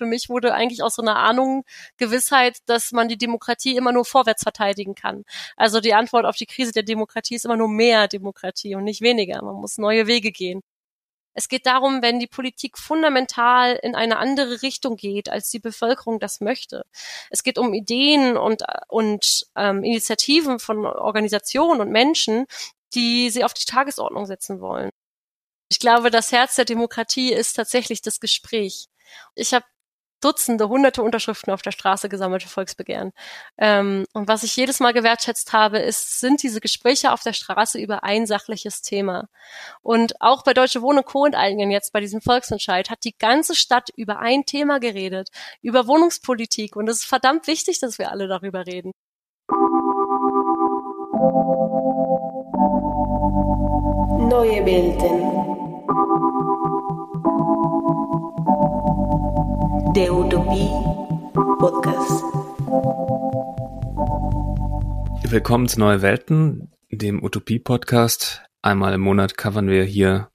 für 0.00 0.06
mich 0.06 0.30
wurde 0.30 0.54
eigentlich 0.54 0.82
aus 0.82 0.94
so 0.94 1.02
einer 1.02 1.16
Ahnung 1.16 1.64
Gewissheit, 1.98 2.56
dass 2.64 2.90
man 2.90 3.08
die 3.08 3.18
Demokratie 3.18 3.76
immer 3.76 3.92
nur 3.92 4.06
vorwärts 4.06 4.42
verteidigen 4.42 4.94
kann. 4.94 5.24
Also 5.56 5.80
die 5.80 5.92
Antwort 5.92 6.24
auf 6.24 6.36
die 6.36 6.46
Krise 6.46 6.72
der 6.72 6.84
Demokratie 6.84 7.34
ist 7.34 7.44
immer 7.44 7.58
nur 7.58 7.68
mehr 7.68 8.08
Demokratie 8.08 8.74
und 8.76 8.84
nicht 8.84 9.02
weniger. 9.02 9.42
Man 9.42 9.56
muss 9.56 9.76
neue 9.76 10.06
Wege 10.06 10.32
gehen. 10.32 10.62
Es 11.34 11.48
geht 11.48 11.66
darum, 11.66 12.00
wenn 12.00 12.18
die 12.18 12.26
Politik 12.26 12.78
fundamental 12.78 13.78
in 13.82 13.94
eine 13.94 14.16
andere 14.16 14.62
Richtung 14.62 14.96
geht, 14.96 15.28
als 15.28 15.50
die 15.50 15.58
Bevölkerung 15.58 16.18
das 16.18 16.40
möchte. 16.40 16.86
Es 17.28 17.42
geht 17.42 17.58
um 17.58 17.74
Ideen 17.74 18.38
und, 18.38 18.62
und 18.88 19.48
ähm, 19.54 19.84
Initiativen 19.84 20.60
von 20.60 20.86
Organisationen 20.86 21.82
und 21.82 21.90
Menschen, 21.90 22.46
die 22.94 23.28
sie 23.28 23.44
auf 23.44 23.52
die 23.52 23.66
Tagesordnung 23.66 24.24
setzen 24.24 24.62
wollen. 24.62 24.88
Ich 25.70 25.78
glaube, 25.78 26.10
das 26.10 26.32
Herz 26.32 26.56
der 26.56 26.64
Demokratie 26.64 27.34
ist 27.34 27.52
tatsächlich 27.52 28.00
das 28.00 28.18
Gespräch. 28.18 28.86
Ich 29.34 29.54
habe 29.54 29.66
Dutzende, 30.20 30.68
hunderte 30.68 31.02
Unterschriften 31.02 31.52
auf 31.52 31.62
der 31.62 31.70
Straße 31.70 32.08
gesammelt 32.08 32.42
für 32.42 32.48
Volksbegehren. 32.48 33.12
Ähm, 33.58 34.06
und 34.12 34.28
was 34.28 34.42
ich 34.42 34.56
jedes 34.56 34.80
Mal 34.80 34.92
gewertschätzt 34.92 35.52
habe, 35.52 35.78
ist, 35.78 36.20
sind 36.20 36.42
diese 36.42 36.60
Gespräche 36.60 37.12
auf 37.12 37.22
der 37.22 37.32
Straße 37.32 37.78
über 37.78 38.04
ein 38.04 38.26
sachliches 38.26 38.82
Thema. 38.82 39.28
Und 39.82 40.20
auch 40.20 40.42
bei 40.42 40.54
Deutsche 40.54 40.82
Wohnen 40.82 41.04
Co. 41.04 41.26
enteignen 41.26 41.70
jetzt 41.70 41.92
bei 41.92 42.00
diesem 42.00 42.20
Volksentscheid 42.20 42.90
hat 42.90 43.04
die 43.04 43.16
ganze 43.16 43.54
Stadt 43.54 43.88
über 43.96 44.18
ein 44.18 44.44
Thema 44.44 44.80
geredet, 44.80 45.30
über 45.62 45.86
Wohnungspolitik. 45.86 46.76
Und 46.76 46.88
es 46.88 47.00
ist 47.00 47.06
verdammt 47.06 47.46
wichtig, 47.46 47.80
dass 47.80 47.98
wir 47.98 48.10
alle 48.10 48.28
darüber 48.28 48.66
reden. 48.66 48.92
Neue 54.28 54.64
Welten. 54.64 55.59
Der 59.94 60.14
Utopie 60.14 60.70
Podcast. 61.32 62.22
Willkommen 65.30 65.68
zu 65.68 65.80
Neue 65.80 66.02
Welten, 66.02 66.72
dem 66.90 67.22
Utopie 67.22 67.58
Podcast. 67.58 68.42
Einmal 68.62 68.94
im 68.94 69.00
Monat 69.00 69.36
covern 69.36 69.68
wir 69.68 69.84
hier 69.84 70.30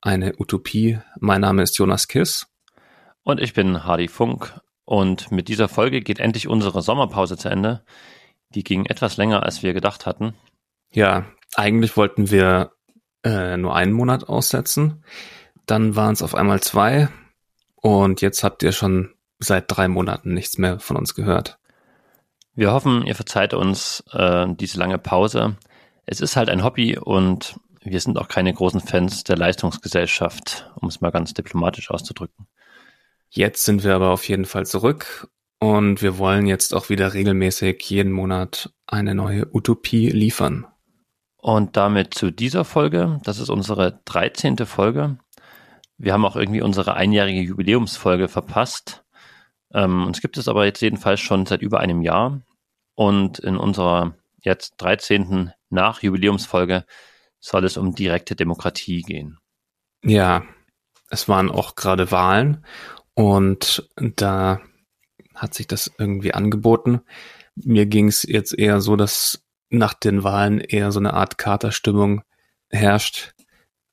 eine 0.00 0.34
Utopie. 0.38 0.98
Mein 1.18 1.40
Name 1.40 1.62
ist 1.62 1.76
Jonas 1.78 2.08
Kiss. 2.08 2.46
Und 3.22 3.40
ich 3.40 3.54
bin 3.54 3.84
Hardy 3.84 4.08
Funk. 4.08 4.60
Und 4.84 5.32
mit 5.32 5.48
dieser 5.48 5.68
Folge 5.68 6.00
geht 6.00 6.20
endlich 6.20 6.48
unsere 6.48 6.82
Sommerpause 6.82 7.36
zu 7.36 7.48
Ende. 7.48 7.84
Die 8.54 8.62
ging 8.62 8.86
etwas 8.86 9.16
länger, 9.16 9.42
als 9.42 9.62
wir 9.62 9.72
gedacht 9.72 10.06
hatten. 10.06 10.34
Ja, 10.92 11.26
eigentlich 11.54 11.96
wollten 11.96 12.30
wir 12.30 12.72
äh, 13.24 13.56
nur 13.56 13.74
einen 13.74 13.92
Monat 13.92 14.28
aussetzen. 14.28 15.04
Dann 15.66 15.96
waren 15.96 16.12
es 16.12 16.22
auf 16.22 16.34
einmal 16.34 16.60
zwei. 16.60 17.08
Und 17.80 18.20
jetzt 18.20 18.44
habt 18.44 18.62
ihr 18.62 18.72
schon 18.72 19.14
seit 19.38 19.64
drei 19.68 19.88
Monaten 19.88 20.34
nichts 20.34 20.58
mehr 20.58 20.78
von 20.78 20.96
uns 20.96 21.14
gehört. 21.14 21.58
Wir 22.54 22.72
hoffen, 22.72 23.06
ihr 23.06 23.14
verzeiht 23.14 23.54
uns 23.54 24.04
äh, 24.12 24.46
diese 24.50 24.78
lange 24.78 24.98
Pause. 24.98 25.56
Es 26.04 26.20
ist 26.20 26.36
halt 26.36 26.50
ein 26.50 26.64
Hobby 26.64 26.98
und 26.98 27.56
wir 27.82 28.00
sind 28.00 28.18
auch 28.18 28.28
keine 28.28 28.52
großen 28.52 28.80
Fans 28.80 29.24
der 29.24 29.38
Leistungsgesellschaft, 29.38 30.70
um 30.76 30.88
es 30.88 31.00
mal 31.00 31.10
ganz 31.10 31.32
diplomatisch 31.32 31.90
auszudrücken. 31.90 32.46
Jetzt 33.30 33.64
sind 33.64 33.84
wir 33.84 33.94
aber 33.94 34.10
auf 34.10 34.28
jeden 34.28 34.44
Fall 34.44 34.66
zurück 34.66 35.28
und 35.60 36.02
wir 36.02 36.18
wollen 36.18 36.46
jetzt 36.46 36.74
auch 36.74 36.88
wieder 36.88 37.14
regelmäßig 37.14 37.82
jeden 37.88 38.12
Monat 38.12 38.72
eine 38.86 39.14
neue 39.14 39.46
Utopie 39.54 40.08
liefern. 40.08 40.66
Und 41.36 41.76
damit 41.76 42.12
zu 42.12 42.30
dieser 42.30 42.64
Folge. 42.64 43.20
Das 43.24 43.38
ist 43.38 43.48
unsere 43.48 44.00
13. 44.04 44.58
Folge. 44.66 45.16
Wir 46.00 46.14
haben 46.14 46.24
auch 46.24 46.36
irgendwie 46.36 46.62
unsere 46.62 46.94
einjährige 46.94 47.42
Jubiläumsfolge 47.42 48.28
verpasst. 48.28 49.04
Ähm, 49.74 50.06
uns 50.06 50.22
gibt 50.22 50.38
es 50.38 50.48
aber 50.48 50.64
jetzt 50.64 50.80
jedenfalls 50.80 51.20
schon 51.20 51.44
seit 51.44 51.60
über 51.60 51.80
einem 51.80 52.00
Jahr. 52.00 52.40
Und 52.94 53.38
in 53.38 53.58
unserer 53.58 54.14
jetzt 54.42 54.74
13. 54.78 55.52
Nachjubiläumsfolge 55.68 56.86
soll 57.38 57.64
es 57.64 57.76
um 57.76 57.94
direkte 57.94 58.34
Demokratie 58.34 59.02
gehen. 59.02 59.38
Ja, 60.02 60.42
es 61.10 61.28
waren 61.28 61.50
auch 61.50 61.74
gerade 61.74 62.10
Wahlen 62.10 62.64
und 63.12 63.86
da 63.96 64.60
hat 65.34 65.52
sich 65.52 65.66
das 65.66 65.92
irgendwie 65.98 66.32
angeboten. 66.32 67.02
Mir 67.56 67.84
ging 67.84 68.08
es 68.08 68.22
jetzt 68.22 68.58
eher 68.58 68.80
so, 68.80 68.96
dass 68.96 69.44
nach 69.68 69.92
den 69.92 70.24
Wahlen 70.24 70.60
eher 70.60 70.92
so 70.92 70.98
eine 70.98 71.12
Art 71.12 71.36
Katerstimmung 71.36 72.22
herrscht. 72.70 73.34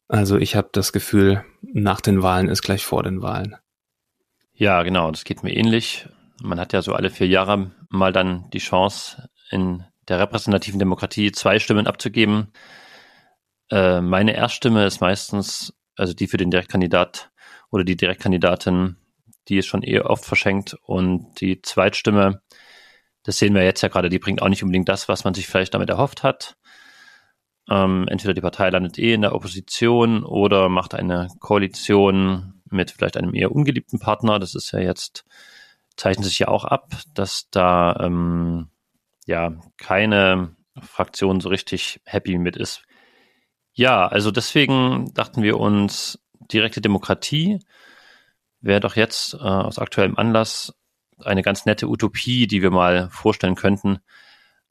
Also 0.07 0.37
ich 0.37 0.55
habe 0.55 0.69
das 0.71 0.93
Gefühl, 0.93 1.43
nach 1.61 2.01
den 2.01 2.21
Wahlen 2.21 2.47
ist 2.47 2.61
gleich 2.61 2.85
vor 2.85 3.03
den 3.03 3.21
Wahlen. 3.21 3.55
Ja, 4.53 4.83
genau, 4.83 5.11
das 5.11 5.23
geht 5.23 5.43
mir 5.43 5.55
ähnlich. 5.55 6.07
Man 6.41 6.59
hat 6.59 6.73
ja 6.73 6.81
so 6.81 6.93
alle 6.93 7.09
vier 7.09 7.27
Jahre 7.27 7.71
mal 7.89 8.13
dann 8.13 8.49
die 8.51 8.59
Chance, 8.59 9.29
in 9.49 9.83
der 10.07 10.19
repräsentativen 10.19 10.79
Demokratie 10.79 11.31
zwei 11.31 11.59
Stimmen 11.59 11.87
abzugeben. 11.87 12.51
Äh, 13.69 14.01
meine 14.01 14.33
Erststimme 14.33 14.85
ist 14.85 15.01
meistens, 15.01 15.73
also 15.95 16.13
die 16.13 16.27
für 16.27 16.37
den 16.37 16.51
Direktkandidat 16.51 17.31
oder 17.69 17.83
die 17.83 17.97
Direktkandidatin, 17.97 18.97
die 19.47 19.57
ist 19.57 19.67
schon 19.67 19.83
eher 19.83 20.09
oft 20.09 20.25
verschenkt. 20.25 20.75
Und 20.83 21.39
die 21.41 21.61
Zweitstimme, 21.61 22.41
das 23.23 23.37
sehen 23.37 23.53
wir 23.53 23.63
jetzt 23.63 23.81
ja 23.81 23.89
gerade, 23.89 24.09
die 24.09 24.19
bringt 24.19 24.41
auch 24.41 24.49
nicht 24.49 24.63
unbedingt 24.63 24.89
das, 24.89 25.09
was 25.09 25.23
man 25.23 25.33
sich 25.33 25.47
vielleicht 25.47 25.73
damit 25.73 25.89
erhofft 25.89 26.23
hat. 26.23 26.55
Ähm, 27.69 28.07
entweder 28.07 28.33
die 28.33 28.41
Partei 28.41 28.69
landet 28.69 28.97
eh 28.97 29.13
in 29.13 29.21
der 29.21 29.35
Opposition 29.35 30.23
oder 30.23 30.69
macht 30.69 30.93
eine 30.93 31.27
Koalition 31.39 32.61
mit 32.69 32.91
vielleicht 32.91 33.17
einem 33.17 33.33
eher 33.33 33.51
ungeliebten 33.51 33.99
Partner. 33.99 34.39
Das 34.39 34.55
ist 34.55 34.71
ja 34.71 34.79
jetzt, 34.79 35.25
zeichnet 35.95 36.25
sich 36.25 36.39
ja 36.39 36.47
auch 36.47 36.65
ab, 36.65 36.93
dass 37.13 37.49
da 37.51 37.97
ähm, 37.99 38.69
ja 39.25 39.59
keine 39.77 40.55
Fraktion 40.81 41.41
so 41.41 41.49
richtig 41.49 42.01
happy 42.05 42.37
mit 42.37 42.55
ist. 42.55 42.83
Ja, 43.73 44.07
also 44.07 44.31
deswegen 44.31 45.13
dachten 45.13 45.43
wir 45.43 45.59
uns, 45.59 46.19
direkte 46.51 46.81
Demokratie 46.81 47.59
wäre 48.61 48.79
doch 48.79 48.95
jetzt 48.95 49.33
äh, 49.35 49.37
aus 49.37 49.79
aktuellem 49.79 50.17
Anlass 50.17 50.73
eine 51.23 51.41
ganz 51.41 51.65
nette 51.65 51.87
Utopie, 51.87 52.47
die 52.47 52.61
wir 52.61 52.71
mal 52.71 53.09
vorstellen 53.11 53.55
könnten, 53.55 53.99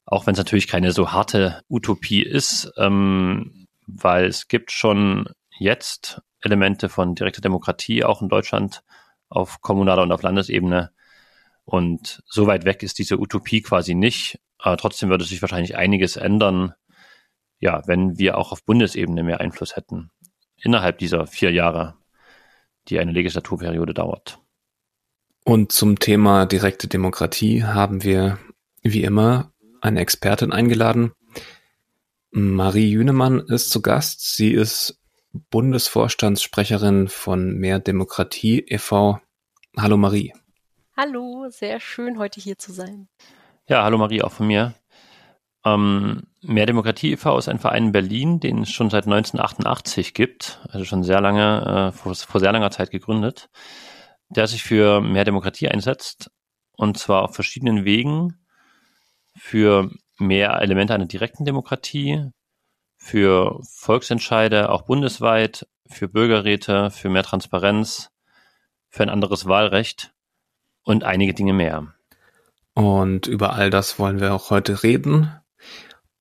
auch 0.07 0.25
wenn 0.25 0.33
es 0.33 0.37
natürlich 0.37 0.67
keine 0.67 0.93
so 0.93 1.11
harte 1.11 1.61
Utopie 1.69 2.23
ist, 2.23 2.71
ähm, 2.77 3.67
weil 3.85 4.25
es 4.25 4.47
gibt 4.47 4.71
schon 4.71 5.29
jetzt 5.59 6.21
Elemente 6.41 6.87
von 6.87 7.13
direkter 7.13 7.41
Demokratie 7.41 8.05
auch 8.05 8.21
in 8.21 8.29
Deutschland 8.29 8.83
auf 9.27 9.61
kommunaler 9.61 10.03
und 10.03 10.11
auf 10.13 10.21
Landesebene. 10.21 10.91
Und 11.65 12.23
so 12.25 12.47
weit 12.47 12.63
weg 12.63 12.83
ist 12.83 12.99
diese 12.99 13.19
Utopie 13.19 13.61
quasi 13.61 13.95
nicht. 13.95 14.39
Aber 14.57 14.77
trotzdem 14.77 15.09
würde 15.09 15.25
sich 15.25 15.41
wahrscheinlich 15.41 15.75
einiges 15.75 16.15
ändern, 16.15 16.73
ja, 17.59 17.81
wenn 17.85 18.17
wir 18.17 18.37
auch 18.37 18.53
auf 18.53 18.63
Bundesebene 18.63 19.23
mehr 19.23 19.41
Einfluss 19.41 19.75
hätten. 19.75 20.09
Innerhalb 20.55 20.99
dieser 20.99 21.27
vier 21.27 21.51
Jahre, 21.51 21.95
die 22.87 22.97
eine 22.99 23.11
Legislaturperiode 23.11 23.93
dauert. 23.93 24.39
Und 25.43 25.73
zum 25.73 25.99
Thema 25.99 26.45
direkte 26.45 26.87
Demokratie 26.87 27.65
haben 27.65 28.03
wir, 28.03 28.39
wie 28.81 29.03
immer, 29.03 29.51
eine 29.81 29.99
Expertin 29.99 30.51
eingeladen. 30.51 31.13
Marie 32.31 32.89
Jünemann 32.89 33.39
ist 33.39 33.71
zu 33.71 33.81
Gast. 33.81 34.35
Sie 34.35 34.51
ist 34.51 34.99
Bundesvorstandssprecherin 35.49 37.07
von 37.07 37.53
Mehr 37.53 37.79
Demokratie 37.79 38.59
e.V. 38.67 39.19
Hallo 39.77 39.97
Marie. 39.97 40.33
Hallo, 40.95 41.47
sehr 41.49 41.79
schön 41.79 42.17
heute 42.17 42.39
hier 42.39 42.57
zu 42.57 42.71
sein. 42.71 43.07
Ja, 43.67 43.83
hallo 43.83 43.97
Marie, 43.97 44.23
auch 44.23 44.31
von 44.31 44.47
mir. 44.47 44.73
Ähm, 45.63 46.23
Mehr 46.41 46.65
Demokratie 46.65 47.11
e.V. 47.13 47.37
ist 47.37 47.49
ein 47.49 47.59
Verein 47.59 47.87
in 47.87 47.91
Berlin, 47.91 48.39
den 48.39 48.63
es 48.63 48.71
schon 48.71 48.89
seit 48.89 49.05
1988 49.05 50.13
gibt, 50.13 50.61
also 50.69 50.85
schon 50.85 51.03
sehr 51.03 51.21
lange, 51.21 51.91
äh, 51.93 51.97
vor, 51.97 52.15
vor 52.15 52.39
sehr 52.39 52.51
langer 52.51 52.71
Zeit 52.71 52.89
gegründet, 52.89 53.49
der 54.29 54.47
sich 54.47 54.63
für 54.63 55.01
mehr 55.01 55.25
Demokratie 55.25 55.67
einsetzt 55.67 56.31
und 56.77 56.97
zwar 56.97 57.23
auf 57.23 57.35
verschiedenen 57.35 57.85
Wegen 57.85 58.46
für 59.37 59.91
mehr 60.19 60.59
Elemente 60.61 60.93
einer 60.93 61.05
direkten 61.05 61.45
Demokratie, 61.45 62.31
für 62.97 63.59
Volksentscheide, 63.63 64.69
auch 64.69 64.83
bundesweit, 64.83 65.67
für 65.87 66.07
Bürgerräte, 66.07 66.91
für 66.91 67.09
mehr 67.09 67.23
Transparenz, 67.23 68.09
für 68.89 69.03
ein 69.03 69.09
anderes 69.09 69.45
Wahlrecht 69.45 70.13
und 70.83 71.03
einige 71.03 71.33
Dinge 71.33 71.53
mehr. 71.53 71.93
Und 72.73 73.27
über 73.27 73.53
all 73.53 73.69
das 73.69 73.97
wollen 73.99 74.19
wir 74.19 74.33
auch 74.33 74.49
heute 74.49 74.83
reden. 74.83 75.31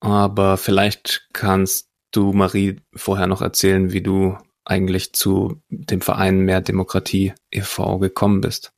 Aber 0.00 0.56
vielleicht 0.56 1.28
kannst 1.32 1.90
du, 2.10 2.32
Marie, 2.32 2.80
vorher 2.94 3.26
noch 3.26 3.42
erzählen, 3.42 3.92
wie 3.92 4.02
du 4.02 4.38
eigentlich 4.64 5.12
zu 5.12 5.62
dem 5.68 6.00
Verein 6.00 6.40
Mehr 6.40 6.60
Demokratie 6.60 7.34
e.V. 7.50 7.98
gekommen 7.98 8.40
bist. 8.40 8.72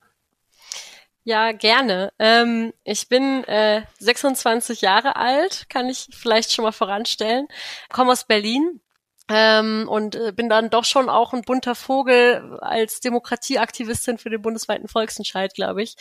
Ja, 1.28 1.52
gerne. 1.52 2.10
Ähm, 2.18 2.72
ich 2.84 3.10
bin 3.10 3.44
äh, 3.44 3.82
26 3.98 4.80
Jahre 4.80 5.16
alt, 5.16 5.66
kann 5.68 5.86
ich 5.90 6.08
vielleicht 6.10 6.54
schon 6.54 6.62
mal 6.62 6.72
voranstellen. 6.72 7.48
Komme 7.90 8.12
aus 8.12 8.24
Berlin 8.24 8.80
ähm, 9.30 9.86
und 9.88 10.14
äh, 10.14 10.32
bin 10.32 10.48
dann 10.48 10.70
doch 10.70 10.84
schon 10.84 11.08
auch 11.08 11.32
ein 11.32 11.42
bunter 11.42 11.74
Vogel 11.74 12.58
als 12.60 13.00
Demokratieaktivistin 13.00 14.18
für 14.18 14.30
den 14.30 14.40
bundesweiten 14.40 14.88
Volksentscheid, 14.88 15.54
glaube 15.54 15.82
ich. 15.82 15.96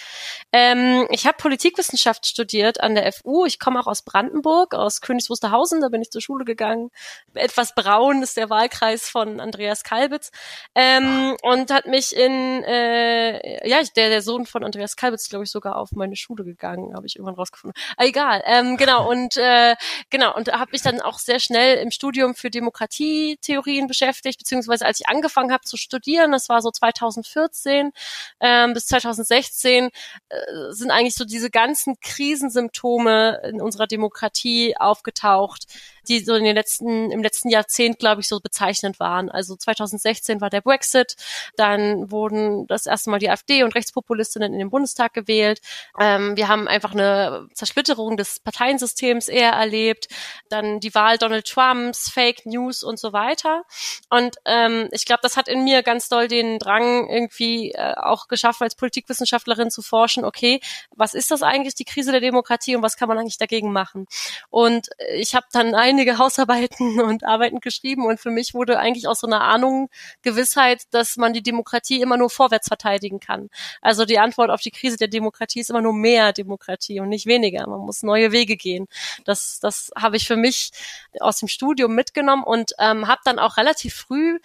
Ähm, 0.53 1.07
ich 1.12 1.27
habe 1.27 1.38
Politikwissenschaft 1.38 2.25
studiert 2.25 2.79
an 2.79 2.95
der 2.95 3.12
FU. 3.12 3.45
Ich 3.45 3.59
komme 3.59 3.79
auch 3.79 3.88
aus 3.88 4.01
Brandenburg, 4.03 4.74
aus 4.74 5.01
Königs 5.01 5.29
Wusterhausen, 5.29 5.81
da 5.81 5.89
bin 5.89 6.01
ich 6.01 6.09
zur 6.09 6.21
Schule 6.21 6.45
gegangen. 6.45 6.89
Etwas 7.33 7.75
braun 7.75 8.21
ist 8.21 8.38
der 8.38 8.50
Wahlkreis 8.50 9.09
von 9.09 9.39
Andreas 9.39 9.83
Kalbitz 9.83 10.31
ähm, 10.75 11.35
und 11.41 11.71
hat 11.71 11.85
mich 11.85 12.15
in, 12.15 12.63
äh, 12.63 13.68
ja, 13.68 13.80
der, 13.95 14.09
der 14.09 14.21
Sohn 14.21 14.45
von 14.45 14.63
Andreas 14.63 14.95
Kalbitz, 14.95 15.27
glaube 15.27 15.44
ich, 15.44 15.51
sogar 15.51 15.75
auf 15.75 15.91
meine 15.91 16.15
Schule 16.15 16.45
gegangen, 16.45 16.95
habe 16.95 17.06
ich 17.06 17.18
irgendwann 17.18 17.35
rausgefunden. 17.35 17.80
Ah, 17.97 18.06
egal, 18.06 18.41
ähm, 18.45 18.77
genau 18.77 19.09
und 19.09 19.35
äh, 19.35 19.75
genau 20.09 20.33
und 20.35 20.51
habe 20.51 20.71
mich 20.71 20.81
dann 20.81 21.01
auch 21.01 21.19
sehr 21.19 21.39
schnell 21.39 21.77
im 21.77 21.91
Studium 21.91 22.33
für 22.33 22.50
Demokratie 22.50 23.16
Theorien 23.41 23.87
beschäftigt, 23.87 24.39
beziehungsweise 24.39 24.85
als 24.85 24.99
ich 24.99 25.07
angefangen 25.07 25.51
habe 25.51 25.63
zu 25.63 25.77
studieren, 25.77 26.31
das 26.31 26.49
war 26.49 26.61
so 26.61 26.71
2014 26.71 27.91
ähm, 28.39 28.73
bis 28.73 28.87
2016, 28.87 29.89
äh, 30.29 30.37
sind 30.69 30.91
eigentlich 30.91 31.15
so 31.15 31.25
diese 31.25 31.49
ganzen 31.49 31.99
Krisensymptome 31.99 33.41
in 33.49 33.61
unserer 33.61 33.87
Demokratie 33.87 34.75
aufgetaucht, 34.77 35.65
die 36.07 36.19
so 36.19 36.33
in 36.36 36.44
den 36.44 36.56
letzten, 36.56 37.12
im 37.12 37.21
letzten 37.21 37.50
Jahrzehnt, 37.50 38.00
glaube 38.00 38.21
ich, 38.21 38.27
so 38.27 38.39
bezeichnend 38.39 39.00
waren. 39.00 39.30
Also 39.30 39.56
2016 39.56 40.42
war 40.42 40.50
der 40.50 40.62
Brexit, 40.62 41.15
dann 41.56 42.12
wurden 42.12 42.68
das 42.68 42.86
erste 42.86 43.09
Mal 43.09 43.19
die 43.19 43.30
AfD 43.30 43.63
und 43.63 43.75
Rechtspopulistinnen 43.75 44.54
in 44.54 44.59
den 44.59 44.69
Bundestag 44.69 45.13
gewählt. 45.13 45.62
Ähm, 46.00 46.38
wir 46.38 46.48
haben 46.48 46.68
einfach 46.68 46.94
eine 46.94 47.48
Zersplitterung 47.54 48.18
des 48.18 48.39
Parteiensystems 48.39 49.27
eher 49.27 49.51
erlebt. 49.51 50.07
Dann 50.50 50.80
die 50.80 50.94
Wahl 50.95 51.18
Donald 51.18 51.45
Trumps, 51.45 52.09
Fake 52.09 52.45
News 52.45 52.83
und 52.83 53.00
so 53.00 53.13
weiter. 53.13 53.63
Und 54.09 54.38
ähm, 54.45 54.88
ich 54.92 55.06
glaube, 55.06 55.21
das 55.24 55.38
hat 55.38 55.48
in 55.48 55.63
mir 55.63 55.83
ganz 55.83 56.09
doll 56.09 56.27
den 56.27 56.59
Drang 56.59 57.09
irgendwie 57.09 57.71
äh, 57.71 57.94
auch 57.95 58.27
geschafft, 58.27 58.62
als 58.62 58.75
Politikwissenschaftlerin 58.75 59.71
zu 59.71 59.81
forschen, 59.81 60.24
okay, 60.24 60.59
was 60.95 61.13
ist 61.13 61.31
das 61.31 61.44
eigentlich, 61.44 61.75
die 61.75 61.86
Krise 61.86 62.12
der 62.12 62.21
Demokratie 62.21 62.75
und 62.75 62.81
was 62.81 62.98
kann 62.98 63.07
man 63.07 63.18
eigentlich 63.18 63.38
dagegen 63.38 63.71
machen? 63.71 64.07
Und 64.50 64.89
ich 65.13 65.36
habe 65.36 65.45
dann 65.51 65.75
ein 65.75 65.96
einige 65.97 66.19
Hausarbeiten 66.19 66.99
und 67.01 67.23
Arbeiten 67.23 67.59
geschrieben 67.59 68.05
und 68.05 68.19
für 68.19 68.29
mich 68.29 68.53
wurde 68.53 68.77
eigentlich 68.77 69.07
aus 69.07 69.21
so 69.21 69.27
einer 69.27 69.41
Ahnung 69.41 69.89
Gewissheit, 70.21 70.83
dass 70.91 71.17
man 71.17 71.33
die 71.33 71.41
Demokratie 71.41 72.01
immer 72.01 72.17
nur 72.17 72.29
vorwärts 72.29 72.67
verteidigen 72.67 73.19
kann. 73.19 73.49
Also 73.81 74.05
die 74.05 74.19
Antwort 74.19 74.51
auf 74.51 74.61
die 74.61 74.69
Krise 74.69 74.97
der 74.97 75.07
Demokratie 75.07 75.59
ist 75.59 75.71
immer 75.71 75.81
nur 75.81 75.94
mehr 75.94 76.33
Demokratie 76.33 76.99
und 76.99 77.09
nicht 77.09 77.25
weniger. 77.25 77.67
Man 77.67 77.79
muss 77.79 78.03
neue 78.03 78.31
Wege 78.31 78.57
gehen. 78.57 78.85
Das, 79.25 79.59
das 79.59 79.89
habe 79.97 80.17
ich 80.17 80.27
für 80.27 80.35
mich 80.35 80.69
aus 81.19 81.39
dem 81.39 81.47
Studium 81.47 81.95
mitgenommen 81.95 82.44
und 82.44 82.73
ähm, 82.77 83.07
habe 83.07 83.21
dann 83.25 83.39
auch 83.39 83.57
relativ 83.57 83.95
früh 83.95 84.38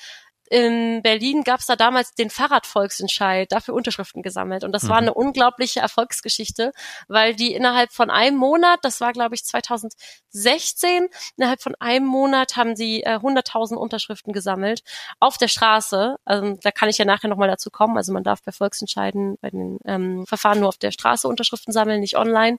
in 0.53 1.01
Berlin 1.03 1.45
gab 1.45 1.61
es 1.61 1.67
da 1.67 1.77
damals 1.77 2.13
den 2.13 2.29
Fahrradvolksentscheid, 2.29 3.51
dafür 3.51 3.73
Unterschriften 3.73 4.23
gesammelt. 4.23 4.65
Und 4.65 4.73
das 4.73 4.83
mhm. 4.83 4.89
war 4.91 4.99
eine 4.99 5.15
unglaubliche 5.15 5.81
Erfolgsgeschichte, 5.81 6.73
weil 7.09 7.35
die 7.35 7.55
innerhalb 7.55 7.91
von 7.91 8.11
einem 8.11 8.37
Monat, 8.37 8.81
das 8.83 9.01
war 9.01 9.15
glaube 9.15 9.35
ich 9.35 9.47
2016, 9.47 11.09
innerhalb 11.39 11.63
von 11.63 11.75
einem 11.77 12.05
Monat 12.05 12.57
haben 12.57 12.77
sie 12.77 13.03
äh, 13.03 13.17
100.000 13.17 13.77
Unterschriften 13.77 14.35
gesammelt 14.35 14.83
auf 15.21 15.39
der 15.39 15.49
Straße. 15.49 16.17
Also 16.27 16.59
da 16.61 16.71
kann 16.71 16.91
ich 16.91 16.99
ja 16.99 17.07
nachher 17.07 17.29
nochmal 17.29 17.49
dazu 17.49 17.71
kommen. 17.71 17.97
Also 17.97 18.13
man 18.13 18.23
darf 18.23 18.43
bei 18.43 18.53
Volksentscheiden, 18.53 19.39
bei 19.41 19.49
den 19.49 19.79
ähm, 19.87 20.27
Verfahren 20.27 20.61
nur 20.61 20.69
auf 20.69 20.77
der 20.77 20.91
Straße 20.91 21.27
Unterschriften 21.27 21.73
sammeln, 21.73 22.01
nicht 22.01 22.19
online. 22.19 22.59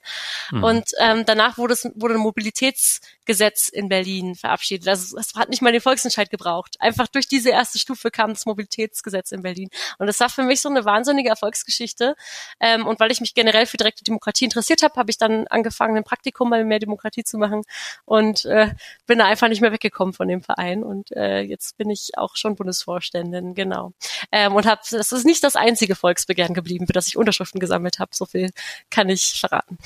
Mhm. 0.50 0.64
Und 0.64 0.90
ähm, 0.98 1.24
danach 1.26 1.58
wurde 1.58 1.74
es 1.74 1.88
wurde 1.94 2.14
ein 2.14 2.20
Mobilitätsgesetz 2.20 3.68
in 3.68 3.88
Berlin 3.88 4.34
verabschiedet. 4.34 4.88
Also 4.88 5.16
es 5.16 5.36
hat 5.36 5.48
nicht 5.48 5.62
mal 5.62 5.70
den 5.70 5.80
Volksentscheid 5.80 6.28
gebraucht. 6.28 6.74
Einfach 6.80 7.06
durch 7.06 7.28
diese 7.28 7.50
erste 7.50 7.83
Stufe 7.84 8.10
kam 8.10 8.30
das 8.30 8.46
Mobilitätsgesetz 8.46 9.32
in 9.32 9.42
Berlin. 9.42 9.68
Und 9.98 10.06
das 10.06 10.18
war 10.20 10.28
für 10.28 10.42
mich 10.42 10.60
so 10.60 10.68
eine 10.68 10.84
wahnsinnige 10.84 11.28
Erfolgsgeschichte. 11.28 12.16
Ähm, 12.60 12.86
und 12.86 12.98
weil 13.00 13.12
ich 13.12 13.20
mich 13.20 13.34
generell 13.34 13.66
für 13.66 13.76
direkte 13.76 14.04
Demokratie 14.04 14.44
interessiert 14.44 14.82
habe, 14.82 14.94
habe 14.96 15.10
ich 15.10 15.18
dann 15.18 15.46
angefangen, 15.48 15.96
ein 15.96 16.04
Praktikum 16.04 16.50
bei 16.50 16.64
mehr 16.64 16.78
Demokratie 16.78 17.24
zu 17.24 17.38
machen 17.38 17.62
und 18.04 18.44
äh, 18.46 18.70
bin 19.06 19.18
da 19.18 19.26
einfach 19.26 19.48
nicht 19.48 19.60
mehr 19.60 19.72
weggekommen 19.72 20.14
von 20.14 20.28
dem 20.28 20.42
Verein. 20.42 20.82
Und 20.82 21.12
äh, 21.12 21.40
jetzt 21.40 21.76
bin 21.76 21.90
ich 21.90 22.16
auch 22.16 22.36
schon 22.36 22.56
Bundesvorständin, 22.56 23.54
genau. 23.54 23.92
Ähm, 24.32 24.54
und 24.54 24.66
habe, 24.66 24.80
das 24.90 25.12
ist 25.12 25.24
nicht 25.24 25.44
das 25.44 25.56
einzige 25.56 25.94
Volksbegehren 25.94 26.54
geblieben, 26.54 26.86
für 26.86 26.92
das 26.92 27.06
ich 27.08 27.16
Unterschriften 27.16 27.60
gesammelt 27.60 27.98
habe. 27.98 28.10
So 28.14 28.26
viel 28.26 28.50
kann 28.90 29.08
ich 29.08 29.38
verraten. 29.40 29.78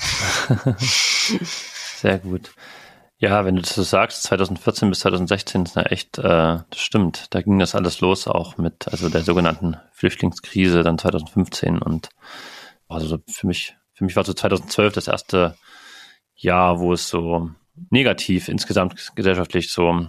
Sehr 2.01 2.19
gut. 2.19 2.51
Ja, 3.21 3.43
wenn 3.43 3.55
du 3.55 3.61
das 3.61 3.75
so 3.75 3.83
sagst, 3.83 4.23
2014 4.23 4.89
bis 4.89 5.01
2016 5.01 5.63
ist 5.63 5.75
ja 5.75 5.81
echt, 5.83 6.17
äh, 6.19 6.21
das 6.69 6.79
stimmt. 6.79 7.33
Da 7.33 7.41
ging 7.41 7.59
das 7.59 7.75
alles 7.75 7.99
los, 7.99 8.27
auch 8.27 8.57
mit 8.57 8.87
also 8.87 9.09
der 9.09 9.23
sogenannten 9.23 9.75
Flüchtlingskrise 9.91 10.83
dann 10.83 10.97
2015 10.97 11.81
und 11.81 12.09
also 12.87 13.19
für 13.27 13.45
mich, 13.45 13.75
für 13.93 14.05
mich 14.05 14.15
war 14.15 14.23
so 14.23 14.33
2012 14.33 14.93
das 14.93 15.09
erste 15.09 15.55
Jahr, 16.33 16.79
wo 16.79 16.93
es 16.93 17.09
so 17.09 17.49
negativ 17.89 18.47
insgesamt 18.47 19.11
gesellschaftlich 19.15 19.69
so 19.69 20.07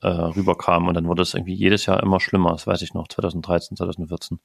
äh, 0.00 0.06
rüberkam 0.06 0.86
und 0.86 0.94
dann 0.94 1.08
wurde 1.08 1.22
es 1.22 1.34
irgendwie 1.34 1.54
jedes 1.54 1.86
Jahr 1.86 2.00
immer 2.00 2.20
schlimmer. 2.20 2.52
Das 2.52 2.68
weiß 2.68 2.82
ich 2.82 2.94
noch, 2.94 3.08
2013, 3.08 3.76
2014. 3.76 4.38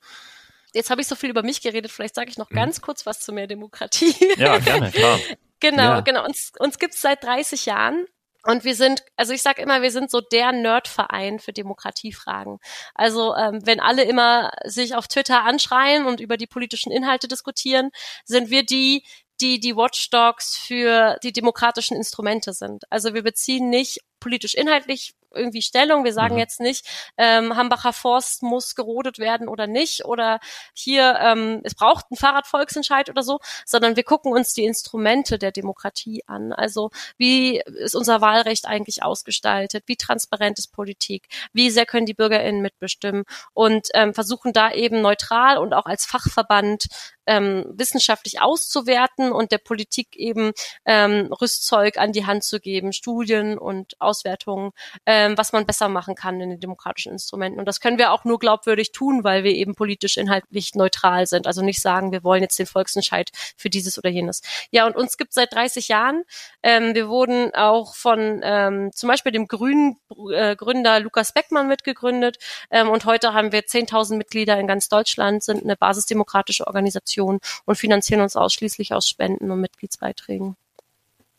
Jetzt 0.74 0.90
habe 0.90 1.02
ich 1.02 1.08
so 1.08 1.16
viel 1.16 1.30
über 1.30 1.44
mich 1.44 1.62
geredet, 1.62 1.92
vielleicht 1.92 2.16
sage 2.16 2.31
ich 2.31 2.40
noch 2.40 2.50
mhm. 2.50 2.56
ganz 2.56 2.81
kurz 2.81 3.06
was 3.06 3.19
zu 3.19 3.31
mehr 3.31 3.46
Demokratie. 3.46 4.16
Ja, 4.38 4.58
gerne, 4.58 4.90
klar. 4.90 5.19
Genau, 5.59 5.83
ja. 5.83 6.00
genau. 6.01 6.25
Uns, 6.25 6.51
uns 6.59 6.80
gibt's 6.80 7.01
seit 7.01 7.24
30 7.24 7.65
Jahren. 7.65 8.06
Und 8.44 8.63
wir 8.63 8.75
sind, 8.75 9.04
also 9.18 9.33
ich 9.33 9.42
sage 9.42 9.62
immer, 9.62 9.81
wir 9.81 9.92
sind 9.92 10.09
so 10.09 10.21
der 10.21 10.54
Nerdverein 10.54 11.39
für 11.39 11.51
Demokratiefragen. 11.51 12.59
Also 12.95 13.36
ähm, 13.36 13.59
wenn 13.65 13.81
alle 13.81 14.04
immer 14.04 14.51
sich 14.63 14.95
auf 14.95 15.09
Twitter 15.09 15.44
anschreien 15.44 16.06
und 16.06 16.21
über 16.21 16.38
die 16.38 16.48
politischen 16.48 16.92
Inhalte 16.92 17.27
diskutieren, 17.27 17.89
sind 18.24 18.50
wir 18.50 18.63
die, 18.63 19.04
die 19.42 19.59
die 19.59 19.75
Watchdogs 19.75 20.56
für 20.56 21.18
die 21.24 21.33
demokratischen 21.33 21.98
Instrumente 21.98 22.54
sind. 22.54 22.86
Also 22.89 23.13
wir 23.13 23.24
beziehen 23.24 23.69
nicht 23.69 24.00
politisch 24.27 24.56
inhaltlich 24.56 25.15
irgendwie 25.33 25.62
Stellung. 25.62 26.03
Wir 26.03 26.12
sagen 26.12 26.35
mhm. 26.35 26.39
jetzt 26.39 26.59
nicht, 26.59 26.85
ähm, 27.18 27.56
Hambacher 27.56 27.94
Forst 27.94 28.44
muss 28.44 28.75
gerodet 28.75 29.19
werden 29.19 29.47
oder 29.47 29.68
nicht 29.68 30.03
oder 30.03 30.39
hier, 30.74 31.18
ähm, 31.21 31.62
es 31.63 31.75
braucht 31.75 32.06
einen 32.09 32.18
Fahrradvolksentscheid 32.18 33.09
oder 33.09 33.24
so, 33.24 33.39
sondern 33.65 33.95
wir 33.95 34.03
gucken 34.03 34.33
uns 34.33 34.53
die 34.53 34.65
Instrumente 34.65 35.38
der 35.38 35.51
Demokratie 35.51 36.24
an. 36.27 36.51
Also 36.51 36.89
wie 37.18 37.62
ist 37.62 37.95
unser 37.95 38.19
Wahlrecht 38.19 38.65
eigentlich 38.65 39.03
ausgestaltet? 39.03 39.83
Wie 39.88 39.95
transparent 39.95 40.59
ist 40.59 40.73
Politik? 40.73 41.27
Wie 41.53 41.69
sehr 41.69 41.85
können 41.85 42.06
die 42.06 42.13
BürgerInnen 42.13 42.62
mitbestimmen? 42.62 43.23
Und 43.53 43.88
ähm, 43.94 44.13
versuchen 44.13 44.51
da 44.51 44.71
eben 44.71 45.01
neutral 45.01 45.57
und 45.57 45.73
auch 45.73 45.85
als 45.85 46.06
Fachverband 46.06 46.88
ähm, 47.27 47.65
wissenschaftlich 47.69 48.41
auszuwerten 48.41 49.31
und 49.31 49.51
der 49.51 49.59
Politik 49.59 50.16
eben 50.16 50.54
ähm, 50.85 51.31
Rüstzeug 51.42 51.97
an 51.97 52.13
die 52.13 52.25
Hand 52.25 52.44
zu 52.44 52.59
geben, 52.59 52.94
Studien 52.94 53.57
und 53.57 53.95
Auswertungen, 54.18 54.71
ähm, 55.06 55.38
was 55.38 55.54
man 55.54 55.66
besser 55.66 55.90
machen 55.90 56.16
kann 56.16 56.42
in 56.42 56.50
den 56.50 56.59
demokratischen 56.59 57.12
Instrumenten. 57.12 57.59
Und 57.59 57.66
das 57.66 57.80
können 57.80 57.97
wir 57.97 58.12
auch 58.12 58.24
nur 58.24 58.40
glaubwürdig 58.40 58.92
tun, 58.92 59.24
weil 59.24 59.44
wir 59.44 59.54
eben 59.54 59.76
politisch 59.76 60.18
inhaltlich 60.18 60.76
neutral 60.76 61.28
sind. 61.28 61.47
Also 61.47 61.62
nicht 61.62 61.81
sagen, 61.81 62.12
wir 62.12 62.24
wollen 62.24 62.42
jetzt 62.42 62.57
den 62.57 62.66
Volksentscheid 62.66 63.31
für 63.56 63.69
dieses 63.69 63.97
oder 63.97 64.09
jenes. 64.09 64.42
Ja, 64.71 64.86
und 64.88 64.95
uns 64.95 65.18
gibt 65.18 65.33
seit 65.33 65.54
30 65.54 65.88
Jahren. 65.88 66.24
Ähm, 66.64 66.95
wir 66.95 67.09
wurden 67.09 67.54
auch 67.54 67.95
von 67.95 68.42
ähm, 68.44 68.92
zum 68.94 69.07
Beispiel 69.07 69.31
dem 69.31 69.47
grünen 69.47 69.97
äh, 70.33 70.56
Gründer 70.56 71.00
Lukas 71.00 71.31
Beckmann 71.31 71.68
mitgegründet. 71.68 72.38
Ähm, 72.71 72.90
und 72.90 73.06
heute 73.06 73.33
haben 73.33 73.52
wir 73.52 73.62
10.000 73.62 74.18
Mitglieder 74.18 74.59
in 74.59 74.68
ganz 74.68 74.90
Deutschland, 74.90 75.44
sind 75.44 75.64
eine 75.64 75.76
basisdemokratische 75.76 76.66
Organisation 76.66 77.40
und 77.66 77.76
finanzieren 77.78 78.21
uns 78.21 78.36
ausschließlich 78.36 78.94
aus 78.94 79.07
Spenden 79.07 79.52
und 79.52 79.62
Mitgliedsbeiträgen. 79.62 80.56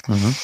Mhm. 0.06 0.34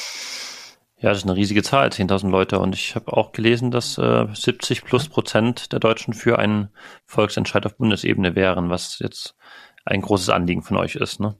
Ja, 0.97 1.09
das 1.09 1.19
ist 1.19 1.23
eine 1.25 1.35
riesige 1.35 1.61
Zahl, 1.61 1.89
10.000 1.89 2.29
Leute. 2.29 2.59
Und 2.59 2.73
ich 2.73 2.95
habe 2.95 3.13
auch 3.13 3.31
gelesen, 3.33 3.69
dass 3.69 3.97
äh, 3.97 4.27
70 4.33 4.83
plus 4.83 5.09
Prozent 5.09 5.73
der 5.73 5.79
Deutschen 5.79 6.13
für 6.13 6.39
einen 6.39 6.69
Volksentscheid 7.05 7.65
auf 7.65 7.77
Bundesebene 7.77 8.35
wären, 8.35 8.69
was 8.69 8.99
jetzt 8.99 9.35
ein 9.83 10.01
großes 10.01 10.29
Anliegen 10.29 10.61
von 10.61 10.77
euch 10.77 10.95
ist, 10.95 11.19
ne? 11.19 11.35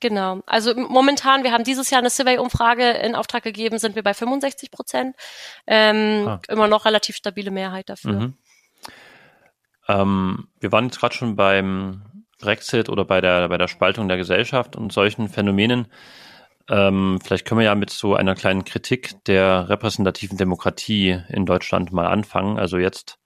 Genau. 0.00 0.42
Also 0.46 0.74
momentan, 0.76 1.42
wir 1.42 1.52
haben 1.52 1.64
dieses 1.64 1.88
Jahr 1.88 2.00
eine 2.00 2.10
Survey-Umfrage 2.10 2.90
in 2.90 3.14
Auftrag 3.14 3.42
gegeben, 3.42 3.78
sind 3.78 3.96
wir 3.96 4.02
bei 4.02 4.12
65 4.12 4.70
Prozent. 4.70 5.16
Ähm, 5.66 6.28
ah. 6.28 6.40
Immer 6.48 6.68
noch 6.68 6.84
relativ 6.84 7.16
stabile 7.16 7.50
Mehrheit 7.50 7.88
dafür. 7.88 8.12
Mhm. 8.12 8.34
Ähm, 9.88 10.48
wir 10.60 10.72
waren 10.72 10.86
jetzt 10.86 11.00
gerade 11.00 11.14
schon 11.14 11.36
beim 11.36 12.24
Brexit 12.40 12.90
oder 12.90 13.04
bei 13.04 13.20
der, 13.22 13.48
bei 13.48 13.56
der 13.56 13.68
Spaltung 13.68 14.08
der 14.08 14.18
Gesellschaft 14.18 14.76
und 14.76 14.92
solchen 14.92 15.28
Phänomenen. 15.28 15.86
Ähm, 16.68 17.20
vielleicht 17.22 17.46
können 17.46 17.60
wir 17.60 17.66
ja 17.66 17.74
mit 17.74 17.90
so 17.90 18.14
einer 18.14 18.34
kleinen 18.34 18.64
Kritik 18.64 19.24
der 19.24 19.68
repräsentativen 19.68 20.36
Demokratie 20.36 21.20
in 21.28 21.46
Deutschland 21.46 21.92
mal 21.92 22.06
anfangen. 22.06 22.58
Also 22.58 22.78
jetzt 22.78 23.18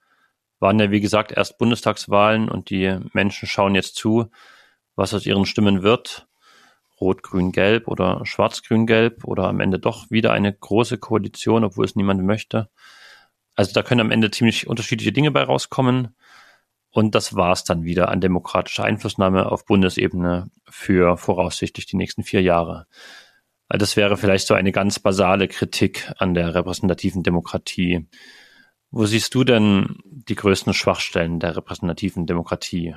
waren 0.58 0.78
ja, 0.78 0.90
wie 0.90 1.00
gesagt, 1.00 1.32
erst 1.32 1.58
Bundestagswahlen 1.58 2.50
und 2.50 2.70
die 2.70 2.98
Menschen 3.12 3.48
schauen 3.48 3.74
jetzt 3.74 3.96
zu, 3.96 4.30
was 4.94 5.14
aus 5.14 5.24
ihren 5.24 5.46
Stimmen 5.46 5.82
wird. 5.82 6.28
Rot, 7.00 7.22
Grün, 7.22 7.50
Gelb 7.50 7.88
oder 7.88 8.26
Schwarz, 8.26 8.62
Grün, 8.62 8.86
Gelb 8.86 9.24
oder 9.24 9.48
am 9.48 9.60
Ende 9.60 9.78
doch 9.78 10.10
wieder 10.10 10.34
eine 10.34 10.52
große 10.52 10.98
Koalition, 10.98 11.64
obwohl 11.64 11.86
es 11.86 11.96
niemand 11.96 12.22
möchte. 12.22 12.68
Also 13.54 13.72
da 13.72 13.82
können 13.82 14.02
am 14.02 14.10
Ende 14.10 14.30
ziemlich 14.30 14.66
unterschiedliche 14.66 15.12
Dinge 15.12 15.30
bei 15.30 15.42
rauskommen. 15.42 16.14
Und 16.90 17.14
das 17.14 17.34
war's 17.36 17.64
dann 17.64 17.84
wieder 17.84 18.10
an 18.10 18.20
demokratischer 18.20 18.84
Einflussnahme 18.84 19.50
auf 19.50 19.64
Bundesebene 19.64 20.50
für 20.68 21.16
voraussichtlich 21.16 21.86
die 21.86 21.96
nächsten 21.96 22.24
vier 22.24 22.42
Jahre. 22.42 22.86
Das 23.78 23.96
wäre 23.96 24.16
vielleicht 24.16 24.48
so 24.48 24.54
eine 24.54 24.72
ganz 24.72 24.98
basale 24.98 25.46
Kritik 25.46 26.12
an 26.18 26.34
der 26.34 26.54
repräsentativen 26.54 27.22
Demokratie. 27.22 28.08
Wo 28.90 29.06
siehst 29.06 29.34
du 29.34 29.44
denn 29.44 29.98
die 30.04 30.34
größten 30.34 30.74
Schwachstellen 30.74 31.38
der 31.38 31.56
repräsentativen 31.56 32.26
Demokratie? 32.26 32.96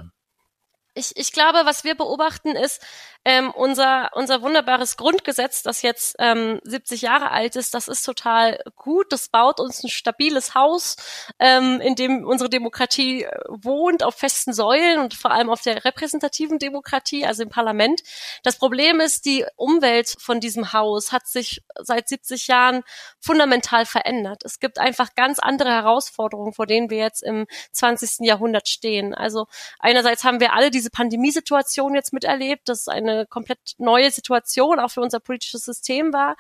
Ich, 0.96 1.18
ich 1.18 1.32
glaube, 1.32 1.62
was 1.66 1.84
wir 1.84 1.96
beobachten, 1.96 2.56
ist, 2.56 2.82
ähm, 3.26 3.52
unser, 3.52 4.12
unser 4.14 4.42
wunderbares 4.42 4.98
Grundgesetz, 4.98 5.64
das 5.64 5.82
jetzt 5.82 6.16
ähm, 6.20 6.60
70 6.64 7.02
Jahre 7.02 7.32
alt 7.32 7.56
ist, 7.56 7.74
das 7.74 7.88
ist 7.88 8.04
total 8.04 8.60
gut. 8.76 9.12
Das 9.12 9.30
baut 9.30 9.60
uns 9.60 9.82
ein 9.84 9.90
stabiles 9.90 10.56
Haus, 10.56 10.98
ähm, 11.40 11.80
in 11.80 11.96
dem 11.96 12.26
unsere 12.26 12.50
Demokratie 12.50 13.24
äh, 13.24 13.32
wohnt, 13.48 14.04
auf 14.04 14.16
festen 14.16 14.54
Säulen 14.54 15.00
und 15.00 15.14
vor 15.14 15.32
allem 15.32 15.50
auf 15.50 15.62
der 15.62 15.86
repräsentativen 15.86 16.60
Demokratie, 16.60 17.26
also 17.26 17.44
im 17.44 17.50
Parlament. 17.50 18.02
Das 18.44 18.58
Problem 18.58 19.00
ist, 19.00 19.26
die 19.26 19.46
Umwelt 19.56 20.14
von 20.20 20.42
diesem 20.42 20.74
Haus 20.74 21.14
hat 21.14 21.28
sich 21.28 21.64
seit 21.80 22.10
70 22.10 22.48
Jahren 22.48 22.84
fundamental 23.20 23.86
verändert. 23.86 24.44
Es 24.44 24.60
gibt 24.60 24.80
einfach 24.80 25.16
ganz 25.16 25.40
andere 25.40 25.70
Herausforderungen, 25.70 26.54
vor 26.54 26.66
denen 26.68 26.90
wir 26.90 26.98
jetzt 26.98 27.24
im 27.24 27.48
20. 27.72 28.26
Jahrhundert 28.28 28.68
stehen. 28.68 29.16
Also 29.16 29.48
einerseits 29.80 30.26
haben 30.26 30.42
wir 30.42 30.54
alle 30.54 30.72
diese 30.72 30.83
Pandemiesituation 30.90 31.96
jetzt 31.96 32.14
miterlebt. 32.14 32.68
Das 32.68 32.82
ist 32.82 32.90
eine 32.90 33.26
komplett 33.26 33.60
neue 33.78 34.12
Situation 34.12 34.80
auch 34.80 34.90
für 34.90 35.02
unser 35.02 35.20
politisches 35.20 35.64
System 35.64 36.12
war. 36.14 36.36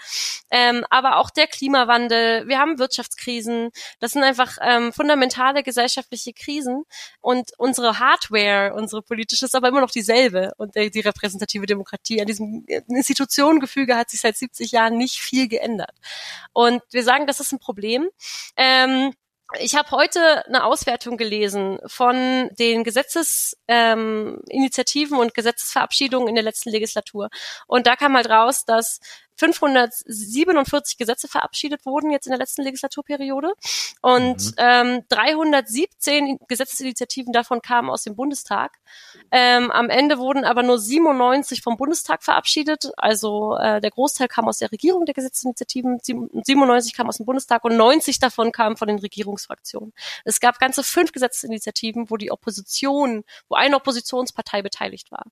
Ähm, 0.51 0.85
aber 0.89 1.17
auch 1.17 1.29
der 1.29 1.47
Klimawandel, 1.47 2.47
wir 2.47 2.59
haben 2.59 2.79
Wirtschaftskrisen, 2.79 3.71
das 3.99 4.11
sind 4.11 4.23
einfach 4.23 4.57
ähm, 4.61 4.91
fundamentale 4.93 5.63
gesellschaftliche 5.63 6.33
Krisen 6.33 6.83
und 7.21 7.51
unsere 7.57 7.99
Hardware, 7.99 8.73
unsere 8.73 9.01
politische 9.01 9.45
ist 9.45 9.55
aber 9.55 9.67
immer 9.67 9.81
noch 9.81 9.91
dieselbe 9.91 10.53
und 10.57 10.75
die, 10.75 10.89
die 10.89 11.01
repräsentative 11.01 11.65
Demokratie 11.65 12.21
an 12.21 12.27
diesem 12.27 12.65
Institutionengefüge 12.87 13.95
hat 13.95 14.09
sich 14.09 14.21
seit 14.21 14.37
70 14.37 14.71
Jahren 14.71 14.97
nicht 14.97 15.19
viel 15.19 15.47
geändert. 15.47 15.93
Und 16.53 16.81
wir 16.91 17.03
sagen, 17.03 17.27
das 17.27 17.39
ist 17.39 17.51
ein 17.51 17.59
Problem. 17.59 18.09
Ähm, 18.57 19.13
ich 19.59 19.75
habe 19.75 19.91
heute 19.91 20.45
eine 20.47 20.63
Auswertung 20.63 21.17
gelesen 21.17 21.79
von 21.85 22.49
den 22.57 22.83
Gesetzesinitiativen 22.83 25.15
ähm, 25.15 25.19
und 25.19 25.33
Gesetzesverabschiedungen 25.33 26.27
in 26.27 26.35
der 26.35 26.43
letzten 26.43 26.69
Legislatur. 26.69 27.29
Und 27.67 27.87
da 27.87 27.95
kam 27.95 28.15
halt 28.15 28.29
raus, 28.29 28.65
dass 28.65 28.99
547 29.37 30.97
Gesetze 30.97 31.27
verabschiedet 31.27 31.85
wurden 31.85 32.11
jetzt 32.11 32.27
in 32.27 32.31
der 32.31 32.39
letzten 32.39 32.63
Legislaturperiode 32.63 33.53
und 34.01 34.45
mhm. 34.45 34.53
ähm, 34.57 35.01
317 35.09 36.39
Gesetzesinitiativen 36.47 37.33
davon 37.33 37.61
kamen 37.61 37.89
aus 37.89 38.03
dem 38.03 38.15
Bundestag. 38.15 38.77
Ähm, 39.31 39.71
am 39.71 39.89
Ende 39.89 40.17
wurden 40.17 40.45
aber 40.45 40.63
nur 40.63 40.79
97 40.79 41.61
vom 41.61 41.77
Bundestag 41.77 42.23
verabschiedet, 42.23 42.91
also 42.97 43.57
äh, 43.57 43.81
der 43.81 43.91
Großteil 43.91 44.27
kam 44.27 44.47
aus 44.47 44.59
der 44.59 44.71
Regierung 44.71 45.05
der 45.05 45.13
Gesetzesinitiativen, 45.13 45.99
97 46.01 46.93
kam 46.93 47.07
aus 47.07 47.17
dem 47.17 47.25
Bundestag 47.25 47.63
und 47.63 47.75
90 47.75 48.19
davon 48.19 48.51
kamen 48.51 48.77
von 48.77 48.87
den 48.87 48.99
Regierungsfraktionen. 48.99 49.93
Es 50.25 50.39
gab 50.39 50.59
ganze 50.59 50.83
fünf 50.83 51.11
Gesetzesinitiativen, 51.11 52.09
wo 52.09 52.17
die 52.17 52.31
Opposition, 52.31 53.23
wo 53.49 53.55
eine 53.55 53.75
Oppositionspartei 53.75 54.61
beteiligt 54.61 55.11
war. 55.11 55.25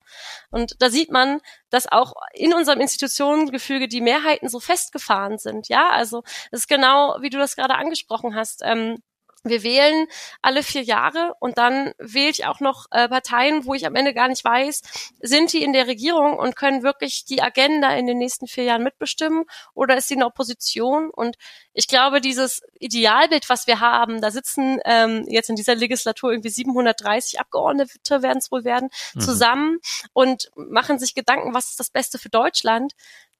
Und 0.49 0.75
da 0.79 0.89
sieht 0.89 1.11
man, 1.11 1.41
dass 1.69 1.91
auch 1.91 2.13
in 2.33 2.53
unserem 2.53 2.81
Institutionengefüge 2.81 3.87
die 3.91 4.01
Mehrheiten 4.01 4.49
so 4.49 4.59
festgefahren 4.59 5.37
sind. 5.37 5.67
Ja, 5.69 5.89
also 5.89 6.23
es 6.51 6.61
ist 6.61 6.67
genau, 6.67 7.17
wie 7.21 7.29
du 7.29 7.37
das 7.37 7.55
gerade 7.55 7.75
angesprochen 7.75 8.35
hast. 8.35 8.61
Ähm, 8.63 8.97
wir 9.43 9.63
wählen 9.63 10.07
alle 10.41 10.61
vier 10.61 10.83
Jahre 10.83 11.33
und 11.39 11.57
dann 11.57 11.93
wähle 11.97 12.29
ich 12.29 12.45
auch 12.45 12.59
noch 12.59 12.85
äh, 12.91 13.09
Parteien, 13.09 13.65
wo 13.65 13.73
ich 13.73 13.87
am 13.87 13.95
Ende 13.95 14.13
gar 14.13 14.27
nicht 14.27 14.43
weiß, 14.43 14.81
sind 15.21 15.51
die 15.53 15.63
in 15.63 15.73
der 15.73 15.87
Regierung 15.87 16.37
und 16.37 16.55
können 16.55 16.83
wirklich 16.83 17.25
die 17.25 17.41
Agenda 17.41 17.89
in 17.95 18.05
den 18.05 18.19
nächsten 18.19 18.47
vier 18.47 18.65
Jahren 18.65 18.83
mitbestimmen 18.83 19.45
oder 19.73 19.97
ist 19.97 20.09
sie 20.09 20.15
eine 20.15 20.27
Opposition? 20.27 21.09
Und 21.09 21.37
ich 21.73 21.87
glaube, 21.87 22.21
dieses 22.21 22.61
Idealbild, 22.79 23.49
was 23.49 23.65
wir 23.65 23.79
haben, 23.79 24.21
da 24.21 24.29
sitzen 24.29 24.79
ähm, 24.85 25.25
jetzt 25.27 25.49
in 25.49 25.55
dieser 25.55 25.73
Legislatur 25.73 26.31
irgendwie 26.31 26.49
730 26.49 27.39
Abgeordnete 27.39 28.21
werden 28.21 28.37
es 28.37 28.51
wohl 28.51 28.63
werden, 28.63 28.89
mhm. 29.15 29.21
zusammen 29.21 29.79
und 30.13 30.51
machen 30.55 30.99
sich 30.99 31.15
Gedanken, 31.15 31.53
was 31.55 31.71
ist 31.71 31.79
das 31.79 31.89
Beste 31.89 32.19
für 32.19 32.29
Deutschland 32.29 32.93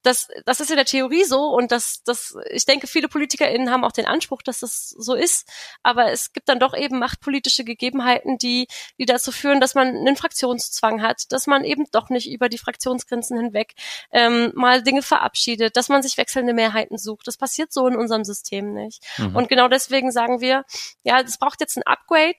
das, 0.03 0.27
das 0.46 0.60
ist 0.60 0.72
in 0.72 0.77
der 0.77 0.86
Theorie 0.86 1.24
so 1.24 1.50
und 1.50 1.72
das, 1.72 2.03
das, 2.03 2.36
ich 2.50 2.65
denke, 2.65 2.88
viele 2.88 3.08
PolitikerInnen 3.08 3.70
haben 3.70 3.84
auch 3.84 3.91
den 3.91 4.05
Anspruch, 4.05 4.41
dass 4.41 4.60
das 4.60 4.89
so 4.89 5.13
ist. 5.13 5.48
Aber 5.84 6.12
es 6.12 6.34
gibt 6.34 6.50
dann 6.50 6.60
doch 6.60 6.75
eben 6.75 7.00
machtpolitische 7.00 7.63
Gegebenheiten, 7.63 8.38
die, 8.38 8.67
die 8.98 9.05
dazu 9.05 9.31
führen, 9.31 9.60
dass 9.60 9.75
man 9.75 9.88
einen 9.88 10.15
Fraktionszwang 10.15 11.01
hat, 11.01 11.31
dass 11.31 11.48
man 11.48 11.63
eben 11.63 11.86
doch 11.91 12.10
nicht 12.10 12.29
über 12.31 12.50
die 12.50 12.58
Fraktionsgrenzen 12.58 13.38
hinweg 13.38 13.74
ähm, 14.12 14.51
mal 14.55 14.81
Dinge 14.81 15.03
verabschiedet, 15.03 15.77
dass 15.77 15.89
man 15.89 16.01
sich 16.01 16.17
wechselnde 16.17 16.53
Mehrheiten 16.53 16.98
sucht. 16.98 17.27
Das 17.27 17.38
passiert 17.38 17.72
so 17.72 17.88
in 17.88 17.96
unserem 17.96 18.24
System 18.24 18.74
nicht. 18.74 19.03
Mhm. 19.17 19.36
Und 19.36 19.50
genau 19.50 19.67
deswegen 19.67 20.12
sagen 20.12 20.41
wir, 20.41 20.65
ja, 21.03 21.22
es 21.22 21.38
braucht 21.38 21.62
jetzt 21.62 21.77
ein 21.77 21.84
Upgrade 21.84 22.38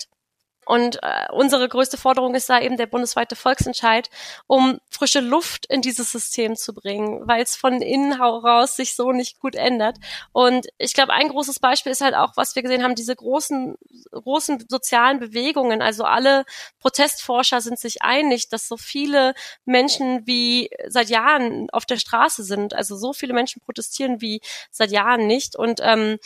und 0.64 1.02
äh, 1.02 1.26
unsere 1.32 1.68
größte 1.68 1.96
Forderung 1.96 2.36
ist 2.36 2.48
da 2.48 2.60
eben 2.60 2.76
der 2.76 2.86
bundesweite 2.86 3.34
Volksentscheid, 3.34 4.08
um 4.46 4.78
frische 4.90 5.18
Luft 5.18 5.66
in 5.66 5.82
dieses 5.82 6.12
System 6.12 6.54
zu 6.54 6.72
bringen, 6.72 7.26
weil 7.26 7.42
es 7.42 7.56
von 7.56 7.82
innen 7.82 8.18
heraus 8.18 8.76
sich 8.76 8.94
so 8.94 9.10
nicht 9.10 9.40
gut 9.40 9.56
ändert. 9.56 9.96
Und 10.30 10.68
ich 10.78 10.94
glaube, 10.94 11.14
ein 11.14 11.28
großes 11.28 11.58
Beispiel 11.58 11.90
ist 11.90 12.00
halt 12.00 12.14
auch, 12.14 12.36
was 12.36 12.54
wir 12.54 12.62
gesehen 12.62 12.84
haben, 12.84 12.94
diese 12.94 13.16
großen, 13.16 13.76
großen 14.12 14.64
sozialen 14.68 15.18
Bewegungen. 15.18 15.82
Also 15.82 16.04
alle 16.04 16.44
Protestforscher 16.78 17.60
sind 17.60 17.80
sich 17.80 18.02
einig, 18.02 18.48
dass 18.48 18.68
so 18.68 18.76
viele 18.76 19.34
Menschen 19.64 20.26
wie 20.26 20.70
seit 20.86 21.08
Jahren 21.08 21.70
auf 21.70 21.86
der 21.86 21.96
Straße 21.96 22.44
sind. 22.44 22.72
Also 22.72 22.96
so 22.96 23.12
viele 23.12 23.34
Menschen 23.34 23.60
protestieren 23.62 24.20
wie 24.20 24.40
seit 24.70 24.92
Jahren 24.92 25.26
nicht. 25.26 25.56
Und 25.56 25.80
ähm, 25.82 26.18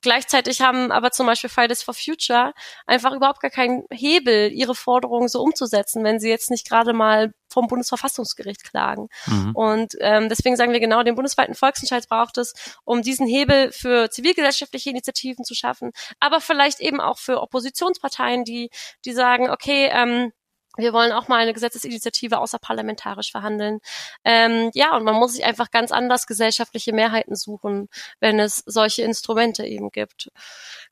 gleichzeitig 0.00 0.60
haben 0.60 0.92
aber 0.92 1.10
zum 1.10 1.26
Beispiel 1.26 1.50
Fridays 1.50 1.82
for 1.82 1.94
Future 1.94 2.54
einfach 2.86 3.12
überhaupt 3.12 3.40
gar 3.40 3.50
keinen 3.50 3.71
keinen 3.72 3.84
Hebel, 3.90 4.50
ihre 4.52 4.74
Forderungen 4.74 5.28
so 5.28 5.42
umzusetzen, 5.42 6.04
wenn 6.04 6.20
sie 6.20 6.28
jetzt 6.28 6.50
nicht 6.50 6.68
gerade 6.68 6.92
mal 6.92 7.32
vom 7.48 7.66
Bundesverfassungsgericht 7.66 8.64
klagen. 8.64 9.08
Mhm. 9.26 9.54
Und 9.54 9.94
ähm, 10.00 10.28
deswegen 10.28 10.56
sagen 10.56 10.72
wir 10.72 10.80
genau, 10.80 11.02
den 11.02 11.14
bundesweiten 11.14 11.54
Volksentscheid 11.54 12.08
braucht 12.08 12.38
es, 12.38 12.54
um 12.84 13.02
diesen 13.02 13.26
Hebel 13.26 13.72
für 13.72 14.10
zivilgesellschaftliche 14.10 14.90
Initiativen 14.90 15.44
zu 15.44 15.54
schaffen, 15.54 15.92
aber 16.20 16.40
vielleicht 16.40 16.80
eben 16.80 17.00
auch 17.00 17.18
für 17.18 17.40
Oppositionsparteien, 17.40 18.44
die, 18.44 18.70
die 19.04 19.12
sagen, 19.12 19.50
okay, 19.50 19.90
ähm, 19.92 20.32
wir 20.76 20.92
wollen 20.92 21.12
auch 21.12 21.28
mal 21.28 21.40
eine 21.40 21.52
Gesetzesinitiative 21.52 22.38
außerparlamentarisch 22.38 23.30
verhandeln. 23.30 23.80
Ähm, 24.24 24.70
ja, 24.74 24.96
und 24.96 25.04
man 25.04 25.16
muss 25.16 25.34
sich 25.34 25.44
einfach 25.44 25.70
ganz 25.70 25.92
anders 25.92 26.26
gesellschaftliche 26.26 26.92
Mehrheiten 26.92 27.36
suchen, 27.36 27.88
wenn 28.20 28.40
es 28.40 28.62
solche 28.66 29.02
Instrumente 29.02 29.66
eben 29.66 29.90
gibt. 29.90 30.30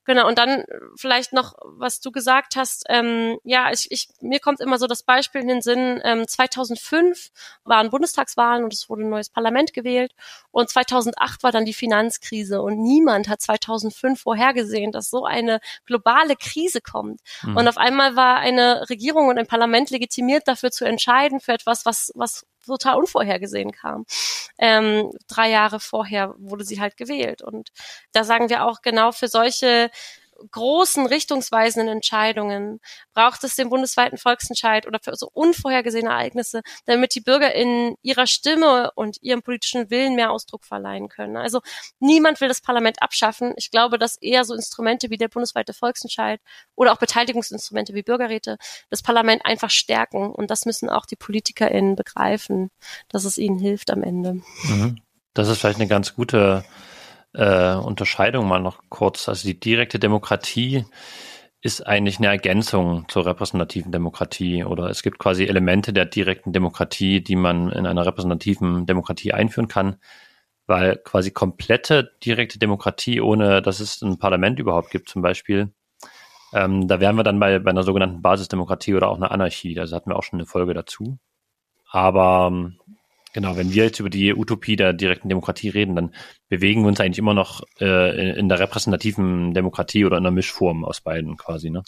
Genau, 0.05 0.27
und 0.27 0.37
dann 0.37 0.65
vielleicht 0.95 1.33
noch, 1.33 1.53
was 1.63 1.99
du 1.99 2.11
gesagt 2.11 2.55
hast, 2.55 2.85
ähm, 2.89 3.39
ja, 3.43 3.71
ich, 3.71 3.87
ich, 3.91 4.09
mir 4.19 4.39
kommt 4.39 4.59
immer 4.59 4.77
so 4.77 4.87
das 4.87 5.03
Beispiel 5.03 5.41
in 5.41 5.47
den 5.47 5.61
Sinn, 5.61 6.01
ähm, 6.03 6.27
2005 6.27 7.29
waren 7.63 7.89
Bundestagswahlen 7.89 8.63
und 8.63 8.73
es 8.73 8.89
wurde 8.89 9.03
ein 9.03 9.09
neues 9.09 9.29
Parlament 9.29 9.73
gewählt 9.73 10.13
und 10.51 10.69
2008 10.69 11.43
war 11.43 11.51
dann 11.51 11.65
die 11.65 11.73
Finanzkrise 11.73 12.61
und 12.61 12.81
niemand 12.81 13.29
hat 13.29 13.41
2005 13.41 14.21
vorhergesehen, 14.21 14.91
dass 14.91 15.09
so 15.09 15.25
eine 15.25 15.59
globale 15.85 16.35
Krise 16.35 16.81
kommt. 16.81 17.21
Mhm. 17.43 17.57
Und 17.57 17.67
auf 17.67 17.77
einmal 17.77 18.15
war 18.15 18.37
eine 18.37 18.89
Regierung 18.89 19.27
und 19.27 19.37
ein 19.37 19.47
Parlament 19.47 19.70
legitimiert 19.89 20.47
dafür 20.47 20.71
zu 20.71 20.85
entscheiden 20.85 21.39
für 21.39 21.53
etwas, 21.53 21.85
was, 21.85 22.11
was 22.15 22.45
total 22.65 22.97
unvorhergesehen 22.97 23.71
kam. 23.71 24.05
Ähm, 24.59 25.11
drei 25.27 25.49
Jahre 25.49 25.79
vorher 25.79 26.35
wurde 26.37 26.63
sie 26.63 26.79
halt 26.79 26.97
gewählt. 26.97 27.41
Und 27.41 27.71
da 28.11 28.23
sagen 28.23 28.49
wir 28.49 28.65
auch 28.65 28.81
genau 28.81 29.11
für 29.11 29.27
solche 29.27 29.89
großen 30.51 31.05
richtungsweisenden 31.05 31.89
Entscheidungen 31.89 32.79
braucht 33.13 33.43
es 33.43 33.55
den 33.55 33.69
bundesweiten 33.69 34.17
Volksentscheid 34.17 34.87
oder 34.87 34.99
für 34.99 35.15
so 35.15 35.29
unvorhergesehene 35.33 36.09
Ereignisse, 36.09 36.61
damit 36.85 37.15
die 37.15 37.21
BürgerInnen 37.21 37.95
ihrer 38.01 38.27
Stimme 38.27 38.91
und 38.95 39.17
ihrem 39.21 39.41
politischen 39.41 39.89
Willen 39.89 40.15
mehr 40.15 40.31
Ausdruck 40.31 40.65
verleihen 40.65 41.09
können. 41.09 41.37
Also 41.37 41.61
niemand 41.99 42.41
will 42.41 42.47
das 42.47 42.61
Parlament 42.61 43.01
abschaffen. 43.01 43.53
Ich 43.57 43.71
glaube, 43.71 43.97
dass 43.97 44.17
eher 44.17 44.45
so 44.45 44.53
Instrumente 44.53 45.09
wie 45.09 45.17
der 45.17 45.27
bundesweite 45.27 45.73
Volksentscheid 45.73 46.41
oder 46.75 46.93
auch 46.93 46.97
Beteiligungsinstrumente 46.97 47.93
wie 47.93 48.03
Bürgerräte 48.03 48.57
das 48.89 49.01
Parlament 49.01 49.45
einfach 49.45 49.69
stärken. 49.69 50.31
Und 50.31 50.51
das 50.51 50.65
müssen 50.65 50.89
auch 50.89 51.05
die 51.05 51.15
PolitikerInnen 51.15 51.95
begreifen, 51.95 52.69
dass 53.09 53.25
es 53.25 53.37
ihnen 53.37 53.59
hilft 53.59 53.91
am 53.91 54.03
Ende. 54.03 54.41
Mhm. 54.63 55.01
Das 55.33 55.47
ist 55.47 55.59
vielleicht 55.59 55.79
eine 55.79 55.87
ganz 55.87 56.13
gute 56.13 56.65
äh, 57.33 57.75
Unterscheidung 57.75 58.47
mal 58.47 58.59
noch 58.59 58.81
kurz. 58.89 59.29
Also 59.29 59.47
die 59.47 59.59
direkte 59.59 59.99
Demokratie 59.99 60.85
ist 61.61 61.85
eigentlich 61.85 62.17
eine 62.17 62.27
Ergänzung 62.27 63.05
zur 63.07 63.25
repräsentativen 63.25 63.91
Demokratie 63.91 64.63
oder 64.63 64.89
es 64.89 65.03
gibt 65.03 65.19
quasi 65.19 65.45
Elemente 65.45 65.93
der 65.93 66.05
direkten 66.05 66.53
Demokratie, 66.53 67.23
die 67.23 67.35
man 67.35 67.71
in 67.71 67.85
einer 67.85 68.05
repräsentativen 68.05 68.87
Demokratie 68.87 69.33
einführen 69.33 69.67
kann, 69.67 69.97
weil 70.65 70.97
quasi 70.97 71.31
komplette 71.31 72.11
direkte 72.25 72.57
Demokratie, 72.57 73.21
ohne 73.21 73.61
dass 73.61 73.79
es 73.79 74.01
ein 74.01 74.17
Parlament 74.17 74.59
überhaupt 74.59 74.89
gibt, 74.89 75.09
zum 75.09 75.21
Beispiel, 75.21 75.71
ähm, 76.53 76.87
da 76.87 76.99
wären 76.99 77.15
wir 77.15 77.23
dann 77.23 77.39
bei, 77.39 77.59
bei 77.59 77.71
einer 77.71 77.83
sogenannten 77.83 78.21
Basisdemokratie 78.21 78.95
oder 78.95 79.09
auch 79.09 79.17
einer 79.17 79.31
Anarchie. 79.31 79.79
Also 79.79 79.95
hatten 79.95 80.09
wir 80.09 80.17
auch 80.17 80.23
schon 80.23 80.39
eine 80.39 80.47
Folge 80.47 80.73
dazu. 80.73 81.17
Aber 81.89 82.47
ähm, 82.51 82.79
genau, 83.33 83.55
wenn 83.57 83.73
wir 83.73 83.85
jetzt 83.85 83.99
über 83.99 84.09
die 84.09 84.33
Utopie 84.33 84.75
der 84.75 84.93
direkten 84.93 85.29
Demokratie 85.29 85.69
reden, 85.69 85.95
dann 85.95 86.15
bewegen 86.49 86.81
wir 86.81 86.87
uns 86.87 86.99
eigentlich 86.99 87.19
immer 87.19 87.33
noch 87.33 87.61
äh, 87.79 88.29
in, 88.29 88.35
in 88.35 88.49
der 88.49 88.59
repräsentativen 88.59 89.53
Demokratie 89.53 90.05
oder 90.05 90.17
in 90.17 90.25
einer 90.25 90.35
Mischform 90.35 90.85
aus 90.85 91.01
beiden 91.01 91.37
quasi, 91.37 91.69
ne? 91.69 91.83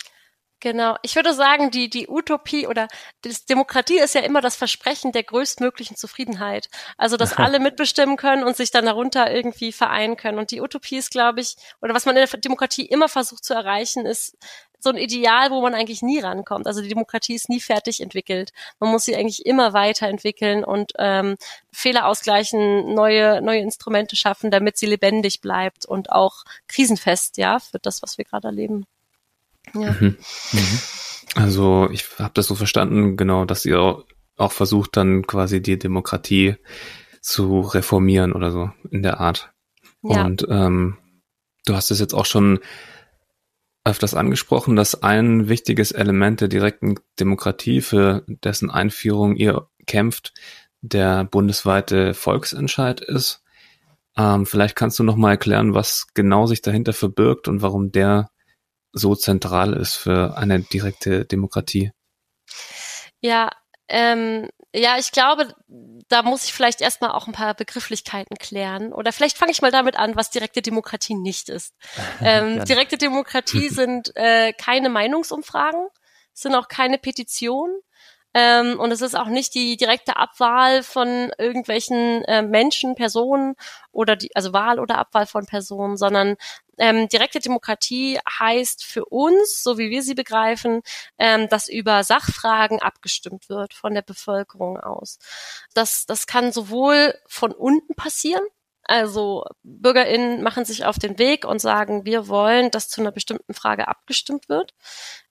Genau. 0.63 0.96
Ich 1.01 1.17
würde 1.17 1.34
sagen, 1.34 1.72
die, 1.72 1.89
die 1.89 2.08
Utopie 2.08 2.67
oder 2.67 2.88
das 3.22 3.43
Demokratie 3.43 4.00
ist 4.00 4.15
ja 4.15 4.22
immer 4.22 4.39
das 4.39 4.55
Versprechen 4.55 5.12
der 5.12 5.24
größtmöglichen 5.24 5.98
Zufriedenheit. 5.98 6.70
Also, 6.98 7.17
dass 7.17 7.34
alle 7.38 7.60
mitbestimmen 7.60 8.15
können 8.15 8.46
und 8.46 8.55
sich 8.55 8.72
dann 8.72 8.86
darunter 8.86 9.29
irgendwie 9.29 9.74
vereinen 9.74 10.15
können. 10.15 10.39
Und 10.39 10.51
die 10.51 10.62
Utopie 10.62 10.96
ist, 10.96 11.12
glaube 11.12 11.41
ich, 11.41 11.58
oder 11.82 11.93
was 11.93 12.05
man 12.05 12.15
in 12.15 12.25
der 12.25 12.39
Demokratie 12.39 12.86
immer 12.86 13.10
versucht 13.10 13.43
zu 13.43 13.53
erreichen, 13.53 14.05
ist 14.05 14.38
so 14.79 14.89
ein 14.89 14.96
Ideal, 14.96 15.51
wo 15.51 15.62
man 15.62 15.74
eigentlich 15.74 16.01
nie 16.01 16.20
rankommt. 16.20 16.65
Also 16.65 16.82
die 16.82 16.88
Demokratie 16.88 17.36
ist 17.36 17.50
nie 17.50 17.60
fertig 17.60 18.00
entwickelt. 18.00 18.53
Man 18.79 18.89
muss 18.89 19.03
sie 19.03 19.17
eigentlich 19.17 19.46
immer 19.46 19.74
weiterentwickeln 19.74 20.63
und 20.63 20.93
ähm, 20.98 21.36
Fehler 21.74 22.08
ausgleichen, 22.08 22.93
neue, 22.93 23.41
neue 23.41 23.60
Instrumente 23.60 24.15
schaffen, 24.15 24.50
damit 24.50 24.77
sie 24.77 24.86
lebendig 24.86 25.41
bleibt 25.41 25.86
und 25.86 26.10
auch 26.10 26.46
krisenfest, 26.70 27.38
ja, 27.38 27.60
für 27.60 27.79
das, 27.79 28.01
was 28.01 28.17
wir 28.17 28.24
gerade 28.24 28.48
erleben. 28.48 28.86
Ja. 29.73 29.91
Mhm. 29.99 30.17
Mhm. 30.51 30.79
Also 31.35 31.89
ich 31.91 32.05
habe 32.19 32.33
das 32.33 32.47
so 32.47 32.55
verstanden, 32.55 33.17
genau, 33.17 33.45
dass 33.45 33.65
ihr 33.65 34.03
auch 34.37 34.51
versucht, 34.51 34.97
dann 34.97 35.25
quasi 35.25 35.61
die 35.61 35.79
Demokratie 35.79 36.55
zu 37.21 37.61
reformieren 37.61 38.33
oder 38.33 38.51
so 38.51 38.71
in 38.91 39.03
der 39.03 39.19
Art. 39.19 39.51
Ja. 40.03 40.25
Und 40.25 40.45
ähm, 40.49 40.97
du 41.65 41.75
hast 41.75 41.91
es 41.91 41.99
jetzt 41.99 42.13
auch 42.13 42.25
schon 42.25 42.59
öfters 43.85 44.13
angesprochen, 44.13 44.75
dass 44.75 45.03
ein 45.03 45.49
wichtiges 45.49 45.91
Element 45.91 46.41
der 46.41 46.47
direkten 46.47 46.95
Demokratie, 47.19 47.81
für 47.81 48.23
dessen 48.27 48.71
Einführung 48.71 49.35
ihr 49.35 49.67
kämpft, 49.85 50.33
der 50.81 51.25
bundesweite 51.25 52.13
Volksentscheid 52.13 53.01
ist. 53.01 53.43
Ähm, 54.15 54.45
vielleicht 54.45 54.75
kannst 54.75 54.99
du 54.99 55.03
noch 55.03 55.15
mal 55.15 55.31
erklären, 55.31 55.73
was 55.73 56.07
genau 56.13 56.45
sich 56.45 56.61
dahinter 56.61 56.93
verbirgt 56.93 57.47
und 57.47 57.61
warum 57.61 57.91
der 57.91 58.29
so 58.93 59.15
zentral 59.15 59.73
ist 59.73 59.95
für 59.95 60.38
eine 60.38 60.62
direkte 60.62 61.25
Demokratie. 61.25 61.91
Ja, 63.19 63.50
ähm, 63.89 64.47
ja, 64.75 64.97
ich 64.97 65.12
glaube, 65.12 65.53
da 66.07 66.23
muss 66.23 66.45
ich 66.45 66.53
vielleicht 66.53 66.81
erstmal 66.81 67.12
auch 67.12 67.27
ein 67.27 67.33
paar 67.33 67.53
Begrifflichkeiten 67.53 68.38
klären. 68.38 68.91
Oder 68.91 69.12
vielleicht 69.12 69.38
fange 69.38 69.51
ich 69.51 69.62
mal 69.62 69.71
damit 69.71 69.97
an, 69.97 70.15
was 70.15 70.31
direkte 70.31 70.62
Demokratie 70.62 71.15
nicht 71.15 71.50
ist. 71.50 71.75
Ähm, 72.21 72.63
direkte 72.65 72.97
Demokratie 72.97 73.69
sind 73.69 74.15
äh, 74.15 74.53
keine 74.53 74.89
Meinungsumfragen, 74.89 75.88
sind 76.33 76.55
auch 76.55 76.67
keine 76.67 76.97
Petitionen, 76.97 77.75
ähm, 78.33 78.79
und 78.79 78.91
es 78.91 79.01
ist 79.01 79.15
auch 79.15 79.27
nicht 79.27 79.53
die 79.53 79.77
direkte 79.77 80.17
Abwahl 80.17 80.83
von 80.83 81.31
irgendwelchen 81.37 82.23
äh, 82.25 82.41
Menschen, 82.41 82.95
Personen 82.95 83.55
oder 83.91 84.15
die, 84.15 84.35
also 84.35 84.53
Wahl 84.53 84.79
oder 84.79 84.97
Abwahl 84.97 85.25
von 85.25 85.45
Personen, 85.45 85.97
sondern 85.97 86.35
ähm, 86.77 87.07
direkte 87.07 87.39
Demokratie 87.39 88.19
heißt 88.39 88.83
für 88.83 89.05
uns, 89.05 89.61
so 89.61 89.77
wie 89.77 89.89
wir 89.89 90.01
sie 90.01 90.15
begreifen, 90.15 90.81
ähm, 91.19 91.47
dass 91.49 91.67
über 91.67 92.03
Sachfragen 92.03 92.81
abgestimmt 92.81 93.49
wird 93.49 93.73
von 93.73 93.93
der 93.93 94.01
Bevölkerung 94.01 94.79
aus. 94.79 95.19
Das, 95.73 96.05
das 96.05 96.25
kann 96.25 96.51
sowohl 96.51 97.13
von 97.27 97.51
unten 97.51 97.93
passieren, 97.95 98.43
also 98.93 99.43
BürgerInnen 99.63 100.43
machen 100.43 100.65
sich 100.65 100.85
auf 100.85 101.00
den 101.00 101.17
Weg 101.17 101.45
und 101.45 101.57
sagen, 101.57 102.05
wir 102.05 102.27
wollen, 102.27 102.69
dass 102.69 102.89
zu 102.89 103.01
einer 103.01 103.12
bestimmten 103.12 103.55
Frage 103.55 103.88
abgestimmt 103.88 104.50
wird. 104.50 104.75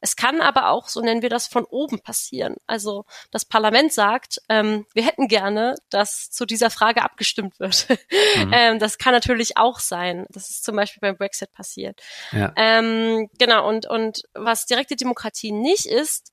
Es 0.01 0.17
kann 0.17 0.41
aber 0.41 0.71
auch, 0.71 0.89
so 0.89 1.01
nennen 1.01 1.23
wir 1.23 1.31
das, 1.31 1.47
von 1.47 1.65
oben 1.65 2.01
passieren. 2.01 2.57
Also 2.67 3.05
das 3.31 3.45
Parlament 3.45 3.93
sagt, 3.93 4.43
ähm, 4.49 4.85
wir 4.95 5.05
hätten 5.05 5.29
gerne, 5.29 5.77
dass 5.91 6.29
zu 6.33 6.45
dieser 6.45 6.71
Frage 6.71 7.03
abgestimmt 7.03 7.61
wird. 7.61 7.87
Mhm. 7.89 8.51
ähm, 8.53 8.79
das 8.81 8.99
kann 8.99 9.13
natürlich 9.13 9.57
auch 9.57 9.79
sein. 9.79 10.27
Das 10.31 10.51
ist 10.51 10.65
zum 10.65 10.75
Beispiel 10.75 11.01
beim 11.01 11.17
Brexit 11.17 11.53
passiert. 11.53 12.03
Ja. 12.33 12.53
Ähm, 12.57 13.31
genau, 13.39 13.69
und, 13.69 13.87
und 13.89 14.23
was 14.35 14.67
direkte 14.67 14.97
Demokratie 14.97 15.53
nicht 15.53 15.87
ist, 15.87 16.33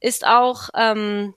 ist 0.00 0.26
auch 0.26 0.70
ähm, 0.74 1.34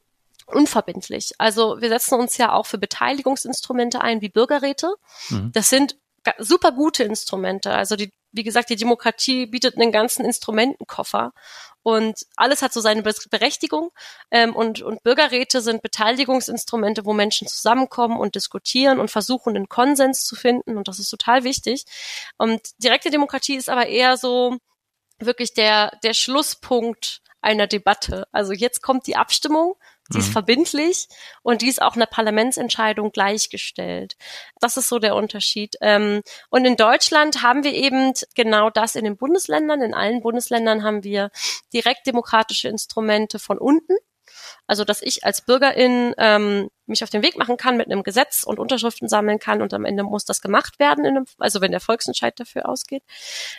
unverbindlich. 0.48 1.34
Also 1.38 1.80
wir 1.82 1.90
setzen 1.90 2.16
uns 2.16 2.38
ja 2.38 2.54
auch 2.54 2.66
für 2.66 2.78
Beteiligungsinstrumente 2.78 4.02
ein, 4.02 4.22
wie 4.22 4.30
Bürgerräte. 4.30 4.96
Mhm. 5.30 5.52
Das 5.54 5.70
sind 5.70 5.98
super 6.40 6.72
gute 6.72 7.04
Instrumente. 7.04 7.72
Also 7.72 7.96
die, 7.96 8.12
wie 8.32 8.44
gesagt, 8.44 8.70
die 8.70 8.76
Demokratie 8.76 9.46
bietet 9.46 9.78
einen 9.78 9.92
ganzen 9.92 10.26
Instrumentenkoffer 10.26 11.34
und 11.84 12.26
alles 12.36 12.62
hat 12.62 12.74
so 12.74 12.82
seine 12.82 13.02
Berechtigung. 13.02 13.92
Ähm, 14.30 14.54
und, 14.56 14.82
und 14.82 15.04
Bürgerräte 15.04 15.62
sind 15.62 15.82
Beteiligungsinstrumente, 15.82 17.06
wo 17.06 17.14
Menschen 17.14 17.48
zusammenkommen 17.48 18.20
und 18.20 18.36
diskutieren 18.36 19.00
und 19.00 19.10
versuchen, 19.10 19.56
einen 19.56 19.70
Konsens 19.70 20.26
zu 20.26 20.36
finden. 20.36 20.78
Und 20.78 20.90
das 20.90 21.00
ist 21.00 21.10
total 21.10 21.46
wichtig. 21.46 21.86
Und 22.38 22.62
direkte 22.84 23.10
Demokratie 23.10 23.56
ist 23.56 23.70
aber 23.70 23.88
eher 23.88 24.18
so 24.18 24.58
wirklich 25.20 25.54
der, 25.54 25.98
der 26.04 26.14
Schlusspunkt 26.14 27.22
einer 27.42 27.68
Debatte. 27.68 28.28
Also 28.34 28.52
jetzt 28.52 28.82
kommt 28.82 29.08
die 29.08 29.16
Abstimmung 29.16 29.76
Ist 30.10 30.30
mhm. 30.30 30.34
verbindlich 30.34 31.08
und 31.42 31.62
die 31.62 31.68
ist 31.68 31.82
auch 31.82 31.96
einer 31.96 32.06
Parlamentsentscheidung 32.06 33.12
gleichgestellt. 33.12 34.16
Das 34.60 34.78
ist 34.78 34.88
so 34.88 35.00
der 35.00 35.16
Unterschied. 35.16 35.76
Ähm, 35.82 36.22
und 36.50 36.66
in 36.66 36.78
Deutschland 36.78 37.44
haben 37.44 37.64
wir 37.64 37.74
eben 37.74 38.14
genau 38.36 38.70
das 38.70 38.96
in 38.96 39.04
den 39.04 39.18
Bundesländern. 39.18 39.82
In 39.82 39.94
allen 39.94 40.22
Bundesländern 40.22 40.84
haben 40.84 41.04
wir 41.04 41.30
direkt 41.74 42.08
demokratische 42.08 42.70
Instrumente 42.70 43.40
von 43.40 43.58
unten. 43.58 43.96
Also 44.66 44.84
dass 44.84 45.02
ich 45.02 45.24
als 45.24 45.42
Bürgerin 45.42 46.14
ähm, 46.18 46.70
mich 46.86 47.04
auf 47.04 47.10
den 47.10 47.22
Weg 47.22 47.38
machen 47.38 47.58
kann 47.58 47.78
mit 47.78 47.88
einem 47.88 48.04
Gesetz 48.04 48.44
und 48.44 48.60
Unterschriften 48.60 49.10
sammeln 49.10 49.40
kann 49.40 49.62
und 49.62 49.74
am 49.74 49.86
Ende 49.86 50.04
muss 50.04 50.26
das 50.26 50.42
gemacht 50.42 50.80
werden, 50.80 51.06
in 51.06 51.18
einem, 51.18 51.26
also 51.38 51.62
wenn 51.62 51.72
der 51.72 51.80
Volksentscheid 51.80 52.40
dafür 52.40 52.68
ausgeht. 52.68 53.04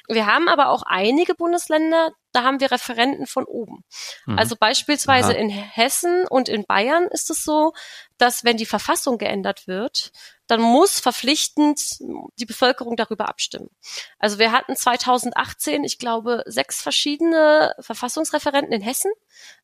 Wir 0.08 0.26
haben 0.26 0.48
aber 0.48 0.68
auch 0.68 0.82
einige 0.86 1.34
Bundesländer, 1.34 2.12
da 2.38 2.44
haben 2.44 2.60
wir 2.60 2.70
Referenten 2.70 3.26
von 3.26 3.44
oben. 3.44 3.84
Mhm. 4.26 4.38
Also 4.38 4.56
beispielsweise 4.56 5.30
Aha. 5.30 5.38
in 5.38 5.48
Hessen 5.48 6.24
und 6.28 6.48
in 6.48 6.64
Bayern 6.64 7.08
ist 7.08 7.30
es 7.30 7.42
so, 7.42 7.72
dass 8.16 8.44
wenn 8.44 8.56
die 8.56 8.66
Verfassung 8.66 9.18
geändert 9.18 9.66
wird, 9.66 10.12
dann 10.48 10.62
muss 10.62 10.98
verpflichtend 10.98 11.98
die 12.38 12.46
Bevölkerung 12.46 12.96
darüber 12.96 13.28
abstimmen. 13.28 13.68
Also 14.18 14.38
wir 14.38 14.50
hatten 14.50 14.74
2018, 14.74 15.84
ich 15.84 15.98
glaube, 15.98 16.42
sechs 16.46 16.80
verschiedene 16.80 17.74
Verfassungsreferenten 17.80 18.72
in 18.72 18.80
Hessen. 18.80 19.12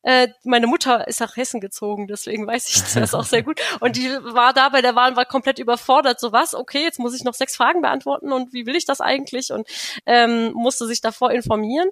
Äh, 0.03 0.27
meine 0.43 0.67
Mutter 0.67 1.07
ist 1.07 1.19
nach 1.19 1.35
Hessen 1.35 1.59
gezogen, 1.59 2.07
deswegen 2.07 2.45
weiß 2.47 2.69
ich 2.69 2.93
das 2.93 3.15
auch 3.15 3.25
sehr 3.25 3.41
gut. 3.41 3.59
Und 3.79 3.95
die 3.95 4.09
war 4.09 4.53
da 4.53 4.69
bei 4.69 4.83
der 4.83 4.95
Wahl 4.95 5.15
war 5.15 5.25
komplett 5.25 5.57
überfordert. 5.57 6.19
So 6.19 6.31
was? 6.31 6.53
Okay, 6.53 6.83
jetzt 6.83 6.99
muss 6.99 7.15
ich 7.15 7.23
noch 7.23 7.33
sechs 7.33 7.55
Fragen 7.55 7.81
beantworten 7.81 8.31
und 8.31 8.53
wie 8.53 8.67
will 8.67 8.75
ich 8.75 8.85
das 8.85 9.01
eigentlich? 9.01 9.51
Und 9.51 9.67
ähm, 10.05 10.51
musste 10.53 10.85
sich 10.85 11.01
davor 11.01 11.31
informieren. 11.31 11.89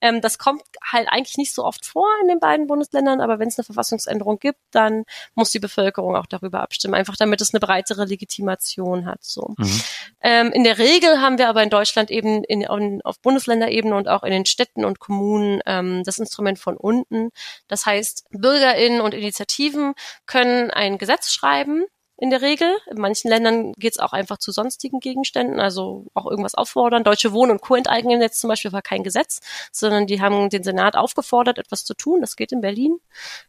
Ähm, 0.00 0.20
das 0.26 0.38
kommt 0.38 0.62
halt 0.84 1.08
eigentlich 1.08 1.36
nicht 1.36 1.54
so 1.54 1.64
oft 1.64 1.86
vor 1.86 2.08
in 2.20 2.28
den 2.28 2.40
beiden 2.40 2.66
Bundesländern, 2.66 3.20
aber 3.20 3.38
wenn 3.38 3.46
es 3.46 3.58
eine 3.58 3.64
Verfassungsänderung 3.64 4.40
gibt, 4.40 4.58
dann 4.72 5.04
muss 5.34 5.52
die 5.52 5.60
Bevölkerung 5.60 6.16
auch 6.16 6.26
darüber 6.26 6.60
abstimmen, 6.60 6.94
einfach 6.94 7.16
damit 7.16 7.40
es 7.40 7.54
eine 7.54 7.60
breitere 7.60 8.04
Legitimation 8.04 9.06
hat. 9.06 9.22
So. 9.22 9.54
Mhm. 9.56 9.80
Ähm, 10.20 10.52
in 10.52 10.64
der 10.64 10.78
Regel 10.78 11.20
haben 11.20 11.38
wir 11.38 11.48
aber 11.48 11.62
in 11.62 11.70
Deutschland 11.70 12.10
eben 12.10 12.42
in, 12.42 12.62
in, 12.62 13.02
auf 13.02 13.20
Bundesländerebene 13.20 13.94
und 13.94 14.08
auch 14.08 14.24
in 14.24 14.32
den 14.32 14.46
Städten 14.46 14.84
und 14.84 14.98
Kommunen 14.98 15.60
ähm, 15.64 16.02
das 16.02 16.18
Instrument 16.18 16.58
von 16.58 16.76
unten. 16.76 17.30
Das 17.68 17.86
heißt, 17.86 18.24
BürgerInnen 18.30 19.00
und 19.00 19.14
Initiativen 19.14 19.94
können 20.26 20.72
ein 20.72 20.98
Gesetz 20.98 21.30
schreiben, 21.30 21.84
in 22.18 22.30
der 22.30 22.42
Regel. 22.42 22.76
In 22.90 22.98
manchen 22.98 23.28
Ländern 23.28 23.72
geht 23.72 23.92
es 23.92 23.98
auch 23.98 24.12
einfach 24.12 24.38
zu 24.38 24.52
sonstigen 24.52 25.00
Gegenständen, 25.00 25.60
also 25.60 26.06
auch 26.14 26.26
irgendwas 26.26 26.54
auffordern. 26.54 27.04
Deutsche 27.04 27.32
Wohnen 27.32 27.52
und 27.52 27.60
Co-enteignen 27.60 28.20
jetzt 28.20 28.40
zum 28.40 28.48
Beispiel 28.48 28.72
war 28.72 28.82
kein 28.82 29.02
Gesetz, 29.02 29.40
sondern 29.70 30.06
die 30.06 30.20
haben 30.20 30.48
den 30.48 30.62
Senat 30.62 30.96
aufgefordert, 30.96 31.58
etwas 31.58 31.84
zu 31.84 31.94
tun. 31.94 32.20
Das 32.20 32.36
geht 32.36 32.52
in 32.52 32.60
Berlin. 32.60 32.98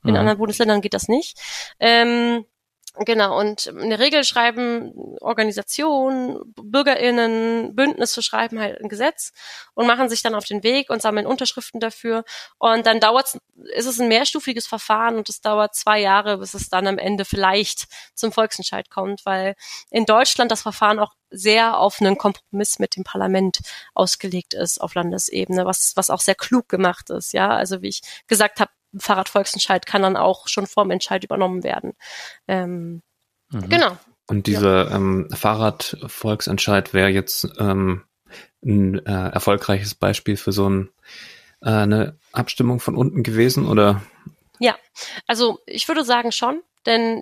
In 0.04 0.12
mhm. 0.12 0.18
anderen 0.18 0.38
Bundesländern 0.38 0.82
geht 0.82 0.94
das 0.94 1.08
nicht. 1.08 1.40
Ähm, 1.80 2.46
Genau, 3.06 3.40
und 3.40 3.68
in 3.68 3.90
der 3.90 4.00
Regel 4.00 4.24
schreiben 4.24 4.92
Organisationen, 5.22 6.40
BürgerInnen, 6.56 7.76
Bündnisse 7.76 8.24
schreiben 8.24 8.60
halt 8.60 8.82
ein 8.82 8.90
Gesetz 8.90 9.34
und 9.76 9.86
machen 9.86 10.10
sich 10.10 10.24
dann 10.24 10.34
auf 10.34 10.46
den 10.46 10.64
Weg 10.64 10.90
und 10.90 11.02
sammeln 11.02 11.28
Unterschriften 11.28 11.80
dafür. 11.80 12.24
Und 12.58 12.88
dann 12.88 13.00
dauert 13.00 13.38
ist 13.76 13.86
es 13.86 14.00
ein 14.00 14.08
mehrstufiges 14.08 14.66
Verfahren 14.66 15.16
und 15.16 15.30
es 15.30 15.42
dauert 15.42 15.76
zwei 15.76 16.00
Jahre, 16.00 16.40
bis 16.40 16.56
es 16.56 16.70
dann 16.70 16.88
am 16.88 16.98
Ende 16.98 17.24
vielleicht 17.26 17.86
zum 18.16 18.32
Volksentscheid 18.32 18.90
kommt, 18.90 19.26
weil 19.26 19.56
in 19.92 20.06
Deutschland 20.06 20.52
das 20.52 20.64
Verfahren 20.64 20.98
auch 21.00 21.14
sehr 21.30 21.78
auf 21.78 22.02
einen 22.02 22.18
Kompromiss 22.18 22.80
mit 22.80 22.96
dem 22.96 23.04
Parlament 23.04 23.60
ausgelegt 23.94 24.54
ist 24.56 24.80
auf 24.80 24.96
Landesebene, 24.96 25.66
was, 25.66 25.94
was 25.96 26.10
auch 26.10 26.22
sehr 26.22 26.36
klug 26.36 26.68
gemacht 26.70 27.10
ist. 27.12 27.34
Ja, 27.34 27.50
also 27.50 27.82
wie 27.82 27.90
ich 27.90 28.02
gesagt 28.28 28.60
habe, 28.60 28.72
Fahrradvolksentscheid 29.00 29.86
kann 29.86 30.02
dann 30.02 30.18
auch 30.18 30.48
schon 30.48 30.68
vorm 30.68 30.92
Entscheid 30.92 31.24
übernommen 31.24 31.64
werden. 31.64 31.94
Ähm, 32.48 33.02
mhm. 33.50 33.70
Genau. 33.70 33.98
Und 34.28 34.48
dieser 34.48 34.92
ähm, 34.92 35.30
Fahrradvolksentscheid 35.34 36.94
wäre 36.94 37.10
jetzt 37.10 37.48
ähm, 37.60 38.04
ein 38.64 39.06
äh, 39.06 39.30
erfolgreiches 39.30 39.96
Beispiel 39.96 40.36
für 40.38 40.52
so 40.52 40.70
ein, 40.70 40.90
äh, 41.62 41.70
eine 41.70 42.18
Abstimmung 42.34 42.80
von 42.80 42.96
unten 42.96 43.24
gewesen, 43.24 43.68
oder? 43.68 44.02
Ja, 44.60 44.76
also 45.28 45.60
ich 45.66 45.88
würde 45.88 46.04
sagen 46.04 46.32
schon 46.32 46.62
denn 46.88 47.22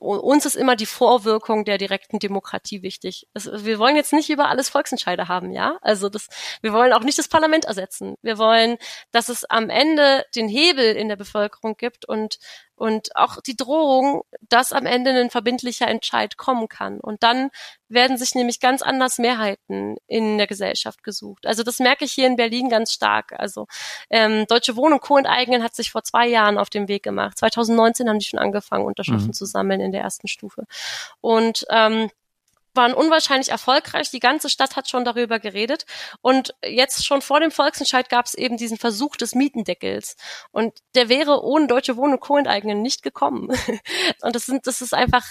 uns 0.00 0.46
ist 0.46 0.56
immer 0.56 0.74
die 0.74 0.86
Vorwirkung 0.86 1.64
der 1.64 1.78
direkten 1.78 2.18
Demokratie 2.18 2.82
wichtig. 2.82 3.28
Es, 3.34 3.48
wir 3.64 3.78
wollen 3.78 3.94
jetzt 3.94 4.12
nicht 4.12 4.30
über 4.30 4.48
alles 4.48 4.70
Volksentscheide 4.70 5.28
haben, 5.28 5.52
ja? 5.52 5.78
Also 5.82 6.08
das, 6.08 6.28
wir 6.62 6.72
wollen 6.72 6.92
auch 6.92 7.04
nicht 7.04 7.18
das 7.18 7.28
Parlament 7.28 7.66
ersetzen. 7.66 8.16
Wir 8.22 8.38
wollen, 8.38 8.78
dass 9.12 9.28
es 9.28 9.44
am 9.44 9.68
Ende 9.68 10.24
den 10.34 10.48
Hebel 10.48 10.96
in 10.96 11.08
der 11.08 11.16
Bevölkerung 11.16 11.76
gibt 11.76 12.08
und 12.08 12.38
und 12.82 13.14
auch 13.14 13.40
die 13.40 13.54
Drohung, 13.54 14.24
dass 14.40 14.72
am 14.72 14.86
Ende 14.86 15.12
ein 15.12 15.30
verbindlicher 15.30 15.86
Entscheid 15.86 16.36
kommen 16.36 16.66
kann. 16.66 16.98
Und 16.98 17.22
dann 17.22 17.50
werden 17.88 18.16
sich 18.16 18.34
nämlich 18.34 18.58
ganz 18.58 18.82
anders 18.82 19.18
Mehrheiten 19.18 19.98
in 20.08 20.36
der 20.36 20.48
Gesellschaft 20.48 21.04
gesucht. 21.04 21.46
Also 21.46 21.62
das 21.62 21.78
merke 21.78 22.04
ich 22.04 22.10
hier 22.10 22.26
in 22.26 22.34
Berlin 22.34 22.68
ganz 22.68 22.92
stark. 22.92 23.38
Also 23.38 23.68
ähm, 24.10 24.46
Deutsche 24.48 24.74
Wohnen 24.74 24.98
Co. 24.98 25.16
enteignen 25.16 25.62
hat 25.62 25.76
sich 25.76 25.92
vor 25.92 26.02
zwei 26.02 26.26
Jahren 26.26 26.58
auf 26.58 26.70
den 26.70 26.88
Weg 26.88 27.04
gemacht. 27.04 27.38
2019 27.38 28.08
haben 28.08 28.18
die 28.18 28.26
schon 28.26 28.40
angefangen, 28.40 28.84
Unterschriften 28.84 29.28
mhm. 29.28 29.34
zu 29.34 29.44
sammeln 29.44 29.80
in 29.80 29.92
der 29.92 30.02
ersten 30.02 30.26
Stufe. 30.26 30.64
Und 31.20 31.64
ähm, 31.70 32.10
waren 32.74 32.94
unwahrscheinlich 32.94 33.50
erfolgreich. 33.50 34.10
Die 34.10 34.20
ganze 34.20 34.48
Stadt 34.48 34.76
hat 34.76 34.88
schon 34.88 35.04
darüber 35.04 35.38
geredet. 35.38 35.84
Und 36.20 36.54
jetzt 36.64 37.04
schon 37.04 37.22
vor 37.22 37.40
dem 37.40 37.50
Volksentscheid 37.50 38.08
gab 38.08 38.26
es 38.26 38.34
eben 38.34 38.56
diesen 38.56 38.78
Versuch 38.78 39.16
des 39.16 39.34
Mietendeckels. 39.34 40.16
Und 40.50 40.78
der 40.94 41.08
wäre 41.08 41.42
ohne 41.42 41.66
Deutsche 41.66 41.96
Wohnen 41.96 42.14
und 42.14 42.20
Co-Enteignen 42.20 42.82
nicht 42.82 43.02
gekommen. 43.02 43.48
und 44.22 44.34
das 44.34 44.46
sind, 44.46 44.66
das 44.66 44.80
ist 44.80 44.94
einfach, 44.94 45.24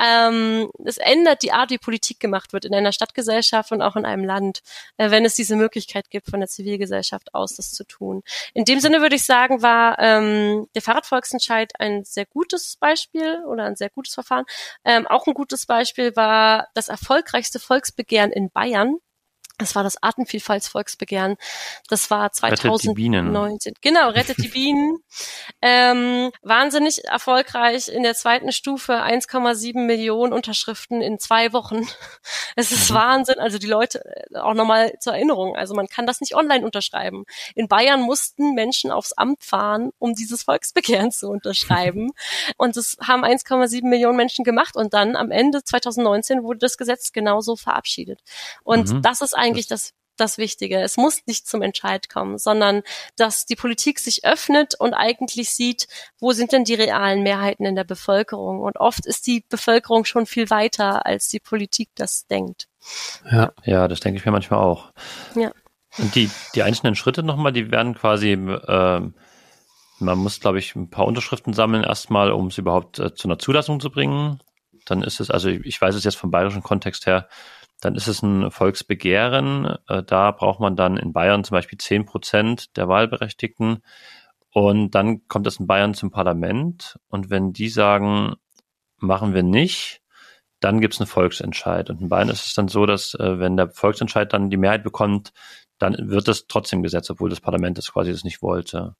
ähm, 0.00 0.70
es 0.84 0.98
ändert 0.98 1.42
die 1.42 1.52
Art, 1.52 1.70
wie 1.70 1.78
Politik 1.78 2.20
gemacht 2.20 2.52
wird 2.52 2.64
in 2.64 2.74
einer 2.74 2.92
Stadtgesellschaft 2.92 3.72
und 3.72 3.82
auch 3.82 3.96
in 3.96 4.04
einem 4.04 4.24
Land, 4.24 4.62
äh, 4.96 5.10
wenn 5.10 5.24
es 5.24 5.34
diese 5.34 5.56
Möglichkeit 5.56 6.10
gibt, 6.10 6.30
von 6.30 6.40
der 6.40 6.48
Zivilgesellschaft 6.48 7.34
aus 7.34 7.56
das 7.56 7.72
zu 7.72 7.84
tun. 7.84 8.22
In 8.54 8.64
dem 8.64 8.80
Sinne 8.80 9.00
würde 9.00 9.16
ich 9.16 9.24
sagen, 9.24 9.62
war 9.62 9.98
ähm, 9.98 10.68
der 10.74 10.82
Fahrradvolksentscheid 10.82 11.72
ein 11.78 12.04
sehr 12.04 12.26
gutes 12.26 12.76
Beispiel 12.76 13.42
oder 13.46 13.64
ein 13.64 13.76
sehr 13.76 13.90
gutes 13.90 14.14
Verfahren. 14.14 14.44
Ähm, 14.84 15.06
auch 15.06 15.26
ein 15.26 15.34
gutes 15.34 15.66
Beispiel 15.66 16.16
war 16.16 16.68
das 16.74 16.88
erfolgreichste 16.88 17.58
Volksbegehren 17.58 18.32
in 18.32 18.50
Bayern 18.50 18.98
das 19.58 19.74
war 19.74 19.82
das 19.82 20.02
Artenvielfaltsvolksbegehren. 20.02 21.36
Das 21.88 22.10
war 22.10 22.32
2019. 22.32 23.74
Genau, 23.80 24.10
rettet 24.10 24.38
die 24.38 24.48
Bienen. 24.48 24.98
ähm, 25.62 26.30
wahnsinnig 26.42 27.04
erfolgreich 27.04 27.88
in 27.88 28.02
der 28.02 28.14
zweiten 28.14 28.52
Stufe 28.52 28.94
1,7 28.94 29.78
Millionen 29.78 30.32
Unterschriften 30.32 31.00
in 31.00 31.18
zwei 31.18 31.52
Wochen. 31.52 31.86
Es 32.54 32.70
ist 32.70 32.90
mhm. 32.90 32.94
Wahnsinn. 32.94 33.38
Also 33.38 33.58
die 33.58 33.66
Leute, 33.66 34.04
äh, 34.04 34.38
auch 34.38 34.52
nochmal 34.52 34.92
zur 35.00 35.14
Erinnerung, 35.14 35.56
also 35.56 35.74
man 35.74 35.86
kann 35.86 36.06
das 36.06 36.20
nicht 36.20 36.34
online 36.34 36.64
unterschreiben. 36.64 37.24
In 37.54 37.66
Bayern 37.66 38.02
mussten 38.02 38.54
Menschen 38.54 38.90
aufs 38.90 39.12
Amt 39.12 39.42
fahren, 39.42 39.90
um 39.98 40.14
dieses 40.14 40.42
Volksbegehren 40.42 41.12
zu 41.12 41.28
unterschreiben. 41.28 42.10
und 42.58 42.76
das 42.76 42.96
haben 43.06 43.24
1,7 43.24 43.86
Millionen 43.86 44.16
Menschen 44.16 44.44
gemacht 44.44 44.76
und 44.76 44.92
dann 44.92 45.16
am 45.16 45.30
Ende 45.30 45.64
2019 45.64 46.42
wurde 46.42 46.58
das 46.58 46.76
Gesetz 46.76 47.12
genauso 47.12 47.56
verabschiedet. 47.56 48.20
Und 48.64 48.92
mhm. 48.92 49.02
das 49.02 49.22
ist 49.22 49.36
eigentlich 49.42 49.66
das 49.66 49.92
das 50.16 50.38
Wichtige. 50.38 50.80
Es 50.80 50.96
muss 50.96 51.26
nicht 51.26 51.46
zum 51.46 51.62
Entscheid 51.62 52.08
kommen, 52.08 52.38
sondern 52.38 52.82
dass 53.16 53.46
die 53.46 53.56
Politik 53.56 53.98
sich 53.98 54.24
öffnet 54.24 54.74
und 54.78 54.94
eigentlich 54.94 55.50
sieht, 55.50 55.88
wo 56.18 56.32
sind 56.32 56.52
denn 56.52 56.64
die 56.64 56.74
realen 56.74 57.22
Mehrheiten 57.22 57.64
in 57.64 57.74
der 57.74 57.84
Bevölkerung. 57.84 58.60
Und 58.60 58.78
oft 58.78 59.06
ist 59.06 59.26
die 59.26 59.44
Bevölkerung 59.48 60.04
schon 60.04 60.26
viel 60.26 60.50
weiter, 60.50 61.06
als 61.06 61.28
die 61.28 61.40
Politik 61.40 61.90
das 61.94 62.26
denkt. 62.26 62.68
Ja, 63.30 63.52
ja, 63.64 63.88
das 63.88 64.00
denke 64.00 64.18
ich 64.18 64.24
mir 64.24 64.32
manchmal 64.32 64.60
auch. 64.60 64.92
Ja. 65.34 65.52
Und 65.98 66.14
die, 66.14 66.30
die 66.54 66.62
einzelnen 66.62 66.94
Schritte 66.94 67.22
nochmal, 67.22 67.52
die 67.52 67.70
werden 67.70 67.94
quasi, 67.94 68.32
äh, 68.32 69.00
man 69.98 70.18
muss, 70.18 70.40
glaube 70.40 70.58
ich, 70.58 70.74
ein 70.74 70.90
paar 70.90 71.06
Unterschriften 71.06 71.52
sammeln 71.52 71.84
erstmal, 71.84 72.32
um 72.32 72.46
es 72.46 72.58
überhaupt 72.58 72.98
äh, 72.98 73.14
zu 73.14 73.28
einer 73.28 73.38
Zulassung 73.38 73.78
zu 73.78 73.90
bringen. 73.90 74.40
Dann 74.86 75.02
ist 75.02 75.20
es, 75.20 75.30
also 75.30 75.48
ich 75.48 75.80
weiß 75.80 75.94
es 75.94 76.04
jetzt 76.04 76.16
vom 76.16 76.30
bayerischen 76.30 76.62
Kontext 76.62 77.06
her, 77.06 77.28
dann 77.82 77.96
ist 77.96 78.06
es 78.06 78.22
ein 78.22 78.50
Volksbegehren. 78.50 79.76
Äh, 79.88 80.04
da 80.04 80.30
braucht 80.30 80.60
man 80.60 80.76
dann 80.76 80.96
in 80.96 81.12
Bayern 81.12 81.42
zum 81.42 81.56
Beispiel 81.56 81.78
zehn 81.78 82.06
Prozent 82.06 82.76
der 82.76 82.88
Wahlberechtigten. 82.88 83.82
Und 84.52 84.92
dann 84.92 85.26
kommt 85.26 85.46
es 85.48 85.58
in 85.58 85.66
Bayern 85.66 85.92
zum 85.92 86.12
Parlament. 86.12 86.98
Und 87.08 87.28
wenn 87.28 87.52
die 87.52 87.68
sagen, 87.68 88.34
machen 88.98 89.34
wir 89.34 89.42
nicht, 89.42 90.00
dann 90.60 90.80
gibt 90.80 90.94
es 90.94 91.00
einen 91.00 91.08
Volksentscheid. 91.08 91.90
Und 91.90 92.00
in 92.00 92.08
Bayern 92.08 92.28
ist 92.28 92.46
es 92.46 92.54
dann 92.54 92.68
so, 92.68 92.86
dass 92.86 93.14
äh, 93.14 93.40
wenn 93.40 93.56
der 93.56 93.70
Volksentscheid 93.70 94.32
dann 94.32 94.48
die 94.48 94.56
Mehrheit 94.56 94.84
bekommt, 94.84 95.32
dann 95.78 95.96
wird 96.08 96.28
es 96.28 96.46
trotzdem 96.46 96.84
gesetzt, 96.84 97.10
obwohl 97.10 97.30
das 97.30 97.40
Parlament 97.40 97.78
das 97.78 97.92
quasi 97.92 98.12
das 98.12 98.22
nicht 98.22 98.42
wollte. 98.42 98.94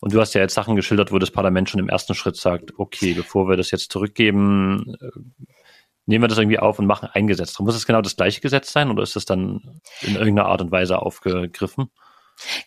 Und 0.00 0.12
du 0.12 0.20
hast 0.20 0.34
ja 0.34 0.42
jetzt 0.42 0.54
Sachen 0.54 0.76
geschildert, 0.76 1.10
wo 1.10 1.18
das 1.18 1.30
Parlament 1.30 1.70
schon 1.70 1.80
im 1.80 1.88
ersten 1.88 2.14
Schritt 2.14 2.36
sagt, 2.36 2.78
okay, 2.78 3.14
bevor 3.14 3.48
wir 3.48 3.56
das 3.56 3.70
jetzt 3.70 3.90
zurückgeben, 3.90 4.94
äh, 5.00 5.10
nehmen 6.10 6.24
wir 6.24 6.28
das 6.28 6.38
irgendwie 6.38 6.58
auf 6.58 6.78
und 6.78 6.86
machen 6.86 7.08
ein 7.12 7.26
Gesetz. 7.26 7.58
Muss 7.60 7.76
es 7.76 7.86
genau 7.86 8.02
das 8.02 8.16
gleiche 8.16 8.40
Gesetz 8.40 8.72
sein 8.72 8.90
oder 8.90 9.02
ist 9.02 9.16
es 9.16 9.24
dann 9.24 9.80
in 10.02 10.16
irgendeiner 10.16 10.48
Art 10.48 10.60
und 10.60 10.70
Weise 10.70 11.00
aufgegriffen? 11.00 11.90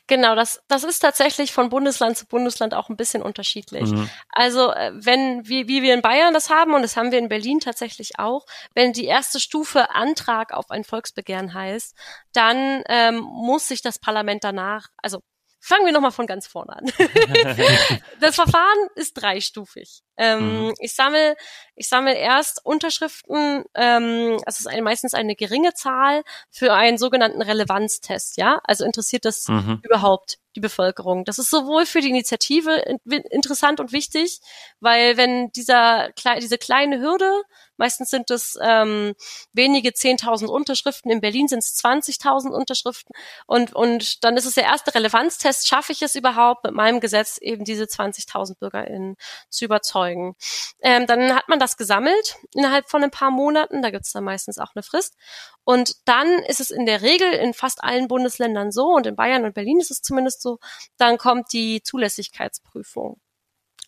Genau, 0.08 0.36
das, 0.36 0.62
das 0.68 0.84
ist 0.84 1.00
tatsächlich 1.00 1.52
von 1.52 1.70
Bundesland 1.70 2.16
zu 2.16 2.28
Bundesland 2.28 2.74
auch 2.74 2.90
ein 2.90 2.96
bisschen 2.96 3.24
unterschiedlich. 3.24 3.90
Mhm. 3.90 4.10
Also 4.30 4.72
äh, 4.72 4.92
wenn, 4.94 5.48
wie, 5.48 5.68
wie 5.68 5.82
wir 5.82 5.94
in 5.94 6.02
Bayern 6.02 6.34
das 6.34 6.50
haben, 6.50 6.74
und 6.74 6.84
das 6.84 6.96
haben 6.96 7.12
wir 7.12 7.20
in 7.20 7.28
Berlin 7.28 7.60
tatsächlich 7.60 8.20
auch, 8.20 8.46
wenn 8.76 8.94
die 8.94 9.06
erste 9.06 9.40
Stufe 9.40 9.90
Antrag 9.90 10.54
auf 10.54 10.70
ein 10.70 10.84
Volksbegehren 10.84 11.54
heißt, 11.54 11.96
dann 12.34 12.84
ähm, 12.88 13.20
muss 13.20 13.68
sich 13.68 13.82
das 13.82 13.98
Parlament 13.98 14.44
danach, 14.44 14.90
also 14.98 15.22
fangen 15.60 15.86
wir 15.86 15.94
nochmal 15.94 16.12
von 16.12 16.28
ganz 16.28 16.46
vorne 16.46 16.76
an. 16.76 16.86
das 18.20 18.36
Verfahren 18.36 18.90
ist 18.96 19.14
dreistufig. 19.14 20.04
Ähm, 20.18 20.68
mhm. 20.68 20.74
Ich 20.80 20.94
sammle, 20.96 21.36
ich 21.76 21.90
sammle 21.90 22.14
erst 22.14 22.66
Unterschriften, 22.66 23.64
ähm, 23.74 24.38
es 24.46 24.60
ist 24.60 24.68
eine, 24.68 24.82
meistens 24.82 25.14
eine 25.14 25.36
geringe 25.36 25.74
Zahl 25.74 26.24
für 26.50 26.74
einen 26.74 26.98
sogenannten 26.98 27.42
Relevanztest, 27.42 28.38
ja. 28.38 28.62
Also 28.64 28.86
interessiert 28.86 29.26
das 29.26 29.48
mhm. 29.48 29.82
überhaupt 29.84 30.38
die 30.56 30.60
Bevölkerung. 30.60 31.26
Das 31.26 31.40
ist 31.40 31.50
sowohl 31.50 31.86
für 31.86 32.02
die 32.02 32.10
Initiative 32.10 33.00
interessant 33.32 33.80
und 33.80 33.92
wichtig, 33.92 34.40
weil 34.80 35.18
wenn 35.18 35.52
dieser 35.52 36.10
diese 36.40 36.58
kleine 36.58 37.00
Hürde, 37.00 37.32
meistens 37.78 38.10
sind 38.10 38.30
es 38.30 38.58
ähm, 38.62 39.14
wenige 39.52 39.94
zehntausend 39.94 40.52
Unterschriften, 40.52 41.12
in 41.12 41.22
Berlin 41.22 41.48
sind 41.48 41.60
es 41.60 41.76
20.000 41.84 42.50
Unterschriften 42.50 43.16
und 43.48 43.74
und 43.74 44.24
dann 44.24 44.38
ist 44.38 44.46
es 44.46 44.56
der 44.56 44.66
erste 44.66 44.94
Relevanztest, 44.94 45.68
schaffe 45.68 45.92
ich 45.92 46.02
es 46.02 46.16
überhaupt 46.16 46.64
mit 46.66 46.74
meinem 46.74 47.00
Gesetz 47.00 47.38
eben 47.40 47.66
diese 47.66 47.86
20.000 47.86 48.60
BürgerInnen 48.60 49.16
zu 49.50 49.66
überzeugen. 49.66 50.03
Ähm, 50.82 51.08
dann 51.08 51.36
hat 51.36 51.50
man 51.50 51.60
das 51.60 51.78
gesammelt 51.78 52.38
innerhalb 52.54 52.90
von 52.90 53.04
ein 53.04 53.12
paar 53.12 53.32
Monaten, 53.32 53.82
da 53.82 53.90
gibt 53.90 54.06
es 54.06 54.12
dann 54.12 54.24
meistens 54.24 54.58
auch 54.58 54.76
eine 54.76 54.84
Frist. 54.84 55.16
Und 55.64 55.96
dann 56.06 56.28
ist 56.44 56.60
es 56.60 56.72
in 56.72 56.86
der 56.86 57.02
Regel 57.02 57.32
in 57.34 57.54
fast 57.54 57.84
allen 57.84 58.08
Bundesländern 58.08 58.72
so 58.72 58.88
und 58.88 59.08
in 59.08 59.16
Bayern 59.16 59.46
und 59.46 59.54
Berlin 59.54 59.80
ist 59.80 59.92
es 59.92 60.02
zumindest 60.02 60.42
so, 60.42 60.60
dann 60.98 61.18
kommt 61.18 61.54
die 61.54 61.82
Zulässigkeitsprüfung. 61.84 63.20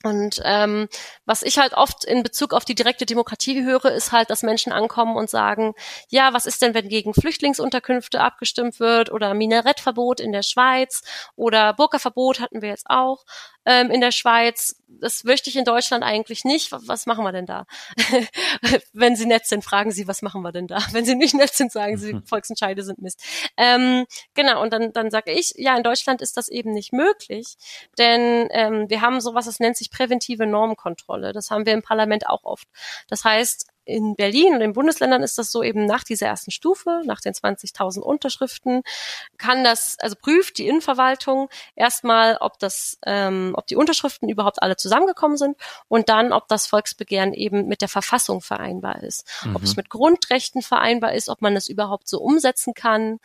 Und 0.05 0.39
ähm, 0.43 0.87
was 1.25 1.41
ich 1.41 1.57
halt 1.57 1.73
oft 1.73 2.05
in 2.05 2.21
Bezug 2.21 2.53
auf 2.53 2.63
die 2.63 2.75
direkte 2.75 3.07
Demokratie 3.07 3.63
höre, 3.63 3.85
ist 3.85 4.11
halt, 4.11 4.29
dass 4.29 4.43
Menschen 4.43 4.71
ankommen 4.71 5.15
und 5.15 5.31
sagen, 5.31 5.73
ja, 6.09 6.31
was 6.31 6.45
ist 6.45 6.61
denn, 6.61 6.75
wenn 6.75 6.89
gegen 6.89 7.15
Flüchtlingsunterkünfte 7.15 8.21
abgestimmt 8.21 8.79
wird 8.79 9.11
oder 9.11 9.33
Minarettverbot 9.33 10.19
in 10.19 10.31
der 10.31 10.43
Schweiz 10.43 11.01
oder 11.35 11.73
Burka-Verbot 11.73 12.39
hatten 12.39 12.61
wir 12.61 12.69
jetzt 12.69 12.85
auch 12.87 13.25
ähm, 13.65 13.91
in 13.91 14.01
der 14.01 14.11
Schweiz. 14.11 14.81
Das 14.87 15.23
möchte 15.23 15.49
ich 15.49 15.57
in 15.57 15.65
Deutschland 15.65 16.03
eigentlich 16.03 16.45
nicht. 16.45 16.71
Was 16.71 17.05
machen 17.05 17.23
wir 17.25 17.31
denn 17.31 17.45
da? 17.45 17.65
Wenn 18.93 19.15
Sie 19.15 19.25
nett 19.25 19.45
sind, 19.45 19.63
fragen 19.63 19.91
Sie, 19.91 20.07
was 20.07 20.21
machen 20.21 20.41
wir 20.41 20.51
denn 20.51 20.67
da? 20.67 20.79
Wenn 20.91 21.05
Sie 21.05 21.15
nicht 21.15 21.33
nett 21.33 21.53
sind, 21.53 21.71
sagen 21.71 21.97
Sie, 21.97 22.19
Volksentscheide 22.25 22.83
sind 22.83 23.01
Mist. 23.01 23.21
Ähm, 23.57 24.05
genau, 24.33 24.61
und 24.61 24.71
dann, 24.71 24.93
dann 24.93 25.11
sage 25.11 25.31
ich, 25.31 25.53
ja, 25.57 25.75
in 25.75 25.83
Deutschland 25.83 26.21
ist 26.21 26.37
das 26.37 26.47
eben 26.47 26.71
nicht 26.71 26.93
möglich, 26.93 27.55
denn 27.97 28.47
ähm, 28.51 28.89
wir 28.89 29.01
haben 29.01 29.19
sowas, 29.19 29.45
das 29.45 29.59
nennt 29.59 29.77
sich 29.77 29.91
präventive 29.91 30.45
Normkontrolle. 30.45 31.33
Das 31.33 31.51
haben 31.51 31.65
wir 31.65 31.73
im 31.73 31.81
Parlament 31.81 32.27
auch 32.27 32.43
oft. 32.43 32.67
Das 33.07 33.23
heißt, 33.23 33.67
in 33.85 34.15
Berlin 34.15 34.55
und 34.55 34.61
in 34.61 34.73
Bundesländern 34.73 35.23
ist 35.23 35.37
das 35.37 35.51
so 35.51 35.63
eben 35.63 35.85
nach 35.85 36.03
dieser 36.03 36.27
ersten 36.27 36.51
Stufe, 36.51 37.01
nach 37.05 37.21
den 37.21 37.33
20.000 37.33 37.99
Unterschriften, 37.99 38.81
kann 39.37 39.63
das, 39.63 39.97
also 39.99 40.15
prüft 40.19 40.57
die 40.57 40.67
Innenverwaltung 40.67 41.49
erstmal, 41.75 42.37
ob 42.37 42.59
das, 42.59 42.97
ähm, 43.05 43.53
ob 43.55 43.67
die 43.67 43.75
Unterschriften 43.75 44.27
überhaupt 44.27 44.61
alle 44.61 44.75
zusammengekommen 44.75 45.37
sind 45.37 45.57
und 45.87 46.09
dann, 46.09 46.33
ob 46.33 46.47
das 46.47 46.65
Volksbegehren 46.67 47.33
eben 47.33 47.67
mit 47.67 47.81
der 47.81 47.87
Verfassung 47.87 48.41
vereinbar 48.41 49.03
ist, 49.03 49.27
mhm. 49.43 49.55
ob 49.55 49.63
es 49.63 49.75
mit 49.75 49.89
Grundrechten 49.89 50.61
vereinbar 50.61 51.13
ist, 51.13 51.29
ob 51.29 51.41
man 51.41 51.55
es 51.55 51.67
überhaupt 51.67 52.07
so 52.07 52.19
umsetzen 52.19 52.73
kann, 52.73 53.19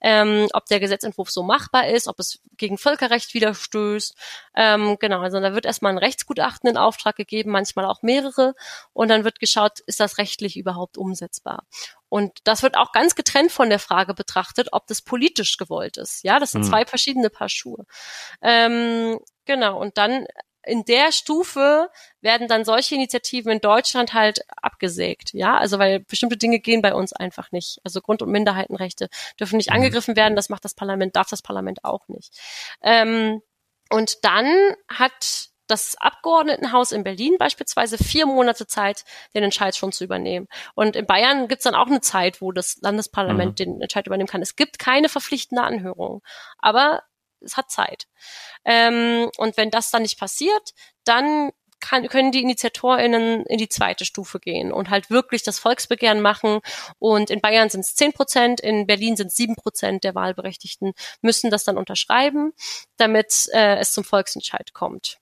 ähm, 0.00 0.48
ob 0.52 0.66
der 0.66 0.80
Gesetzentwurf 0.80 1.30
so 1.30 1.42
machbar 1.42 1.88
ist, 1.88 2.06
ob 2.06 2.20
es 2.20 2.40
gegen 2.56 2.78
Völkerrecht 2.78 3.34
widerstößt. 3.34 4.14
Ähm, 4.54 4.96
genau, 5.00 5.20
also 5.20 5.40
da 5.40 5.54
wird 5.54 5.66
erstmal 5.66 5.92
ein 5.92 5.98
Rechtsgutachten 5.98 6.70
in 6.70 6.76
Auftrag 6.76 7.16
gegeben, 7.16 7.50
manchmal 7.50 7.84
auch 7.86 8.02
mehrere, 8.02 8.54
und 8.92 9.08
dann 9.08 9.24
wird 9.24 9.40
geschaut, 9.40 9.80
ist 9.80 10.00
das 10.00 10.03
rechtlich 10.18 10.56
überhaupt 10.56 10.96
umsetzbar? 10.98 11.64
Und 12.08 12.38
das 12.44 12.62
wird 12.62 12.76
auch 12.76 12.92
ganz 12.92 13.14
getrennt 13.16 13.50
von 13.50 13.70
der 13.70 13.78
Frage 13.80 14.14
betrachtet, 14.14 14.68
ob 14.72 14.86
das 14.86 15.02
politisch 15.02 15.56
gewollt 15.56 15.96
ist. 15.96 16.22
Ja, 16.22 16.38
das 16.38 16.52
sind 16.52 16.62
Mhm. 16.62 16.68
zwei 16.68 16.86
verschiedene 16.86 17.30
Paar 17.30 17.48
Schuhe. 17.48 17.84
Ähm, 18.42 19.18
genau. 19.44 19.80
Und 19.80 19.98
dann 19.98 20.26
in 20.66 20.84
der 20.84 21.12
Stufe 21.12 21.90
werden 22.22 22.48
dann 22.48 22.64
solche 22.64 22.94
Initiativen 22.94 23.52
in 23.52 23.60
Deutschland 23.60 24.14
halt 24.14 24.40
abgesägt. 24.56 25.32
Ja, 25.34 25.58
also 25.58 25.78
weil 25.78 26.00
bestimmte 26.00 26.36
Dinge 26.38 26.58
gehen 26.58 26.80
bei 26.80 26.94
uns 26.94 27.12
einfach 27.12 27.52
nicht. 27.52 27.80
Also 27.84 28.00
Grund- 28.00 28.22
und 28.22 28.30
Minderheitenrechte 28.30 29.08
dürfen 29.38 29.56
nicht 29.58 29.68
Mhm. 29.70 29.76
angegriffen 29.76 30.16
werden. 30.16 30.36
Das 30.36 30.48
macht 30.48 30.64
das 30.64 30.74
Parlament, 30.74 31.16
darf 31.16 31.28
das 31.28 31.42
Parlament 31.42 31.84
auch 31.84 32.08
nicht. 32.08 32.32
Ähm, 32.80 33.42
und 33.90 34.24
dann 34.24 34.46
hat 34.88 35.48
das 35.66 35.96
Abgeordnetenhaus 35.98 36.92
in 36.92 37.04
Berlin 37.04 37.36
beispielsweise 37.38 37.98
vier 37.98 38.26
Monate 38.26 38.66
Zeit, 38.66 39.04
den 39.34 39.44
Entscheid 39.44 39.76
schon 39.76 39.92
zu 39.92 40.04
übernehmen. 40.04 40.46
Und 40.74 40.96
in 40.96 41.06
Bayern 41.06 41.48
gibt's 41.48 41.64
dann 41.64 41.74
auch 41.74 41.86
eine 41.86 42.00
Zeit, 42.00 42.40
wo 42.40 42.52
das 42.52 42.78
Landesparlament 42.82 43.52
Mhm. 43.52 43.56
den 43.56 43.80
Entscheid 43.80 44.06
übernehmen 44.06 44.28
kann. 44.28 44.42
Es 44.42 44.56
gibt 44.56 44.78
keine 44.78 45.08
verpflichtende 45.08 45.62
Anhörung, 45.62 46.22
aber 46.58 47.02
es 47.40 47.56
hat 47.56 47.70
Zeit. 47.70 48.06
Ähm, 48.64 49.30
und 49.36 49.56
wenn 49.56 49.70
das 49.70 49.90
dann 49.90 50.02
nicht 50.02 50.18
passiert, 50.18 50.72
dann 51.04 51.50
kann, 51.80 52.08
können 52.08 52.32
die 52.32 52.40
InitiatorInnen 52.40 53.44
in 53.44 53.58
die 53.58 53.68
zweite 53.68 54.06
Stufe 54.06 54.40
gehen 54.40 54.72
und 54.72 54.88
halt 54.88 55.10
wirklich 55.10 55.42
das 55.42 55.58
Volksbegehren 55.58 56.22
machen. 56.22 56.60
Und 56.98 57.28
in 57.28 57.40
Bayern 57.42 57.68
sind 57.68 57.80
es 57.80 57.94
10 57.94 58.14
Prozent, 58.14 58.60
in 58.60 58.86
Berlin 58.86 59.16
sind 59.16 59.26
es 59.26 59.36
7 59.36 59.54
Prozent 59.54 60.02
der 60.02 60.14
Wahlberechtigten, 60.14 60.94
müssen 61.20 61.50
das 61.50 61.64
dann 61.64 61.76
unterschreiben, 61.76 62.54
damit 62.96 63.48
äh, 63.52 63.76
es 63.76 63.92
zum 63.92 64.04
Volksentscheid 64.04 64.72
kommt. 64.72 65.18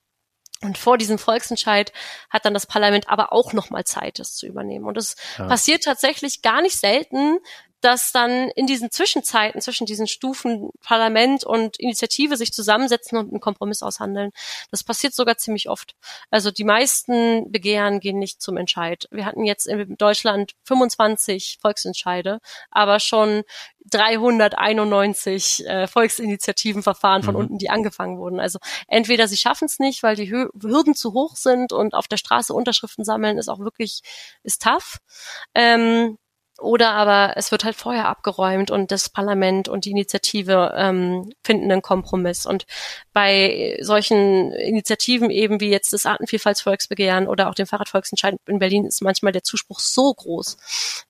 Und 0.63 0.77
vor 0.77 0.97
diesem 0.97 1.17
Volksentscheid 1.17 1.91
hat 2.29 2.45
dann 2.45 2.53
das 2.53 2.65
Parlament 2.65 3.09
aber 3.09 3.33
auch 3.33 3.53
nochmal 3.53 3.83
Zeit, 3.83 4.19
das 4.19 4.35
zu 4.35 4.47
übernehmen. 4.47 4.85
Und 4.85 4.97
es 4.97 5.15
Ja. 5.37 5.47
passiert 5.47 5.83
tatsächlich 5.83 6.41
gar 6.41 6.61
nicht 6.61 6.79
selten, 6.79 7.39
dass 7.83 8.11
dann 8.11 8.49
in 8.55 8.67
diesen 8.67 8.91
Zwischenzeiten, 8.91 9.61
zwischen 9.61 9.85
diesen 9.85 10.07
Stufen 10.07 10.69
Parlament 10.81 11.43
und 11.43 11.77
Initiative 11.79 12.37
sich 12.37 12.53
zusammensetzen 12.53 13.17
und 13.17 13.31
einen 13.31 13.39
Kompromiss 13.41 13.83
aushandeln. 13.83 14.31
Das 14.71 14.83
passiert 14.83 15.13
sogar 15.13 15.37
ziemlich 15.37 15.69
oft. 15.69 15.95
Also 16.31 16.51
die 16.51 16.63
meisten 16.63 17.51
Begehren 17.51 17.99
gehen 17.99 18.19
nicht 18.19 18.41
zum 18.41 18.57
Entscheid. 18.57 19.07
Wir 19.11 19.25
hatten 19.25 19.45
jetzt 19.45 19.67
in 19.67 19.95
Deutschland 19.97 20.53
25 20.63 21.59
Volksentscheide, 21.61 22.39
aber 22.71 22.99
schon 22.99 23.43
391 23.89 25.65
äh, 25.67 25.87
Volksinitiativenverfahren 25.87 27.23
von 27.23 27.33
Mhm. 27.35 27.39
unten, 27.39 27.57
die 27.57 27.69
angefangen 27.69 28.17
wurden. 28.17 28.39
Also 28.39 28.59
entweder 28.87 29.27
sie 29.27 29.37
schaffen 29.37 29.65
es 29.65 29.79
nicht, 29.79 30.03
weil 30.03 30.15
die 30.15 30.31
Hü 30.31 30.47
Hürden 30.61 30.95
zu 30.95 31.13
hoch 31.13 31.35
sind 31.35 31.73
und 31.73 31.93
auf 31.93 32.07
der 32.07 32.17
Straße 32.17 32.53
Unterschriften 32.53 33.03
sammeln 33.03 33.37
ist 33.37 33.49
auch 33.49 33.59
wirklich 33.59 34.01
ist 34.43 34.61
tough. 34.61 34.99
Ähm, 35.53 36.17
oder 36.59 36.91
aber 36.91 37.33
es 37.35 37.51
wird 37.51 37.63
halt 37.63 37.75
vorher 37.75 38.07
abgeräumt 38.07 38.69
und 38.69 38.91
das 38.91 39.09
Parlament 39.09 39.67
und 39.69 39.85
die 39.85 39.91
Initiative 39.91 40.73
ähm, 40.77 41.33
finden 41.43 41.71
einen 41.71 41.81
Kompromiss. 41.81 42.45
Und 42.45 42.65
bei 43.11 43.77
solchen 43.81 44.51
Initiativen 44.51 45.29
eben 45.29 45.59
wie 45.59 45.69
jetzt 45.69 45.93
das 45.93 46.05
Artenvielfaltsvolksbegehren 46.05 47.27
oder 47.27 47.49
auch 47.49 47.55
dem 47.55 47.65
Fahrradvolksentscheid 47.65 48.35
in 48.45 48.59
Berlin 48.59 48.85
ist 48.85 49.01
manchmal 49.01 49.31
der 49.31 49.43
Zuspruch 49.43 49.79
so 49.79 50.13
groß, 50.13 50.57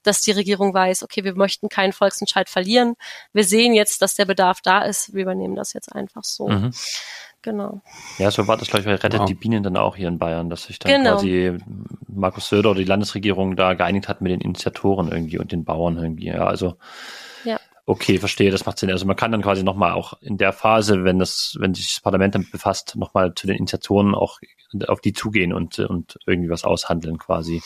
dass 0.03 0.21
die 0.21 0.31
Regierung 0.31 0.73
weiß, 0.73 1.03
okay, 1.03 1.23
wir 1.23 1.35
möchten 1.35 1.67
keinen 1.67 1.93
Volksentscheid 1.93 2.49
verlieren. 2.49 2.95
Wir 3.33 3.43
sehen 3.43 3.73
jetzt, 3.73 4.01
dass 4.01 4.15
der 4.15 4.25
Bedarf 4.25 4.61
da 4.61 4.83
ist. 4.83 5.13
Wir 5.13 5.23
übernehmen 5.23 5.55
das 5.55 5.73
jetzt 5.73 5.91
einfach 5.93 6.23
so. 6.23 6.47
Mhm. 6.47 6.71
Genau. 7.43 7.81
Ja, 8.17 8.31
so 8.31 8.47
war 8.47 8.57
das, 8.57 8.69
glaube 8.69 8.79
ich, 8.79 8.85
bei 8.85 8.95
Rettet 8.95 9.19
Wow. 9.19 9.27
die 9.27 9.35
Bienen 9.35 9.61
dann 9.63 9.77
auch 9.77 9.95
hier 9.95 10.07
in 10.07 10.17
Bayern, 10.17 10.49
dass 10.49 10.63
sich 10.63 10.79
dann 10.79 10.91
Genau. 10.91 11.11
quasi 11.15 11.57
Markus 12.07 12.49
Söder 12.49 12.71
oder 12.71 12.79
die 12.79 12.85
Landesregierung 12.85 13.55
da 13.55 13.73
geeinigt 13.73 14.07
hat 14.07 14.21
mit 14.21 14.31
den 14.31 14.41
Initiatoren 14.41 15.11
irgendwie 15.11 15.37
und 15.37 15.51
den 15.51 15.63
Bauern 15.65 15.97
irgendwie. 15.97 16.27
Ja, 16.27 16.45
also 16.47 16.77
Ja. 17.43 17.59
okay, 17.85 18.17
verstehe, 18.17 18.49
das 18.49 18.65
macht 18.65 18.79
Sinn. 18.79 18.89
Also 18.91 19.05
man 19.05 19.15
kann 19.17 19.31
dann 19.33 19.41
quasi 19.41 19.61
nochmal 19.63 19.91
auch 19.91 20.13
in 20.21 20.37
der 20.37 20.53
Phase, 20.53 21.03
wenn 21.03 21.19
das, 21.19 21.55
wenn 21.59 21.73
sich 21.73 21.93
das 21.93 21.99
Parlament 22.01 22.33
damit 22.33 22.49
befasst, 22.51 22.95
nochmal 22.95 23.33
zu 23.35 23.45
den 23.45 23.57
Initiatoren 23.57 24.15
auch 24.15 24.39
auf 24.87 25.01
die 25.01 25.13
zugehen 25.13 25.51
und, 25.53 25.77
und 25.79 26.17
irgendwie 26.25 26.49
was 26.49 26.63
aushandeln 26.63 27.17
quasi. 27.17 27.61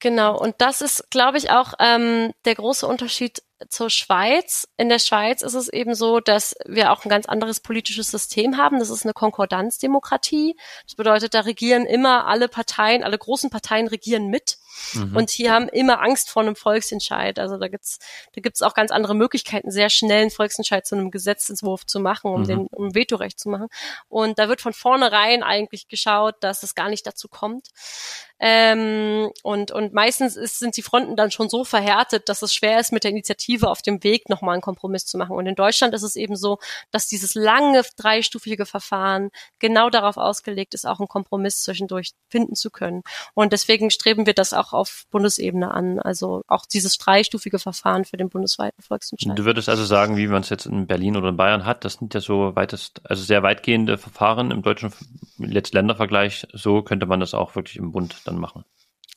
Genau, 0.00 0.36
und 0.38 0.54
das 0.58 0.80
ist, 0.80 1.10
glaube 1.10 1.38
ich, 1.38 1.50
auch 1.50 1.74
ähm, 1.78 2.32
der 2.44 2.54
große 2.54 2.86
Unterschied 2.86 3.42
zur 3.68 3.90
Schweiz. 3.90 4.68
In 4.76 4.88
der 4.88 4.98
Schweiz 4.98 5.42
ist 5.42 5.54
es 5.54 5.68
eben 5.68 5.94
so, 5.94 6.20
dass 6.20 6.56
wir 6.66 6.92
auch 6.92 7.04
ein 7.04 7.08
ganz 7.08 7.26
anderes 7.26 7.60
politisches 7.60 8.10
System 8.10 8.56
haben. 8.56 8.78
Das 8.78 8.90
ist 8.90 9.04
eine 9.04 9.12
Konkordanzdemokratie. 9.12 10.56
Das 10.84 10.94
bedeutet, 10.94 11.34
da 11.34 11.40
regieren 11.40 11.86
immer 11.86 12.26
alle 12.26 12.48
Parteien, 12.48 13.04
alle 13.04 13.18
großen 13.18 13.50
Parteien 13.50 13.88
regieren 13.88 14.28
mit. 14.28 14.58
Mhm. 14.94 15.16
Und 15.16 15.36
die 15.38 15.50
haben 15.50 15.68
immer 15.68 16.00
Angst 16.02 16.30
vor 16.30 16.42
einem 16.42 16.56
Volksentscheid. 16.56 17.38
Also 17.38 17.58
da 17.58 17.68
gibt's 17.68 17.98
da 18.34 18.40
gibt's 18.40 18.62
auch 18.62 18.74
ganz 18.74 18.90
andere 18.90 19.14
Möglichkeiten, 19.14 19.70
sehr 19.70 19.90
schnell 19.90 20.22
einen 20.22 20.30
Volksentscheid 20.30 20.86
zu 20.86 20.94
einem 20.96 21.10
Gesetzentwurf 21.10 21.86
zu 21.86 22.00
machen, 22.00 22.30
um 22.32 22.42
Mhm. 22.42 22.46
den 22.46 22.66
um 22.68 22.94
Vetorecht 22.94 23.38
zu 23.38 23.48
machen. 23.48 23.68
Und 24.08 24.38
da 24.38 24.48
wird 24.48 24.60
von 24.60 24.72
vornherein 24.72 25.42
eigentlich 25.42 25.88
geschaut, 25.88 26.36
dass 26.40 26.62
es 26.62 26.74
gar 26.74 26.88
nicht 26.88 27.06
dazu 27.06 27.28
kommt. 27.28 27.68
Ähm, 28.42 29.30
und, 29.42 29.70
und 29.70 29.92
meistens 29.92 30.36
ist, 30.36 30.60
sind 30.60 30.76
die 30.78 30.82
Fronten 30.82 31.14
dann 31.14 31.30
schon 31.30 31.50
so 31.50 31.62
verhärtet, 31.62 32.30
dass 32.30 32.40
es 32.40 32.54
schwer 32.54 32.80
ist, 32.80 32.90
mit 32.90 33.04
der 33.04 33.10
Initiative 33.10 33.68
auf 33.68 33.82
dem 33.82 34.02
Weg 34.02 34.30
nochmal 34.30 34.54
einen 34.54 34.62
Kompromiss 34.62 35.04
zu 35.04 35.18
machen. 35.18 35.36
Und 35.36 35.46
in 35.46 35.54
Deutschland 35.54 35.92
ist 35.92 36.02
es 36.02 36.16
eben 36.16 36.36
so, 36.36 36.58
dass 36.90 37.06
dieses 37.06 37.34
lange 37.34 37.82
dreistufige 37.98 38.64
Verfahren 38.64 39.30
genau 39.58 39.90
darauf 39.90 40.16
ausgelegt 40.16 40.72
ist, 40.72 40.86
auch 40.86 41.00
einen 41.00 41.08
Kompromiss 41.08 41.62
zwischendurch 41.62 42.12
finden 42.30 42.54
zu 42.54 42.70
können. 42.70 43.02
Und 43.34 43.52
deswegen 43.52 43.90
streben 43.90 44.24
wir 44.24 44.34
das 44.34 44.54
auch 44.54 44.69
auf 44.72 45.04
Bundesebene 45.10 45.70
an. 45.72 45.98
Also 45.98 46.42
auch 46.48 46.66
dieses 46.66 46.98
dreistufige 46.98 47.58
Verfahren 47.58 48.04
für 48.04 48.16
den 48.16 48.28
bundesweiten 48.28 48.82
Volksentscheid. 48.82 49.38
Du 49.38 49.44
würdest 49.44 49.68
also 49.68 49.84
sagen, 49.84 50.16
wie 50.16 50.26
man 50.26 50.42
es 50.42 50.48
jetzt 50.48 50.66
in 50.66 50.86
Berlin 50.86 51.16
oder 51.16 51.30
in 51.30 51.36
Bayern 51.36 51.64
hat, 51.64 51.84
das 51.84 51.94
sind 51.94 52.14
ja 52.14 52.20
so 52.20 52.54
weitest, 52.56 53.00
also 53.04 53.22
sehr 53.22 53.42
weitgehende 53.42 53.98
Verfahren 53.98 54.50
im 54.50 54.62
deutschen 54.62 54.92
Letzt-Länder-Vergleich. 55.38 56.46
So 56.52 56.82
könnte 56.82 57.06
man 57.06 57.20
das 57.20 57.34
auch 57.34 57.54
wirklich 57.54 57.76
im 57.76 57.92
Bund 57.92 58.16
dann 58.24 58.38
machen. 58.38 58.64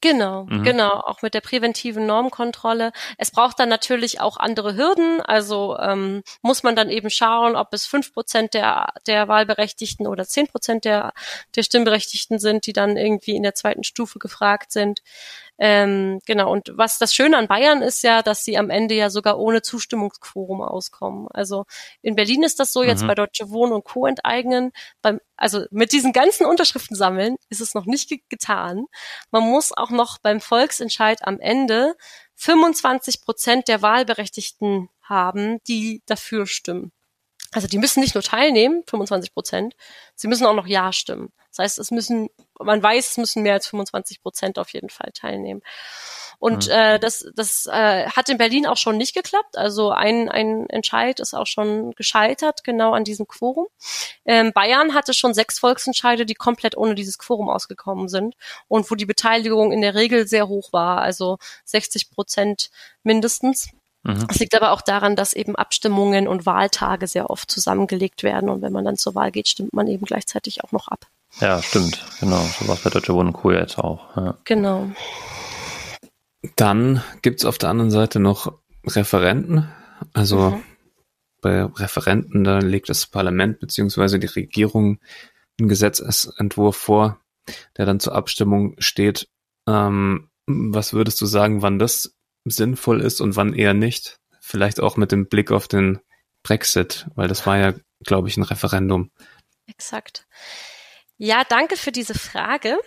Genau, 0.02 0.44
Mhm. 0.50 0.64
genau, 0.64 0.90
auch 0.90 1.22
mit 1.22 1.34
der 1.34 1.40
präventiven 1.40 2.06
Normkontrolle. 2.06 2.92
Es 3.18 3.32
braucht 3.32 3.58
dann 3.58 3.70
natürlich 3.70 4.20
auch 4.20 4.36
andere 4.36 4.76
Hürden. 4.76 5.22
Also 5.22 5.78
ähm, 5.80 6.24
muss 6.42 6.62
man 6.62 6.76
dann 6.76 6.90
eben 6.90 7.10
schauen, 7.10 7.56
ob 7.56 7.74
es 7.74 7.86
fünf 7.86 8.14
Prozent 8.14 8.54
der, 8.54 8.88
der 9.08 9.30
Wahlberechtigten 9.30 10.06
oder 10.06 10.26
zehn 10.26 10.48
Prozent 10.48 10.84
der, 10.84 11.14
der 11.56 11.64
Stimmberechtigten 11.64 12.38
sind, 12.38 12.68
die 12.68 12.74
dann 12.74 12.98
irgendwie 12.98 13.34
in 13.34 13.44
der 13.44 13.56
zweiten 13.56 13.86
Stufe 13.86 14.20
gefragt 14.20 14.74
sind. 14.74 15.00
Ähm, 15.60 16.20
genau, 16.26 16.52
und 16.52 16.72
was 16.76 16.98
das 16.98 17.14
Schöne 17.14 17.38
an 17.38 17.48
Bayern 17.48 17.82
ist 17.82 18.02
ja, 18.04 18.22
dass 18.24 18.44
sie 18.44 18.58
am 18.58 18.70
Ende 18.70 18.96
ja 18.96 19.10
sogar 19.10 19.38
ohne 19.40 19.62
Zustimmungsquorum 19.62 20.62
auskommen. 20.62 21.28
Also 21.32 21.66
in 22.02 22.16
Berlin 22.16 22.44
ist 22.44 22.60
das 22.60 22.74
so, 22.74 22.84
jetzt 22.84 23.04
Mhm. 23.04 23.08
bei 23.08 23.16
Deutsche 23.16 23.50
Wohnen 23.52 23.72
und 23.74 23.84
Co. 23.86 24.06
enteignen. 24.08 24.72
Beim, 25.02 25.20
also 25.38 25.66
mit 25.70 25.92
diesen 25.94 26.12
ganzen 26.12 26.46
Unterschriften 26.48 26.96
sammeln 26.96 27.36
ist 27.50 27.62
es 27.62 27.76
noch 27.76 27.86
nicht 27.86 28.10
ge 28.10 28.20
getan. 28.30 28.86
Man 29.32 29.44
muss 29.44 29.72
auch 29.76 29.92
noch 29.92 30.18
beim 30.18 30.42
Volksentscheid 30.42 31.20
am 31.26 31.40
Ende 31.40 31.96
25 32.36 33.22
Prozent 33.22 33.68
der 33.68 33.82
Wahlberechtigten 33.82 34.90
haben, 35.04 35.60
die 35.68 36.02
dafür 36.08 36.48
stimmen. 36.48 36.92
Also 37.54 37.68
die 37.68 37.78
müssen 37.78 38.00
nicht 38.02 38.16
nur 38.16 38.24
teilnehmen, 38.24 38.84
25 38.88 39.34
Prozent, 39.34 39.76
sie 40.16 40.28
müssen 40.28 40.46
auch 40.46 40.56
noch 40.56 40.68
Ja 40.68 40.92
stimmen. 40.92 41.32
Das 41.50 41.60
heißt, 41.60 41.80
es 41.80 41.92
müssen, 41.92 42.30
man 42.60 42.82
weiß, 42.82 43.12
es 43.12 43.18
müssen 43.18 43.44
mehr 43.44 43.54
als 43.54 43.68
25 43.68 44.22
Prozent 44.24 44.58
auf 44.58 44.70
jeden 44.70 44.90
Fall 44.90 45.12
teilnehmen. 45.14 45.62
Und 46.40 46.66
Mhm. 46.68 46.74
äh, 46.74 47.00
das, 47.00 47.26
das 47.36 47.68
äh, 47.68 48.08
hat 48.08 48.28
in 48.28 48.38
Berlin 48.40 48.66
auch 48.66 48.76
schon 48.78 48.98
nicht 48.98 49.14
geklappt. 49.14 49.56
Also 49.56 49.92
ein, 49.92 50.30
ein 50.30 50.68
Entscheid 50.70 51.20
ist 51.20 51.34
auch 51.36 51.46
schon 51.46 51.92
gescheitert, 51.92 52.64
genau 52.64 52.94
an 52.94 53.04
diesem 53.04 53.28
Quorum. 53.28 53.68
Ähm, 54.26 54.52
Bayern 54.52 54.96
hatte 54.96 55.14
schon 55.14 55.34
sechs 55.36 55.60
Volksentscheide, 55.60 56.26
die 56.26 56.34
komplett 56.34 56.76
ohne 56.76 56.96
dieses 56.96 57.20
Quorum 57.20 57.50
ausgekommen 57.50 58.10
sind 58.10 58.36
und 58.68 58.90
wo 58.90 58.96
die 58.96 59.06
Beteiligung 59.06 59.72
in 59.72 59.82
der 59.82 59.94
Regel 59.96 60.28
sehr 60.28 60.48
hoch 60.48 60.74
war, 60.74 61.02
also 61.02 61.38
60 61.66 62.10
Prozent 62.10 62.72
mindestens. 63.04 63.70
Mhm. 64.04 64.28
Es 64.30 64.40
liegt 64.40 64.54
aber 64.56 64.72
auch 64.72 64.82
daran, 64.82 65.16
dass 65.16 65.34
eben 65.34 65.56
Abstimmungen 65.56 66.28
und 66.28 66.46
Wahltage 66.46 67.08
sehr 67.08 67.30
oft 67.30 67.50
zusammengelegt 67.50 68.24
werden 68.24 68.50
und 68.50 68.62
wenn 68.62 68.74
man 68.74 68.84
dann 68.86 68.98
zur 68.98 69.16
Wahl 69.16 69.32
geht, 69.32 69.48
stimmt 69.48 69.74
man 69.74 69.88
eben 69.88 70.06
gleichzeitig 70.06 70.64
auch 70.64 70.72
noch 70.72 70.90
ab. 70.90 71.08
Ja, 71.40 71.62
stimmt. 71.64 72.06
Genau. 72.20 72.42
So 72.60 72.68
war 72.68 72.76
es 72.76 72.82
bei 72.82 72.90
Deutsche 72.90 73.14
Wohnen 73.14 73.30
und 73.30 73.34
Co. 73.34 73.52
jetzt 73.52 73.80
auch. 73.80 74.16
Ja. 74.16 74.38
Genau. 74.44 74.92
Dann 76.56 77.02
gibt's 77.22 77.46
auf 77.46 77.58
der 77.58 77.70
anderen 77.70 77.92
Seite 77.92 78.20
noch 78.20 78.54
Referenten. 78.86 79.70
Also 80.14 80.52
Mhm. 80.52 80.64
bei 81.42 81.64
Referenten, 81.64 82.44
da 82.44 82.60
legt 82.60 82.90
das 82.90 83.08
Parlament 83.08 83.60
beziehungsweise 83.60 84.20
die 84.20 84.28
Regierung 84.28 85.00
einen 85.60 85.70
Gesetzentwurf 85.70 86.76
vor, 86.76 87.20
der 87.78 87.86
dann 87.86 88.00
zur 88.00 88.16
Abstimmung 88.16 88.76
steht. 88.80 89.28
Ähm, 89.68 90.30
was 90.46 90.94
würdest 90.94 91.22
du 91.22 91.26
sagen, 91.26 91.62
wann 91.62 91.80
das 91.80 92.14
sinnvoll 92.46 93.02
ist 93.02 93.22
und 93.22 93.36
wann 93.36 93.54
eher 93.54 93.74
nicht? 93.74 94.20
Vielleicht 94.42 94.80
auch 94.80 94.98
mit 94.98 95.12
dem 95.12 95.28
Blick 95.28 95.52
auf 95.52 95.68
den 95.68 96.00
Brexit, 96.44 97.08
weil 97.16 97.28
das 97.28 97.46
war 97.46 97.58
ja, 97.58 97.74
glaube 98.04 98.28
ich, 98.28 98.38
ein 98.38 98.44
Referendum. 98.44 99.12
Exakt. 99.68 100.28
Ja, 101.18 101.44
danke 101.48 101.78
für 101.78 101.92
diese 101.92 102.16
Frage. 102.16 102.78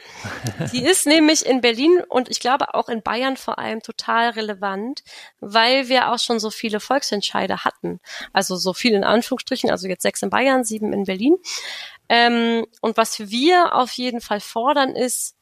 Die 0.73 0.85
ist 0.85 1.07
nämlich 1.07 1.47
in 1.47 1.61
Berlin 1.61 2.03
und 2.09 2.29
ich 2.29 2.41
glaube 2.41 2.75
auch 2.75 2.89
in 2.89 3.03
Bayern 3.03 3.37
vor 3.37 3.59
allem 3.59 3.83
total 3.83 4.31
relevant, 4.31 5.05
weil 5.41 5.89
wir 5.89 6.11
auch 6.11 6.19
schon 6.19 6.41
so 6.41 6.51
viele 6.51 6.81
Volksentscheide 6.81 7.65
hatten. 7.65 8.01
Also 8.33 8.57
so 8.57 8.75
viel 8.75 8.93
in 8.93 9.05
Anführungsstrichen, 9.05 9.71
also 9.71 9.89
jetzt 9.89 10.03
sechs 10.03 10.23
in 10.23 10.29
Bayern, 10.29 10.65
sieben 10.65 10.93
in 10.93 11.05
Berlin. 11.05 11.37
Ähm, 12.09 12.67
und 12.81 12.97
was 12.97 13.31
wir 13.31 13.75
auf 13.75 13.93
jeden 13.93 14.21
Fall 14.21 14.41
fordern 14.41 14.95
ist, 14.95 15.37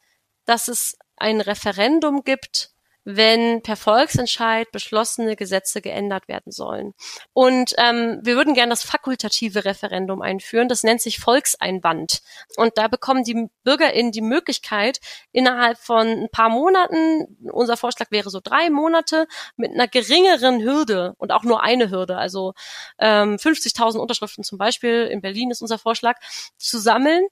dass 0.45 0.67
es 0.67 0.97
ein 1.17 1.41
Referendum 1.41 2.23
gibt 2.23 2.74
wenn 3.05 3.61
per 3.61 3.77
Volksentscheid 3.77 4.71
beschlossene 4.71 5.35
Gesetze 5.35 5.81
geändert 5.81 6.27
werden 6.27 6.51
sollen. 6.51 6.93
Und 7.33 7.75
ähm, 7.77 8.19
wir 8.23 8.35
würden 8.35 8.55
gerne 8.55 8.71
das 8.71 8.83
fakultative 8.83 9.63
Referendum 9.63 10.21
einführen. 10.21 10.67
Das 10.67 10.83
nennt 10.83 11.01
sich 11.01 11.19
Volkseinwand. 11.19 12.21
Und 12.57 12.77
da 12.77 12.87
bekommen 12.87 13.23
die 13.23 13.47
BürgerInnen 13.63 14.11
die 14.11 14.21
Möglichkeit, 14.21 14.99
innerhalb 15.31 15.77
von 15.77 16.07
ein 16.07 16.29
paar 16.31 16.49
Monaten, 16.49 17.37
unser 17.51 17.77
Vorschlag 17.77 18.09
wäre 18.09 18.31
so 18.31 18.39
drei 18.43 18.71
Monate, 18.71 19.27
mit 19.55 19.71
einer 19.71 19.87
geringeren 19.87 20.61
Hürde 20.61 21.13
und 21.17 21.31
auch 21.31 21.43
nur 21.43 21.61
eine 21.61 21.91
Hürde, 21.91 22.17
also 22.17 22.53
ähm, 22.97 23.35
50.000 23.35 23.99
Unterschriften 23.99 24.43
zum 24.43 24.57
Beispiel, 24.57 25.05
in 25.05 25.21
Berlin 25.21 25.51
ist 25.51 25.61
unser 25.61 25.77
Vorschlag, 25.77 26.17
zu 26.57 26.79
sammeln 26.79 27.27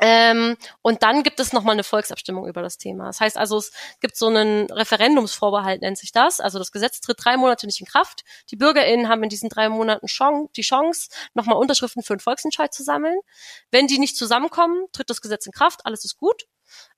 ähm, 0.00 0.56
und 0.82 1.02
dann 1.02 1.22
gibt 1.22 1.38
es 1.38 1.52
nochmal 1.52 1.74
eine 1.74 1.84
Volksabstimmung 1.84 2.48
über 2.48 2.62
das 2.62 2.78
Thema. 2.78 3.06
Das 3.06 3.20
heißt 3.20 3.36
also, 3.36 3.58
es 3.58 3.72
gibt 4.00 4.16
so 4.16 4.26
einen 4.26 4.70
Referendumsvorbehalt, 4.70 5.82
nennt 5.82 5.98
sich 5.98 6.10
das. 6.10 6.40
Also 6.40 6.58
das 6.58 6.72
Gesetz 6.72 7.00
tritt 7.00 7.18
drei 7.24 7.36
Monate 7.36 7.66
nicht 7.66 7.80
in 7.80 7.86
Kraft. 7.86 8.24
Die 8.50 8.56
BürgerInnen 8.56 9.08
haben 9.08 9.22
in 9.22 9.28
diesen 9.28 9.48
drei 9.48 9.68
Monaten 9.68 10.06
Chance, 10.06 10.50
die 10.56 10.62
Chance, 10.62 11.08
nochmal 11.34 11.58
Unterschriften 11.58 12.02
für 12.02 12.14
einen 12.14 12.20
Volksentscheid 12.20 12.74
zu 12.74 12.82
sammeln. 12.82 13.18
Wenn 13.70 13.86
die 13.86 13.98
nicht 13.98 14.16
zusammenkommen, 14.16 14.86
tritt 14.92 15.10
das 15.10 15.20
Gesetz 15.20 15.46
in 15.46 15.52
Kraft, 15.52 15.86
alles 15.86 16.04
ist 16.04 16.16
gut. 16.16 16.46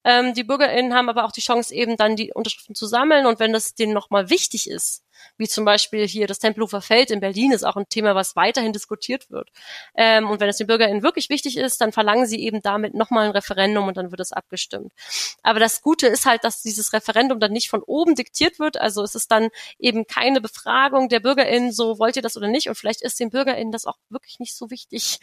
Ähm, 0.04 0.34
die 0.34 0.44
BürgerInnen 0.44 0.94
haben 0.94 1.08
aber 1.08 1.24
auch 1.24 1.32
die 1.32 1.40
Chance, 1.40 1.74
eben 1.74 1.96
dann 1.96 2.16
die 2.16 2.32
Unterschriften 2.32 2.74
zu 2.74 2.86
sammeln. 2.86 3.26
Und 3.26 3.40
wenn 3.40 3.52
das 3.52 3.74
denen 3.74 3.92
nochmal 3.92 4.30
wichtig 4.30 4.70
ist, 4.70 5.02
wie 5.36 5.48
zum 5.48 5.64
Beispiel 5.64 6.06
hier 6.06 6.26
das 6.26 6.38
Tempelhofer 6.38 6.80
Feld 6.80 7.10
in 7.10 7.20
Berlin 7.20 7.52
ist 7.52 7.64
auch 7.64 7.76
ein 7.76 7.88
Thema, 7.88 8.14
was 8.14 8.36
weiterhin 8.36 8.72
diskutiert 8.72 9.30
wird. 9.30 9.50
Ähm, 9.94 10.28
und 10.28 10.40
wenn 10.40 10.48
es 10.48 10.56
den 10.56 10.66
BürgerInnen 10.66 11.02
wirklich 11.02 11.28
wichtig 11.28 11.56
ist, 11.56 11.80
dann 11.80 11.92
verlangen 11.92 12.26
sie 12.26 12.40
eben 12.40 12.62
damit 12.62 12.94
nochmal 12.94 13.26
ein 13.26 13.32
Referendum 13.32 13.86
und 13.88 13.96
dann 13.96 14.10
wird 14.10 14.20
es 14.20 14.32
abgestimmt. 14.32 14.92
Aber 15.42 15.60
das 15.60 15.82
Gute 15.82 16.06
ist 16.06 16.26
halt, 16.26 16.44
dass 16.44 16.62
dieses 16.62 16.92
Referendum 16.92 17.40
dann 17.40 17.52
nicht 17.52 17.68
von 17.68 17.82
oben 17.82 18.14
diktiert 18.14 18.58
wird. 18.58 18.80
Also 18.80 19.02
es 19.02 19.14
ist 19.14 19.30
dann 19.30 19.48
eben 19.78 20.06
keine 20.06 20.40
Befragung 20.40 21.08
der 21.08 21.20
BürgerInnen, 21.20 21.72
so 21.72 21.98
wollt 21.98 22.16
ihr 22.16 22.22
das 22.22 22.36
oder 22.36 22.48
nicht. 22.48 22.68
Und 22.68 22.76
vielleicht 22.76 23.02
ist 23.02 23.20
den 23.20 23.30
BürgerInnen 23.30 23.72
das 23.72 23.86
auch 23.86 23.96
wirklich 24.08 24.38
nicht 24.38 24.56
so 24.56 24.70
wichtig. 24.70 25.18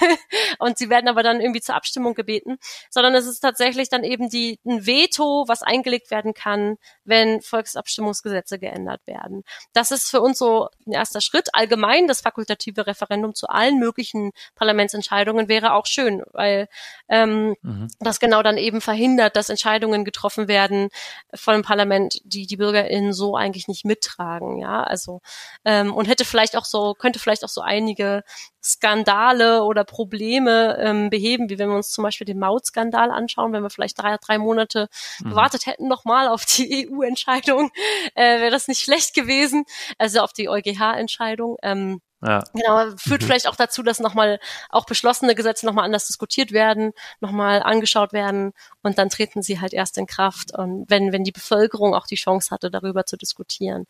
und 0.58 0.78
sie 0.78 0.90
werden 0.90 1.08
aber 1.08 1.22
dann 1.22 1.40
irgendwie 1.40 1.60
zur 1.60 1.74
Abstimmung 1.74 2.14
gebeten, 2.14 2.58
sondern 2.90 3.14
es 3.14 3.26
ist 3.26 3.40
tatsächlich 3.40 3.88
dann 3.88 4.04
eben 4.04 4.28
die, 4.28 4.58
ein 4.64 4.86
Veto, 4.86 5.44
was 5.48 5.62
eingelegt 5.62 6.10
werden 6.10 6.34
kann, 6.34 6.76
wenn 7.08 7.40
Volksabstimmungsgesetze 7.40 8.58
geändert 8.58 9.00
werden. 9.06 9.44
Das 9.72 9.90
ist 9.90 10.10
für 10.10 10.20
uns 10.20 10.38
so 10.38 10.68
ein 10.86 10.92
erster 10.92 11.20
Schritt. 11.20 11.48
Allgemein 11.54 12.06
das 12.06 12.20
fakultative 12.20 12.86
Referendum 12.86 13.34
zu 13.34 13.48
allen 13.48 13.78
möglichen 13.78 14.32
Parlamentsentscheidungen 14.54 15.48
wäre 15.48 15.72
auch 15.72 15.86
schön, 15.86 16.22
weil 16.32 16.68
ähm, 17.08 17.56
mhm. 17.62 17.88
das 17.98 18.20
genau 18.20 18.42
dann 18.42 18.58
eben 18.58 18.80
verhindert, 18.80 19.36
dass 19.36 19.48
Entscheidungen 19.48 20.04
getroffen 20.04 20.48
werden 20.48 20.90
von 21.34 21.54
dem 21.54 21.62
Parlament, 21.62 22.20
die 22.24 22.46
die 22.46 22.56
BürgerInnen 22.56 23.12
so 23.12 23.36
eigentlich 23.36 23.68
nicht 23.68 23.84
mittragen. 23.84 24.58
Ja, 24.58 24.82
also 24.82 25.20
ähm, 25.64 25.94
und 25.94 26.06
hätte 26.06 26.24
vielleicht 26.24 26.56
auch 26.56 26.64
so 26.64 26.94
könnte 26.94 27.18
vielleicht 27.18 27.44
auch 27.44 27.48
so 27.48 27.60
einige 27.60 28.22
Skandale 28.62 29.64
oder 29.64 29.84
Probleme 29.84 30.78
ähm, 30.80 31.10
beheben, 31.10 31.48
wie 31.48 31.58
wenn 31.58 31.68
wir 31.68 31.76
uns 31.76 31.90
zum 31.90 32.02
Beispiel 32.02 32.24
den 32.24 32.38
Mautskandal 32.38 33.10
anschauen, 33.10 33.52
wenn 33.52 33.62
wir 33.62 33.70
vielleicht 33.70 34.00
drei, 34.00 34.16
drei 34.18 34.38
Monate 34.38 34.88
mhm. 35.20 35.30
gewartet 35.30 35.66
hätten 35.66 35.88
nochmal 35.88 36.28
auf 36.28 36.44
die 36.44 36.88
EU-Entscheidung, 36.92 37.70
äh, 38.14 38.40
wäre 38.40 38.50
das 38.50 38.68
nicht 38.68 38.82
schlecht 38.82 39.14
gewesen, 39.14 39.64
also 39.98 40.20
auf 40.20 40.32
die 40.32 40.48
EuGH-Entscheidung. 40.48 41.56
Ähm, 41.62 42.00
ja. 42.20 42.42
Genau, 42.52 42.96
führt 42.96 43.22
mhm. 43.22 43.26
vielleicht 43.26 43.46
auch 43.46 43.54
dazu, 43.54 43.82
dass 43.82 44.00
nochmal 44.00 44.40
auch 44.70 44.86
beschlossene 44.86 45.36
Gesetze 45.36 45.66
nochmal 45.66 45.84
anders 45.84 46.06
diskutiert 46.08 46.50
werden, 46.50 46.92
nochmal 47.20 47.62
angeschaut 47.62 48.12
werden 48.12 48.52
und 48.82 48.98
dann 48.98 49.08
treten 49.08 49.42
sie 49.42 49.60
halt 49.60 49.72
erst 49.72 49.98
in 49.98 50.06
Kraft 50.06 50.56
und 50.56 50.86
wenn, 50.88 51.12
wenn 51.12 51.22
die 51.22 51.32
Bevölkerung 51.32 51.94
auch 51.94 52.06
die 52.06 52.16
Chance 52.16 52.50
hatte, 52.50 52.70
darüber 52.70 53.06
zu 53.06 53.16
diskutieren. 53.16 53.86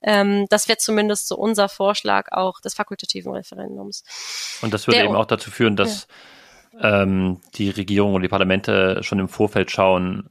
Ähm, 0.00 0.46
das 0.48 0.68
wäre 0.68 0.78
zumindest 0.78 1.26
so 1.26 1.36
unser 1.36 1.68
Vorschlag 1.68 2.30
auch 2.30 2.60
des 2.60 2.74
fakultativen 2.74 3.32
Referendums. 3.32 4.04
Und 4.62 4.72
das 4.72 4.86
würde 4.86 4.98
Der, 4.98 5.06
eben 5.06 5.16
auch 5.16 5.26
dazu 5.26 5.50
führen, 5.50 5.74
dass 5.74 6.06
ja. 6.72 7.02
ähm, 7.02 7.40
die 7.54 7.70
Regierung 7.70 8.14
und 8.14 8.22
die 8.22 8.28
Parlamente 8.28 9.02
schon 9.02 9.18
im 9.18 9.28
Vorfeld 9.28 9.72
schauen, 9.72 10.30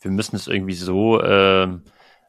wir 0.00 0.10
müssen 0.10 0.34
es 0.36 0.48
irgendwie 0.48 0.74
so 0.74 1.20
äh, 1.20 1.68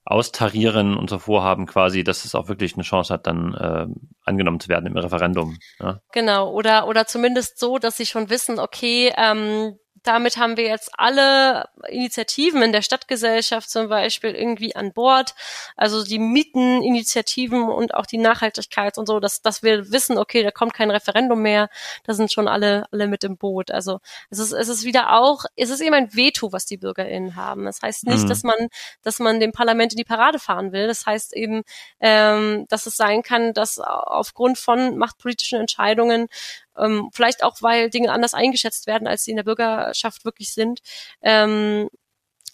austarieren, 0.05 0.95
unser 0.95 1.19
Vorhaben 1.19 1.65
quasi, 1.65 2.03
dass 2.03 2.25
es 2.25 2.35
auch 2.35 2.47
wirklich 2.47 2.75
eine 2.75 2.83
Chance 2.83 3.11
hat, 3.13 3.25
dann 3.25 3.53
äh, 3.55 3.87
angenommen 4.23 4.59
zu 4.59 4.69
werden 4.69 4.85
im 4.85 4.95
Referendum. 4.95 5.57
Ja? 5.79 5.99
Genau, 6.13 6.51
oder, 6.51 6.87
oder 6.87 7.07
zumindest 7.07 7.59
so, 7.59 7.79
dass 7.79 7.97
sie 7.97 8.05
schon 8.05 8.29
wissen, 8.29 8.59
okay, 8.59 9.11
ähm, 9.17 9.77
damit 10.07 10.37
haben 10.37 10.57
wir 10.57 10.65
jetzt 10.65 10.91
alle 10.97 11.69
Initiativen 11.87 12.61
in 12.61 12.71
der 12.71 12.81
Stadtgesellschaft 12.81 13.69
zum 13.69 13.89
Beispiel 13.89 14.31
irgendwie 14.31 14.75
an 14.75 14.93
Bord. 14.93 15.35
Also 15.75 16.03
die 16.03 16.19
Mieteninitiativen 16.19 17.63
und 17.63 17.93
auch 17.93 18.05
die 18.05 18.17
Nachhaltigkeit 18.17 18.97
und 18.97 19.07
so, 19.07 19.19
dass, 19.19 19.41
dass 19.41 19.63
wir 19.63 19.91
wissen, 19.91 20.17
okay, 20.17 20.43
da 20.43 20.51
kommt 20.51 20.73
kein 20.73 20.91
Referendum 20.91 21.41
mehr, 21.41 21.69
da 22.05 22.13
sind 22.13 22.31
schon 22.31 22.47
alle, 22.47 22.85
alle 22.91 23.07
mit 23.07 23.23
im 23.23 23.37
Boot. 23.37 23.71
Also 23.71 23.99
es 24.29 24.39
ist, 24.39 24.51
es 24.51 24.69
ist 24.69 24.83
wieder 24.83 25.13
auch, 25.13 25.45
es 25.55 25.69
ist 25.69 25.81
eben 25.81 25.95
ein 25.95 26.13
Veto, 26.13 26.51
was 26.51 26.65
die 26.65 26.77
BürgerInnen 26.77 27.35
haben. 27.35 27.65
Das 27.65 27.81
heißt 27.81 28.05
nicht, 28.05 28.23
mhm. 28.23 28.29
dass 28.29 28.43
man, 28.43 28.67
dass 29.01 29.19
man 29.19 29.39
dem 29.39 29.51
Parlament 29.51 29.93
in 29.93 29.97
die 29.97 30.03
Parade 30.03 30.39
fahren 30.39 30.71
will. 30.71 30.87
Das 30.87 31.05
heißt 31.05 31.35
eben, 31.35 31.63
ähm, 31.99 32.65
dass 32.69 32.85
es 32.85 32.95
sein 32.95 33.23
kann, 33.23 33.53
dass 33.53 33.79
aufgrund 33.79 34.57
von 34.57 34.97
machtpolitischen 34.97 35.59
Entscheidungen 35.59 36.27
ähm, 36.77 37.09
vielleicht 37.13 37.43
auch, 37.43 37.61
weil 37.61 37.89
Dinge 37.89 38.11
anders 38.11 38.33
eingeschätzt 38.33 38.87
werden, 38.87 39.07
als 39.07 39.23
sie 39.23 39.31
in 39.31 39.37
der 39.37 39.43
Bürgerschaft 39.43 40.25
wirklich 40.25 40.53
sind, 40.53 40.79
ähm, 41.21 41.89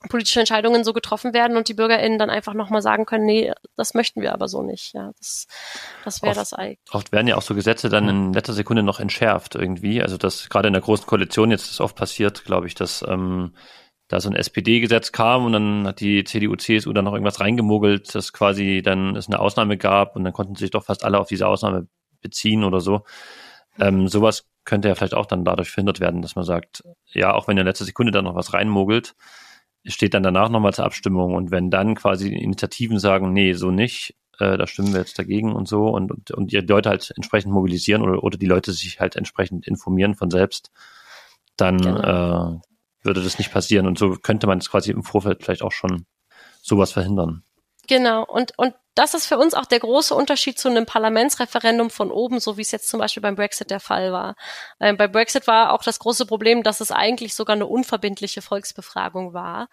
politische 0.10 0.40
Entscheidungen 0.40 0.84
so 0.84 0.94
getroffen 0.94 1.34
werden 1.34 1.58
und 1.58 1.68
die 1.68 1.74
BürgerInnen 1.74 2.18
dann 2.18 2.30
einfach 2.30 2.54
nochmal 2.54 2.82
sagen 2.82 3.06
können, 3.06 3.26
nee, 3.26 3.54
das 3.76 3.94
möchten 3.94 4.22
wir 4.22 4.34
aber 4.34 4.48
so 4.48 4.64
nicht. 4.64 4.94
Ja, 4.94 5.12
das, 5.20 5.46
das 6.04 6.24
wäre 6.24 6.34
das 6.34 6.54
eigentlich. 6.54 6.80
Oft 6.92 7.12
werden 7.12 7.28
ja 7.28 7.38
auch 7.38 7.42
so 7.44 7.54
Gesetze 7.54 7.90
dann 7.90 8.10
in 8.10 8.34
letzter 8.34 8.54
Sekunde 8.54 8.82
noch 8.82 9.00
entschärft 9.00 9.56
irgendwie. 9.56 10.02
Also 10.02 10.18
das 10.18 10.50
gerade 10.50 10.68
in 10.68 10.74
der 10.74 10.82
großen 10.82 11.06
Koalition 11.06 11.52
jetzt 11.52 11.70
ist 11.70 11.82
oft 11.82 11.96
passiert, 11.96 12.46
glaube 12.46 12.66
ich, 12.66 12.74
dass 12.74 13.06
ähm, 13.08 13.54
da 14.08 14.20
so 14.20 14.30
ein 14.30 14.36
SPD-Gesetz 14.36 15.12
kam 15.12 15.46
und 15.46 15.54
dann 15.54 15.88
hat 15.88 16.00
die 16.00 16.24
CDU, 16.24 16.56
CSU 16.56 16.92
dann 16.94 17.06
noch 17.06 17.14
irgendwas 17.14 17.40
reingemogelt, 17.40 18.14
dass 18.14 18.34
quasi 18.34 18.82
dann 18.84 19.16
es 19.16 19.28
eine 19.28 19.40
Ausnahme 19.40 19.78
gab 19.78 20.16
und 20.16 20.24
dann 20.24 20.34
konnten 20.34 20.56
sich 20.56 20.72
doch 20.72 20.84
fast 20.84 21.06
alle 21.06 21.20
auf 21.20 21.28
diese 21.28 21.48
Ausnahme 21.48 21.88
beziehen 22.22 22.64
oder 22.64 22.82
so. 22.82 23.06
Ähm, 23.80 24.08
sowas 24.08 24.46
könnte 24.64 24.88
ja 24.88 24.96
vielleicht 24.96 25.14
auch 25.14 25.26
dann 25.26 25.46
dadurch 25.46 25.72
verhindert 25.72 26.00
werden, 26.00 26.22
dass 26.22 26.36
man 26.36 26.46
sagt, 26.46 26.84
ja, 27.08 27.34
auch 27.34 27.48
wenn 27.48 27.58
in 27.58 27.66
letzter 27.66 27.86
Sekunde 27.86 28.12
dann 28.12 28.26
noch 28.26 28.36
was 28.36 28.54
reinmogelt, 28.54 29.16
steht 29.86 30.14
dann 30.14 30.24
danach 30.24 30.50
nochmal 30.50 30.74
zur 30.74 30.86
Abstimmung 30.86 31.34
und 31.34 31.52
wenn 31.52 31.72
dann 31.72 31.96
quasi 31.96 32.30
Initiativen 32.30 33.00
sagen, 33.00 33.34
nee, 33.34 33.54
so 33.54 33.72
nicht, 33.72 34.16
äh, 34.40 34.58
da 34.58 34.68
stimmen 34.68 34.94
wir 34.94 35.00
jetzt 35.00 35.18
dagegen 35.18 35.54
und 35.54 35.68
so 35.68 35.88
und, 35.88 36.12
und, 36.12 36.32
und 36.32 36.52
die 36.52 36.58
Leute 36.58 36.90
halt 36.90 37.12
entsprechend 37.16 37.52
mobilisieren 37.52 38.02
oder, 38.02 38.24
oder 38.24 38.38
die 38.38 38.46
Leute 38.46 38.72
sich 38.74 39.00
halt 39.00 39.16
entsprechend 39.16 39.68
informieren 39.68 40.14
von 40.14 40.30
selbst, 40.30 40.72
dann 41.58 41.78
genau. 41.78 42.56
äh, 42.56 42.60
würde 43.04 43.24
das 43.24 43.40
nicht 43.40 43.52
passieren 43.52 43.88
und 43.88 43.98
so 43.98 44.12
könnte 44.12 44.46
man 44.46 44.60
es 44.60 44.70
quasi 44.70 44.92
im 44.92 45.04
Vorfeld 45.04 45.44
vielleicht 45.44 45.64
auch 45.64 45.72
schon 45.72 46.06
sowas 46.62 46.92
verhindern. 46.92 47.44
Genau, 47.88 48.24
und, 48.24 48.54
und 48.58 48.76
das 48.96 49.14
ist 49.14 49.26
für 49.26 49.38
uns 49.38 49.54
auch 49.54 49.66
der 49.66 49.80
große 49.80 50.14
Unterschied 50.14 50.60
zu 50.60 50.70
einem 50.70 50.86
Parlamentsreferendum 50.86 51.90
von 51.90 52.12
oben, 52.12 52.40
so 52.40 52.58
wie 52.58 52.62
es 52.62 52.72
jetzt 52.72 52.90
zum 52.90 53.00
Beispiel 53.00 53.22
beim 53.22 53.36
Brexit 53.36 53.72
der 53.72 53.80
Fall 53.80 54.12
war. 54.12 54.36
Ähm, 54.80 54.98
bei 54.98 55.08
Brexit 55.08 55.48
war 55.48 55.74
auch 55.74 55.84
das 55.84 56.00
große 56.00 56.26
Problem, 56.26 56.64
dass 56.64 56.82
es 56.82 56.92
eigentlich 56.92 57.34
sogar 57.34 57.56
eine 57.56 57.68
unverbindliche 57.68 58.42
Volksbefragung 58.42 59.34
war. 59.34 59.70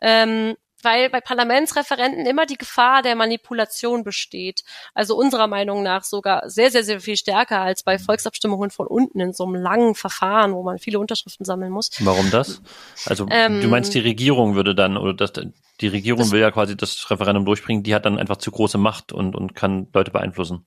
Ähm, 0.00 0.56
weil 0.82 1.10
bei 1.10 1.20
Parlamentsreferenten 1.20 2.26
immer 2.26 2.46
die 2.46 2.56
Gefahr 2.56 3.02
der 3.02 3.16
Manipulation 3.16 4.04
besteht. 4.04 4.62
Also 4.94 5.16
unserer 5.16 5.46
Meinung 5.46 5.82
nach 5.82 6.04
sogar 6.04 6.48
sehr, 6.50 6.70
sehr, 6.70 6.84
sehr 6.84 7.00
viel 7.00 7.16
stärker 7.16 7.60
als 7.60 7.82
bei 7.82 7.98
Volksabstimmungen 7.98 8.70
von 8.70 8.86
unten 8.86 9.20
in 9.20 9.32
so 9.32 9.44
einem 9.44 9.54
langen 9.54 9.94
Verfahren, 9.94 10.54
wo 10.54 10.62
man 10.62 10.78
viele 10.78 10.98
Unterschriften 10.98 11.44
sammeln 11.44 11.72
muss. 11.72 11.90
Warum 12.00 12.30
das? 12.30 12.62
Also 13.06 13.26
ähm, 13.30 13.60
du 13.60 13.68
meinst, 13.68 13.94
die 13.94 14.00
Regierung 14.00 14.54
würde 14.54 14.74
dann, 14.74 14.96
oder 14.96 15.14
das, 15.14 15.32
die 15.80 15.88
Regierung 15.88 16.30
will 16.30 16.40
ja 16.40 16.50
quasi 16.50 16.76
das 16.76 17.10
Referendum 17.10 17.44
durchbringen, 17.44 17.82
die 17.82 17.94
hat 17.94 18.06
dann 18.06 18.18
einfach 18.18 18.36
zu 18.36 18.50
große 18.50 18.78
Macht 18.78 19.12
und, 19.12 19.34
und 19.34 19.54
kann 19.54 19.88
Leute 19.92 20.10
beeinflussen. 20.10 20.66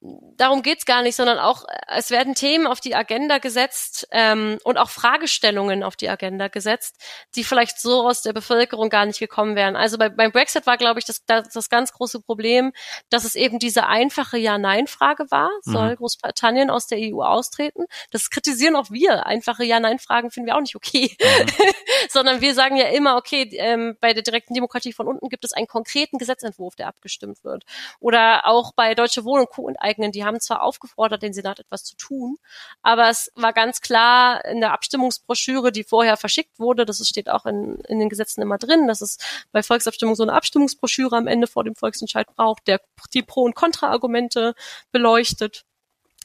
Darum 0.00 0.62
geht's 0.62 0.86
gar 0.86 1.02
nicht, 1.02 1.14
sondern 1.14 1.38
auch, 1.38 1.64
es 1.88 2.10
werden 2.10 2.34
Themen 2.34 2.66
auf 2.66 2.80
die 2.80 2.94
Agenda 2.94 3.38
gesetzt 3.38 4.08
ähm, 4.10 4.58
und 4.64 4.78
auch 4.78 4.88
Fragestellungen 4.88 5.82
auf 5.82 5.94
die 5.94 6.08
Agenda 6.08 6.48
gesetzt, 6.48 6.96
die 7.36 7.44
vielleicht 7.44 7.78
so 7.78 8.06
aus 8.06 8.22
der 8.22 8.32
Bevölkerung 8.32 8.88
gar 8.88 9.04
nicht 9.04 9.18
gekommen 9.18 9.56
wären. 9.56 9.76
Also 9.76 9.98
bei, 9.98 10.08
beim 10.08 10.32
Brexit 10.32 10.66
war, 10.66 10.78
glaube 10.78 11.00
ich, 11.00 11.04
das, 11.04 11.24
das, 11.26 11.50
das 11.50 11.68
ganz 11.68 11.92
große 11.92 12.20
Problem, 12.20 12.72
dass 13.10 13.24
es 13.24 13.34
eben 13.34 13.58
diese 13.58 13.86
einfache 13.86 14.38
Ja-Nein-Frage 14.38 15.30
war. 15.30 15.50
Soll 15.62 15.90
mhm. 15.90 15.96
Großbritannien 15.96 16.70
aus 16.70 16.86
der 16.86 16.98
EU 16.98 17.22
austreten? 17.22 17.84
Das 18.10 18.30
kritisieren 18.30 18.76
auch 18.76 18.90
wir. 18.90 19.26
Einfache 19.26 19.64
Ja-Nein-Fragen 19.64 20.30
finden 20.30 20.46
wir 20.46 20.56
auch 20.56 20.62
nicht 20.62 20.76
okay. 20.76 21.14
Mhm. 21.20 21.46
sondern 22.08 22.40
wir 22.40 22.54
sagen 22.54 22.76
ja 22.76 22.86
immer, 22.86 23.16
okay, 23.16 23.50
ähm, 23.52 23.96
bei 24.00 24.14
der 24.14 24.22
direkten 24.22 24.54
Demokratie 24.54 24.94
von 24.94 25.06
unten 25.06 25.28
gibt 25.28 25.44
es 25.44 25.52
einen 25.52 25.66
konkreten 25.66 26.16
Gesetzentwurf, 26.16 26.74
der 26.74 26.88
abgestimmt 26.88 27.44
wird. 27.44 27.64
Oder 27.98 28.46
auch 28.46 28.72
bei 28.72 28.94
Deutsche 28.94 29.24
Wohnen 29.24 29.42
und 29.42 29.50
Co. 29.50 29.62
und 29.62 29.76
enteignen. 29.90 30.12
Die 30.12 30.24
haben 30.24 30.40
zwar 30.40 30.62
aufgefordert, 30.62 31.22
den 31.22 31.32
Senat 31.32 31.60
etwas 31.60 31.84
zu 31.84 31.96
tun, 31.96 32.36
aber 32.82 33.08
es 33.08 33.30
war 33.34 33.52
ganz 33.52 33.80
klar 33.80 34.44
in 34.44 34.60
der 34.60 34.72
Abstimmungsbroschüre, 34.72 35.72
die 35.72 35.84
vorher 35.84 36.16
verschickt 36.16 36.58
wurde, 36.58 36.84
das 36.84 37.06
steht 37.06 37.28
auch 37.28 37.46
in, 37.46 37.80
in 37.88 37.98
den 37.98 38.08
Gesetzen 38.08 38.42
immer 38.42 38.58
drin, 38.58 38.86
dass 38.86 39.00
es 39.00 39.18
bei 39.52 39.62
Volksabstimmung 39.62 40.14
so 40.14 40.22
eine 40.22 40.32
Abstimmungsbroschüre 40.32 41.16
am 41.16 41.26
Ende 41.26 41.46
vor 41.46 41.64
dem 41.64 41.74
Volksentscheid 41.74 42.26
braucht, 42.36 42.66
der 42.66 42.80
die 43.14 43.22
Pro- 43.22 43.44
und 43.44 43.54
Kontraargumente 43.54 44.54
beleuchtet 44.92 45.64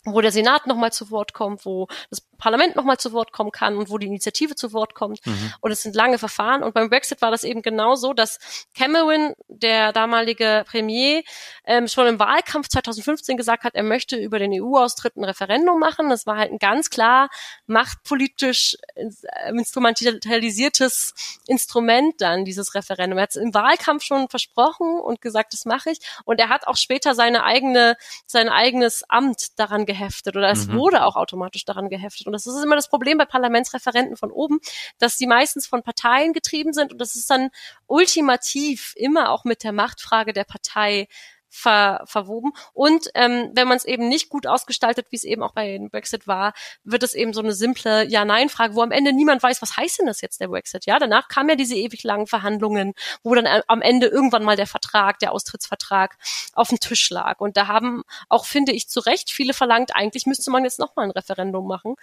wo 0.07 0.21
der 0.21 0.31
Senat 0.31 0.67
nochmal 0.67 0.93
zu 0.93 1.09
Wort 1.09 1.33
kommt, 1.33 1.65
wo 1.65 1.87
das 2.11 2.21
Parlament 2.37 2.75
nochmal 2.75 2.97
zu 2.97 3.11
Wort 3.13 3.31
kommen 3.31 3.51
kann 3.51 3.77
und 3.77 3.89
wo 3.89 3.97
die 3.97 4.07
Initiative 4.07 4.55
zu 4.55 4.73
Wort 4.73 4.93
kommt. 4.93 5.25
Mhm. 5.25 5.53
Und 5.61 5.71
es 5.71 5.81
sind 5.81 5.95
lange 5.95 6.17
Verfahren. 6.17 6.63
Und 6.63 6.73
beim 6.73 6.89
Brexit 6.89 7.21
war 7.21 7.31
das 7.31 7.43
eben 7.43 7.61
genau 7.61 7.95
so, 7.95 8.13
dass 8.13 8.39
Cameron, 8.75 9.33
der 9.47 9.93
damalige 9.93 10.63
Premier, 10.67 11.23
ähm, 11.65 11.87
schon 11.87 12.07
im 12.07 12.19
Wahlkampf 12.19 12.67
2015 12.67 13.37
gesagt 13.37 13.63
hat, 13.63 13.75
er 13.75 13.83
möchte 13.83 14.17
über 14.17 14.39
den 14.39 14.51
EU-Austritt 14.53 15.15
ein 15.15 15.23
Referendum 15.23 15.79
machen. 15.79 16.09
Das 16.09 16.25
war 16.25 16.37
halt 16.37 16.51
ein 16.51 16.59
ganz 16.59 16.89
klar 16.89 17.29
machtpolitisch 17.67 18.77
äh, 18.95 19.09
instrumentalisiertes 19.49 21.13
Instrument 21.47 22.15
dann, 22.19 22.45
dieses 22.45 22.75
Referendum. 22.75 23.17
Er 23.17 23.23
hat 23.23 23.29
es 23.31 23.35
im 23.35 23.53
Wahlkampf 23.53 24.03
schon 24.03 24.29
versprochen 24.29 24.99
und 24.99 25.21
gesagt, 25.21 25.53
das 25.53 25.65
mache 25.65 25.91
ich. 25.91 25.99
Und 26.25 26.39
er 26.39 26.49
hat 26.49 26.67
auch 26.67 26.77
später 26.77 27.15
seine 27.15 27.43
eigene, 27.43 27.97
sein 28.25 28.49
eigenes 28.49 29.03
Amt 29.09 29.59
daran 29.59 29.85
geheftet 29.85 30.35
oder 30.35 30.49
es 30.49 30.67
mhm. 30.67 30.77
wurde 30.77 31.05
auch 31.05 31.15
automatisch 31.15 31.65
daran 31.65 31.89
geheftet. 31.89 32.24
Und 32.25 32.33
das 32.33 32.45
ist 32.45 32.63
immer 32.63 32.75
das 32.75 32.89
Problem 32.89 33.17
bei 33.17 33.25
Parlamentsreferenten 33.25 34.17
von 34.17 34.31
oben, 34.31 34.59
dass 34.99 35.17
die 35.17 35.27
meistens 35.27 35.67
von 35.67 35.83
Parteien 35.83 36.33
getrieben 36.33 36.73
sind. 36.73 36.91
Und 36.91 36.99
das 36.99 37.15
ist 37.15 37.29
dann 37.29 37.49
ultimativ 37.87 38.93
immer 38.95 39.29
auch 39.29 39.43
mit 39.43 39.63
der 39.63 39.71
Machtfrage 39.71 40.33
der 40.33 40.43
Partei 40.43 41.07
ver, 41.55 42.03
verwoben. 42.05 42.51
Und 42.73 43.09
ähm, 43.15 43.51
wenn 43.53 43.67
man 43.67 43.77
es 43.77 43.85
eben 43.85 44.07
nicht 44.07 44.29
gut 44.29 44.45
ausgestaltet, 44.45 45.07
wie 45.09 45.15
es 45.15 45.23
eben 45.23 45.41
auch 45.43 45.53
bei 45.53 45.79
Brexit 45.89 46.27
war, 46.27 46.53
wird 46.83 47.03
es 47.03 47.13
eben 47.13 47.33
so 47.33 47.41
eine 47.41 47.53
simple 47.53 48.05
Ja-Nein-Frage, 48.05 48.75
wo 48.75 48.81
am 48.81 48.91
Ende 48.91 49.13
niemand 49.13 49.41
weiß, 49.41 49.61
was 49.61 49.77
heißt 49.77 49.99
denn 49.99 50.07
das 50.07 50.21
jetzt 50.21 50.41
der 50.41 50.49
Brexit? 50.49 50.85
Ja, 50.85 50.99
danach 50.99 51.27
kamen 51.27 51.49
ja 51.49 51.55
diese 51.55 51.75
ewig 51.75 52.03
langen 52.03 52.27
Verhandlungen, 52.27 52.93
wo 53.23 53.33
dann 53.35 53.45
äh, 53.45 53.61
am 53.67 53.81
Ende 53.81 54.07
irgendwann 54.07 54.43
mal 54.43 54.55
der 54.55 54.67
Vertrag, 54.67 55.19
der 55.19 55.31
Austrittsvertrag 55.31 56.17
auf 56.53 56.69
dem 56.69 56.79
Tisch 56.79 57.09
lag. 57.09 57.39
Und 57.39 57.57
da 57.57 57.67
haben 57.67 58.03
auch, 58.29 58.45
finde 58.45 58.73
ich, 58.73 58.89
zu 58.89 58.99
Recht 58.99 59.31
viele 59.31 59.53
verlangt, 59.53 59.95
eigentlich 59.95 60.25
müsste 60.25 60.51
man 60.51 60.63
jetzt 60.63 60.79
nochmal 60.79 61.05
ein 61.05 61.11
Referendum 61.11 61.67
machen 61.67 61.95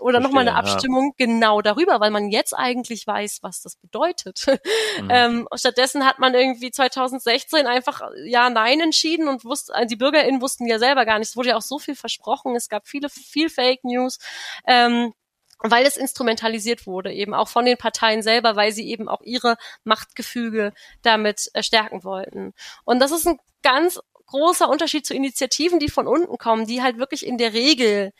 oder 0.00 0.20
nochmal 0.20 0.48
eine 0.48 0.56
Abstimmung 0.56 1.14
ja. 1.18 1.26
genau 1.26 1.60
darüber, 1.60 2.00
weil 2.00 2.10
man 2.10 2.30
jetzt 2.30 2.54
eigentlich 2.54 3.06
weiß, 3.06 3.40
was 3.42 3.62
das 3.62 3.76
bedeutet. 3.76 4.46
Mhm. 4.98 5.08
ähm, 5.10 5.48
stattdessen 5.54 6.06
hat 6.06 6.18
man 6.18 6.34
irgendwie 6.34 6.70
2016 6.70 7.66
einfach 7.66 8.02
Ja-Nein 8.24 8.80
entschieden 8.94 9.28
und 9.28 9.44
wusste, 9.44 9.72
äh, 9.74 9.86
die 9.86 9.96
BürgerInnen 9.96 10.40
wussten 10.40 10.66
ja 10.66 10.78
selber 10.78 11.04
gar 11.04 11.18
nicht. 11.18 11.30
Es 11.30 11.36
wurde 11.36 11.50
ja 11.50 11.56
auch 11.56 11.62
so 11.62 11.78
viel 11.78 11.96
versprochen. 11.96 12.54
Es 12.54 12.68
gab 12.68 12.86
viele, 12.86 13.08
viel 13.10 13.50
Fake 13.50 13.84
News. 13.84 14.18
Ähm, 14.66 15.12
weil 15.66 15.86
es 15.86 15.96
instrumentalisiert 15.96 16.86
wurde, 16.86 17.12
eben 17.12 17.32
auch 17.32 17.48
von 17.48 17.64
den 17.64 17.78
Parteien 17.78 18.22
selber, 18.22 18.54
weil 18.54 18.72
sie 18.72 18.86
eben 18.86 19.08
auch 19.08 19.22
ihre 19.22 19.56
Machtgefüge 19.84 20.74
damit 21.00 21.48
äh, 21.54 21.62
stärken 21.62 22.04
wollten. 22.04 22.52
Und 22.84 22.98
das 22.98 23.12
ist 23.12 23.26
ein 23.26 23.38
ganz 23.62 23.98
großer 24.26 24.68
Unterschied 24.68 25.06
zu 25.06 25.14
Initiativen, 25.14 25.78
die 25.78 25.88
von 25.88 26.06
unten 26.06 26.36
kommen, 26.36 26.66
die 26.66 26.82
halt 26.82 26.98
wirklich 26.98 27.24
in 27.24 27.38
der 27.38 27.54
Regel 27.54 28.12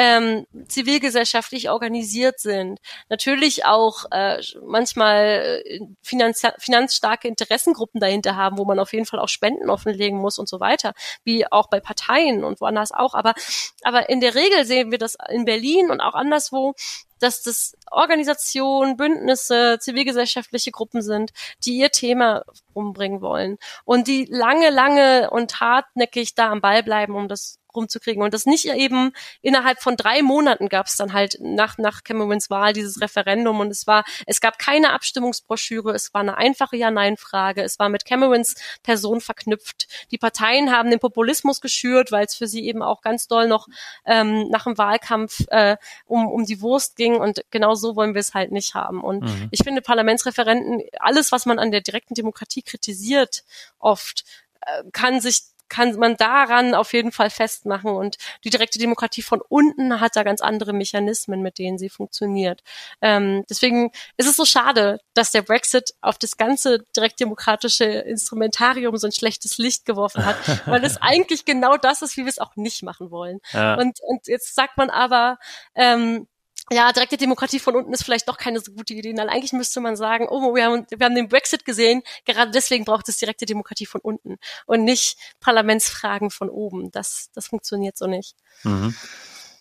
ähm, 0.00 0.46
zivilgesellschaftlich 0.66 1.68
organisiert 1.68 2.40
sind. 2.40 2.80
Natürlich 3.10 3.66
auch 3.66 4.06
äh, 4.10 4.40
manchmal 4.64 5.62
äh, 5.62 5.80
finanz 6.00 6.42
finanzstarke 6.56 7.28
Interessengruppen 7.28 8.00
dahinter 8.00 8.34
haben, 8.34 8.56
wo 8.56 8.64
man 8.64 8.78
auf 8.78 8.94
jeden 8.94 9.04
Fall 9.04 9.20
auch 9.20 9.28
Spenden 9.28 9.68
offenlegen 9.68 10.18
muss 10.18 10.38
und 10.38 10.48
so 10.48 10.58
weiter, 10.58 10.94
wie 11.22 11.46
auch 11.52 11.68
bei 11.68 11.80
Parteien 11.80 12.44
und 12.44 12.62
woanders 12.62 12.92
auch. 12.92 13.12
Aber, 13.12 13.34
aber 13.82 14.08
in 14.08 14.22
der 14.22 14.34
Regel 14.34 14.64
sehen 14.64 14.90
wir 14.90 14.96
das 14.96 15.18
in 15.28 15.44
Berlin 15.44 15.90
und 15.90 16.00
auch 16.00 16.14
anderswo, 16.14 16.72
dass 17.18 17.42
das 17.42 17.76
Organisationen, 17.90 18.96
Bündnisse, 18.96 19.76
zivilgesellschaftliche 19.80 20.70
Gruppen 20.70 21.02
sind, 21.02 21.32
die 21.66 21.76
ihr 21.76 21.90
Thema 21.90 22.44
umbringen 22.72 23.20
wollen 23.20 23.58
und 23.84 24.08
die 24.08 24.24
lange, 24.30 24.70
lange 24.70 25.28
und 25.28 25.60
hartnäckig 25.60 26.34
da 26.34 26.50
am 26.50 26.62
Ball 26.62 26.82
bleiben, 26.82 27.14
um 27.14 27.28
das 27.28 27.59
rumzukriegen. 27.74 28.22
Und 28.22 28.34
das 28.34 28.46
nicht 28.46 28.66
eben 28.66 29.12
innerhalb 29.42 29.80
von 29.80 29.96
drei 29.96 30.22
Monaten 30.22 30.68
gab 30.68 30.86
es 30.86 30.96
dann 30.96 31.12
halt 31.12 31.38
nach, 31.40 31.78
nach 31.78 32.04
Camerons 32.04 32.50
Wahl 32.50 32.72
dieses 32.72 33.00
Referendum 33.00 33.60
und 33.60 33.70
es 33.70 33.86
war, 33.86 34.04
es 34.26 34.40
gab 34.40 34.58
keine 34.58 34.92
Abstimmungsbroschüre, 34.92 35.92
es 35.92 36.12
war 36.14 36.20
eine 36.20 36.36
einfache 36.36 36.76
Ja-Nein-Frage, 36.76 37.62
es 37.62 37.78
war 37.78 37.88
mit 37.88 38.04
Camerons 38.04 38.54
Person 38.82 39.20
verknüpft. 39.20 39.88
Die 40.10 40.18
Parteien 40.18 40.70
haben 40.70 40.90
den 40.90 41.00
Populismus 41.00 41.60
geschürt, 41.60 42.12
weil 42.12 42.26
es 42.26 42.34
für 42.34 42.46
sie 42.46 42.66
eben 42.66 42.82
auch 42.82 43.02
ganz 43.02 43.28
doll 43.28 43.48
noch 43.48 43.68
ähm, 44.06 44.48
nach 44.48 44.64
dem 44.64 44.78
Wahlkampf 44.78 45.46
äh, 45.48 45.76
um, 46.06 46.26
um 46.28 46.44
die 46.44 46.60
Wurst 46.60 46.96
ging 46.96 47.16
und 47.16 47.44
genau 47.50 47.74
so 47.74 47.96
wollen 47.96 48.14
wir 48.14 48.20
es 48.20 48.34
halt 48.34 48.52
nicht 48.52 48.74
haben. 48.74 49.02
Und 49.02 49.24
mhm. 49.24 49.48
ich 49.50 49.62
finde 49.62 49.82
Parlamentsreferenten, 49.82 50.82
alles, 50.98 51.32
was 51.32 51.46
man 51.46 51.58
an 51.58 51.70
der 51.70 51.80
direkten 51.80 52.14
Demokratie 52.14 52.62
kritisiert, 52.62 53.44
oft, 53.78 54.24
äh, 54.60 54.84
kann 54.92 55.20
sich 55.20 55.42
kann 55.70 55.96
man 55.96 56.16
daran 56.16 56.74
auf 56.74 56.92
jeden 56.92 57.12
Fall 57.12 57.30
festmachen. 57.30 57.92
Und 57.92 58.18
die 58.44 58.50
direkte 58.50 58.78
Demokratie 58.78 59.22
von 59.22 59.40
unten 59.48 60.00
hat 60.00 60.16
da 60.16 60.22
ganz 60.22 60.42
andere 60.42 60.74
Mechanismen, 60.74 61.40
mit 61.40 61.58
denen 61.58 61.78
sie 61.78 61.88
funktioniert. 61.88 62.62
Ähm, 63.00 63.44
deswegen 63.48 63.90
ist 64.18 64.28
es 64.28 64.36
so 64.36 64.44
schade, 64.44 65.00
dass 65.14 65.30
der 65.30 65.42
Brexit 65.42 65.94
auf 66.02 66.18
das 66.18 66.36
ganze 66.36 66.84
direktdemokratische 66.94 67.84
Instrumentarium 67.84 68.96
so 68.98 69.06
ein 69.06 69.12
schlechtes 69.12 69.56
Licht 69.56 69.86
geworfen 69.86 70.26
hat, 70.26 70.36
weil 70.66 70.84
es 70.84 71.00
eigentlich 71.00 71.46
genau 71.46 71.78
das 71.78 72.02
ist, 72.02 72.18
wie 72.18 72.22
wir 72.22 72.28
es 72.28 72.38
auch 72.38 72.56
nicht 72.56 72.82
machen 72.82 73.10
wollen. 73.10 73.40
Ja. 73.52 73.76
Und, 73.76 74.00
und 74.02 74.26
jetzt 74.26 74.54
sagt 74.54 74.76
man 74.76 74.90
aber, 74.90 75.38
ähm, 75.74 76.26
ja, 76.72 76.92
direkte 76.92 77.16
Demokratie 77.16 77.58
von 77.58 77.74
unten 77.74 77.92
ist 77.92 78.04
vielleicht 78.04 78.28
doch 78.28 78.38
keine 78.38 78.60
so 78.60 78.72
gute 78.72 78.94
Idee. 78.94 79.16
Weil 79.16 79.28
eigentlich 79.28 79.52
müsste 79.52 79.80
man 79.80 79.96
sagen, 79.96 80.28
oh, 80.28 80.54
wir 80.54 80.64
haben, 80.64 80.86
wir 80.88 81.04
haben 81.04 81.14
den 81.14 81.28
Brexit 81.28 81.64
gesehen, 81.64 82.02
gerade 82.24 82.52
deswegen 82.52 82.84
braucht 82.84 83.08
es 83.08 83.16
direkte 83.16 83.44
Demokratie 83.44 83.86
von 83.86 84.00
unten 84.00 84.38
und 84.66 84.84
nicht 84.84 85.18
Parlamentsfragen 85.40 86.30
von 86.30 86.48
oben. 86.48 86.92
Das, 86.92 87.30
das 87.34 87.48
funktioniert 87.48 87.96
so 87.98 88.06
nicht. 88.06 88.36
Mhm. 88.62 88.94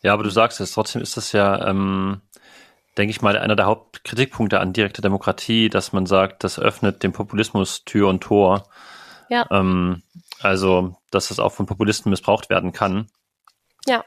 Ja, 0.02 0.14
aber 0.14 0.24
du 0.24 0.30
sagst 0.30 0.60
es, 0.60 0.72
trotzdem 0.72 1.02
ist 1.02 1.18
das 1.18 1.32
ja, 1.32 1.68
ähm, 1.68 2.22
denke 2.98 3.12
ich 3.12 3.22
mal, 3.22 3.38
einer 3.38 3.56
der 3.56 3.66
Hauptkritikpunkte 3.66 4.60
an 4.60 4.74
direkter 4.74 5.02
Demokratie, 5.02 5.70
dass 5.70 5.94
man 5.94 6.06
sagt, 6.06 6.44
das 6.44 6.60
öffnet 6.60 7.02
dem 7.02 7.12
Populismus 7.12 7.86
Tür 7.86 8.08
und 8.08 8.22
Tor. 8.22 8.70
Ja. 9.30 9.48
Ähm, 9.52 10.04
also, 10.42 10.96
dass 11.12 11.30
das 11.30 11.40
auch 11.40 11.54
von 11.54 11.66
Populisten 11.66 12.12
missbraucht 12.12 12.50
werden 12.50 12.72
kann. 12.72 13.08
Ja. 13.88 14.04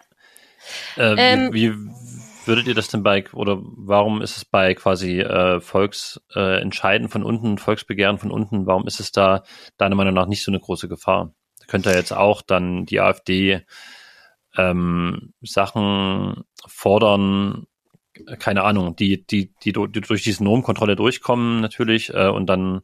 Äh, 0.96 1.14
ähm, 1.16 1.52
wie, 1.52 1.74
wie 1.74 2.11
würdet 2.46 2.66
ihr 2.66 2.74
das 2.74 2.88
denn 2.88 3.02
bei, 3.02 3.24
oder 3.32 3.58
warum 3.62 4.22
ist 4.22 4.36
es 4.36 4.44
bei 4.44 4.74
quasi 4.74 5.20
äh, 5.20 5.60
Volksentscheiden 5.60 7.06
äh, 7.06 7.10
von 7.10 7.22
unten, 7.22 7.58
Volksbegehren 7.58 8.18
von 8.18 8.30
unten, 8.30 8.66
warum 8.66 8.86
ist 8.86 9.00
es 9.00 9.12
da 9.12 9.44
deiner 9.76 9.94
Meinung 9.94 10.14
nach 10.14 10.26
nicht 10.26 10.44
so 10.44 10.50
eine 10.50 10.60
große 10.60 10.88
Gefahr? 10.88 11.34
Könnte 11.68 11.90
jetzt 11.90 12.12
auch 12.12 12.42
dann 12.42 12.86
die 12.86 13.00
AfD 13.00 13.62
ähm, 14.56 15.32
Sachen 15.42 16.44
fordern, 16.66 17.66
keine 18.38 18.62
Ahnung, 18.62 18.96
die, 18.96 19.26
die, 19.26 19.52
die, 19.62 19.72
die 19.72 20.00
durch 20.00 20.22
diese 20.22 20.44
Normkontrolle 20.44 20.96
durchkommen 20.96 21.60
natürlich 21.60 22.12
äh, 22.12 22.28
und 22.28 22.46
dann 22.46 22.82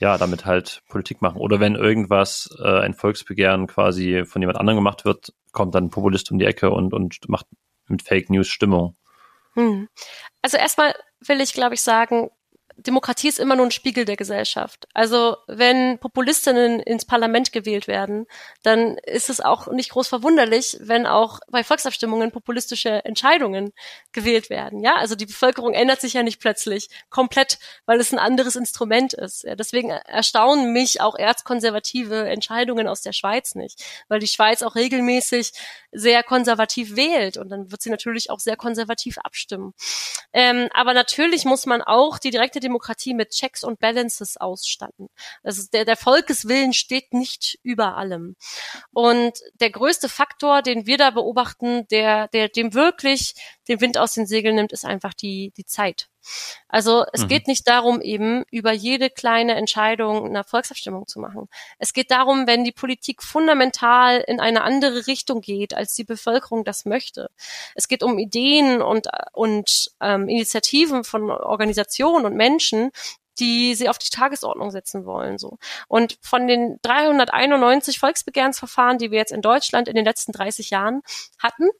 ja, 0.00 0.16
damit 0.16 0.46
halt 0.46 0.82
Politik 0.88 1.20
machen. 1.20 1.38
Oder 1.38 1.60
wenn 1.60 1.74
irgendwas, 1.74 2.48
äh, 2.58 2.80
ein 2.80 2.94
Volksbegehren 2.94 3.66
quasi 3.66 4.24
von 4.24 4.40
jemand 4.40 4.58
anderem 4.58 4.78
gemacht 4.78 5.04
wird, 5.04 5.34
kommt 5.52 5.74
dann 5.74 5.84
ein 5.84 5.90
Populist 5.90 6.30
um 6.32 6.38
die 6.38 6.46
Ecke 6.46 6.70
und, 6.70 6.94
und 6.94 7.28
macht 7.28 7.46
mit 7.90 8.02
Fake 8.02 8.30
News 8.30 8.48
Stimmung? 8.48 8.96
Hm. 9.54 9.88
Also 10.42 10.56
erstmal 10.56 10.94
will 11.20 11.40
ich, 11.40 11.52
glaube 11.52 11.74
ich, 11.74 11.82
sagen, 11.82 12.30
Demokratie 12.86 13.28
ist 13.28 13.38
immer 13.38 13.56
nur 13.56 13.66
ein 13.66 13.70
Spiegel 13.70 14.04
der 14.04 14.16
Gesellschaft. 14.16 14.88
Also 14.94 15.36
wenn 15.46 15.98
Populistinnen 15.98 16.80
ins 16.80 17.04
Parlament 17.04 17.52
gewählt 17.52 17.88
werden, 17.88 18.26
dann 18.62 18.98
ist 18.98 19.30
es 19.30 19.40
auch 19.40 19.68
nicht 19.68 19.90
groß 19.90 20.08
verwunderlich, 20.08 20.76
wenn 20.80 21.06
auch 21.06 21.40
bei 21.48 21.62
Volksabstimmungen 21.64 22.32
populistische 22.32 23.04
Entscheidungen 23.04 23.72
gewählt 24.12 24.50
werden. 24.50 24.80
Ja, 24.80 24.96
also 24.96 25.14
die 25.14 25.26
Bevölkerung 25.26 25.74
ändert 25.74 26.00
sich 26.00 26.14
ja 26.14 26.22
nicht 26.22 26.40
plötzlich 26.40 26.88
komplett, 27.10 27.58
weil 27.86 28.00
es 28.00 28.12
ein 28.12 28.18
anderes 28.18 28.56
Instrument 28.56 29.12
ist. 29.12 29.44
Ja, 29.44 29.54
deswegen 29.56 29.90
erstaunen 29.90 30.72
mich 30.72 31.00
auch 31.00 31.16
erzkonservative 31.16 32.28
Entscheidungen 32.28 32.88
aus 32.88 33.02
der 33.02 33.12
Schweiz 33.12 33.54
nicht, 33.54 33.84
weil 34.08 34.20
die 34.20 34.28
Schweiz 34.28 34.62
auch 34.62 34.74
regelmäßig 34.74 35.52
sehr 35.92 36.22
konservativ 36.22 36.96
wählt 36.96 37.36
und 37.36 37.48
dann 37.50 37.70
wird 37.70 37.82
sie 37.82 37.90
natürlich 37.90 38.30
auch 38.30 38.40
sehr 38.40 38.56
konservativ 38.56 39.18
abstimmen. 39.18 39.74
Ähm, 40.32 40.68
aber 40.72 40.94
natürlich 40.94 41.44
muss 41.44 41.66
man 41.66 41.82
auch 41.82 42.18
die 42.18 42.30
direkte 42.30 42.60
Demokratie 42.70 43.14
mit 43.14 43.30
Checks 43.30 43.64
und 43.64 43.80
Balances 43.80 44.36
ausstatten. 44.36 45.08
Also 45.42 45.64
der, 45.72 45.84
der 45.84 45.96
Volkeswillen 45.96 46.72
steht 46.72 47.12
nicht 47.12 47.58
über 47.62 47.96
allem. 47.96 48.36
Und 48.92 49.40
der 49.54 49.70
größte 49.70 50.08
Faktor, 50.08 50.62
den 50.62 50.86
wir 50.86 50.96
da 50.96 51.10
beobachten, 51.10 51.86
der, 51.88 52.28
der 52.28 52.48
dem 52.48 52.74
wirklich 52.74 53.34
den 53.68 53.80
Wind 53.80 53.98
aus 53.98 54.14
den 54.14 54.26
Segeln 54.26 54.54
nimmt, 54.54 54.72
ist 54.72 54.84
einfach 54.84 55.14
die, 55.14 55.52
die 55.56 55.64
Zeit. 55.64 56.09
Also 56.68 57.04
es 57.12 57.22
mhm. 57.22 57.28
geht 57.28 57.46
nicht 57.48 57.66
darum, 57.68 58.00
eben 58.00 58.44
über 58.50 58.72
jede 58.72 59.10
kleine 59.10 59.54
Entscheidung 59.54 60.26
eine 60.26 60.44
Volksabstimmung 60.44 61.06
zu 61.06 61.18
machen. 61.18 61.48
Es 61.78 61.92
geht 61.92 62.10
darum, 62.10 62.46
wenn 62.46 62.64
die 62.64 62.72
Politik 62.72 63.22
fundamental 63.22 64.18
in 64.26 64.40
eine 64.40 64.62
andere 64.62 65.06
Richtung 65.06 65.40
geht, 65.40 65.74
als 65.74 65.94
die 65.94 66.04
Bevölkerung 66.04 66.64
das 66.64 66.84
möchte. 66.84 67.30
Es 67.74 67.88
geht 67.88 68.02
um 68.02 68.18
Ideen 68.18 68.82
und, 68.82 69.08
und 69.32 69.90
ähm, 70.00 70.28
Initiativen 70.28 71.04
von 71.04 71.30
Organisationen 71.30 72.26
und 72.26 72.36
Menschen, 72.36 72.90
die 73.40 73.74
sie 73.74 73.88
auf 73.88 73.98
die 73.98 74.10
Tagesordnung 74.10 74.70
setzen 74.70 75.06
wollen. 75.06 75.38
So. 75.38 75.58
Und 75.88 76.18
von 76.20 76.46
den 76.46 76.78
391 76.82 77.98
Volksbegehrensverfahren, 77.98 78.98
die 78.98 79.10
wir 79.10 79.18
jetzt 79.18 79.32
in 79.32 79.42
Deutschland 79.42 79.88
in 79.88 79.96
den 79.96 80.04
letzten 80.04 80.32
30 80.32 80.70
Jahren 80.70 81.00
hatten, 81.38 81.70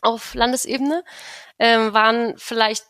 auf 0.00 0.34
Landesebene, 0.34 1.02
ähm, 1.58 1.92
waren 1.92 2.34
vielleicht 2.36 2.84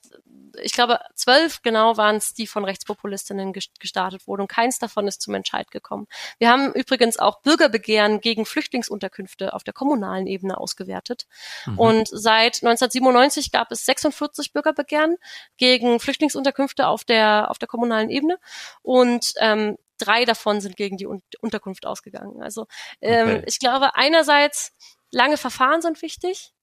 ich 0.63 0.73
glaube, 0.73 1.01
zwölf 1.15 1.63
genau 1.63 1.97
waren 1.97 2.17
es, 2.17 2.35
die 2.35 2.47
von 2.47 2.65
Rechtspopulistinnen 2.65 3.53
gestartet 3.53 4.27
wurden 4.27 4.43
und 4.43 4.49
keins 4.49 4.79
davon 4.79 5.07
ist 5.07 5.23
zum 5.23 5.35
Entscheid 5.35 5.71
gekommen. 5.71 6.07
Wir 6.39 6.51
haben 6.51 6.73
übrigens 6.73 7.19
auch 7.19 7.41
Bürgerbegehren 7.43 8.21
gegen 8.21 8.47
Flüchtlingsunterkünfte 8.47 9.53
auf 9.53 9.65
der 9.65 9.75
kommunalen 9.75 10.27
Ebene 10.27 10.59
ausgewertet. 10.59 11.27
Mhm. 11.67 11.79
Und 11.79 12.09
seit 12.09 12.63
1997 12.63 13.53
gab 13.53 13.71
es 13.73 13.85
46 13.85 14.53
Bürgerbegehren 14.53 15.17
gegen 15.57 16.01
Flüchtlingsunterkünfte 16.01 16.87
auf 16.87 17.05
der, 17.05 17.51
auf 17.51 17.59
der 17.59 17.69
kommunalen 17.69 18.11
Ebene 18.11 18.39
und 18.83 19.33
ähm, 19.39 19.77
drei 19.99 20.25
davon 20.25 20.61
sind 20.61 20.77
gegen 20.77 20.97
die 20.97 21.07
Unterkunft 21.41 21.87
ausgegangen. 21.87 22.43
Also 22.43 22.67
ähm, 23.01 23.29
okay. 23.29 23.43
ich 23.47 23.59
glaube, 23.59 23.95
einerseits 23.95 24.73
lange 25.11 25.37
Verfahren 25.37 25.83
sind 25.83 26.03
wichtig, 26.03 26.54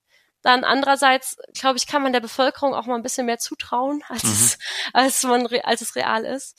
dann 0.42 0.64
andererseits, 0.64 1.38
glaube 1.54 1.78
ich, 1.78 1.88
kann 1.88 2.04
man 2.04 2.14
der 2.14 2.20
Bevölkerung 2.20 2.74
auch 2.74 2.86
mal 2.86 2.96
ein 2.96 3.04
bisschen 3.04 3.26
mehr 3.26 3.40
zutrauen, 3.40 4.04
als, 4.10 4.24
mhm. 4.24 4.30
es, 4.32 4.58
als, 4.94 5.24
man, 5.24 5.48
als 5.64 5.82
es 5.82 5.96
real 5.96 6.26
ist. 6.26 6.58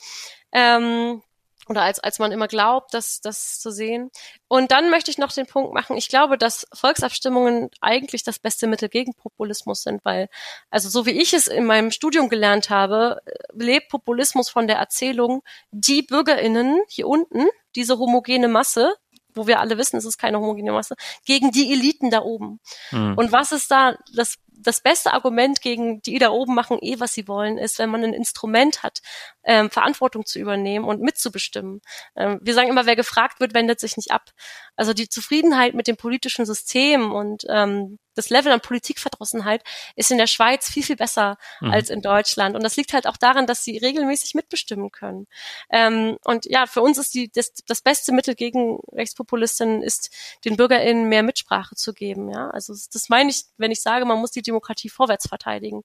Ähm, 0.53 1.23
oder 1.69 1.83
als, 1.83 2.01
als 2.01 2.19
man 2.19 2.33
immer 2.33 2.49
glaubt, 2.49 2.93
das, 2.93 3.21
das 3.21 3.61
zu 3.61 3.71
sehen. 3.71 4.11
Und 4.49 4.73
dann 4.73 4.91
möchte 4.91 5.11
ich 5.11 5.19
noch 5.19 5.33
den 5.33 5.47
Punkt 5.47 5.73
machen, 5.73 5.97
ich 5.97 6.09
glaube, 6.09 6.37
dass 6.37 6.67
Volksabstimmungen 6.73 7.71
eigentlich 7.81 8.25
das 8.25 8.39
beste 8.39 8.67
Mittel 8.67 8.89
gegen 8.89 9.15
Populismus 9.15 9.83
sind, 9.83 10.05
weil, 10.05 10.29
also 10.71 10.89
so 10.89 11.07
wie 11.07 11.21
ich 11.23 11.33
es 11.35 11.47
in 11.47 11.65
meinem 11.65 11.91
Studium 11.91 12.29
gelernt 12.29 12.69
habe, 12.69 13.21
lebt 13.53 13.89
Populismus 13.91 14.51
von 14.51 14.67
der 14.67 14.77
Erzählung, 14.77 15.43
die 15.71 16.03
BürgerInnen 16.03 16.83
hier 16.89 17.07
unten, 17.07 17.47
diese 17.77 17.99
homogene 17.99 18.49
Masse, 18.49 18.95
wo 19.35 19.47
wir 19.47 19.61
alle 19.61 19.79
wissen, 19.79 19.97
es 19.97 20.05
ist 20.05 20.19
keine 20.19 20.39
homogene 20.39 20.73
Masse, 20.73 20.97
gegen 21.25 21.51
die 21.51 21.73
Eliten 21.73 22.11
da 22.11 22.23
oben. 22.23 22.61
Mhm. 22.91 23.15
Und 23.17 23.33
was 23.33 23.53
ist 23.53 23.71
da 23.71 23.97
das 24.15 24.37
das 24.57 24.81
beste 24.81 25.13
Argument 25.13 25.61
gegen 25.61 26.03
die 26.03 26.19
da 26.19 26.31
oben 26.31 26.55
machen 26.55 26.79
eh, 26.81 27.01
was 27.01 27.15
sie 27.15 27.29
wollen, 27.29 27.59
ist, 27.59 27.79
wenn 27.79 27.91
man 27.91 28.05
ein 28.05 28.13
Instrument 28.13 28.83
hat, 28.83 29.01
ähm, 29.45 29.71
Verantwortung 29.71 30.25
zu 30.25 30.39
übernehmen 30.39 30.85
und 30.85 31.01
mitzubestimmen. 31.01 31.81
Ähm, 32.17 32.39
wir 32.43 32.55
sagen 32.55 32.69
immer, 32.69 32.87
wer 32.87 32.97
gefragt 32.97 33.41
wird, 33.41 33.55
wendet 33.55 33.81
sich 33.81 33.97
nicht 33.97 34.13
ab. 34.13 34.31
Also 34.77 34.95
die 34.95 35.09
Zufriedenheit 35.09 35.75
mit 35.75 35.87
dem 35.87 35.97
politischen 35.97 36.47
System 36.47 37.13
und 37.13 37.45
ähm, 37.49 37.99
das 38.15 38.31
Level 38.31 38.53
an 38.53 38.61
Politikverdrossenheit 38.61 39.63
ist 39.97 40.11
in 40.11 40.19
der 40.19 40.27
Schweiz 40.27 40.69
viel, 40.71 40.83
viel 40.83 40.97
besser 40.97 41.39
mhm. 41.61 41.71
als 41.71 41.91
in 41.91 42.03
Deutschland. 42.03 42.55
Und 42.55 42.63
das 42.63 42.77
liegt 42.77 42.93
halt 42.93 43.07
auch 43.07 43.17
daran, 43.17 43.47
dass 43.47 43.65
sie 43.65 43.79
regelmäßig 43.79 44.35
mitbestimmen 44.35 44.91
können. 44.91 45.27
Ähm, 45.71 46.19
und 46.25 46.47
ja, 46.47 46.67
für 46.67 46.83
uns 46.83 46.99
ist 46.99 47.15
die, 47.15 47.31
das, 47.31 47.53
das 47.67 47.81
beste 47.81 48.13
Mittel 48.13 48.35
gegen 48.35 48.79
Rechtspopulistinnen 48.93 49.83
ist, 49.83 50.11
den 50.45 50.57
BürgerInnen 50.57 51.09
mehr 51.09 51.23
Mitsprache 51.23 51.75
zu 51.75 51.95
geben. 51.95 52.31
Ja, 52.31 52.51
also 52.51 52.75
das 52.93 53.09
meine 53.09 53.31
ich, 53.31 53.45
wenn 53.57 53.71
ich 53.71 53.81
sage, 53.81 54.05
man 54.05 54.19
muss 54.19 54.31
die 54.31 54.42
Demokratie 54.43 54.89
vorwärts 54.89 55.29
verteidigen. 55.29 55.83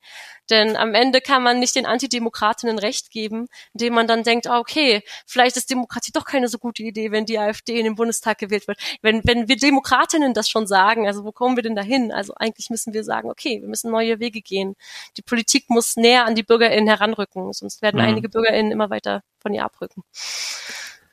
Denn 0.49 0.75
am 0.75 0.93
Ende 0.93 1.21
kann 1.21 1.43
man 1.43 1.59
nicht 1.59 1.75
den 1.75 1.85
Antidemokratinnen 1.85 2.79
Recht 2.79 3.11
geben, 3.11 3.47
indem 3.73 3.93
man 3.93 4.07
dann 4.07 4.23
denkt, 4.23 4.47
ah, 4.47 4.59
okay, 4.59 5.03
vielleicht 5.25 5.57
ist 5.57 5.69
Demokratie 5.69 6.11
doch 6.11 6.25
keine 6.25 6.47
so 6.47 6.57
gute 6.57 6.83
Idee, 6.83 7.11
wenn 7.11 7.25
die 7.25 7.39
AfD 7.39 7.77
in 7.77 7.85
den 7.85 7.95
Bundestag 7.95 8.37
gewählt 8.37 8.67
wird. 8.67 8.79
Wenn, 9.01 9.21
wenn 9.25 9.47
wir 9.47 9.57
Demokratinnen 9.57 10.33
das 10.33 10.49
schon 10.49 10.67
sagen, 10.67 11.07
also 11.07 11.23
wo 11.23 11.31
kommen 11.31 11.55
wir 11.55 11.63
denn 11.63 11.75
dahin? 11.75 12.11
Also 12.11 12.33
eigentlich 12.35 12.69
müssen 12.69 12.93
wir 12.93 13.03
sagen, 13.03 13.29
okay, 13.29 13.61
wir 13.61 13.67
müssen 13.67 13.91
neue 13.91 14.19
Wege 14.19 14.41
gehen. 14.41 14.75
Die 15.17 15.21
Politik 15.21 15.69
muss 15.69 15.95
näher 15.95 16.25
an 16.25 16.35
die 16.35 16.43
BürgerInnen 16.43 16.87
heranrücken, 16.87 17.53
sonst 17.53 17.81
werden 17.81 18.01
mhm. 18.01 18.07
einige 18.07 18.29
BürgerInnen 18.29 18.71
immer 18.71 18.89
weiter 18.89 19.23
von 19.39 19.53
ihr 19.53 19.63
abrücken. 19.63 20.03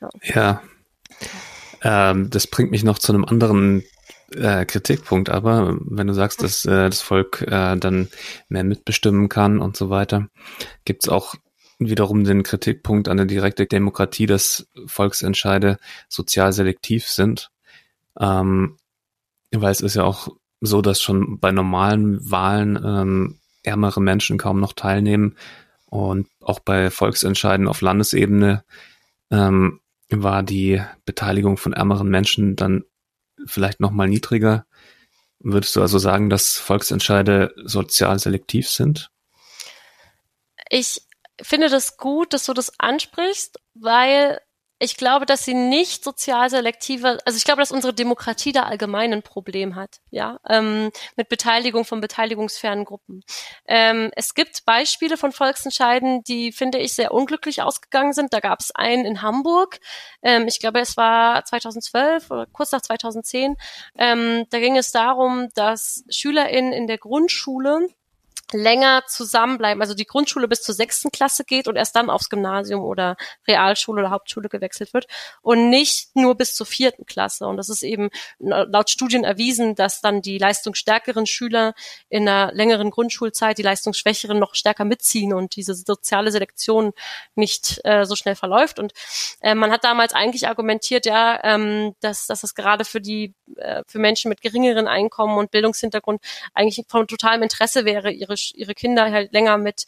Ja. 0.01 0.09
ja. 0.23 0.63
Ähm, 1.81 2.29
das 2.29 2.47
bringt 2.47 2.71
mich 2.71 2.83
noch 2.83 2.99
zu 2.99 3.13
einem 3.13 3.25
anderen 3.25 3.83
äh, 4.33 4.65
Kritikpunkt, 4.65 5.29
aber 5.29 5.77
wenn 5.81 6.07
du 6.07 6.13
sagst, 6.13 6.41
dass 6.43 6.65
äh, 6.65 6.89
das 6.89 7.01
Volk 7.01 7.41
äh, 7.41 7.75
dann 7.77 8.09
mehr 8.49 8.63
mitbestimmen 8.63 9.29
kann 9.29 9.59
und 9.59 9.77
so 9.77 9.89
weiter, 9.89 10.29
gibt's 10.83 11.09
auch 11.09 11.35
wiederum 11.79 12.23
den 12.23 12.43
Kritikpunkt 12.43 13.07
an 13.07 13.17
der 13.17 13.25
direkten 13.25 13.67
Demokratie, 13.67 14.25
dass 14.25 14.67
Volksentscheide 14.85 15.77
sozial 16.07 16.53
selektiv 16.53 17.07
sind. 17.07 17.51
Ähm, 18.19 18.77
weil 19.51 19.71
es 19.71 19.81
ist 19.81 19.95
ja 19.95 20.03
auch 20.03 20.29
so, 20.61 20.81
dass 20.81 21.01
schon 21.01 21.39
bei 21.39 21.51
normalen 21.51 22.29
Wahlen 22.29 22.79
ähm, 22.83 23.39
ärmere 23.63 24.01
Menschen 24.01 24.37
kaum 24.37 24.59
noch 24.59 24.73
teilnehmen. 24.73 25.35
Und 25.85 26.27
auch 26.41 26.59
bei 26.59 26.89
Volksentscheiden 26.89 27.67
auf 27.67 27.81
Landesebene 27.81 28.63
ähm, 29.31 29.79
war 30.09 30.43
die 30.43 30.81
Beteiligung 31.05 31.57
von 31.57 31.73
ärmeren 31.73 32.09
Menschen 32.09 32.55
dann 32.55 32.83
vielleicht 33.45 33.79
noch 33.79 33.91
mal 33.91 34.07
niedriger. 34.07 34.65
Würdest 35.39 35.75
du 35.75 35.81
also 35.81 35.99
sagen, 35.99 36.29
dass 36.29 36.57
Volksentscheide 36.57 37.53
sozial 37.63 38.19
selektiv 38.19 38.69
sind? 38.69 39.11
Ich 40.69 41.01
finde 41.41 41.69
das 41.69 41.97
gut, 41.97 42.33
dass 42.33 42.45
du 42.45 42.53
das 42.53 42.71
ansprichst, 42.79 43.59
weil 43.73 44.39
ich 44.77 44.97
glaube, 44.97 45.25
dass 45.25 45.45
sie 45.45 45.53
nicht 45.53 46.03
sozial 46.03 46.49
selektive, 46.49 47.19
also 47.25 47.37
ich 47.37 47.45
glaube, 47.45 47.61
dass 47.61 47.71
unsere 47.71 47.93
Demokratie 47.93 48.51
da 48.51 48.63
allgemein 48.63 49.13
ein 49.13 49.23
Problem 49.23 49.75
hat, 49.75 50.01
ja, 50.11 50.39
ähm, 50.49 50.91
mit 51.15 51.29
Beteiligung 51.29 51.85
von 51.85 52.01
beteiligungsfernen 52.01 52.83
Gruppen. 52.83 53.23
Ähm, 53.67 54.11
es 54.15 54.33
gibt 54.33 54.65
Beispiele 54.65 55.15
von 55.15 55.31
Volksentscheiden, 55.31 56.23
die, 56.23 56.51
finde 56.51 56.79
ich, 56.79 56.93
sehr 56.93 57.13
unglücklich 57.13 57.61
ausgegangen 57.61 58.13
sind. 58.13 58.33
Da 58.33 58.41
gab 58.41 58.59
es 58.59 58.75
einen 58.75 59.05
in 59.05 59.21
Hamburg, 59.21 59.79
ähm, 60.21 60.47
ich 60.47 60.59
glaube, 60.59 60.81
es 60.81 60.97
war 60.97 61.45
2012 61.45 62.29
oder 62.29 62.45
kurz 62.47 62.71
nach 62.73 62.81
2010. 62.81 63.55
Ähm, 63.97 64.45
da 64.49 64.59
ging 64.59 64.75
es 64.75 64.91
darum, 64.91 65.47
dass 65.55 66.03
SchülerInnen 66.09 66.73
in 66.73 66.87
der 66.87 66.97
Grundschule 66.97 67.87
länger 68.53 69.03
zusammenbleiben, 69.07 69.81
also 69.81 69.93
die 69.93 70.05
Grundschule 70.05 70.47
bis 70.47 70.61
zur 70.61 70.75
sechsten 70.75 71.11
Klasse 71.11 71.45
geht 71.45 71.67
und 71.67 71.75
erst 71.75 71.95
dann 71.95 72.09
aufs 72.09 72.29
Gymnasium 72.29 72.83
oder 72.83 73.15
Realschule 73.47 74.01
oder 74.01 74.11
Hauptschule 74.11 74.49
gewechselt 74.49 74.93
wird 74.93 75.07
und 75.41 75.69
nicht 75.69 76.15
nur 76.15 76.35
bis 76.35 76.55
zur 76.55 76.65
vierten 76.65 77.05
Klasse. 77.05 77.47
Und 77.47 77.57
das 77.57 77.69
ist 77.69 77.83
eben 77.83 78.09
laut 78.39 78.89
Studien 78.89 79.23
erwiesen, 79.23 79.75
dass 79.75 80.01
dann 80.01 80.21
die 80.21 80.37
leistungsstärkeren 80.37 81.25
Schüler 81.25 81.73
in 82.09 82.27
einer 82.27 82.51
längeren 82.53 82.91
Grundschulzeit 82.91 83.57
die 83.57 83.63
leistungsschwächeren 83.63 84.39
noch 84.39 84.55
stärker 84.55 84.85
mitziehen 84.85 85.33
und 85.33 85.55
diese 85.55 85.73
soziale 85.73 86.31
Selektion 86.31 86.93
nicht 87.35 87.81
äh, 87.83 88.05
so 88.05 88.15
schnell 88.15 88.35
verläuft. 88.35 88.79
Und 88.79 88.93
Äh, 89.41 89.55
man 89.55 89.71
hat 89.71 89.83
damals 89.83 90.13
eigentlich 90.13 90.47
argumentiert, 90.47 91.05
ja, 91.05 91.39
ähm, 91.43 91.95
dass, 91.99 92.27
dass 92.27 92.41
das 92.41 92.55
gerade 92.55 92.85
für 92.85 93.01
die 93.01 93.33
äh, 93.57 93.83
für 93.87 93.99
Menschen 93.99 94.29
mit 94.29 94.41
geringeren 94.41 94.87
Einkommen 94.87 95.37
und 95.37 95.51
Bildungshintergrund 95.51 96.21
eigentlich 96.53 96.85
von 96.87 97.07
totalem 97.07 97.43
Interesse 97.43 97.85
wäre, 97.85 98.11
ihre 98.11 98.34
ihre 98.55 98.73
Kinder 98.73 99.11
halt 99.11 99.33
länger 99.33 99.57
mit 99.57 99.85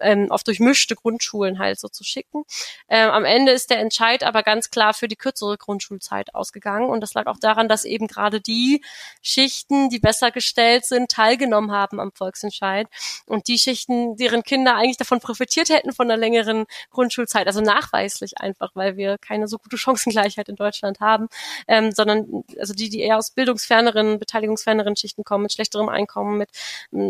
ähm, 0.00 0.30
auf 0.30 0.42
durchmischte 0.42 0.96
Grundschulen 0.96 1.58
halt 1.58 1.78
so 1.80 1.88
zu 1.88 2.04
schicken. 2.04 2.44
Ähm, 2.88 3.10
am 3.10 3.24
Ende 3.24 3.52
ist 3.52 3.70
der 3.70 3.78
Entscheid 3.78 4.24
aber 4.24 4.42
ganz 4.42 4.70
klar 4.70 4.94
für 4.94 5.08
die 5.08 5.16
kürzere 5.16 5.56
Grundschulzeit 5.58 6.34
ausgegangen 6.34 6.88
und 6.88 7.00
das 7.00 7.14
lag 7.14 7.26
auch 7.26 7.38
daran, 7.38 7.68
dass 7.68 7.84
eben 7.84 8.06
gerade 8.06 8.40
die 8.40 8.82
Schichten, 9.22 9.88
die 9.90 9.98
besser 9.98 10.30
gestellt 10.30 10.84
sind, 10.84 11.10
teilgenommen 11.10 11.72
haben 11.72 12.00
am 12.00 12.12
Volksentscheid 12.12 12.86
und 13.26 13.48
die 13.48 13.58
Schichten, 13.58 14.16
deren 14.16 14.42
Kinder 14.42 14.76
eigentlich 14.76 14.96
davon 14.96 15.20
profitiert 15.20 15.70
hätten 15.70 15.92
von 15.92 16.10
einer 16.10 16.18
längeren 16.18 16.66
Grundschulzeit, 16.90 17.46
also 17.46 17.60
nachweislich 17.60 18.38
einfach, 18.38 18.70
weil 18.74 18.96
wir 18.96 19.18
keine 19.18 19.48
so 19.48 19.58
gute 19.58 19.78
Chancengleichheit 19.78 20.48
in 20.48 20.56
Deutschland 20.56 21.00
haben, 21.00 21.28
ähm, 21.68 21.92
sondern 21.92 22.44
also 22.58 22.74
die, 22.74 22.88
die 22.88 23.00
eher 23.00 23.18
aus 23.18 23.30
bildungsferneren, 23.30 24.18
beteiligungsferneren 24.18 24.96
Schichten 24.96 25.24
kommen, 25.24 25.42
mit 25.42 25.52
schlechterem 25.52 25.88
Einkommen, 25.88 26.38
mit 26.38 26.50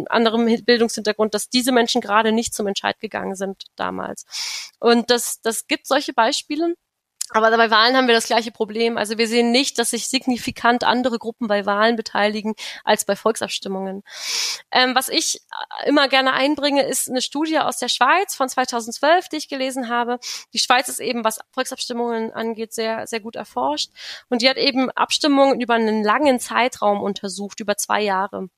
anderem 0.08 0.46
Bildungshintergrund, 0.70 1.34
dass 1.34 1.48
diese 1.48 1.72
Menschen 1.72 2.00
gerade 2.00 2.30
nicht 2.30 2.54
zum 2.54 2.68
Entscheid 2.68 3.00
gegangen 3.00 3.34
sind 3.34 3.64
damals. 3.74 4.24
Und 4.78 5.10
das, 5.10 5.40
das 5.42 5.66
gibt 5.66 5.88
solche 5.88 6.12
Beispiele. 6.12 6.74
Aber 7.32 7.56
bei 7.56 7.70
Wahlen 7.70 7.96
haben 7.96 8.08
wir 8.08 8.14
das 8.14 8.26
gleiche 8.26 8.50
Problem. 8.50 8.98
Also 8.98 9.16
wir 9.16 9.28
sehen 9.28 9.52
nicht, 9.52 9.78
dass 9.78 9.90
sich 9.90 10.08
signifikant 10.08 10.82
andere 10.84 11.18
Gruppen 11.18 11.46
bei 11.46 11.64
Wahlen 11.64 11.96
beteiligen 11.96 12.54
als 12.84 13.04
bei 13.04 13.14
Volksabstimmungen. 13.14 14.02
Ähm, 14.72 14.94
was 14.94 15.08
ich 15.08 15.40
immer 15.86 16.08
gerne 16.08 16.32
einbringe, 16.32 16.82
ist 16.82 17.08
eine 17.08 17.22
Studie 17.22 17.58
aus 17.58 17.78
der 17.78 17.88
Schweiz 17.88 18.34
von 18.34 18.48
2012, 18.48 19.28
die 19.28 19.36
ich 19.36 19.48
gelesen 19.48 19.88
habe. 19.88 20.18
Die 20.52 20.58
Schweiz 20.58 20.88
ist 20.88 21.00
eben, 21.00 21.24
was 21.24 21.40
Volksabstimmungen 21.52 22.32
angeht, 22.32 22.72
sehr, 22.72 23.06
sehr 23.06 23.20
gut 23.20 23.36
erforscht. 23.36 23.90
Und 24.28 24.42
die 24.42 24.48
hat 24.48 24.56
eben 24.56 24.90
Abstimmungen 24.90 25.60
über 25.60 25.74
einen 25.74 26.02
langen 26.02 26.40
Zeitraum 26.40 27.00
untersucht, 27.00 27.60
über 27.60 27.76
zwei 27.76 28.02
Jahre 28.02 28.48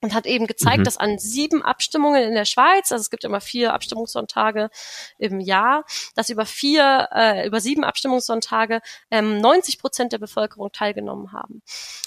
und 0.00 0.14
hat 0.14 0.26
eben 0.26 0.46
gezeigt, 0.46 0.78
mhm. 0.78 0.84
dass 0.84 0.96
an 0.96 1.18
sieben 1.18 1.62
Abstimmungen 1.62 2.22
in 2.22 2.34
der 2.34 2.44
Schweiz, 2.44 2.92
also 2.92 3.02
es 3.02 3.10
gibt 3.10 3.24
immer 3.24 3.40
vier 3.40 3.72
Abstimmungssonntage 3.74 4.70
im 5.18 5.40
Jahr, 5.40 5.84
dass 6.14 6.28
über 6.30 6.46
vier, 6.46 7.08
äh, 7.12 7.46
über 7.46 7.60
sieben 7.60 7.84
Abstimmungssonntage 7.84 8.80
ähm, 9.10 9.40
90 9.40 9.78
Prozent 9.78 10.12
der 10.12 10.18
Bevölkerung 10.18 10.70
teilgenommen 10.72 11.32
haben. 11.32 11.62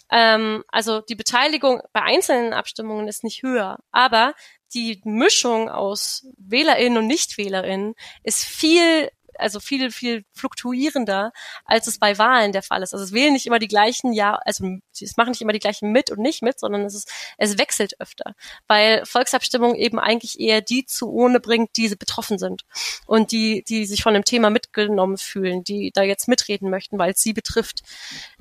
Ähm, 0.10 0.64
also 0.70 1.02
die 1.02 1.16
Beteiligung 1.16 1.82
bei 1.94 2.02
einzelnen 2.02 2.54
Abstimmungen 2.54 3.08
ist 3.08 3.24
nicht 3.24 3.44
höher, 3.44 3.80
aber 3.92 4.34
die 4.74 5.02
Mischung 5.04 5.70
aus 5.70 6.28
WählerInnen 6.38 7.00
und 7.00 7.08
NichtwählerInnen 7.08 7.94
ist 8.24 8.46
viel 8.46 9.10
also 9.38 9.60
viel, 9.60 9.92
viel 9.92 10.26
fluktuierender, 10.34 11.32
als 11.66 11.88
es 11.88 12.00
bei 12.00 12.18
Wahlen 12.18 12.52
der 12.52 12.64
Fall 12.64 12.84
ist. 12.84 12.94
Also 12.94 13.06
es 13.06 13.14
wählen 13.14 13.34
nicht 13.34 13.46
immer 13.46 13.60
die 13.60 13.68
gleichen, 13.68 14.14
ja, 14.14 14.36
also 14.46 14.66
es 15.00 15.18
machen 15.18 15.30
nicht 15.30 15.42
immer 15.42 15.54
die 15.54 15.60
gleichen 15.60 15.92
mit 15.92 16.12
und 16.12 16.20
nicht 16.20 16.42
mit, 16.42 16.60
sondern 16.60 16.84
es 16.86 16.96
ist, 16.96 17.12
es 17.38 17.58
wechselt 17.58 18.00
öfter, 18.00 18.36
weil 18.68 19.06
Volksabstimmung 19.06 19.76
eben 19.76 20.00
eigentlich 20.00 20.40
eher 20.40 20.62
die 20.62 20.86
zu 20.86 21.12
ohne 21.12 21.40
bringt, 21.40 21.78
die 21.78 21.92
betroffen 21.96 22.38
sind 22.38 22.64
und 23.06 23.32
die, 23.32 23.64
die 23.68 23.86
sich 23.86 24.04
von 24.04 24.14
dem 24.14 24.24
Thema 24.24 24.50
mitgenommen 24.50 25.18
fühlen, 25.18 25.64
die 25.64 25.92
da 25.94 26.04
jetzt 26.04 26.28
mitreden 26.28 26.70
möchten, 26.70 26.98
weil 26.98 27.12
es 27.12 27.22
sie 27.22 27.34
betrifft. 27.34 27.84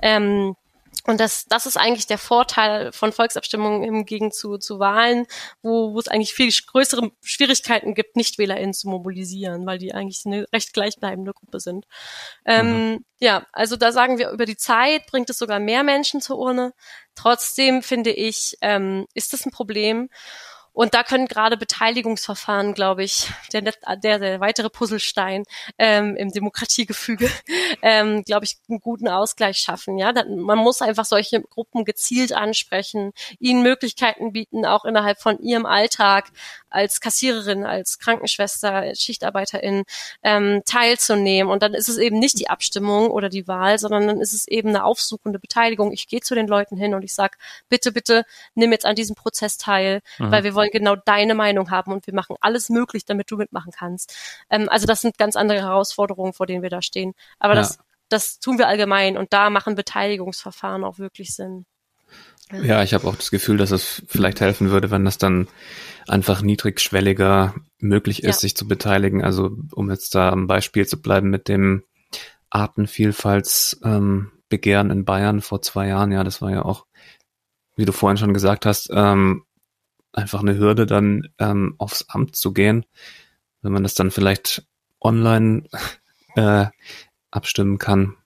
Ähm, 0.00 0.56
und 1.06 1.20
das, 1.20 1.46
das 1.46 1.66
ist 1.66 1.76
eigentlich 1.76 2.06
der 2.06 2.18
Vorteil 2.18 2.92
von 2.92 3.12
Volksabstimmungen 3.12 3.82
im 3.82 4.04
Gegensatz 4.04 4.40
zu, 4.40 4.58
zu 4.58 4.78
Wahlen, 4.78 5.26
wo, 5.62 5.92
wo 5.92 5.98
es 5.98 6.08
eigentlich 6.08 6.34
viel 6.34 6.50
größere 6.50 7.10
Schwierigkeiten 7.22 7.94
gibt, 7.94 8.16
NichtwählerInnen 8.16 8.74
zu 8.74 8.88
mobilisieren, 8.88 9.66
weil 9.66 9.78
die 9.78 9.94
eigentlich 9.94 10.22
eine 10.24 10.46
recht 10.52 10.72
gleichbleibende 10.72 11.32
Gruppe 11.32 11.60
sind. 11.60 11.86
Ähm, 12.44 12.92
mhm. 12.92 13.04
Ja, 13.18 13.46
also 13.52 13.76
da 13.76 13.92
sagen 13.92 14.18
wir, 14.18 14.30
über 14.30 14.46
die 14.46 14.56
Zeit 14.56 15.06
bringt 15.06 15.30
es 15.30 15.38
sogar 15.38 15.58
mehr 15.58 15.82
Menschen 15.82 16.20
zur 16.20 16.38
Urne. 16.38 16.72
Trotzdem 17.14 17.82
finde 17.82 18.10
ich, 18.10 18.56
ähm, 18.60 19.06
ist 19.14 19.32
das 19.32 19.44
ein 19.44 19.52
Problem. 19.52 20.08
Und 20.72 20.94
da 20.94 21.02
können 21.02 21.26
gerade 21.26 21.56
Beteiligungsverfahren, 21.56 22.74
glaube 22.74 23.02
ich, 23.02 23.30
der, 23.52 23.62
der, 23.62 24.18
der 24.18 24.40
weitere 24.40 24.70
Puzzlestein 24.70 25.44
ähm, 25.78 26.16
im 26.16 26.30
Demokratiegefüge, 26.30 27.30
ähm, 27.82 28.22
glaube 28.24 28.44
ich, 28.44 28.56
einen 28.68 28.80
guten 28.80 29.08
Ausgleich 29.08 29.58
schaffen. 29.58 29.98
Ja, 29.98 30.12
man 30.12 30.58
muss 30.58 30.80
einfach 30.82 31.04
solche 31.04 31.40
Gruppen 31.42 31.84
gezielt 31.84 32.32
ansprechen, 32.32 33.12
ihnen 33.38 33.62
Möglichkeiten 33.62 34.32
bieten, 34.32 34.64
auch 34.64 34.84
innerhalb 34.84 35.20
von 35.20 35.38
ihrem 35.40 35.66
Alltag 35.66 36.30
als 36.70 37.00
Kassiererin, 37.00 37.64
als 37.64 37.98
Krankenschwester, 37.98 38.72
als 38.72 39.02
Schichtarbeiterin 39.02 39.84
ähm, 40.22 40.62
teilzunehmen. 40.64 41.52
Und 41.52 41.62
dann 41.62 41.74
ist 41.74 41.88
es 41.88 41.98
eben 41.98 42.18
nicht 42.18 42.38
die 42.38 42.48
Abstimmung 42.48 43.10
oder 43.10 43.28
die 43.28 43.48
Wahl, 43.48 43.78
sondern 43.78 44.06
dann 44.06 44.20
ist 44.20 44.32
es 44.32 44.46
eben 44.46 44.70
eine 44.70 44.84
aufsuchende 44.84 45.38
Beteiligung. 45.38 45.92
Ich 45.92 46.06
gehe 46.08 46.20
zu 46.20 46.34
den 46.34 46.46
Leuten 46.46 46.76
hin 46.76 46.94
und 46.94 47.02
ich 47.02 47.12
sage, 47.12 47.36
bitte, 47.68 47.92
bitte, 47.92 48.24
nimm 48.54 48.72
jetzt 48.72 48.86
an 48.86 48.94
diesem 48.94 49.16
Prozess 49.16 49.58
teil, 49.58 50.00
mhm. 50.18 50.30
weil 50.30 50.44
wir 50.44 50.54
wollen 50.54 50.69
genau 50.70 50.96
deine 50.96 51.34
Meinung 51.34 51.70
haben 51.70 51.92
und 51.92 52.06
wir 52.06 52.14
machen 52.14 52.36
alles 52.40 52.68
möglich, 52.68 53.04
damit 53.04 53.30
du 53.30 53.36
mitmachen 53.36 53.72
kannst. 53.72 54.14
Ähm, 54.50 54.68
also 54.68 54.86
das 54.86 55.00
sind 55.00 55.18
ganz 55.18 55.36
andere 55.36 55.60
Herausforderungen, 55.60 56.32
vor 56.32 56.46
denen 56.46 56.62
wir 56.62 56.70
da 56.70 56.82
stehen. 56.82 57.14
Aber 57.38 57.54
ja. 57.54 57.60
das, 57.60 57.78
das 58.08 58.38
tun 58.38 58.58
wir 58.58 58.68
allgemein 58.68 59.16
und 59.16 59.32
da 59.32 59.50
machen 59.50 59.74
Beteiligungsverfahren 59.74 60.84
auch 60.84 60.98
wirklich 60.98 61.34
Sinn. 61.34 61.66
Ja, 62.52 62.82
ich 62.82 62.94
habe 62.94 63.06
auch 63.06 63.14
das 63.14 63.30
Gefühl, 63.30 63.58
dass 63.58 63.70
es 63.70 64.02
vielleicht 64.08 64.40
helfen 64.40 64.70
würde, 64.70 64.90
wenn 64.90 65.04
das 65.04 65.18
dann 65.18 65.46
einfach 66.08 66.42
niedrigschwelliger 66.42 67.54
möglich 67.78 68.24
ist, 68.24 68.36
ja. 68.36 68.40
sich 68.40 68.56
zu 68.56 68.66
beteiligen. 68.66 69.22
Also 69.22 69.56
um 69.72 69.88
jetzt 69.90 70.16
da 70.16 70.30
am 70.30 70.48
Beispiel 70.48 70.86
zu 70.86 71.00
bleiben 71.00 71.30
mit 71.30 71.48
dem 71.48 71.84
Artenvielfaltsbegehren 72.50 74.90
ähm, 74.90 74.90
in 74.90 75.04
Bayern 75.04 75.40
vor 75.40 75.62
zwei 75.62 75.86
Jahren, 75.88 76.10
ja, 76.10 76.24
das 76.24 76.42
war 76.42 76.50
ja 76.50 76.64
auch, 76.64 76.86
wie 77.76 77.84
du 77.84 77.92
vorhin 77.92 78.16
schon 78.16 78.34
gesagt 78.34 78.66
hast, 78.66 78.90
ähm, 78.92 79.44
einfach 80.12 80.40
eine 80.40 80.56
Hürde, 80.56 80.86
dann 80.86 81.28
ähm, 81.38 81.74
aufs 81.78 82.06
Amt 82.08 82.36
zu 82.36 82.52
gehen. 82.52 82.86
Wenn 83.62 83.72
man 83.72 83.82
das 83.82 83.94
dann 83.94 84.10
vielleicht 84.10 84.66
online 85.00 85.64
äh, 86.34 86.66
abstimmen 87.30 87.78
kann, 87.78 88.16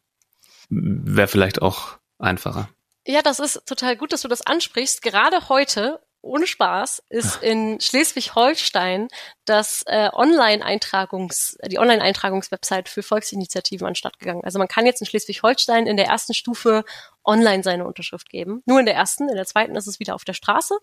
wäre 0.69 1.29
vielleicht 1.29 1.63
auch 1.63 1.99
einfacher. 2.19 2.69
Ja, 3.07 3.21
das 3.23 3.39
ist 3.39 3.67
total 3.67 3.97
gut, 3.97 4.13
dass 4.13 4.23
du 4.23 4.29
das 4.29 4.43
ansprichst. 4.43 5.03
Gerade 5.03 5.49
heute 5.49 6.01
ohne 6.23 6.47
Spaß 6.47 7.03
ist 7.11 7.43
in 7.43 7.79
Schleswig-Holstein 7.81 9.09
das 9.45 9.83
äh, 9.87 10.09
Online-Eintragungs, 10.13 11.59
die 11.67 11.79
Online-Eintragungswebsite 11.79 12.91
für 12.91 13.03
Volksinitiativen 13.03 13.87
anstatt 13.87 14.19
gegangen. 14.19 14.45
Also 14.45 14.59
man 14.59 14.69
kann 14.69 14.87
jetzt 14.87 15.01
in 15.01 15.07
Schleswig-Holstein 15.07 15.87
in 15.87 15.97
der 15.97 16.07
ersten 16.07 16.35
Stufe 16.35 16.85
online 17.25 17.63
seine 17.63 17.87
Unterschrift 17.87 18.29
geben. 18.29 18.63
Nur 18.67 18.81
in 18.81 18.87
der 18.87 18.95
ersten, 18.95 19.29
in 19.29 19.37
der 19.37 19.47
zweiten 19.47 19.75
ist 19.77 19.87
es 19.87 19.99
wieder 19.99 20.15
auf 20.15 20.25
der 20.25 20.35
Straße. 20.35 20.75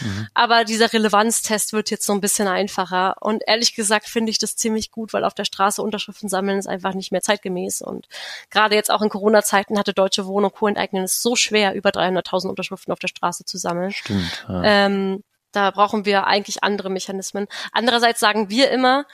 Mhm. 0.00 0.28
Aber 0.34 0.64
dieser 0.64 0.92
Relevanztest 0.92 1.72
wird 1.72 1.90
jetzt 1.90 2.06
so 2.06 2.12
ein 2.12 2.20
bisschen 2.20 2.48
einfacher. 2.48 3.16
Und 3.20 3.42
ehrlich 3.46 3.74
gesagt 3.74 4.08
finde 4.08 4.30
ich 4.30 4.38
das 4.38 4.56
ziemlich 4.56 4.90
gut, 4.90 5.12
weil 5.12 5.24
auf 5.24 5.34
der 5.34 5.44
Straße 5.44 5.82
Unterschriften 5.82 6.28
sammeln 6.28 6.58
ist 6.58 6.66
einfach 6.66 6.94
nicht 6.94 7.12
mehr 7.12 7.20
zeitgemäß. 7.20 7.82
Und 7.82 8.08
gerade 8.50 8.74
jetzt 8.74 8.90
auch 8.90 9.02
in 9.02 9.10
Corona-Zeiten 9.10 9.78
hatte 9.78 9.92
Deutsche 9.92 10.26
Wohnung 10.26 10.52
Co. 10.52 10.68
enteignen 10.68 11.04
es 11.04 11.22
so 11.22 11.36
schwer, 11.36 11.74
über 11.74 11.90
300.000 11.90 12.48
Unterschriften 12.48 12.92
auf 12.92 12.98
der 12.98 13.08
Straße 13.08 13.44
zu 13.44 13.58
sammeln. 13.58 13.92
Stimmt. 13.92 14.46
Ja. 14.48 14.62
Ähm, 14.64 15.22
da 15.52 15.70
brauchen 15.70 16.04
wir 16.04 16.26
eigentlich 16.26 16.62
andere 16.62 16.90
Mechanismen. 16.90 17.46
Andererseits 17.72 18.20
sagen 18.20 18.50
wir 18.50 18.70
immer, 18.70 19.06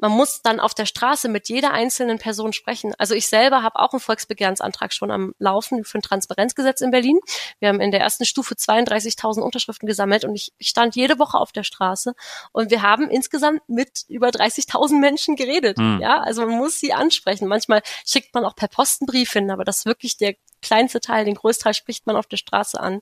man 0.00 0.12
muss 0.12 0.40
dann 0.42 0.60
auf 0.60 0.72
der 0.72 0.86
Straße 0.86 1.28
mit 1.28 1.48
jeder 1.48 1.72
einzelnen 1.72 2.18
Person 2.18 2.52
sprechen. 2.52 2.94
Also 2.98 3.14
ich 3.14 3.26
selber 3.26 3.62
habe 3.62 3.78
auch 3.78 3.92
einen 3.92 4.00
Volksbegehrensantrag 4.00 4.92
schon 4.94 5.10
am 5.10 5.34
Laufen 5.38 5.84
für 5.84 5.98
ein 5.98 6.02
Transparenzgesetz 6.02 6.80
in 6.80 6.90
Berlin. 6.90 7.20
Wir 7.58 7.68
haben 7.68 7.80
in 7.80 7.90
der 7.90 8.00
ersten 8.00 8.24
Stufe 8.24 8.54
32.000 8.54 9.40
Unterschriften 9.40 9.86
gesammelt 9.86 10.24
und 10.24 10.34
ich, 10.34 10.52
ich 10.58 10.68
stand 10.68 10.96
jede 10.96 11.18
Woche 11.18 11.38
auf 11.38 11.52
der 11.52 11.64
Straße 11.64 12.14
und 12.52 12.70
wir 12.70 12.82
haben 12.82 13.10
insgesamt 13.10 13.60
mit 13.68 14.04
über 14.08 14.28
30.000 14.28 14.98
Menschen 14.98 15.36
geredet. 15.36 15.76
Mhm. 15.76 16.00
Ja, 16.00 16.20
also 16.20 16.46
man 16.46 16.56
muss 16.56 16.80
sie 16.80 16.94
ansprechen. 16.94 17.46
Manchmal 17.46 17.82
schickt 18.06 18.34
man 18.34 18.44
auch 18.44 18.56
per 18.56 18.68
Postenbrief 18.68 19.32
hin, 19.32 19.50
aber 19.50 19.64
das 19.64 19.80
ist 19.80 19.86
wirklich 19.86 20.16
der 20.16 20.34
kleinste 20.60 21.00
Teil, 21.00 21.24
den 21.24 21.34
Großteil 21.34 21.74
spricht 21.74 22.06
man 22.06 22.16
auf 22.16 22.26
der 22.26 22.36
Straße 22.36 22.78
an. 22.78 23.00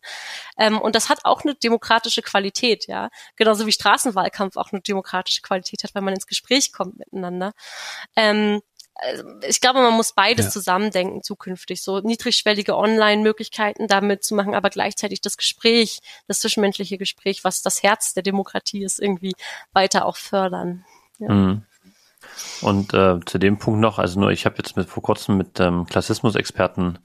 Ähm, 0.59 0.81
und 0.81 0.95
das 0.95 1.09
hat 1.09 1.25
auch 1.25 1.43
eine 1.43 1.55
demokratische 1.55 2.23
Qualität, 2.23 2.87
ja. 2.87 3.11
Genauso 3.37 3.67
wie 3.67 3.73
Straßenwahlkampf 3.73 4.57
auch 4.57 4.73
eine 4.73 4.81
demokratische 4.81 5.43
Qualität 5.43 5.85
hat, 5.85 5.95
weil 5.95 6.03
man 6.03 6.15
ins 6.15 6.27
Gespräch 6.27 6.73
kommt 6.73 6.99
miteinander. 6.99 7.53
Ähm, 8.17 8.61
also 8.99 9.25
ich 9.47 9.61
glaube, 9.61 9.81
man 9.81 9.95
muss 9.95 10.13
beides 10.13 10.47
ja. 10.47 10.51
zusammendenken 10.51 11.23
zukünftig. 11.23 11.83
So 11.83 12.01
niedrigschwellige 12.01 12.77
Online-Möglichkeiten 12.77 13.87
damit 13.87 14.25
zu 14.25 14.35
machen, 14.35 14.55
aber 14.55 14.71
gleichzeitig 14.71 15.21
das 15.21 15.37
Gespräch, 15.37 16.01
das 16.27 16.41
zwischenmenschliche 16.41 16.99
Gespräch, 16.99 17.45
was 17.45 17.63
das 17.63 17.83
Herz 17.83 18.15
der 18.15 18.25
Demokratie 18.25 18.83
ist, 18.83 18.99
irgendwie 18.99 19.35
weiter 19.73 20.05
auch 20.05 20.17
fördern. 20.17 20.85
Ja. 21.19 21.33
Mhm. 21.33 21.65
Und 22.63 22.95
äh, 22.95 23.21
zu 23.25 23.39
dem 23.39 23.59
Punkt 23.59 23.81
noch, 23.81 23.99
also 23.99 24.21
nur 24.21 24.31
ich 24.31 24.47
habe 24.47 24.57
jetzt 24.59 24.77
mit 24.77 24.89
vor 24.89 25.03
kurzem 25.03 25.37
mit 25.37 25.61
ähm, 25.61 25.87
Klassismus-Experten 25.87 26.99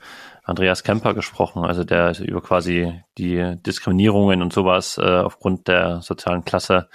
Andreas 0.44 0.84
Kemper 0.84 1.14
gesprochen, 1.14 1.64
also 1.64 1.84
der 1.84 2.20
über 2.20 2.42
quasi 2.42 3.02
die 3.18 3.56
Diskriminierungen 3.66 4.42
und 4.42 4.52
sowas 4.52 4.98
äh, 4.98 5.20
aufgrund 5.20 5.68
der 5.68 6.02
sozialen 6.02 6.44
Klasse 6.44 6.90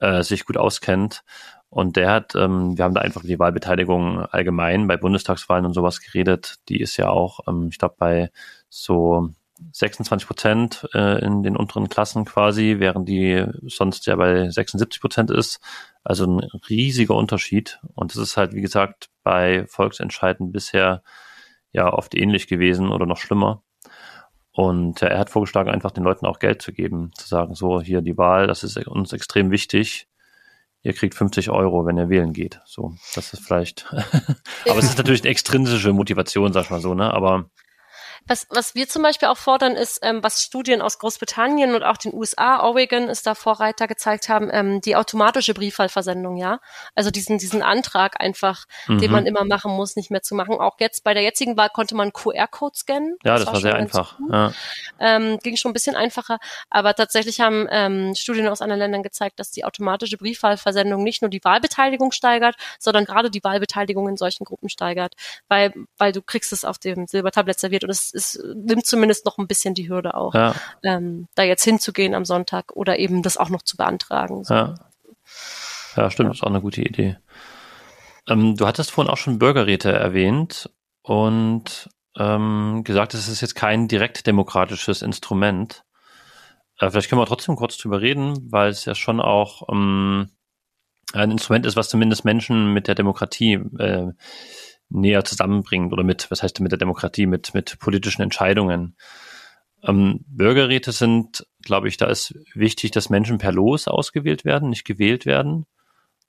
äh, 0.00 0.22
sich 0.22 0.44
gut 0.44 0.56
auskennt. 0.56 1.24
Und 1.70 1.96
der 1.96 2.12
hat, 2.12 2.36
ähm, 2.36 2.78
wir 2.78 2.84
haben 2.84 2.94
da 2.94 3.00
einfach 3.00 3.22
die 3.22 3.38
Wahlbeteiligung 3.38 4.20
allgemein 4.26 4.86
bei 4.86 4.96
Bundestagswahlen 4.96 5.66
und 5.66 5.72
sowas 5.72 6.00
geredet. 6.00 6.56
Die 6.68 6.80
ist 6.80 6.96
ja 6.98 7.08
auch, 7.08 7.40
ähm, 7.48 7.68
ich 7.70 7.78
glaube, 7.78 7.96
bei 7.98 8.30
so 8.68 9.30
26 9.72 10.26
Prozent 10.26 10.88
äh, 10.94 11.24
in 11.24 11.42
den 11.42 11.56
unteren 11.56 11.88
Klassen 11.88 12.24
quasi, 12.24 12.76
während 12.78 13.08
die 13.08 13.44
sonst 13.66 14.06
ja 14.06 14.16
bei 14.16 14.48
76 14.50 15.00
Prozent 15.00 15.30
ist. 15.30 15.60
Also 16.04 16.26
ein 16.26 16.40
riesiger 16.68 17.16
Unterschied. 17.16 17.80
Und 17.94 18.14
das 18.14 18.18
ist 18.18 18.36
halt, 18.36 18.52
wie 18.52 18.60
gesagt, 18.60 19.08
bei 19.22 19.66
Volksentscheiden 19.66 20.52
bisher 20.52 21.02
ja 21.72 21.92
oft 21.92 22.14
ähnlich 22.14 22.46
gewesen 22.46 22.90
oder 22.90 23.06
noch 23.06 23.16
schlimmer. 23.16 23.62
Und 24.52 25.02
er 25.02 25.18
hat 25.18 25.30
vorgeschlagen, 25.30 25.70
einfach 25.70 25.90
den 25.90 26.04
Leuten 26.04 26.26
auch 26.26 26.38
Geld 26.38 26.62
zu 26.62 26.72
geben, 26.72 27.10
zu 27.16 27.26
sagen, 27.26 27.54
so 27.54 27.80
hier 27.80 28.02
die 28.02 28.16
Wahl, 28.16 28.46
das 28.46 28.62
ist 28.62 28.76
uns 28.86 29.12
extrem 29.12 29.50
wichtig. 29.50 30.06
Ihr 30.82 30.92
kriegt 30.92 31.14
50 31.14 31.50
Euro, 31.50 31.86
wenn 31.86 31.96
ihr 31.96 32.10
wählen 32.10 32.32
geht. 32.32 32.60
So, 32.66 32.94
das 33.14 33.32
ist 33.32 33.44
vielleicht. 33.44 33.86
aber 34.68 34.78
es 34.78 34.84
ist 34.84 34.98
natürlich 34.98 35.22
eine 35.22 35.30
extrinsische 35.30 35.92
Motivation, 35.92 36.52
sag 36.52 36.64
ich 36.64 36.70
mal 36.70 36.80
so, 36.80 36.94
ne? 36.94 37.12
Aber 37.12 37.50
was, 38.26 38.46
was 38.50 38.74
wir 38.74 38.88
zum 38.88 39.02
Beispiel 39.02 39.28
auch 39.28 39.36
fordern, 39.36 39.76
ist, 39.76 39.98
ähm, 40.02 40.22
was 40.22 40.42
Studien 40.42 40.80
aus 40.80 40.98
Großbritannien 40.98 41.74
und 41.74 41.82
auch 41.82 41.98
den 41.98 42.14
USA, 42.14 42.62
Oregon 42.62 43.08
ist 43.08 43.26
da 43.26 43.34
Vorreiter 43.34 43.86
gezeigt 43.86 44.28
haben, 44.28 44.48
ähm, 44.50 44.80
die 44.80 44.96
automatische 44.96 45.52
Briefwahlversendung, 45.52 46.36
ja. 46.36 46.60
Also 46.94 47.10
diesen, 47.10 47.38
diesen 47.38 47.62
Antrag 47.62 48.20
einfach, 48.20 48.64
mhm. 48.86 48.98
den 48.98 49.10
man 49.10 49.26
immer 49.26 49.44
machen 49.44 49.72
muss, 49.72 49.96
nicht 49.96 50.10
mehr 50.10 50.22
zu 50.22 50.34
machen. 50.34 50.58
Auch 50.58 50.76
jetzt 50.80 51.04
bei 51.04 51.12
der 51.12 51.22
jetzigen 51.22 51.56
Wahl 51.56 51.68
konnte 51.68 51.94
man 51.94 52.12
QR-Code 52.12 52.76
scannen. 52.76 53.16
Ja, 53.24 53.34
das, 53.34 53.44
das 53.44 53.54
war, 53.54 53.60
sehr 53.60 53.74
einfach. 53.74 54.18
Ja. 54.30 54.52
Ähm, 54.98 55.38
ging 55.42 55.56
schon 55.56 55.70
ein 55.70 55.74
bisschen 55.74 55.96
einfacher. 55.96 56.38
Aber 56.70 56.94
tatsächlich 56.94 57.40
haben 57.40 57.66
ähm, 57.70 58.14
Studien 58.14 58.48
aus 58.48 58.62
anderen 58.62 58.80
Ländern 58.80 59.02
gezeigt, 59.02 59.38
dass 59.38 59.50
die 59.50 59.64
automatische 59.64 60.16
Briefwahlversendung 60.16 61.02
nicht 61.02 61.20
nur 61.20 61.28
die 61.30 61.44
Wahlbeteiligung 61.44 62.12
steigert, 62.12 62.56
sondern 62.78 63.04
gerade 63.04 63.30
die 63.30 63.44
Wahlbeteiligung 63.44 64.08
in 64.08 64.16
solchen 64.16 64.44
Gruppen 64.44 64.70
steigert. 64.70 65.14
Weil, 65.48 65.74
weil 65.98 66.12
du 66.12 66.22
kriegst 66.22 66.52
es 66.52 66.64
auf 66.64 66.78
dem 66.78 67.06
Silbertablett 67.06 67.60
serviert 67.60 67.84
und 67.84 67.90
es 67.90 68.13
es 68.14 68.40
nimmt 68.54 68.86
zumindest 68.86 69.24
noch 69.26 69.38
ein 69.38 69.46
bisschen 69.46 69.74
die 69.74 69.88
Hürde 69.88 70.14
auch, 70.14 70.34
ja. 70.34 70.54
ähm, 70.82 71.28
da 71.34 71.42
jetzt 71.42 71.64
hinzugehen 71.64 72.14
am 72.14 72.24
Sonntag 72.24 72.72
oder 72.74 72.98
eben 72.98 73.22
das 73.22 73.36
auch 73.36 73.48
noch 73.48 73.62
zu 73.62 73.76
beantragen. 73.76 74.44
So. 74.44 74.54
Ja. 74.54 74.74
ja, 75.96 76.10
stimmt, 76.10 76.28
ja. 76.28 76.32
ist 76.32 76.42
auch 76.42 76.48
eine 76.48 76.60
gute 76.60 76.82
Idee. 76.82 77.18
Ähm, 78.28 78.56
du 78.56 78.66
hattest 78.66 78.90
vorhin 78.90 79.12
auch 79.12 79.18
schon 79.18 79.38
Bürgerräte 79.38 79.92
erwähnt 79.92 80.70
und 81.02 81.90
ähm, 82.16 82.82
gesagt, 82.84 83.14
es 83.14 83.28
ist 83.28 83.40
jetzt 83.40 83.54
kein 83.54 83.88
direkt 83.88 84.26
demokratisches 84.26 85.02
Instrument. 85.02 85.84
Äh, 86.78 86.90
vielleicht 86.90 87.08
können 87.08 87.20
wir 87.20 87.26
trotzdem 87.26 87.56
kurz 87.56 87.76
drüber 87.76 88.00
reden, 88.00 88.50
weil 88.50 88.70
es 88.70 88.84
ja 88.84 88.94
schon 88.94 89.20
auch 89.20 89.68
ähm, 89.70 90.30
ein 91.12 91.30
Instrument 91.30 91.66
ist, 91.66 91.76
was 91.76 91.88
zumindest 91.88 92.24
Menschen 92.24 92.72
mit 92.72 92.88
der 92.88 92.94
Demokratie 92.94 93.54
äh, 93.78 94.12
näher 94.88 95.24
zusammenbringt 95.24 95.92
oder 95.92 96.04
mit, 96.04 96.30
was 96.30 96.42
heißt 96.42 96.60
mit 96.60 96.72
der 96.72 96.78
Demokratie, 96.78 97.26
mit, 97.26 97.54
mit 97.54 97.78
politischen 97.78 98.22
Entscheidungen. 98.22 98.96
Ähm, 99.82 100.24
Bürgerräte 100.26 100.92
sind, 100.92 101.46
glaube 101.62 101.88
ich, 101.88 101.96
da 101.96 102.06
ist 102.06 102.34
wichtig, 102.54 102.90
dass 102.90 103.10
Menschen 103.10 103.38
per 103.38 103.52
Los 103.52 103.88
ausgewählt 103.88 104.44
werden, 104.44 104.70
nicht 104.70 104.84
gewählt 104.84 105.26
werden. 105.26 105.66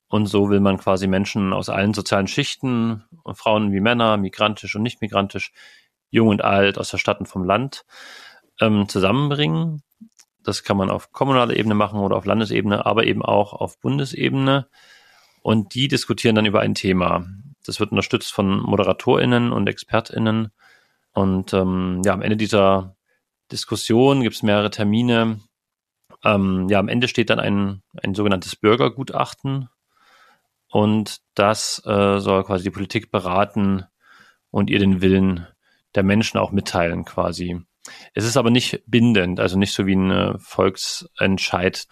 Und 0.07 0.27
so 0.27 0.49
will 0.49 0.59
man 0.59 0.77
quasi 0.77 1.07
Menschen 1.07 1.53
aus 1.53 1.69
allen 1.69 1.93
sozialen 1.93 2.27
Schichten, 2.27 3.03
Frauen 3.33 3.71
wie 3.71 3.79
Männer, 3.79 4.17
migrantisch 4.17 4.75
und 4.75 4.83
nicht 4.83 5.01
migrantisch, 5.01 5.51
jung 6.09 6.27
und 6.27 6.43
alt, 6.43 6.77
aus 6.77 6.89
der 6.89 6.97
Stadt 6.97 7.19
und 7.19 7.25
vom 7.25 7.43
Land, 7.43 7.85
ähm, 8.61 8.87
zusammenbringen. 8.87 9.81
Das 10.43 10.63
kann 10.63 10.77
man 10.77 10.89
auf 10.89 11.11
kommunaler 11.11 11.55
Ebene 11.55 11.75
machen 11.75 11.99
oder 11.99 12.17
auf 12.17 12.25
Landesebene, 12.25 12.85
aber 12.85 13.05
eben 13.05 13.23
auch 13.23 13.53
auf 13.53 13.79
Bundesebene. 13.79 14.67
Und 15.41 15.73
die 15.73 15.87
diskutieren 15.87 16.35
dann 16.35 16.45
über 16.45 16.61
ein 16.61 16.75
Thema. 16.75 17.25
Das 17.65 17.79
wird 17.79 17.91
unterstützt 17.91 18.33
von 18.33 18.59
ModeratorInnen 18.61 19.51
und 19.51 19.67
ExpertInnen. 19.67 20.51
Und 21.13 21.53
ähm, 21.53 22.01
ja, 22.05 22.13
am 22.13 22.21
Ende 22.21 22.37
dieser 22.37 22.95
Diskussion 23.51 24.21
gibt 24.21 24.35
es 24.35 24.43
mehrere 24.43 24.69
Termine. 24.69 25.39
Ähm, 26.23 26.67
ja, 26.69 26.79
am 26.79 26.89
Ende 26.89 27.07
steht 27.07 27.29
dann 27.29 27.39
ein, 27.39 27.83
ein 28.01 28.15
sogenanntes 28.15 28.55
Bürgergutachten. 28.55 29.69
Und 30.69 31.21
das 31.35 31.81
äh, 31.85 32.19
soll 32.19 32.43
quasi 32.43 32.65
die 32.65 32.71
Politik 32.71 33.11
beraten 33.11 33.85
und 34.51 34.69
ihr 34.69 34.79
den 34.79 35.01
Willen 35.01 35.47
der 35.95 36.03
Menschen 36.03 36.37
auch 36.37 36.51
mitteilen 36.51 37.05
quasi. 37.05 37.61
Es 38.13 38.25
ist 38.25 38.37
aber 38.37 38.49
nicht 38.49 38.83
bindend, 38.87 39.39
also 39.39 39.57
nicht 39.57 39.73
so 39.73 39.85
wie 39.85 39.95
ein 39.95 40.11
äh, 40.11 40.37
Volksentscheid. 40.39 41.87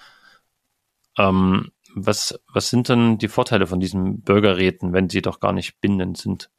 Ähm, 1.17 1.71
was, 1.95 2.39
was 2.51 2.69
sind 2.69 2.89
denn 2.89 3.17
die 3.17 3.27
Vorteile 3.27 3.67
von 3.67 3.79
diesen 3.79 4.21
Bürgerräten, 4.21 4.93
wenn 4.93 5.09
sie 5.09 5.21
doch 5.21 5.39
gar 5.39 5.53
nicht 5.53 5.79
bindend 5.81 6.17
sind? 6.17 6.49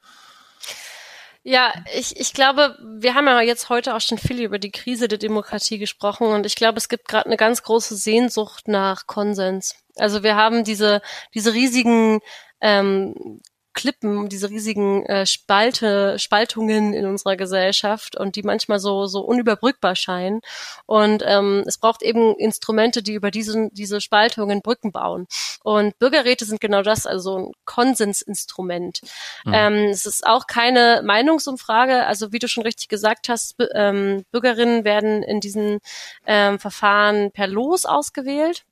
Ja, 1.47 1.74
ich, 1.95 2.18
ich 2.18 2.32
glaube, 2.32 2.78
wir 2.99 3.14
haben 3.14 3.26
ja 3.26 3.43
jetzt 3.43 3.68
heute 3.68 3.95
auch 3.95 4.01
schon 4.01 4.16
viel 4.16 4.41
über 4.41 4.59
die 4.59 4.70
Krise 4.70 5.09
der 5.09 5.18
Demokratie 5.18 5.76
gesprochen 5.76 6.28
und 6.28 6.47
ich 6.47 6.57
glaube, 6.57 6.78
es 6.78 6.89
gibt 6.89 7.07
gerade 7.07 7.26
eine 7.26 7.37
ganz 7.37 7.62
große 7.62 7.97
Sehnsucht 7.97 8.66
nach 8.66 9.07
Konsens. 9.07 9.76
Also 9.97 10.22
wir 10.22 10.37
haben 10.37 10.64
diese, 10.64 11.03
diese 11.35 11.53
riesigen 11.53 12.20
ähm, 12.62 13.43
Klippen, 13.75 14.29
diese 14.29 14.51
riesigen 14.51 15.05
äh, 15.07 15.27
Spalte, 15.27 16.18
Spaltungen 16.18 16.95
in 16.95 17.07
unserer 17.07 17.37
Gesellschaft 17.37 18.16
und 18.16 18.37
die 18.37 18.43
manchmal 18.43 18.79
so, 18.79 19.07
so 19.07 19.20
unüberbrückbar 19.20 19.97
scheinen. 19.97 20.41
Und 20.87 21.22
ähm, 21.27 21.64
es 21.66 21.79
braucht 21.79 22.03
eben 22.03 22.35
Instrumente, 22.37 23.03
die 23.03 23.14
über 23.14 23.31
diese, 23.31 23.68
diese 23.72 24.01
Spaltungen 24.01 24.62
Brücken 24.62 24.93
bauen. 24.93 25.27
Und 25.62 25.99
Bürgerräte 25.99 26.45
sind 26.45 26.61
genau 26.61 26.83
das, 26.83 27.07
also 27.07 27.39
ein 27.39 27.53
Konsensinstrument. 27.64 29.01
Mhm. 29.45 29.53
Ähm, 29.55 29.75
es 29.91 30.07
ist 30.07 30.27
auch 30.27 30.47
keine 30.47 31.03
Meinungsumfrage, 31.05 32.07
also 32.07 32.33
wie 32.33 32.39
du 32.39 32.49
schon 32.49 32.64
richtig 32.64 32.89
gesagt 32.89 33.29
hast, 33.29 33.57
ähm, 33.75 34.25
Bürgerinnen 34.31 34.85
werden 34.85 35.22
in 35.22 35.41
diesen 35.41 35.81
ähm, 36.27 36.59
Verfahren 36.59 37.33
per 37.33 37.47
Los 37.47 37.85
ausgewählt. 37.85 38.64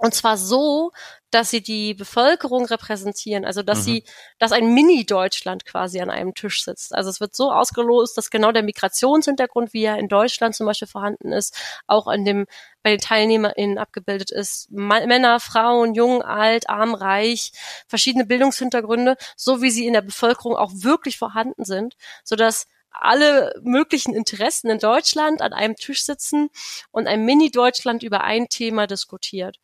Und 0.00 0.14
zwar 0.14 0.38
so, 0.38 0.92
dass 1.30 1.50
sie 1.50 1.62
die 1.62 1.92
Bevölkerung 1.92 2.64
repräsentieren, 2.64 3.44
also 3.44 3.62
dass 3.62 3.80
mhm. 3.80 3.82
sie, 3.82 4.04
dass 4.38 4.50
ein 4.50 4.72
Mini-Deutschland 4.72 5.66
quasi 5.66 6.00
an 6.00 6.08
einem 6.08 6.34
Tisch 6.34 6.64
sitzt. 6.64 6.94
Also 6.94 7.10
es 7.10 7.20
wird 7.20 7.34
so 7.34 7.52
ausgelost, 7.52 8.16
dass 8.16 8.30
genau 8.30 8.50
der 8.50 8.62
Migrationshintergrund, 8.62 9.74
wie 9.74 9.84
er 9.84 9.98
in 9.98 10.08
Deutschland 10.08 10.54
zum 10.56 10.64
Beispiel 10.64 10.88
vorhanden 10.88 11.32
ist, 11.32 11.54
auch 11.86 12.08
in 12.08 12.24
dem, 12.24 12.46
bei 12.82 12.90
den 12.92 13.00
TeilnehmerInnen 13.00 13.76
abgebildet 13.76 14.30
ist. 14.30 14.70
Männer, 14.70 15.38
Frauen, 15.38 15.92
jung, 15.92 16.22
alt, 16.22 16.70
arm, 16.70 16.94
reich, 16.94 17.52
verschiedene 17.86 18.24
Bildungshintergründe, 18.24 19.16
so 19.36 19.60
wie 19.60 19.70
sie 19.70 19.86
in 19.86 19.92
der 19.92 20.00
Bevölkerung 20.00 20.56
auch 20.56 20.72
wirklich 20.74 21.18
vorhanden 21.18 21.66
sind, 21.66 21.94
sodass 22.24 22.66
alle 22.92 23.54
möglichen 23.62 24.14
Interessen 24.14 24.68
in 24.70 24.78
Deutschland 24.78 25.42
an 25.42 25.52
einem 25.52 25.76
Tisch 25.76 26.04
sitzen 26.04 26.50
und 26.90 27.06
ein 27.06 27.24
Mini-Deutschland 27.24 28.02
über 28.02 28.22
ein 28.22 28.48
Thema 28.48 28.86
diskutiert. 28.86 29.58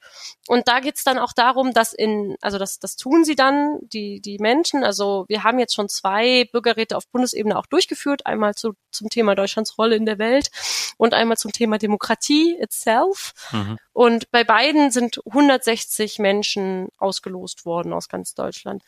Und 0.49 0.69
da 0.69 0.81
geht's 0.81 1.05
dann 1.05 1.19
auch 1.19 1.33
darum, 1.33 1.73
dass 1.73 1.93
in, 1.93 2.37
also 2.41 2.59
das, 2.59 2.79
das 2.79 2.97
tun 2.97 3.25
sie 3.25 3.35
dann, 3.35 3.79
die, 3.83 4.21
die 4.21 4.39
Menschen. 4.39 4.85
Also 4.85 5.25
wir 5.29 5.45
haben 5.45 5.59
jetzt 5.59 5.75
schon 5.75 5.89
zwei 5.89 6.49
Bürgerräte 6.53 6.97
auf 6.97 7.09
Bundesebene 7.09 7.59
auch 7.59 7.67
durchgeführt, 7.67 8.27
einmal 8.27 8.55
zu, 8.55 8.75
zum 8.91 9.09
Thema 9.11 9.35
Deutschlands 9.35 9.77
Rolle 9.77 9.97
in 9.97 10.07
der 10.07 10.19
Welt 10.19 10.51
und 10.97 11.15
einmal 11.15 11.37
zum 11.37 11.53
Thema 11.53 11.79
Demokratie 11.79 12.57
itself. 12.59 13.33
Mhm. 13.53 13.79
Und 13.93 14.31
bei 14.31 14.45
beiden 14.45 14.91
sind 14.91 15.21
160 15.27 16.19
Menschen 16.19 16.89
ausgelost 16.99 17.65
worden 17.65 17.93
aus 17.93 18.09
ganz 18.09 18.35
Deutschland. 18.35 18.83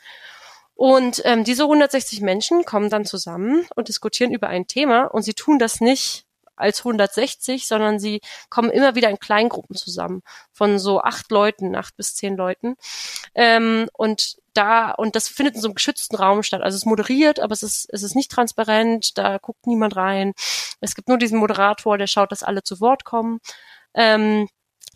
Und 0.78 1.22
ähm, 1.24 1.42
diese 1.42 1.64
160 1.64 2.20
Menschen 2.20 2.64
kommen 2.64 2.88
dann 2.88 3.04
zusammen 3.04 3.66
und 3.74 3.88
diskutieren 3.88 4.30
über 4.32 4.46
ein 4.46 4.68
Thema 4.68 5.06
und 5.06 5.22
sie 5.22 5.34
tun 5.34 5.58
das 5.58 5.80
nicht 5.80 6.24
als 6.54 6.78
160, 6.82 7.66
sondern 7.66 7.98
sie 7.98 8.20
kommen 8.48 8.70
immer 8.70 8.94
wieder 8.94 9.10
in 9.10 9.18
Kleingruppen 9.18 9.74
zusammen 9.74 10.22
von 10.52 10.78
so 10.78 11.00
acht 11.00 11.32
Leuten, 11.32 11.74
acht 11.74 11.96
bis 11.96 12.14
zehn 12.14 12.36
Leuten. 12.36 12.76
Ähm, 13.34 13.88
und 13.92 14.36
da, 14.54 14.92
und 14.92 15.16
das 15.16 15.26
findet 15.26 15.56
in 15.56 15.62
so 15.62 15.66
einem 15.66 15.74
geschützten 15.74 16.14
Raum 16.14 16.44
statt. 16.44 16.62
Also 16.62 16.76
es 16.76 16.82
ist 16.82 16.86
moderiert, 16.86 17.40
aber 17.40 17.54
es 17.54 17.64
ist, 17.64 17.88
es 17.92 18.04
ist 18.04 18.14
nicht 18.14 18.30
transparent, 18.30 19.18
da 19.18 19.38
guckt 19.38 19.66
niemand 19.66 19.96
rein. 19.96 20.32
Es 20.80 20.94
gibt 20.94 21.08
nur 21.08 21.18
diesen 21.18 21.40
Moderator, 21.40 21.98
der 21.98 22.06
schaut, 22.06 22.30
dass 22.30 22.44
alle 22.44 22.62
zu 22.62 22.80
Wort 22.80 23.02
kommen. 23.02 23.40
Ähm, 23.94 24.48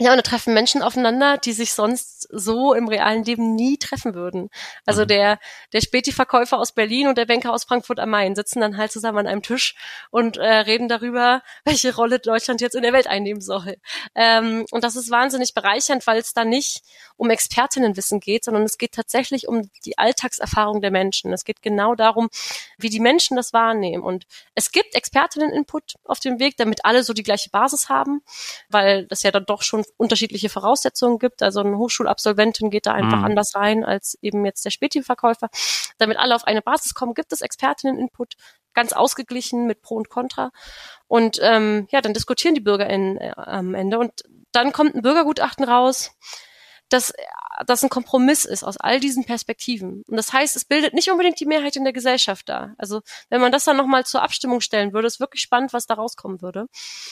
ja, 0.03 0.11
und 0.11 0.17
da 0.17 0.23
treffen 0.23 0.53
Menschen 0.53 0.83
aufeinander, 0.83 1.39
die 1.39 1.53
sich 1.53 1.75
sonst 1.75 2.27
so 2.33 2.75
im 2.75 2.89
realen 2.89 3.23
Leben 3.23 3.55
nie 3.55 3.79
treffen 3.79 4.17
würden. 4.17 4.51
Also 4.85 5.03
mhm. 5.03 5.09
der, 5.09 5.39
der 5.73 5.81
Späti-Verkäufer 5.81 6.59
aus 6.59 6.73
Berlin 6.73 7.07
und 7.07 7.17
der 7.19 7.27
Banker 7.27 7.53
aus 7.53 7.63
Frankfurt 7.63 8.01
am 8.01 8.11
Main 8.11 8.35
sitzen 8.35 8.61
dann 8.61 8.77
halt 8.77 8.91
zusammen 8.91 9.19
an 9.19 9.27
einem 9.29 9.43
Tisch 9.43 9.77
und 10.11 10.39
äh, 10.39 10.45
reden 10.45 10.89
darüber, 10.89 11.43
welche 11.65 11.95
Rolle 11.95 12.19
Deutschland 12.19 12.61
jetzt 12.61 12.75
in 12.75 12.83
der 12.83 12.93
Welt 12.93 13.07
einnehmen 13.07 13.41
soll. 13.41 13.77
Ähm, 14.17 14.67
und 14.73 14.83
das 14.83 14.97
ist 14.97 15.11
wahnsinnig 15.11 15.55
bereichernd, 15.55 16.05
weil 16.09 16.19
es 16.19 16.33
da 16.33 16.45
nicht 16.45 16.83
um 17.17 17.31
Expertinnenwissen 17.31 18.19
geht, 18.19 18.45
sondern 18.45 18.65
es 18.65 18.79
geht 18.79 18.93
tatsächlich 18.93 19.47
um 19.47 19.71
die 19.85 19.99
Alltagserfahrung 19.99 20.81
der 20.81 20.91
Menschen. 20.91 21.33
Es 21.33 21.45
geht 21.45 21.63
genau 21.63 21.95
darum, 21.95 22.29
wie 22.77 22.91
die 22.91 22.99
Menschen 22.99 23.37
das 23.37 23.53
wahrnehmen. 23.53 24.03
Und 24.03 24.27
es 24.57 24.73
gibt 24.73 24.97
Expertinnen-Input 24.97 25.95
auf 26.05 26.19
dem 26.19 26.41
Weg, 26.41 26.57
damit 26.57 26.85
alle 26.85 27.05
so 27.05 27.13
die 27.13 27.23
gleiche 27.23 27.51
Basis 27.51 27.89
haben, 27.89 28.23
weil 28.69 29.07
das 29.07 29.23
ja 29.23 29.31
dann 29.31 29.45
doch 29.47 29.63
schon 29.63 29.85
unterschiedliche 29.97 30.49
Voraussetzungen 30.49 31.19
gibt. 31.19 31.43
Also 31.43 31.61
eine 31.61 31.77
Hochschulabsolventin 31.79 32.71
geht 32.71 32.87
da 32.87 32.93
einfach 32.93 33.19
Mhm. 33.19 33.25
anders 33.25 33.55
rein 33.55 33.85
als 33.85 34.19
eben 34.23 34.45
jetzt 34.45 34.65
der 34.65 34.71
Späti-Verkäufer. 34.71 35.49
Damit 35.99 36.19
alle 36.19 36.35
auf 36.35 36.45
eine 36.45 36.63
Basis 36.63 36.95
kommen, 36.95 37.15
gibt 37.15 37.33
es 37.33 37.41
Expertinnen-Input, 37.41 38.35
ganz 38.75 38.93
ausgeglichen 38.93 39.67
mit 39.67 39.83
Pro 39.83 39.97
und 39.97 40.09
Contra. 40.09 40.51
Und 41.07 41.39
ähm, 41.43 41.87
ja, 41.91 42.01
dann 42.01 42.15
diskutieren 42.15 42.55
die 42.55 42.61
BürgerInnen 42.61 43.19
äh, 43.19 43.33
am 43.37 43.75
Ende. 43.75 43.99
Und 43.99 44.23
dann 44.53 44.73
kommt 44.73 44.95
ein 44.95 45.03
Bürgergutachten 45.03 45.65
raus, 45.65 46.13
dass 46.89 47.13
das 47.67 47.83
ein 47.83 47.89
Kompromiss 47.89 48.45
ist 48.45 48.65
aus 48.65 48.77
all 48.77 49.01
diesen 49.01 49.25
Perspektiven. 49.25 50.03
Und 50.07 50.17
das 50.17 50.33
heißt, 50.33 50.57
es 50.57 50.65
bildet 50.65 50.95
nicht 50.95 51.11
unbedingt 51.11 51.41
die 51.41 51.47
Mehrheit 51.47 51.77
in 51.77 51.85
der 51.85 51.93
Gesellschaft 51.93 52.49
dar. 52.49 52.75
Also 52.77 53.01
wenn 53.31 53.41
man 53.41 53.53
das 53.53 53.65
dann 53.65 53.77
nochmal 53.77 54.05
zur 54.05 54.23
Abstimmung 54.23 54.61
stellen 54.61 54.93
würde, 54.93 55.07
ist 55.07 55.21
wirklich 55.21 55.43
spannend, 55.43 55.73
was 55.73 55.87
da 55.87 55.95
rauskommen 55.95 56.43
würde. 56.43 56.67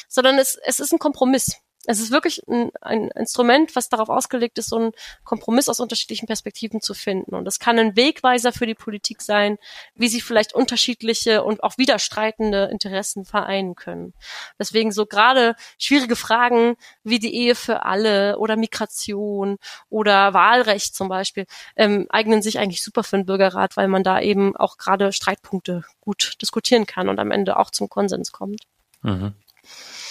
Sondern 0.08 0.38
es, 0.38 0.58
es 0.64 0.80
ist 0.80 0.92
ein 0.92 0.98
Kompromiss. 0.98 1.56
Es 1.86 1.98
ist 1.98 2.10
wirklich 2.10 2.42
ein, 2.46 2.70
ein 2.82 3.08
Instrument, 3.08 3.74
was 3.74 3.88
darauf 3.88 4.10
ausgelegt 4.10 4.58
ist, 4.58 4.68
so 4.68 4.76
einen 4.76 4.92
Kompromiss 5.24 5.68
aus 5.68 5.80
unterschiedlichen 5.80 6.26
Perspektiven 6.26 6.82
zu 6.82 6.92
finden. 6.92 7.34
Und 7.34 7.48
es 7.48 7.58
kann 7.58 7.78
ein 7.78 7.96
Wegweiser 7.96 8.52
für 8.52 8.66
die 8.66 8.74
Politik 8.74 9.22
sein, 9.22 9.56
wie 9.94 10.08
sie 10.08 10.20
vielleicht 10.20 10.54
unterschiedliche 10.54 11.42
und 11.42 11.62
auch 11.62 11.78
widerstreitende 11.78 12.68
Interessen 12.70 13.24
vereinen 13.24 13.76
können. 13.76 14.12
Deswegen 14.58 14.92
so 14.92 15.06
gerade 15.06 15.56
schwierige 15.78 16.16
Fragen 16.16 16.76
wie 17.02 17.18
die 17.18 17.34
Ehe 17.34 17.54
für 17.54 17.84
alle 17.84 18.38
oder 18.38 18.56
Migration 18.56 19.56
oder 19.88 20.34
Wahlrecht 20.34 20.94
zum 20.94 21.08
Beispiel 21.08 21.46
ähm, 21.76 22.06
eignen 22.10 22.42
sich 22.42 22.58
eigentlich 22.58 22.82
super 22.82 23.04
für 23.04 23.16
einen 23.16 23.26
Bürgerrat, 23.26 23.76
weil 23.78 23.88
man 23.88 24.04
da 24.04 24.20
eben 24.20 24.54
auch 24.54 24.76
gerade 24.76 25.12
Streitpunkte 25.12 25.84
gut 26.00 26.36
diskutieren 26.42 26.86
kann 26.86 27.08
und 27.08 27.18
am 27.18 27.30
Ende 27.30 27.56
auch 27.58 27.70
zum 27.70 27.88
Konsens 27.88 28.32
kommt. 28.32 28.62
Mhm. 29.02 29.34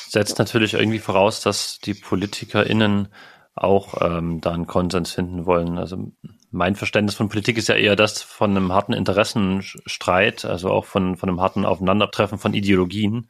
Setzt 0.10 0.39
natürlich 0.39 0.74
irgendwie 0.74 0.99
voraus, 0.99 1.41
dass 1.41 1.80
die 1.80 1.93
PolitikerInnen 1.93 3.10
auch 3.53 4.01
ähm, 4.01 4.41
da 4.41 4.51
einen 4.51 4.68
Konsens 4.68 5.12
finden 5.12 5.45
wollen. 5.45 5.78
Also 5.78 6.12
mein 6.49 6.76
Verständnis 6.76 7.16
von 7.16 7.30
Politik 7.30 7.57
ist 7.57 7.68
ja 7.68 7.76
eher 7.76 7.95
das 7.95 8.22
von 8.22 8.51
einem 8.51 8.74
harten 8.74 8.93
Interessenstreit, 8.93 10.45
also 10.45 10.72
auch 10.72 10.86
von, 10.86 11.16
von 11.16 11.30
einem 11.30 11.41
harten 11.41 11.66
Aufeinandertreffen 11.66 12.39
von 12.39 12.53
Ideologien. 12.53 13.30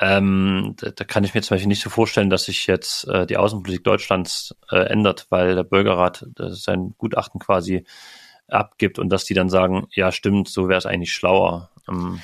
Ähm, 0.00 0.74
da, 0.78 0.90
da 0.90 1.04
kann 1.04 1.24
ich 1.24 1.34
mir 1.34 1.42
zum 1.42 1.54
Beispiel 1.54 1.68
nicht 1.68 1.82
so 1.82 1.90
vorstellen, 1.90 2.30
dass 2.30 2.44
sich 2.44 2.66
jetzt 2.66 3.06
äh, 3.08 3.26
die 3.26 3.36
Außenpolitik 3.36 3.84
Deutschlands 3.84 4.54
äh, 4.70 4.76
ändert, 4.76 5.26
weil 5.30 5.54
der 5.54 5.64
Bürgerrat 5.64 6.26
äh, 6.38 6.50
sein 6.50 6.94
Gutachten 6.98 7.38
quasi 7.40 7.84
abgibt 8.48 8.98
und 8.98 9.10
dass 9.10 9.24
die 9.24 9.34
dann 9.34 9.48
sagen, 9.48 9.86
ja 9.92 10.10
stimmt, 10.10 10.48
so 10.48 10.68
wäre 10.68 10.78
es 10.78 10.86
eigentlich 10.86 11.12
schlauer. 11.12 11.70
Ähm, 11.88 12.20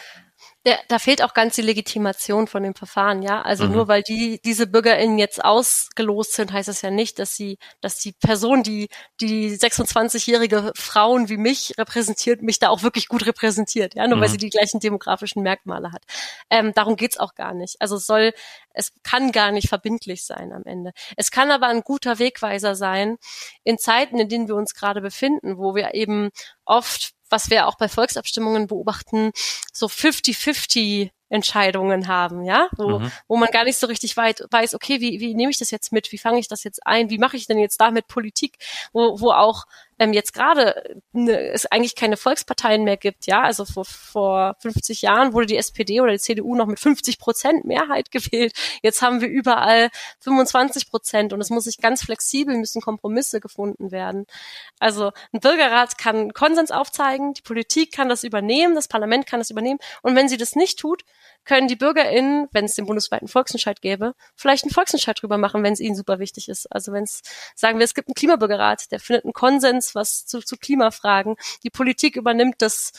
Der, 0.67 0.81
da 0.89 0.99
fehlt 0.99 1.23
auch 1.23 1.33
ganz 1.33 1.55
die 1.55 1.63
Legitimation 1.63 2.49
von 2.49 2.63
dem 2.65 2.75
Verfahren, 2.75 3.23
ja. 3.23 3.41
Also 3.43 3.67
Mhm. 3.67 3.73
nur 3.73 3.89
weil 3.89 4.03
die 4.03 4.41
diese 4.45 4.67
BürgerInnen 4.67 5.17
jetzt 5.19 5.43
ausgelost 5.45 6.33
sind, 6.35 6.53
heißt 6.53 6.69
das 6.69 6.83
ja 6.83 6.91
nicht, 6.91 7.19
dass 7.21 7.37
sie, 7.37 7.59
dass 7.81 7.99
die 8.01 8.13
Person, 8.13 8.65
die 8.65 8.89
die 9.21 9.57
26-jährige 9.57 10.73
Frauen 10.77 11.29
wie 11.29 11.37
mich 11.37 11.75
repräsentiert, 11.79 12.43
mich 12.43 12.59
da 12.59 12.69
auch 12.71 12.83
wirklich 12.83 13.09
gut 13.09 13.27
repräsentiert, 13.27 13.95
ja. 13.95 14.09
Nur 14.09 14.19
weil 14.21 14.27
Mhm. 14.29 14.33
sie 14.33 14.39
die 14.39 14.51
gleichen 14.51 14.81
demografischen 14.81 15.43
Merkmale 15.45 15.93
hat. 15.93 16.03
Ähm, 16.51 16.73
darum 16.75 16.97
geht's 16.97 17.17
auch 17.19 17.35
gar 17.37 17.55
nicht. 17.55 17.77
Also 17.81 17.97
es 17.97 18.07
soll, 18.07 18.33
es 18.75 18.93
kann 19.05 19.33
gar 19.33 19.53
nicht 19.53 19.69
verbindlich 19.69 20.25
sein 20.25 20.53
am 20.53 20.65
Ende. 20.65 20.93
Es 21.17 21.31
kann 21.31 21.51
aber 21.53 21.69
ein 21.69 21.83
guter 21.83 22.19
Wegweiser 22.19 22.75
sein 22.75 23.19
in 23.65 23.79
Zeiten, 23.79 24.19
in 24.19 24.29
denen 24.29 24.49
wir 24.49 24.57
uns 24.57 24.75
gerade 24.75 25.01
befinden, 25.01 25.59
wo 25.59 25.75
wir 25.77 25.95
eben 25.95 26.31
oft 26.65 27.13
was 27.31 27.51
wir 27.51 27.67
auch 27.67 27.77
bei 27.77 27.89
Volksabstimmungen 27.89 28.67
beobachten, 28.67 29.33
so 29.73 29.89
50-50 29.89 31.11
Entscheidungen 31.29 32.07
haben, 32.07 32.45
ja, 32.45 32.69
wo, 32.77 33.01
Mhm. 33.01 33.13
wo 33.27 33.37
man 33.37 33.51
gar 33.51 33.65
nicht 33.65 33.79
so 33.79 33.89
richtig 33.89 34.17
weit 34.17 34.45
weiß, 34.51 34.75
okay, 34.75 35.01
wie, 35.01 35.19
wie 35.19 35.35
nehme 35.35 35.51
ich 35.51 35.59
das 35.59 35.73
jetzt 35.73 35.93
mit, 35.93 36.13
wie 36.13 36.19
fange 36.19 36.39
ich 36.39 36.47
das 36.47 36.63
jetzt 36.63 36.87
ein, 36.87 37.11
wie 37.11 37.19
mache 37.19 37.37
ich 37.37 37.47
denn 37.47 37.59
jetzt 37.59 37.81
damit 37.81 38.07
Politik, 38.07 38.59
wo, 38.93 39.21
wo 39.21 39.33
auch 39.33 39.65
ähm, 39.99 40.13
jetzt 40.13 40.33
gerade 40.33 41.01
ne, 41.13 41.39
es 41.51 41.67
eigentlich 41.67 41.95
keine 41.95 42.17
Volksparteien 42.17 42.85
mehr 42.85 42.97
gibt, 42.97 43.27
ja, 43.27 43.43
also 43.43 43.65
vor, 43.65 43.85
vor 43.85 44.57
50 44.61 45.03
Jahren 45.03 45.33
wurde 45.33 45.47
die 45.47 45.57
SPD 45.57 46.01
oder 46.01 46.13
die 46.13 46.19
CDU 46.19 46.55
noch 46.55 46.67
mit 46.67 46.81
50 46.81 47.19
Prozent 47.19 47.65
Mehrheit 47.65 48.11
gewählt, 48.13 48.53
jetzt 48.83 49.03
haben 49.03 49.21
wir 49.21 49.29
überall 49.29 49.91
25 50.21 50.91
Prozent 50.91 51.33
und 51.33 51.41
es 51.41 51.51
muss 51.51 51.65
sich 51.65 51.79
ganz 51.79 52.03
flexibel, 52.03 52.57
müssen 52.57 52.83
Kompromisse 52.83 53.41
gefunden 53.41 53.91
werden. 53.91 54.27
Also 54.79 55.13
ein 55.33 55.41
Bürgerrat 55.41 55.99
kann 55.99 56.33
Konsens 56.33 56.71
aufzeigen, 56.71 57.35
die 57.35 57.43
Politik 57.43 57.93
kann 57.93 58.09
das 58.09 58.25
übernehmen, 58.25 58.75
das 58.75 58.89
Parlament 58.89 59.27
kann 59.27 59.41
das 59.41 59.51
übernehmen. 59.51 59.79
Und 60.03 60.17
wenn 60.17 60.29
sie 60.29 60.37
das 60.37 60.57
nicht 60.57 60.79
tut, 60.79 61.05
können 61.47 61.69
die 61.69 61.77
BürgerInnen, 61.77 62.49
wenn 62.53 62.67
es 62.67 62.75
den 62.75 62.87
bundesweiten 62.87 63.29
Volksentscheid 63.29 63.81
gäbe, 63.81 64.15
vielleicht 64.35 64.65
einen 64.65 64.73
Volksentscheid 64.73 65.21
drüber 65.21 65.39
machen, 65.39 65.63
wenn 65.63 65.73
es 65.73 65.81
ihnen 65.81 65.95
super 65.95 66.19
wichtig 66.19 66.49
ist. 66.49 66.67
Also 66.71 66.93
wenn 66.93 67.05
es, 67.05 67.23
sagen 67.55 67.79
wir, 67.79 67.85
es 67.85 67.95
gibt 67.95 68.09
einen 68.09 68.15
Klimabürgerrat, 68.15 68.91
der 68.91 69.01
findet 69.01 69.25
einen 69.25 69.33
Konsens, 69.33 69.95
was 69.95 70.27
zu, 70.27 70.41
zu 70.41 70.57
Klimafragen. 70.57 71.37
Die 71.63 71.71
Politik 71.71 72.17
übernimmt 72.17 72.57
das, 72.59 72.93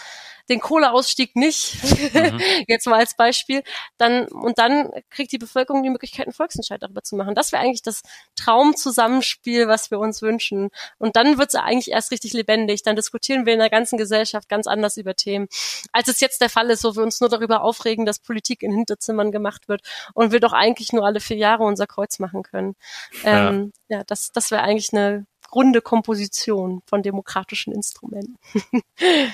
den 0.50 0.60
Kohleausstieg 0.60 1.36
nicht, 1.36 1.78
Mhm. 2.14 2.40
jetzt 2.68 2.88
mal 2.88 3.00
als 3.00 3.16
Beispiel, 3.16 3.64
dann, 3.98 4.28
und 4.28 4.58
dann 4.58 4.92
kriegt 5.10 5.32
die 5.32 5.38
Bevölkerung 5.38 5.84
die 5.84 5.90
Möglichkeit, 5.90 6.28
einen 6.28 6.34
Volksentscheid 6.34 6.82
darüber 6.82 7.04
zu 7.04 7.16
machen. 7.16 7.36
Das 7.36 7.52
wäre 7.52 7.64
eigentlich 7.64 7.82
das 7.82 8.02
Traumzusammenspiel, 8.36 9.68
was 9.68 9.92
wir 9.92 10.00
uns 10.00 10.22
wünschen. 10.22 10.70
Und 10.98 11.16
dann 11.16 11.38
wird 11.38 11.50
es 11.50 11.56
eigentlich 11.56 11.92
erst 11.92 12.12
richtig 12.12 12.34
lebendig. 12.34 12.84
Dann 12.84 12.96
diskutieren 12.96 13.46
wir 13.46 13.54
in 13.54 13.60
der 13.60 13.70
ganzen 13.70 13.98
Gesellschaft 13.98 14.50
ganz 14.50 14.68
anders 14.68 14.98
über 14.98 15.16
Themen, 15.16 15.48
als 15.92 16.08
es 16.08 16.20
jetzt 16.20 16.42
der 16.42 16.50
Fall 16.50 16.70
ist, 16.70 16.84
wo 16.84 16.96
wir 16.96 17.04
uns 17.04 17.20
nur 17.20 17.30
darüber 17.30 17.62
aufregen, 17.62 18.06
dass 18.06 18.20
Politik 18.20 18.64
in 18.64 18.72
Hinterzimmern 18.72 19.32
gemacht 19.32 19.68
wird 19.68 19.82
und 20.14 20.32
wir 20.32 20.40
doch 20.40 20.54
eigentlich 20.54 20.94
nur 20.94 21.06
alle 21.06 21.20
vier 21.20 21.38
Jahre 21.38 21.64
unser 21.64 21.88
Kreuz 21.88 22.20
machen 22.20 22.44
können. 22.44 22.76
Ähm, 23.24 23.72
ja. 23.90 24.04
das, 24.06 24.32
das 24.32 24.52
wäre 24.52 24.62
eigentlich 24.64 24.94
eine 24.94 25.26
runde 25.54 25.82
Komposition 25.82 26.82
von 26.86 27.04
demokratischen 27.04 27.74
Instrumenten. 27.74 28.38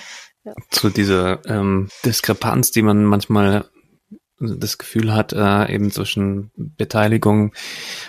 zu 0.70 0.90
dieser 0.90 1.46
ähm, 1.46 1.90
Diskrepanz, 2.06 2.72
die 2.72 2.82
man 2.82 3.06
manchmal 3.06 3.66
das 4.40 4.78
Gefühl 4.78 5.14
hat, 5.14 5.34
äh, 5.34 5.74
eben 5.74 5.92
zwischen 5.92 6.52
Beteiligung 6.56 7.54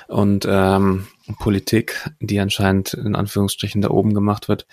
und 0.08 0.46
ähm, 0.48 1.06
Politik, 1.38 2.10
die 2.20 2.40
anscheinend 2.40 2.94
in 2.94 3.14
Anführungsstrichen 3.14 3.82
da 3.82 3.90
oben 3.90 4.14
gemacht 4.14 4.48
wird, 4.48 4.66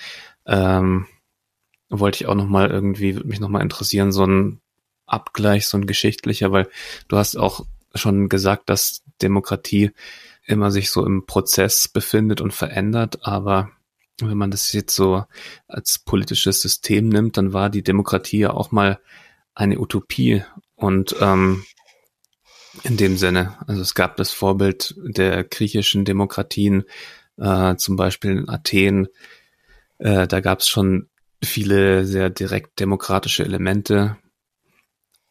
ähm, 0.46 1.08
wollte 1.90 2.24
ich 2.24 2.28
auch 2.28 2.36
noch 2.36 2.48
mal 2.48 2.70
irgendwie, 2.70 3.16
würde 3.16 3.28
mich 3.28 3.40
noch 3.40 3.50
mal 3.50 3.62
interessieren, 3.62 4.12
so 4.12 4.26
ein 4.26 4.62
Abgleich, 5.06 5.68
so 5.68 5.78
ein 5.78 5.86
geschichtlicher, 5.86 6.52
weil 6.52 6.70
du 7.10 7.18
hast 7.18 7.36
auch 7.36 7.66
schon 7.94 8.30
gesagt, 8.30 8.70
dass 8.70 9.04
Demokratie 9.22 9.92
immer 10.46 10.72
sich 10.72 10.90
so 10.90 11.06
im 11.06 11.26
Prozess 11.26 11.88
befindet 11.88 12.42
und 12.42 12.54
verändert, 12.54 13.20
aber 13.26 13.70
wenn 14.30 14.38
man 14.38 14.52
das 14.52 14.72
jetzt 14.74 14.96
so 14.96 15.24
als 15.68 16.00
politisches 16.00 16.62
System 16.62 17.10
nimmt, 17.10 17.38
dann 17.38 17.54
war 17.54 17.70
die 17.70 17.84
Demokratie 17.84 18.40
ja 18.40 18.54
auch 18.54 18.72
mal 18.72 19.00
eine 19.54 19.80
Utopie. 19.80 20.44
Und 20.76 21.16
ähm, 21.20 21.64
in 22.84 22.98
dem 22.98 23.18
Sinne, 23.18 23.58
also 23.68 23.82
es 23.82 23.94
gab 23.94 24.18
das 24.18 24.32
Vorbild 24.32 24.96
der 24.98 25.44
griechischen 25.44 26.06
Demokratien, 26.06 26.84
äh, 27.38 27.76
zum 27.76 27.96
Beispiel 27.96 28.32
in 28.32 28.50
Athen, 28.50 29.08
äh, 30.00 30.28
da 30.28 30.40
gab 30.40 30.60
es 30.60 30.68
schon 30.68 31.10
viele 31.44 32.06
sehr 32.06 32.30
direkt 32.30 32.80
demokratische 32.80 33.44
Elemente. 33.44 34.18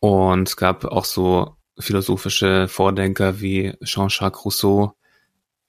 Und 0.01 0.49
es 0.49 0.57
gab 0.57 0.84
auch 0.84 1.05
so 1.05 1.57
philosophische 1.78 2.68
Vordenker 2.68 3.41
wie 3.41 3.74
Jean-Jacques 3.84 4.45
Rousseau, 4.45 4.95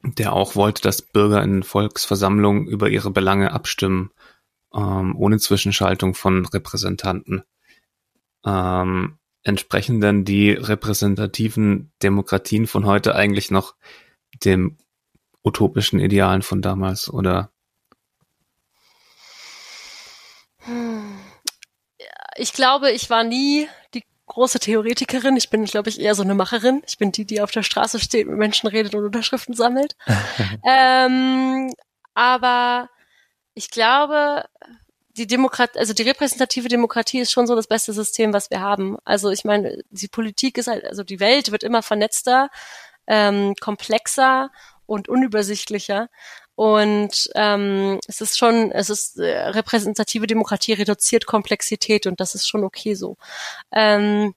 der 0.04 0.34
auch 0.34 0.56
wollte, 0.56 0.82
dass 0.82 1.02
Bürger 1.02 1.43
in 1.43 1.64
Volksversammlungen 1.64 2.68
über 2.68 2.89
ihre 2.89 3.12
Belange 3.12 3.52
abstimmen, 3.52 4.12
ähm, 4.74 5.16
ohne 5.16 5.38
Zwischenschaltung 5.38 6.14
von 6.16 6.45
Repräsentanten. 6.45 7.43
Ähm, 8.45 9.18
entsprechen 9.43 10.02
denn 10.02 10.26
die 10.26 10.52
repräsentativen 10.52 11.91
Demokratien 12.04 12.68
von 12.68 12.86
heute 12.86 13.16
eigentlich 13.16 13.52
noch 13.52 13.76
dem 14.43 14.78
utopischen 15.43 15.99
Idealen 15.99 16.41
von 16.41 16.62
damals 16.62 17.12
oder? 17.12 17.52
Ich 22.36 22.54
glaube, 22.54 22.91
ich 22.91 23.10
war 23.10 23.24
nie 23.24 23.68
große 24.32 24.59
Theoretikerin. 24.59 25.36
Ich 25.36 25.49
bin, 25.49 25.65
glaube 25.65 25.89
ich, 25.89 25.99
eher 25.99 26.15
so 26.15 26.23
eine 26.23 26.34
Macherin. 26.34 26.82
Ich 26.88 26.97
bin 26.97 27.11
die, 27.11 27.25
die 27.25 27.41
auf 27.41 27.51
der 27.51 27.63
Straße 27.63 27.99
steht, 27.99 28.27
mit 28.27 28.38
Menschen 28.38 28.67
redet 28.67 28.95
und 28.95 29.03
Unterschriften 29.03 29.53
sammelt. 29.53 29.95
ähm, 30.65 31.73
aber 32.13 32.89
ich 33.53 33.69
glaube, 33.69 34.45
die 35.17 35.27
Demokratie, 35.27 35.77
also 35.77 35.93
die 35.93 36.03
repräsentative 36.03 36.69
Demokratie 36.69 37.19
ist 37.19 37.32
schon 37.32 37.45
so 37.45 37.55
das 37.55 37.67
beste 37.67 37.91
System, 37.91 38.32
was 38.34 38.49
wir 38.49 38.61
haben. 38.61 38.97
Also 39.03 39.29
ich 39.29 39.43
meine, 39.43 39.84
die 39.89 40.07
Politik 40.07 40.57
ist 40.57 40.67
halt, 40.67 40.86
also 40.86 41.03
die 41.03 41.19
Welt 41.19 41.51
wird 41.51 41.63
immer 41.63 41.84
vernetzter, 41.84 42.49
ähm, 43.07 43.55
komplexer 43.59 44.49
und 44.86 45.09
unübersichtlicher. 45.09 46.09
Und 46.62 47.28
ähm, 47.34 47.99
es 48.07 48.22
ist 48.22 48.38
schon, 48.38 48.72
es 48.72 48.91
ist 48.91 49.18
äh, 49.18 49.36
repräsentative 49.47 50.28
Demokratie 50.28 50.74
reduziert 50.74 51.26
Komplexität 51.26 52.05
und 52.05 52.20
das 52.20 52.36
ist 52.36 52.47
schon 52.47 52.64
okay 52.64 52.93
so. 52.93 53.18
Ähm, 53.72 54.36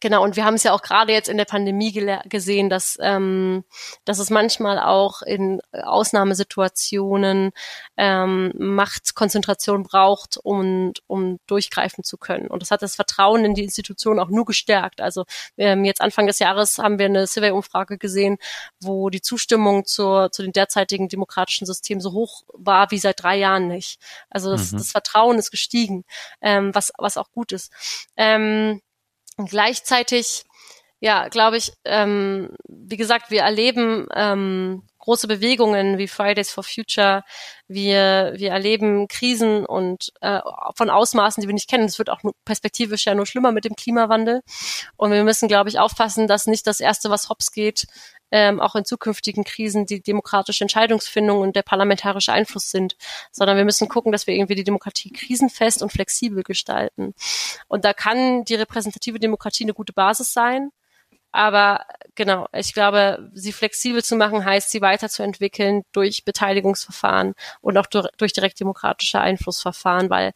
Genau, 0.00 0.22
und 0.22 0.36
wir 0.36 0.44
haben 0.44 0.54
es 0.54 0.62
ja 0.62 0.72
auch 0.72 0.82
gerade 0.82 1.12
jetzt 1.12 1.28
in 1.28 1.36
der 1.36 1.44
Pandemie 1.44 1.92
gesehen, 2.24 2.68
dass, 2.68 2.98
ähm, 3.00 3.64
dass 4.04 4.18
es 4.18 4.30
manchmal 4.30 4.78
auch 4.78 5.22
in 5.22 5.60
Ausnahmesituationen 5.72 7.52
ähm, 7.96 8.52
Machtkonzentration 8.58 9.82
braucht, 9.82 10.38
um, 10.42 10.92
um 11.06 11.38
durchgreifen 11.46 12.04
zu 12.04 12.16
können. 12.18 12.48
Und 12.48 12.62
das 12.62 12.70
hat 12.70 12.82
das 12.82 12.96
Vertrauen 12.96 13.44
in 13.44 13.54
die 13.54 13.64
Institution 13.64 14.18
auch 14.18 14.28
nur 14.28 14.44
gestärkt. 14.44 15.00
Also 15.00 15.24
ähm, 15.56 15.84
jetzt 15.84 16.00
Anfang 16.00 16.26
des 16.26 16.38
Jahres 16.38 16.78
haben 16.78 16.98
wir 16.98 17.06
eine 17.06 17.26
Survey-Umfrage 17.26 17.98
gesehen, 17.98 18.38
wo 18.80 19.10
die 19.10 19.22
Zustimmung 19.22 19.84
zur, 19.84 20.30
zu 20.32 20.42
den 20.42 20.52
derzeitigen 20.52 21.08
demokratischen 21.08 21.66
Systemen 21.66 22.00
so 22.00 22.12
hoch 22.12 22.42
war 22.52 22.90
wie 22.90 22.98
seit 22.98 23.22
drei 23.22 23.36
Jahren 23.36 23.68
nicht. 23.68 24.00
Also 24.30 24.50
das, 24.50 24.72
mhm. 24.72 24.78
das 24.78 24.90
Vertrauen 24.90 25.38
ist 25.38 25.50
gestiegen, 25.50 26.04
ähm, 26.40 26.74
was, 26.74 26.92
was 26.98 27.16
auch 27.16 27.30
gut 27.30 27.52
ist. 27.52 27.72
Ähm, 28.16 28.80
und 29.36 29.50
gleichzeitig, 29.50 30.44
ja, 31.00 31.28
glaube 31.28 31.56
ich, 31.58 31.72
ähm, 31.84 32.50
wie 32.68 32.96
gesagt, 32.96 33.30
wir 33.30 33.42
erleben 33.42 34.06
ähm, 34.14 34.82
große 35.06 35.28
Bewegungen 35.28 35.98
wie 35.98 36.08
Fridays 36.08 36.50
for 36.50 36.64
Future. 36.64 37.22
Wir, 37.68 38.34
wir 38.36 38.50
erleben 38.50 39.06
Krisen 39.06 39.64
und 39.64 40.12
äh, 40.20 40.40
von 40.74 40.90
Ausmaßen, 40.90 41.40
die 41.40 41.48
wir 41.48 41.54
nicht 41.54 41.70
kennen. 41.70 41.84
Es 41.84 41.98
wird 41.98 42.10
auch 42.10 42.20
perspektivisch 42.44 43.06
ja 43.06 43.14
nur 43.14 43.24
schlimmer 43.24 43.52
mit 43.52 43.64
dem 43.64 43.76
Klimawandel. 43.76 44.42
Und 44.96 45.12
wir 45.12 45.22
müssen, 45.22 45.48
glaube 45.48 45.68
ich, 45.68 45.78
aufpassen, 45.78 46.26
dass 46.26 46.46
nicht 46.46 46.66
das 46.66 46.80
Erste, 46.80 47.08
was 47.08 47.28
hops 47.28 47.52
geht, 47.52 47.86
ähm, 48.30 48.60
auch 48.60 48.74
in 48.74 48.84
zukünftigen 48.84 49.44
Krisen 49.44 49.86
die 49.86 50.02
demokratische 50.02 50.64
Entscheidungsfindung 50.64 51.40
und 51.40 51.56
der 51.56 51.62
parlamentarische 51.62 52.32
Einfluss 52.32 52.70
sind, 52.70 52.96
sondern 53.30 53.56
wir 53.56 53.64
müssen 53.64 53.88
gucken, 53.88 54.12
dass 54.12 54.26
wir 54.26 54.34
irgendwie 54.34 54.54
die 54.54 54.64
Demokratie 54.64 55.12
krisenfest 55.12 55.82
und 55.82 55.92
flexibel 55.92 56.42
gestalten. 56.42 57.14
Und 57.68 57.84
da 57.84 57.92
kann 57.92 58.44
die 58.44 58.54
repräsentative 58.54 59.18
Demokratie 59.18 59.64
eine 59.64 59.74
gute 59.74 59.92
Basis 59.92 60.32
sein. 60.32 60.70
Aber 61.32 61.84
genau, 62.14 62.48
ich 62.54 62.72
glaube, 62.72 63.30
sie 63.34 63.52
flexibel 63.52 64.02
zu 64.02 64.16
machen 64.16 64.44
heißt, 64.44 64.70
sie 64.70 64.80
weiterzuentwickeln 64.80 65.82
durch 65.92 66.24
Beteiligungsverfahren 66.24 67.34
und 67.60 67.76
auch 67.76 67.86
durch, 67.86 68.08
durch 68.16 68.32
direkt 68.32 68.58
demokratische 68.58 69.20
Einflussverfahren, 69.20 70.08
weil 70.08 70.32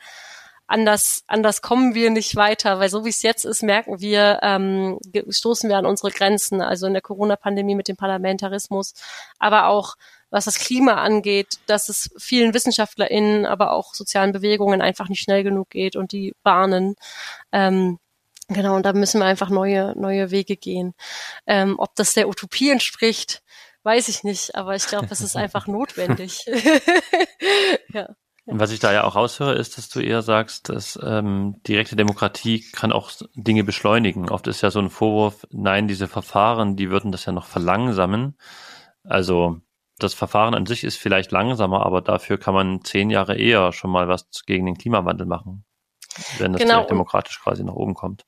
anders, 0.71 1.25
anders 1.27 1.63
kommen 1.63 1.95
wir 1.95 2.11
nicht 2.11 2.37
weiter, 2.37 2.79
weil 2.79 2.89
so 2.89 3.05
wie 3.05 3.11
es 3.11 3.23
jetzt 3.23 3.45
ist, 3.45 3.63
merken 3.63 4.01
wir, 4.01 4.39
ähm, 4.43 4.99
stoßen 5.29 5.69
wir 5.69 5.77
an 5.77 5.87
unsere 5.87 6.11
Grenzen, 6.11 6.63
also 6.63 6.87
in 6.87 6.93
der 6.93 7.03
Corona-Pandemie 7.03 7.75
mit 7.75 7.89
dem 7.89 7.97
Parlamentarismus, 7.97 8.95
aber 9.39 9.67
auch 9.67 9.97
was 10.31 10.45
das 10.45 10.61
Klima 10.61 10.95
angeht, 10.95 11.59
dass 11.67 11.89
es 11.89 12.11
vielen 12.17 12.55
WissenschaftlerInnen, 12.55 13.47
aber 13.47 13.73
auch 13.73 13.95
sozialen 13.95 14.33
Bewegungen 14.33 14.81
einfach 14.81 15.09
nicht 15.09 15.23
schnell 15.23 15.43
genug 15.43 15.71
geht 15.71 15.97
und 15.97 16.13
die 16.13 16.37
warnen. 16.45 16.95
Ähm, 17.51 17.99
genau, 18.47 18.77
und 18.77 18.87
da 18.87 18.93
müssen 18.93 19.21
wir 19.21 19.27
einfach 19.27 19.51
neue, 19.51 19.93
neue 19.99 20.31
Wege 20.31 20.57
gehen. 20.57 20.95
Ähm, 21.49 21.75
ob 21.79 21.97
das 21.97 22.15
der 22.15 22.29
Utopie 22.29 22.71
entspricht, 22.71 23.43
weiß 23.83 24.09
ich 24.09 24.23
nicht, 24.23 24.55
aber 24.55 24.77
ich 24.77 24.87
glaube, 24.87 25.09
es 25.11 25.21
ist 25.21 25.37
einfach 25.37 25.67
notwendig. 25.67 26.45
ja. 27.93 28.15
Und 28.51 28.59
was 28.59 28.73
ich 28.73 28.81
da 28.81 28.93
ja 28.93 29.05
auch 29.05 29.15
raushöre, 29.15 29.55
ist, 29.55 29.79
dass 29.79 29.89
du 29.89 30.01
eher 30.01 30.23
sagst, 30.23 30.69
dass 30.69 30.99
ähm, 31.03 31.61
direkte 31.67 31.95
Demokratie 31.95 32.65
kann 32.73 32.91
auch 32.91 33.13
Dinge 33.35 33.63
beschleunigen. 33.63 34.29
Oft 34.29 34.49
ist 34.49 34.61
ja 34.61 34.73
so 34.73 34.81
ein 34.81 34.91
Vorwurf, 34.91 35.47
nein, 35.51 35.87
diese 35.87 36.09
Verfahren, 36.09 36.75
die 36.75 36.91
würden 36.91 37.13
das 37.13 37.27
ja 37.27 37.33
noch 37.33 37.47
verlangsamen. 37.47 38.37
Also 39.05 39.61
das 39.99 40.15
Verfahren 40.15 40.55
an 40.55 40.67
sich 40.67 40.83
ist 40.83 40.97
vielleicht 40.97 41.31
langsamer, 41.31 41.87
aber 41.87 42.01
dafür 42.01 42.39
kann 42.39 42.55
man 42.55 42.83
zehn 42.83 43.11
Jahre 43.11 43.37
eher 43.37 43.73
schon 43.73 43.91
mal 43.91 44.09
was 44.09 44.27
gegen 44.47 44.67
den 44.67 44.77
Klimawandel 44.77 45.27
machen, 45.27 45.65
wenn 46.39 46.53
das 46.53 46.63
genau. 46.63 46.85
demokratisch 46.87 47.41
quasi 47.41 47.63
nach 47.63 47.75
oben 47.75 47.95
kommt. 47.95 48.25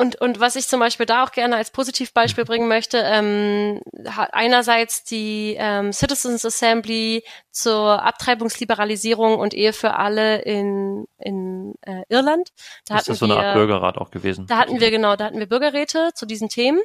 Und, 0.00 0.18
und 0.18 0.40
was 0.40 0.56
ich 0.56 0.66
zum 0.66 0.80
Beispiel 0.80 1.04
da 1.04 1.24
auch 1.24 1.32
gerne 1.32 1.56
als 1.56 1.70
Positivbeispiel 1.70 2.46
bringen 2.46 2.68
möchte, 2.68 3.02
ähm, 3.04 3.82
einerseits 4.32 5.04
die 5.04 5.56
ähm, 5.58 5.92
Citizens 5.92 6.42
Assembly 6.42 7.22
zur 7.50 8.02
Abtreibungsliberalisierung 8.02 9.38
und 9.38 9.52
Ehe 9.52 9.74
für 9.74 9.96
alle 9.96 10.40
in, 10.40 11.04
in 11.18 11.74
äh, 11.82 12.02
Irland. 12.08 12.48
Da 12.86 12.96
Ist 12.96 13.10
das 13.10 13.18
so 13.18 13.26
eine 13.26 13.36
Art 13.36 13.54
Bürgerrat 13.54 13.98
auch 13.98 14.10
gewesen? 14.10 14.46
Da 14.46 14.56
hatten 14.56 14.80
wir 14.80 14.90
genau, 14.90 15.16
da 15.16 15.26
hatten 15.26 15.38
wir 15.38 15.46
Bürgerräte 15.46 16.12
zu 16.14 16.24
diesen 16.24 16.48
Themen. 16.48 16.80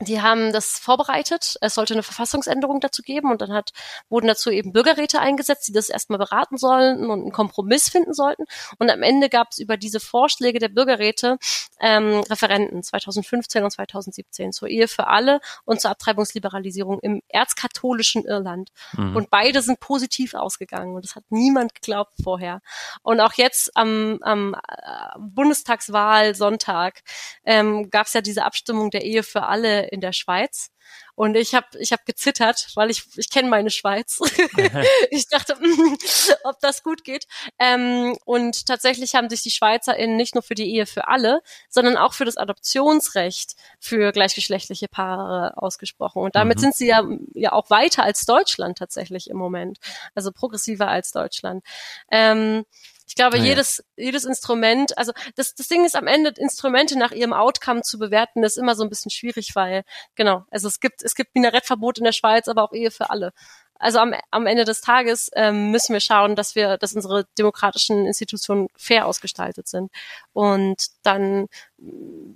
Die 0.00 0.22
haben 0.22 0.52
das 0.52 0.78
vorbereitet. 0.78 1.56
Es 1.60 1.74
sollte 1.74 1.94
eine 1.94 2.04
Verfassungsänderung 2.04 2.78
dazu 2.78 3.02
geben 3.02 3.32
und 3.32 3.42
dann 3.42 3.52
hat, 3.52 3.72
wurden 4.08 4.28
dazu 4.28 4.48
eben 4.50 4.72
Bürgerräte 4.72 5.18
eingesetzt, 5.18 5.66
die 5.66 5.72
das 5.72 5.88
erstmal 5.88 6.20
beraten 6.20 6.56
sollten 6.56 7.10
und 7.10 7.22
einen 7.22 7.32
Kompromiss 7.32 7.88
finden 7.88 8.14
sollten. 8.14 8.44
Und 8.78 8.90
am 8.90 9.02
Ende 9.02 9.28
gab 9.28 9.48
es 9.50 9.58
über 9.58 9.76
diese 9.76 9.98
Vorschläge 9.98 10.60
der 10.60 10.68
Bürgerräte 10.68 11.38
ähm, 11.80 12.20
Referenten 12.30 12.84
2015 12.84 13.64
und 13.64 13.70
2017 13.72 14.52
zur 14.52 14.68
Ehe 14.68 14.86
für 14.86 15.08
alle 15.08 15.40
und 15.64 15.80
zur 15.80 15.90
Abtreibungsliberalisierung 15.90 17.00
im 17.00 17.20
erzkatholischen 17.28 18.24
Irland. 18.24 18.70
Mhm. 18.92 19.16
Und 19.16 19.30
beide 19.30 19.62
sind 19.62 19.80
positiv 19.80 20.34
ausgegangen 20.34 20.94
und 20.94 21.04
das 21.04 21.16
hat 21.16 21.24
niemand 21.30 21.74
geglaubt 21.74 22.14
vorher. 22.22 22.60
Und 23.02 23.20
auch 23.20 23.32
jetzt 23.32 23.76
am, 23.76 24.18
am 24.22 24.54
äh, 24.54 25.18
Bundestagswahl 25.18 26.36
Sonntag 26.36 27.02
ähm, 27.44 27.90
gab 27.90 28.06
es 28.06 28.12
ja 28.12 28.20
diese 28.20 28.44
Abstimmung 28.44 28.90
der 28.90 29.02
Ehe 29.02 29.24
für 29.24 29.42
alle 29.42 29.87
in 29.88 30.00
der 30.00 30.12
Schweiz. 30.12 30.70
Und 31.14 31.36
ich 31.36 31.54
habe 31.54 31.66
ich 31.78 31.92
hab 31.92 32.06
gezittert, 32.06 32.68
weil 32.74 32.90
ich, 32.90 33.02
ich 33.16 33.30
kenne 33.30 33.48
meine 33.48 33.70
Schweiz. 33.70 34.20
ich 35.10 35.28
dachte, 35.28 35.54
ob 36.44 36.60
das 36.60 36.82
gut 36.82 37.04
geht. 37.04 37.26
Ähm, 37.58 38.16
und 38.24 38.66
tatsächlich 38.66 39.14
haben 39.14 39.28
sich 39.28 39.42
die 39.42 39.50
SchweizerInnen 39.50 40.16
nicht 40.16 40.34
nur 40.34 40.42
für 40.42 40.54
die 40.54 40.72
Ehe 40.72 40.86
für 40.86 41.08
alle, 41.08 41.42
sondern 41.68 41.96
auch 41.96 42.14
für 42.14 42.24
das 42.24 42.36
Adoptionsrecht 42.36 43.56
für 43.80 44.12
gleichgeschlechtliche 44.12 44.88
Paare 44.88 45.56
ausgesprochen. 45.56 46.22
Und 46.22 46.36
damit 46.36 46.58
mhm. 46.58 46.62
sind 46.62 46.76
sie 46.76 46.86
ja, 46.86 47.02
ja 47.34 47.52
auch 47.52 47.70
weiter 47.70 48.04
als 48.04 48.24
Deutschland 48.24 48.78
tatsächlich 48.78 49.28
im 49.28 49.36
Moment. 49.36 49.78
Also 50.14 50.30
progressiver 50.32 50.88
als 50.88 51.10
Deutschland. 51.10 51.64
Ähm, 52.10 52.64
ich 53.08 53.14
glaube, 53.14 53.38
ah, 53.38 53.42
jedes, 53.42 53.82
jedes 53.96 54.24
Instrument, 54.26 54.96
also 54.98 55.12
das, 55.34 55.54
das 55.54 55.66
Ding 55.66 55.86
ist 55.86 55.96
am 55.96 56.06
Ende, 56.06 56.34
Instrumente 56.36 56.96
nach 56.98 57.10
ihrem 57.10 57.32
Outcome 57.32 57.80
zu 57.80 57.98
bewerten, 57.98 58.44
ist 58.44 58.58
immer 58.58 58.74
so 58.74 58.84
ein 58.84 58.90
bisschen 58.90 59.10
schwierig, 59.10 59.52
weil, 59.54 59.82
genau, 60.14 60.44
also 60.50 60.68
es 60.68 60.78
gibt, 60.78 61.02
es 61.02 61.14
gibt 61.14 61.34
Minarettverbot 61.34 61.98
in 61.98 62.04
der 62.04 62.12
Schweiz, 62.12 62.48
aber 62.48 62.62
auch 62.62 62.72
Ehe 62.74 62.90
für 62.90 63.08
alle 63.08 63.32
also 63.78 63.98
am, 63.98 64.14
am 64.30 64.46
Ende 64.46 64.64
des 64.64 64.80
Tages 64.80 65.30
ähm, 65.34 65.70
müssen 65.70 65.92
wir 65.92 66.00
schauen, 66.00 66.34
dass 66.36 66.54
wir, 66.54 66.78
dass 66.78 66.94
unsere 66.94 67.26
demokratischen 67.38 68.06
Institutionen 68.06 68.68
fair 68.76 69.06
ausgestaltet 69.06 69.68
sind. 69.68 69.90
Und 70.32 70.86
dann 71.02 71.46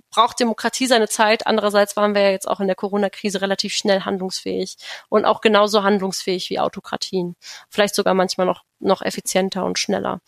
braucht 0.09 0.39
Demokratie 0.39 0.87
seine 0.87 1.09
Zeit. 1.09 1.45
Andererseits 1.47 1.97
waren 1.97 2.15
wir 2.15 2.21
ja 2.21 2.29
jetzt 2.29 2.47
auch 2.47 2.59
in 2.59 2.67
der 2.67 2.75
Corona-Krise 2.75 3.41
relativ 3.41 3.73
schnell 3.73 4.01
handlungsfähig 4.01 4.77
und 5.09 5.25
auch 5.25 5.41
genauso 5.41 5.83
handlungsfähig 5.83 6.49
wie 6.49 6.59
Autokratien. 6.59 7.35
Vielleicht 7.69 7.95
sogar 7.95 8.13
manchmal 8.13 8.47
noch, 8.47 8.63
noch 8.79 9.01
effizienter 9.01 9.65
und 9.65 9.77
schneller. 9.79 10.21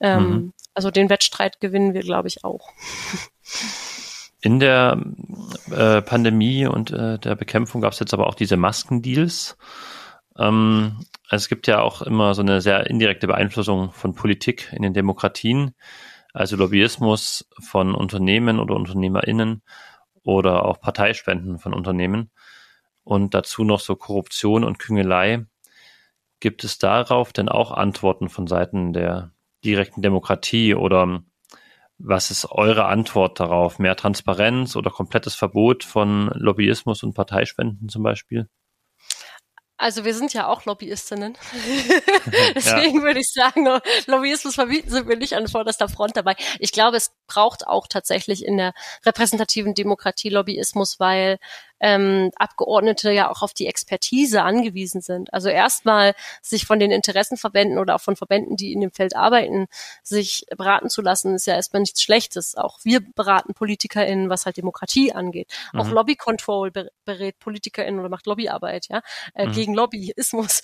Ähm, 0.00 0.28
mhm. 0.28 0.52
Also 0.74 0.90
den 0.90 1.08
Wettstreit 1.10 1.60
gewinnen 1.60 1.94
wir, 1.94 2.02
glaube 2.02 2.28
ich, 2.28 2.44
auch. 2.44 2.70
In 4.40 4.60
der 4.60 5.00
äh, 5.70 6.02
Pandemie 6.02 6.66
und 6.66 6.90
äh, 6.90 7.18
der 7.18 7.36
Bekämpfung 7.36 7.80
gab 7.80 7.92
es 7.92 8.00
jetzt 8.00 8.14
aber 8.14 8.26
auch 8.26 8.34
diese 8.34 8.56
Maskendeals. 8.56 9.56
Ähm, 10.38 11.04
es 11.30 11.48
gibt 11.48 11.66
ja 11.66 11.80
auch 11.80 12.02
immer 12.02 12.34
so 12.34 12.42
eine 12.42 12.60
sehr 12.60 12.86
indirekte 12.88 13.26
Beeinflussung 13.26 13.92
von 13.92 14.14
Politik 14.14 14.72
in 14.72 14.82
den 14.82 14.94
Demokratien, 14.94 15.74
also 16.32 16.56
Lobbyismus 16.56 17.48
von 17.58 17.94
Unternehmen 17.94 18.58
oder 18.60 18.74
UnternehmerInnen 18.76 19.62
oder 20.22 20.64
auch 20.64 20.80
Parteispenden 20.80 21.58
von 21.58 21.72
Unternehmen 21.74 22.30
und 23.04 23.34
dazu 23.34 23.64
noch 23.64 23.80
so 23.80 23.96
Korruption 23.96 24.64
und 24.64 24.78
Küngelei. 24.78 25.46
Gibt 26.40 26.64
es 26.64 26.78
darauf 26.78 27.32
denn 27.32 27.48
auch 27.48 27.70
Antworten 27.72 28.28
von 28.28 28.46
Seiten 28.46 28.92
der 28.92 29.32
direkten 29.64 30.02
Demokratie 30.02 30.74
oder 30.74 31.22
was 31.98 32.30
ist 32.30 32.50
eure 32.50 32.86
Antwort 32.86 33.40
darauf? 33.40 33.78
Mehr 33.78 33.96
Transparenz 33.96 34.76
oder 34.76 34.90
komplettes 34.90 35.34
Verbot 35.34 35.82
von 35.82 36.28
Lobbyismus 36.34 37.02
und 37.02 37.14
Parteispenden 37.14 37.88
zum 37.88 38.02
Beispiel? 38.02 38.48
Also 39.78 40.04
wir 40.04 40.14
sind 40.14 40.32
ja 40.32 40.46
auch 40.48 40.64
Lobbyistinnen. 40.64 41.36
Deswegen 42.54 42.98
ja. 42.98 43.02
würde 43.02 43.20
ich 43.20 43.30
sagen, 43.32 43.66
Lobbyismus 44.06 44.54
verbieten 44.54 44.90
sind 44.90 45.08
wir 45.08 45.16
nicht 45.16 45.34
an 45.34 45.48
vorderster 45.48 45.88
Front 45.88 46.16
dabei. 46.16 46.34
Ich 46.58 46.72
glaube, 46.72 46.96
es 46.96 47.12
braucht 47.26 47.66
auch 47.66 47.86
tatsächlich 47.86 48.44
in 48.44 48.56
der 48.56 48.72
repräsentativen 49.04 49.74
Demokratie 49.74 50.30
Lobbyismus, 50.30 50.98
weil 50.98 51.38
ähm, 51.80 52.30
Abgeordnete 52.36 53.10
ja 53.10 53.30
auch 53.30 53.42
auf 53.42 53.52
die 53.52 53.66
Expertise 53.66 54.42
angewiesen 54.42 55.00
sind. 55.00 55.32
Also 55.32 55.48
erstmal 55.48 56.14
sich 56.42 56.66
von 56.66 56.78
den 56.78 56.90
Interessenverbänden 56.90 57.78
oder 57.78 57.96
auch 57.96 58.00
von 58.00 58.16
Verbänden, 58.16 58.56
die 58.56 58.72
in 58.72 58.80
dem 58.80 58.90
Feld 58.90 59.16
arbeiten, 59.16 59.66
sich 60.02 60.46
beraten 60.56 60.88
zu 60.88 61.02
lassen, 61.02 61.34
ist 61.34 61.46
ja 61.46 61.54
erstmal 61.54 61.80
nichts 61.80 62.02
Schlechtes. 62.02 62.56
Auch 62.56 62.78
wir 62.82 63.00
beraten 63.00 63.54
PolitikerInnen, 63.54 64.30
was 64.30 64.46
halt 64.46 64.56
Demokratie 64.56 65.12
angeht. 65.12 65.48
Mhm. 65.72 65.80
Auch 65.80 65.90
Lobby 65.90 66.16
Control 66.16 66.70
berät 66.70 67.38
PolitikerInnen 67.38 68.00
oder 68.00 68.08
macht 68.08 68.26
Lobbyarbeit, 68.26 68.88
ja, 68.88 69.02
äh, 69.34 69.46
mhm. 69.46 69.52
gegen 69.52 69.74
Lobbyismus. 69.74 70.62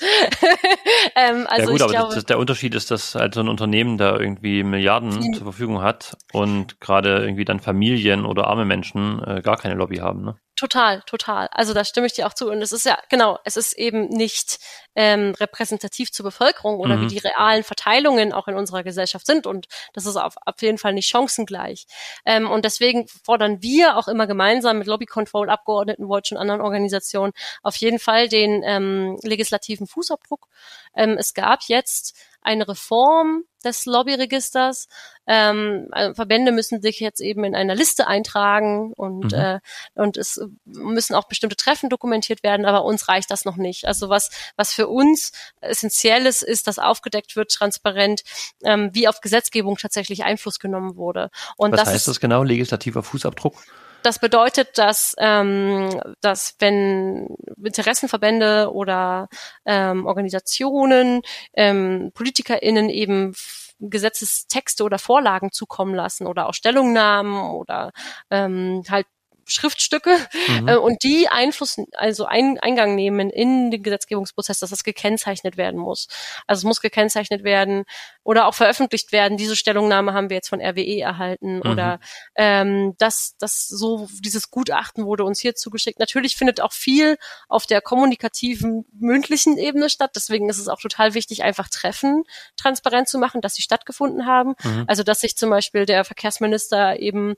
ähm, 1.16 1.46
also 1.48 1.66
ja 1.66 1.70
gut, 1.70 1.82
aber 1.82 1.92
glaube, 1.92 2.14
das, 2.14 2.24
der 2.24 2.38
Unterschied 2.38 2.74
ist, 2.74 2.90
dass 2.90 3.14
halt 3.14 3.34
so 3.34 3.40
ein 3.40 3.48
Unternehmen 3.48 3.98
da 3.98 4.18
irgendwie 4.18 4.62
Milliarden 4.64 5.34
zur 5.34 5.44
Verfügung 5.44 5.82
hat 5.82 6.16
und 6.32 6.80
gerade 6.80 7.22
irgendwie 7.22 7.44
dann 7.44 7.60
Familien 7.60 8.24
oder 8.24 8.46
arme 8.46 8.64
Menschen 8.64 9.22
äh, 9.24 9.42
gar 9.42 9.56
keine 9.56 9.74
Lobby 9.74 9.96
haben, 9.96 10.24
ne? 10.24 10.36
Total, 10.62 11.02
total. 11.06 11.48
Also 11.50 11.74
da 11.74 11.84
stimme 11.84 12.06
ich 12.06 12.12
dir 12.12 12.24
auch 12.24 12.34
zu. 12.34 12.48
Und 12.48 12.62
es 12.62 12.70
ist 12.70 12.86
ja, 12.86 12.96
genau, 13.08 13.36
es 13.44 13.56
ist 13.56 13.72
eben 13.72 14.06
nicht 14.06 14.60
ähm, 14.94 15.34
repräsentativ 15.40 16.12
zur 16.12 16.22
Bevölkerung 16.22 16.78
oder 16.78 16.96
mhm. 16.96 17.00
wie 17.00 17.06
die 17.08 17.18
realen 17.18 17.64
Verteilungen 17.64 18.32
auch 18.32 18.46
in 18.46 18.54
unserer 18.54 18.84
Gesellschaft 18.84 19.26
sind. 19.26 19.48
Und 19.48 19.66
das 19.92 20.06
ist 20.06 20.14
auf, 20.14 20.36
auf 20.46 20.62
jeden 20.62 20.78
Fall 20.78 20.92
nicht 20.92 21.10
chancengleich. 21.10 21.86
Ähm, 22.24 22.48
und 22.48 22.64
deswegen 22.64 23.08
fordern 23.24 23.60
wir 23.60 23.96
auch 23.96 24.06
immer 24.06 24.28
gemeinsam 24.28 24.78
mit 24.78 24.86
Lobby 24.86 25.06
Control, 25.06 25.50
Abgeordneten 25.50 26.08
Watch 26.08 26.30
und 26.30 26.38
anderen 26.38 26.60
Organisationen 26.60 27.32
auf 27.64 27.74
jeden 27.74 27.98
Fall 27.98 28.28
den 28.28 28.62
ähm, 28.64 29.18
legislativen 29.24 29.88
Fußabdruck. 29.88 30.46
Ähm, 30.94 31.16
es 31.18 31.34
gab 31.34 31.64
jetzt 31.64 32.16
eine 32.42 32.68
Reform 32.68 33.44
des 33.64 33.86
Lobbyregisters. 33.86 34.88
Ähm, 35.26 35.88
also 35.92 36.14
Verbände 36.14 36.52
müssen 36.52 36.82
sich 36.82 37.00
jetzt 37.00 37.20
eben 37.20 37.44
in 37.44 37.54
einer 37.54 37.74
Liste 37.74 38.06
eintragen 38.06 38.92
und, 38.94 39.32
mhm. 39.32 39.38
äh, 39.38 39.60
und 39.94 40.16
es 40.16 40.40
müssen 40.64 41.14
auch 41.14 41.28
bestimmte 41.28 41.56
Treffen 41.56 41.88
dokumentiert 41.88 42.42
werden, 42.42 42.66
aber 42.66 42.84
uns 42.84 43.08
reicht 43.08 43.30
das 43.30 43.44
noch 43.44 43.56
nicht. 43.56 43.86
Also 43.86 44.08
was, 44.08 44.30
was 44.56 44.72
für 44.72 44.88
uns 44.88 45.32
essentielles 45.60 46.42
ist, 46.42 46.66
dass 46.66 46.78
aufgedeckt 46.78 47.36
wird, 47.36 47.52
transparent, 47.52 48.22
ähm, 48.64 48.90
wie 48.92 49.08
auf 49.08 49.20
Gesetzgebung 49.20 49.76
tatsächlich 49.76 50.24
Einfluss 50.24 50.58
genommen 50.58 50.96
wurde. 50.96 51.30
Und 51.56 51.72
was 51.72 51.80
das 51.80 51.88
heißt 51.88 51.96
ist, 51.96 52.08
das 52.08 52.20
genau, 52.20 52.42
legislativer 52.42 53.02
Fußabdruck? 53.02 53.62
Das 54.02 54.18
bedeutet, 54.18 54.78
dass, 54.78 55.14
ähm, 55.18 56.00
dass 56.20 56.56
wenn 56.58 57.36
Interessenverbände 57.62 58.72
oder 58.72 59.28
ähm, 59.64 60.06
Organisationen, 60.06 61.22
ähm, 61.54 62.10
PolitikerInnen 62.14 62.90
eben 62.90 63.34
Gesetzestexte 63.78 64.84
oder 64.84 64.98
Vorlagen 64.98 65.52
zukommen 65.52 65.94
lassen 65.94 66.26
oder 66.26 66.48
auch 66.48 66.54
Stellungnahmen 66.54 67.50
oder 67.50 67.92
ähm, 68.30 68.82
halt 68.88 69.06
Schriftstücke 69.52 70.16
mhm. 70.48 70.68
äh, 70.68 70.76
und 70.76 71.02
die 71.02 71.28
Einfluss, 71.28 71.76
also 71.92 72.24
ein, 72.24 72.58
Eingang 72.58 72.94
nehmen 72.94 73.30
in 73.30 73.70
den 73.70 73.82
Gesetzgebungsprozess, 73.82 74.58
dass 74.60 74.70
das 74.70 74.84
gekennzeichnet 74.84 75.56
werden 75.56 75.78
muss. 75.78 76.08
Also 76.46 76.60
es 76.60 76.64
muss 76.64 76.80
gekennzeichnet 76.80 77.44
werden 77.44 77.84
oder 78.24 78.46
auch 78.46 78.54
veröffentlicht 78.54 79.12
werden. 79.12 79.36
Diese 79.36 79.56
Stellungnahme 79.56 80.12
haben 80.12 80.30
wir 80.30 80.36
jetzt 80.36 80.48
von 80.48 80.60
RWE 80.60 81.00
erhalten 81.00 81.56
mhm. 81.56 81.70
oder 81.70 82.00
ähm, 82.36 82.94
das, 82.98 83.36
das 83.38 83.66
so 83.68 84.08
dieses 84.20 84.50
Gutachten 84.50 85.04
wurde 85.04 85.24
uns 85.24 85.40
hier 85.40 85.54
zugeschickt. 85.54 85.98
Natürlich 85.98 86.36
findet 86.36 86.60
auch 86.60 86.72
viel 86.72 87.16
auf 87.48 87.66
der 87.66 87.80
kommunikativen 87.80 88.84
mündlichen 88.92 89.58
Ebene 89.58 89.90
statt. 89.90 90.12
Deswegen 90.14 90.48
ist 90.48 90.58
es 90.58 90.68
auch 90.68 90.80
total 90.80 91.14
wichtig, 91.14 91.42
einfach 91.42 91.68
Treffen 91.68 92.24
transparent 92.56 93.08
zu 93.08 93.18
machen, 93.18 93.40
dass 93.40 93.54
sie 93.54 93.62
stattgefunden 93.62 94.26
haben. 94.26 94.54
Mhm. 94.62 94.84
Also 94.86 95.02
dass 95.02 95.20
sich 95.20 95.36
zum 95.36 95.50
Beispiel 95.50 95.86
der 95.86 96.04
Verkehrsminister 96.04 96.98
eben 96.98 97.34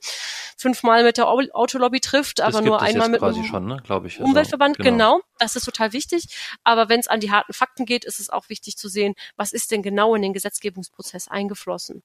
fünfmal 0.57 1.03
mit 1.03 1.17
der 1.17 1.27
Autolobby 1.27 1.99
trifft, 2.05 2.41
aber 2.41 2.61
nur 2.61 2.81
einmal 2.81 3.09
mit 3.09 3.19
quasi 3.19 3.43
schon, 3.43 3.65
ne, 3.65 3.81
glaube 3.83 4.07
ich. 4.07 4.19
Also, 4.19 4.29
Umweltverband, 4.29 4.77
genau. 4.77 5.15
genau. 5.15 5.21
Das 5.39 5.55
ist 5.55 5.65
total 5.65 5.93
wichtig. 5.93 6.27
Aber 6.63 6.89
wenn 6.89 6.99
es 6.99 7.07
an 7.07 7.19
die 7.19 7.31
harten 7.31 7.53
Fakten 7.53 7.85
geht, 7.85 8.05
ist 8.05 8.19
es 8.19 8.29
auch 8.29 8.49
wichtig 8.49 8.77
zu 8.77 8.87
sehen, 8.87 9.15
was 9.35 9.51
ist 9.51 9.71
denn 9.71 9.81
genau 9.81 10.15
in 10.15 10.21
den 10.21 10.33
Gesetzgebungsprozess 10.33 11.27
eingeflossen. 11.27 12.03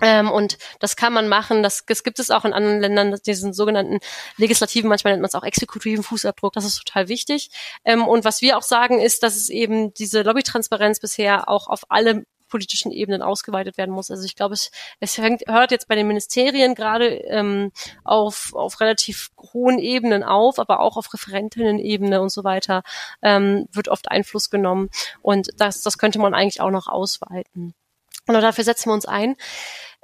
Ähm, 0.00 0.30
und 0.30 0.56
das 0.80 0.96
kann 0.96 1.12
man 1.12 1.28
machen, 1.28 1.62
das, 1.62 1.84
das 1.84 2.02
gibt 2.02 2.18
es 2.18 2.30
auch 2.30 2.46
in 2.46 2.54
anderen 2.54 2.80
Ländern, 2.80 3.18
diesen 3.26 3.52
sogenannten 3.52 3.98
legislativen, 4.38 4.88
manchmal 4.88 5.12
nennt 5.12 5.20
man 5.20 5.28
es 5.28 5.34
auch 5.34 5.44
exekutiven 5.44 6.02
Fußabdruck, 6.02 6.54
das 6.54 6.64
ist 6.64 6.78
total 6.78 7.08
wichtig. 7.08 7.50
Ähm, 7.84 8.08
und 8.08 8.24
was 8.24 8.40
wir 8.40 8.56
auch 8.56 8.62
sagen 8.62 9.00
ist, 9.00 9.22
dass 9.22 9.36
es 9.36 9.50
eben 9.50 9.92
diese 9.92 10.22
Lobbytransparenz 10.22 10.98
bisher 10.98 11.48
auch 11.48 11.68
auf 11.68 11.82
alle 11.90 12.24
politischen 12.52 12.92
Ebenen 12.92 13.22
ausgeweitet 13.22 13.78
werden 13.78 13.94
muss. 13.94 14.10
Also 14.10 14.24
ich 14.24 14.36
glaube, 14.36 14.52
es, 14.52 14.70
es 15.00 15.14
fängt, 15.14 15.42
hört 15.48 15.70
jetzt 15.70 15.88
bei 15.88 15.94
den 15.96 16.06
Ministerien 16.06 16.74
gerade 16.74 17.06
ähm, 17.06 17.72
auf, 18.04 18.52
auf 18.54 18.78
relativ 18.80 19.30
hohen 19.54 19.78
Ebenen 19.78 20.22
auf, 20.22 20.58
aber 20.58 20.80
auch 20.80 20.98
auf 20.98 21.12
Referentinnen-Ebene 21.14 22.20
und 22.20 22.30
so 22.30 22.44
weiter 22.44 22.82
ähm, 23.22 23.66
wird 23.72 23.88
oft 23.88 24.10
Einfluss 24.10 24.50
genommen. 24.50 24.90
Und 25.22 25.48
das, 25.56 25.80
das 25.82 25.96
könnte 25.96 26.18
man 26.18 26.34
eigentlich 26.34 26.60
auch 26.60 26.70
noch 26.70 26.88
ausweiten. 26.88 27.74
Und 28.26 28.34
dafür 28.34 28.64
setzen 28.64 28.90
wir 28.90 28.94
uns 28.94 29.06
ein. 29.06 29.34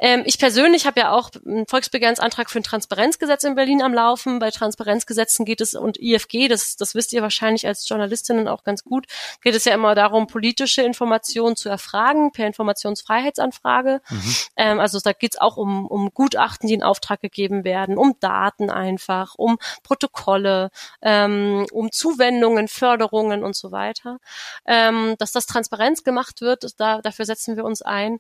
Ähm, 0.01 0.23
ich 0.27 0.39
persönlich 0.39 0.87
habe 0.87 1.01
ja 1.01 1.13
auch 1.13 1.31
einen 1.45 1.67
Volksbegehrensantrag 1.67 2.51
für 2.51 2.61
ein 2.61 2.63
Transparenzgesetz 2.63 3.45
in 3.45 3.55
Berlin 3.55 3.83
am 3.83 3.93
Laufen. 3.93 4.39
Bei 4.39 4.51
Transparenzgesetzen 4.51 5.45
geht 5.45 5.61
es 5.61 5.75
und 5.75 5.99
IFG, 6.01 6.49
das, 6.49 6.77
das 6.77 6.95
wisst 6.95 7.13
ihr 7.13 7.23
wahrscheinlich 7.23 7.67
als 7.67 7.89
Journalistinnen 7.89 8.49
auch 8.49 8.63
ganz 8.63 8.85
gut, 8.85 9.07
geht 9.43 9.55
es 9.55 9.65
ja 9.65 9.75
immer 9.75 9.95
darum, 9.95 10.27
politische 10.27 10.83
Informationen 10.83 11.57
zu 11.57 11.69
erfragen 11.69 12.33
per 12.33 12.47
Informationsfreiheitsanfrage. 12.47 14.01
Mhm. 14.09 14.35
Ähm, 14.57 14.81
also 14.81 15.01
da 15.01 15.13
geht 15.13 15.35
es 15.35 15.41
auch 15.41 15.57
um, 15.57 15.87
um 15.87 16.11
Gutachten, 16.13 16.69
die 16.69 16.75
in 16.75 16.83
Auftrag 16.83 17.21
gegeben 17.21 17.65
werden, 17.65 17.99
um 17.99 18.15
Daten 18.21 18.71
einfach, 18.71 19.35
um 19.37 19.59
Protokolle, 19.83 20.71
ähm, 21.03 21.67
um 21.73 21.91
Zuwendungen, 21.91 22.69
Förderungen 22.69 23.43
und 23.43 23.57
so 23.57 23.73
weiter. 23.73 24.19
Ähm, 24.67 25.17
dass 25.19 25.33
das 25.33 25.47
Transparenz 25.47 26.05
gemacht 26.05 26.41
wird, 26.41 26.79
da, 26.79 27.01
dafür 27.01 27.25
setzen 27.25 27.57
wir 27.57 27.65
uns 27.65 27.83
ein. 27.83 28.19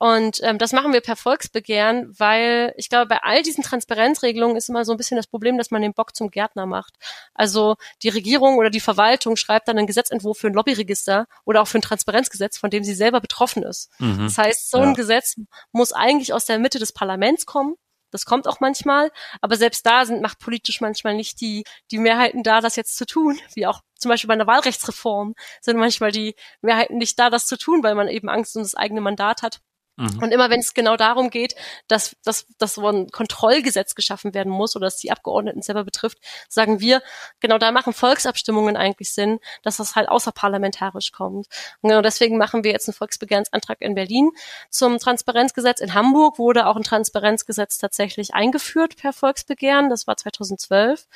Und 0.00 0.40
ähm, 0.42 0.56
das 0.56 0.72
machen 0.72 0.94
wir 0.94 1.02
per 1.02 1.14
Volksbegehren, 1.14 2.10
weil 2.18 2.72
ich 2.78 2.88
glaube, 2.88 3.04
bei 3.04 3.18
all 3.22 3.42
diesen 3.42 3.62
Transparenzregelungen 3.62 4.56
ist 4.56 4.70
immer 4.70 4.86
so 4.86 4.92
ein 4.92 4.96
bisschen 4.96 5.18
das 5.18 5.26
Problem, 5.26 5.58
dass 5.58 5.70
man 5.70 5.82
den 5.82 5.92
Bock 5.92 6.16
zum 6.16 6.30
Gärtner 6.30 6.64
macht. 6.64 6.94
Also 7.34 7.76
die 8.02 8.08
Regierung 8.08 8.56
oder 8.56 8.70
die 8.70 8.80
Verwaltung 8.80 9.36
schreibt 9.36 9.68
dann 9.68 9.76
einen 9.76 9.86
Gesetzentwurf 9.86 10.38
für 10.38 10.46
ein 10.46 10.54
Lobbyregister 10.54 11.26
oder 11.44 11.60
auch 11.60 11.68
für 11.68 11.78
ein 11.78 11.82
Transparenzgesetz, 11.82 12.56
von 12.56 12.70
dem 12.70 12.82
sie 12.82 12.94
selber 12.94 13.20
betroffen 13.20 13.62
ist. 13.62 13.90
Mhm. 13.98 14.20
Das 14.20 14.38
heißt, 14.38 14.70
so 14.70 14.78
ein 14.78 14.88
ja. 14.88 14.94
Gesetz 14.94 15.36
muss 15.70 15.92
eigentlich 15.92 16.32
aus 16.32 16.46
der 16.46 16.58
Mitte 16.58 16.78
des 16.78 16.92
Parlaments 16.92 17.44
kommen. 17.44 17.74
Das 18.10 18.24
kommt 18.24 18.48
auch 18.48 18.58
manchmal, 18.60 19.12
aber 19.42 19.56
selbst 19.56 19.84
da 19.84 20.06
sind 20.06 20.22
macht 20.22 20.38
politisch 20.38 20.80
manchmal 20.80 21.14
nicht 21.14 21.42
die 21.42 21.64
die 21.90 21.98
Mehrheiten 21.98 22.42
da, 22.42 22.62
das 22.62 22.74
jetzt 22.74 22.96
zu 22.96 23.04
tun, 23.04 23.38
wie 23.54 23.66
auch 23.66 23.82
zum 23.98 24.08
Beispiel 24.08 24.28
bei 24.28 24.34
einer 24.34 24.46
Wahlrechtsreform 24.46 25.34
sind 25.60 25.76
manchmal 25.76 26.10
die 26.10 26.34
Mehrheiten 26.62 26.96
nicht 26.96 27.18
da, 27.18 27.28
das 27.28 27.46
zu 27.46 27.58
tun, 27.58 27.82
weil 27.82 27.94
man 27.94 28.08
eben 28.08 28.30
Angst 28.30 28.56
um 28.56 28.62
das 28.62 28.74
eigene 28.74 29.02
Mandat 29.02 29.42
hat. 29.42 29.60
Mhm. 30.00 30.22
Und 30.22 30.32
immer 30.32 30.48
wenn 30.48 30.60
es 30.60 30.72
genau 30.72 30.96
darum 30.96 31.28
geht, 31.28 31.54
dass, 31.86 32.16
dass, 32.24 32.46
dass 32.58 32.74
so 32.74 32.88
ein 32.88 33.10
Kontrollgesetz 33.10 33.94
geschaffen 33.94 34.32
werden 34.32 34.50
muss 34.50 34.74
oder 34.74 34.86
dass 34.86 34.96
die 34.96 35.12
Abgeordneten 35.12 35.60
selber 35.60 35.84
betrifft, 35.84 36.18
sagen 36.48 36.80
wir, 36.80 37.02
genau 37.40 37.58
da 37.58 37.70
machen 37.70 37.92
Volksabstimmungen 37.92 38.76
eigentlich 38.76 39.12
Sinn, 39.12 39.40
dass 39.62 39.76
das 39.76 39.96
halt 39.96 40.08
außerparlamentarisch 40.08 41.12
kommt. 41.12 41.48
Und 41.82 41.90
genau 41.90 42.00
deswegen 42.00 42.38
machen 42.38 42.64
wir 42.64 42.72
jetzt 42.72 42.88
einen 42.88 42.94
Volksbegehrensantrag 42.94 43.82
in 43.82 43.94
Berlin 43.94 44.30
zum 44.70 44.98
Transparenzgesetz. 44.98 45.80
In 45.80 45.92
Hamburg 45.92 46.38
wurde 46.38 46.66
auch 46.66 46.76
ein 46.76 46.82
Transparenzgesetz 46.82 47.76
tatsächlich 47.76 48.32
eingeführt 48.32 48.96
per 48.96 49.12
Volksbegehren. 49.12 49.90
Das 49.90 50.06
war 50.06 50.16
2012. 50.16 51.06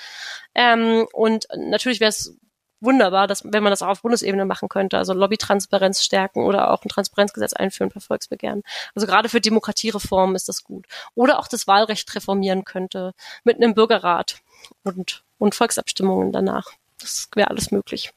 Ähm, 0.54 1.06
und 1.12 1.46
natürlich 1.56 2.00
wäre 2.00 2.10
es 2.10 2.36
wunderbar, 2.84 3.26
dass, 3.26 3.42
wenn 3.44 3.62
man 3.62 3.70
das 3.70 3.82
auch 3.82 3.88
auf 3.88 4.02
Bundesebene 4.02 4.44
machen 4.44 4.68
könnte, 4.68 4.98
also 4.98 5.12
Lobbytransparenz 5.12 6.02
stärken 6.02 6.44
oder 6.44 6.70
auch 6.70 6.84
ein 6.84 6.88
Transparenzgesetz 6.88 7.52
einführen 7.52 7.90
per 7.90 8.00
Volksbegehren. 8.00 8.62
Also 8.94 9.06
gerade 9.06 9.28
für 9.28 9.40
Demokratiereformen 9.40 10.36
ist 10.36 10.48
das 10.48 10.64
gut. 10.64 10.86
Oder 11.14 11.38
auch 11.38 11.48
das 11.48 11.66
Wahlrecht 11.66 12.14
reformieren 12.14 12.64
könnte 12.64 13.12
mit 13.42 13.56
einem 13.56 13.74
Bürgerrat 13.74 14.38
und, 14.82 15.24
und 15.38 15.54
Volksabstimmungen 15.54 16.32
danach. 16.32 16.66
Das 17.00 17.28
wäre 17.34 17.50
alles 17.50 17.70
möglich. 17.70 18.12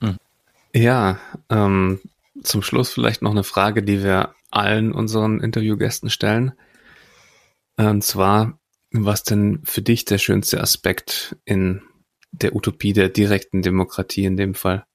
Hm. 0.00 0.18
Ja, 0.74 1.18
ähm, 1.50 2.00
zum 2.42 2.62
Schluss 2.62 2.90
vielleicht 2.90 3.22
noch 3.22 3.30
eine 3.30 3.44
Frage, 3.44 3.82
die 3.82 4.02
wir 4.02 4.34
allen 4.50 4.92
unseren 4.92 5.40
Interviewgästen 5.40 6.10
stellen. 6.10 6.52
Und 7.76 8.04
zwar, 8.04 8.58
was 8.90 9.22
denn 9.22 9.60
für 9.64 9.82
dich 9.82 10.04
der 10.04 10.18
schönste 10.18 10.60
Aspekt 10.60 11.36
in 11.44 11.82
der 12.32 12.56
Utopie 12.56 12.92
der 12.92 13.08
direkten 13.08 13.62
Demokratie 13.62 14.24
in 14.24 14.36
dem 14.36 14.54
Fall 14.54 14.86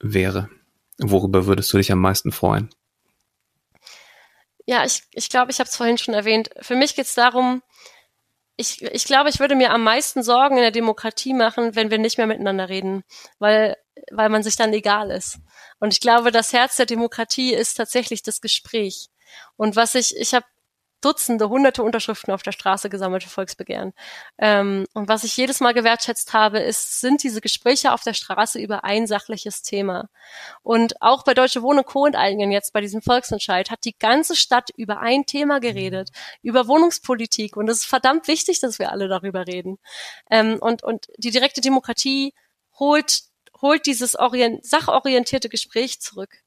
wäre? 0.00 0.50
Worüber 0.98 1.46
würdest 1.46 1.72
du 1.72 1.76
dich 1.76 1.92
am 1.92 2.00
meisten 2.00 2.32
freuen? 2.32 2.70
Ja, 4.66 4.84
ich, 4.84 5.02
ich 5.12 5.28
glaube, 5.28 5.50
ich 5.50 5.60
habe 5.60 5.68
es 5.68 5.76
vorhin 5.76 5.98
schon 5.98 6.14
erwähnt. 6.14 6.50
Für 6.60 6.74
mich 6.74 6.96
geht 6.96 7.06
es 7.06 7.14
darum, 7.14 7.62
ich, 8.56 8.82
ich 8.82 9.04
glaube, 9.04 9.28
ich 9.28 9.40
würde 9.40 9.56
mir 9.56 9.72
am 9.72 9.82
meisten 9.82 10.22
Sorgen 10.22 10.56
in 10.56 10.62
der 10.62 10.70
Demokratie 10.70 11.34
machen, 11.34 11.74
wenn 11.74 11.90
wir 11.90 11.98
nicht 11.98 12.18
mehr 12.18 12.26
miteinander 12.26 12.68
reden, 12.68 13.02
weil, 13.38 13.76
weil 14.10 14.28
man 14.28 14.42
sich 14.42 14.56
dann 14.56 14.72
egal 14.72 15.10
ist. 15.10 15.38
Und 15.80 15.92
ich 15.92 16.00
glaube, 16.00 16.30
das 16.30 16.52
Herz 16.52 16.76
der 16.76 16.86
Demokratie 16.86 17.52
ist 17.52 17.74
tatsächlich 17.74 18.22
das 18.22 18.40
Gespräch. 18.40 19.08
Und 19.56 19.76
was 19.76 19.96
ich, 19.96 20.16
ich 20.16 20.34
habe 20.34 20.46
Dutzende, 21.04 21.48
hunderte 21.48 21.82
Unterschriften 21.82 22.32
auf 22.32 22.42
der 22.42 22.52
Straße 22.52 22.88
gesammelt 22.88 23.24
Volksbegehren. 23.24 23.92
Ähm, 24.38 24.86
und 24.94 25.08
was 25.08 25.24
ich 25.24 25.36
jedes 25.36 25.60
Mal 25.60 25.74
gewertschätzt 25.74 26.32
habe, 26.32 26.60
ist, 26.60 27.00
sind 27.00 27.22
diese 27.22 27.40
Gespräche 27.40 27.92
auf 27.92 28.02
der 28.02 28.14
Straße 28.14 28.58
über 28.58 28.84
ein 28.84 29.06
sachliches 29.06 29.62
Thema. 29.62 30.08
Und 30.62 31.00
auch 31.02 31.24
bei 31.24 31.34
Deutsche 31.34 31.62
Wohnen 31.62 31.84
Co. 31.84 32.06
enteignen 32.06 32.50
jetzt 32.50 32.72
bei 32.72 32.80
diesem 32.80 33.02
Volksentscheid 33.02 33.70
hat 33.70 33.84
die 33.84 33.96
ganze 33.98 34.36
Stadt 34.36 34.70
über 34.76 35.00
ein 35.00 35.26
Thema 35.26 35.60
geredet, 35.60 36.10
über 36.42 36.68
Wohnungspolitik. 36.68 37.56
Und 37.56 37.68
es 37.68 37.80
ist 37.80 37.86
verdammt 37.86 38.28
wichtig, 38.28 38.60
dass 38.60 38.78
wir 38.78 38.90
alle 38.90 39.08
darüber 39.08 39.46
reden. 39.46 39.78
Ähm, 40.30 40.58
und, 40.60 40.82
und 40.82 41.08
die 41.18 41.30
direkte 41.30 41.60
Demokratie 41.60 42.34
holt, 42.78 43.22
holt 43.60 43.86
dieses 43.86 44.16
orient, 44.16 44.64
sachorientierte 44.64 45.48
Gespräch 45.48 46.00
zurück. 46.00 46.43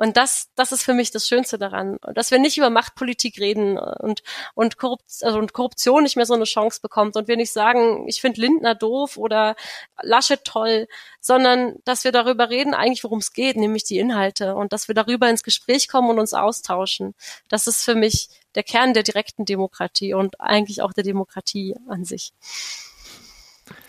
Und 0.00 0.16
das, 0.16 0.48
das 0.54 0.72
ist 0.72 0.82
für 0.82 0.94
mich 0.94 1.10
das 1.10 1.28
Schönste 1.28 1.58
daran, 1.58 1.98
dass 2.14 2.30
wir 2.30 2.38
nicht 2.38 2.56
über 2.56 2.70
Machtpolitik 2.70 3.38
reden 3.38 3.76
und, 3.76 4.22
und, 4.54 4.78
Korrupt, 4.78 5.04
also 5.20 5.38
und 5.38 5.52
Korruption 5.52 6.04
nicht 6.04 6.16
mehr 6.16 6.24
so 6.24 6.32
eine 6.32 6.44
Chance 6.44 6.80
bekommt 6.80 7.16
und 7.16 7.28
wir 7.28 7.36
nicht 7.36 7.52
sagen, 7.52 8.08
ich 8.08 8.22
finde 8.22 8.40
Lindner 8.40 8.74
doof 8.74 9.18
oder 9.18 9.56
Laschet 10.00 10.42
toll, 10.42 10.88
sondern 11.20 11.74
dass 11.84 12.02
wir 12.04 12.12
darüber 12.12 12.48
reden, 12.48 12.72
eigentlich 12.72 13.04
worum 13.04 13.18
es 13.18 13.34
geht, 13.34 13.58
nämlich 13.58 13.84
die 13.84 13.98
Inhalte 13.98 14.54
und 14.54 14.72
dass 14.72 14.88
wir 14.88 14.94
darüber 14.94 15.28
ins 15.28 15.42
Gespräch 15.42 15.86
kommen 15.86 16.08
und 16.08 16.18
uns 16.18 16.32
austauschen. 16.32 17.14
Das 17.50 17.66
ist 17.66 17.84
für 17.84 17.94
mich 17.94 18.30
der 18.54 18.62
Kern 18.62 18.94
der 18.94 19.02
direkten 19.02 19.44
Demokratie 19.44 20.14
und 20.14 20.40
eigentlich 20.40 20.80
auch 20.80 20.94
der 20.94 21.04
Demokratie 21.04 21.76
an 21.90 22.06
sich. 22.06 22.32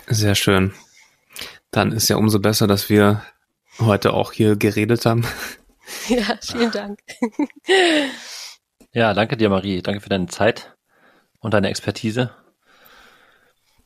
Sehr 0.08 0.36
schön. 0.36 0.74
Dann 1.72 1.94
ist 1.94 2.10
ja 2.10 2.18
umso 2.18 2.40
besser, 2.40 2.68
dass 2.68 2.90
wir 2.90 3.24
heute 3.80 4.12
auch 4.12 4.34
hier 4.34 4.58
geredet 4.58 5.06
haben. 5.06 5.26
Ja, 6.08 6.38
vielen 6.42 6.72
Dank. 6.72 7.00
Ja, 8.94 9.14
danke 9.14 9.38
dir, 9.38 9.50
Marie. 9.50 9.82
Danke 9.82 10.02
für 10.02 10.10
deine 10.10 10.28
Zeit 10.28 10.76
und 11.40 11.54
deine 11.54 11.70
Expertise. 11.70 12.32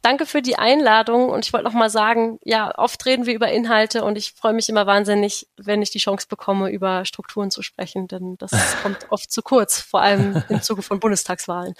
Danke 0.05 0.27
für 0.27 0.43
die 0.43 0.55
Einladung 0.55 1.29
und 1.29 1.45
ich 1.45 1.51
wollte 1.51 1.65
noch 1.65 1.73
mal 1.73 1.89
sagen, 1.89 2.37
ja, 2.43 2.71
oft 2.77 3.03
reden 3.07 3.25
wir 3.25 3.33
über 3.33 3.51
Inhalte 3.51 4.03
und 4.03 4.19
ich 4.19 4.33
freue 4.33 4.53
mich 4.53 4.69
immer 4.69 4.85
wahnsinnig, 4.85 5.47
wenn 5.57 5.81
ich 5.81 5.89
die 5.89 5.97
Chance 5.97 6.27
bekomme, 6.29 6.69
über 6.69 7.05
Strukturen 7.05 7.49
zu 7.49 7.63
sprechen, 7.63 8.07
denn 8.07 8.37
das 8.37 8.51
kommt 8.83 9.07
oft 9.09 9.31
zu 9.31 9.41
kurz, 9.41 9.81
vor 9.81 10.01
allem 10.01 10.43
im 10.47 10.61
Zuge 10.61 10.83
von 10.83 10.99
Bundestagswahlen. 11.01 11.73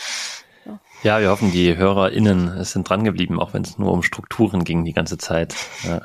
Ja, 1.04 1.20
wir 1.20 1.30
hoffen, 1.30 1.52
die 1.52 1.76
HörerInnen 1.78 2.64
sind 2.64 2.90
dran 2.90 3.04
geblieben, 3.04 3.40
auch 3.40 3.54
wenn 3.54 3.62
es 3.62 3.78
nur 3.78 3.92
um 3.92 4.02
Strukturen 4.02 4.64
ging 4.64 4.86
die 4.86 4.94
ganze 4.94 5.18
Zeit. 5.18 5.56
Ja. 5.84 6.02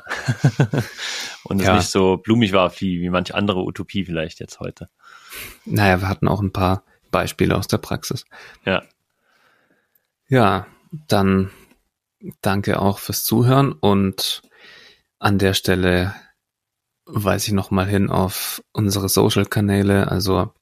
Und 1.43 1.59
es 1.59 1.67
ja. 1.67 1.75
nicht 1.75 1.89
so 1.89 2.17
blumig 2.17 2.53
war 2.53 2.71
wie, 2.79 3.01
wie 3.01 3.09
manch 3.09 3.33
andere 3.33 3.63
Utopie 3.63 4.05
vielleicht 4.05 4.39
jetzt 4.39 4.59
heute. 4.59 4.89
Naja, 5.65 6.01
wir 6.01 6.09
hatten 6.09 6.27
auch 6.27 6.41
ein 6.41 6.53
paar 6.53 6.83
Beispiele 7.09 7.57
aus 7.57 7.67
der 7.67 7.77
Praxis. 7.77 8.25
Ja. 8.65 8.83
Ja, 10.27 10.67
dann 11.07 11.49
danke 12.41 12.79
auch 12.79 12.99
fürs 12.99 13.23
Zuhören 13.23 13.73
und 13.73 14.43
an 15.19 15.37
der 15.37 15.53
Stelle 15.53 16.13
weise 17.05 17.47
ich 17.47 17.53
nochmal 17.53 17.87
hin 17.87 18.09
auf 18.09 18.63
unsere 18.71 19.09
Social-Kanäle, 19.09 20.09
also 20.09 20.53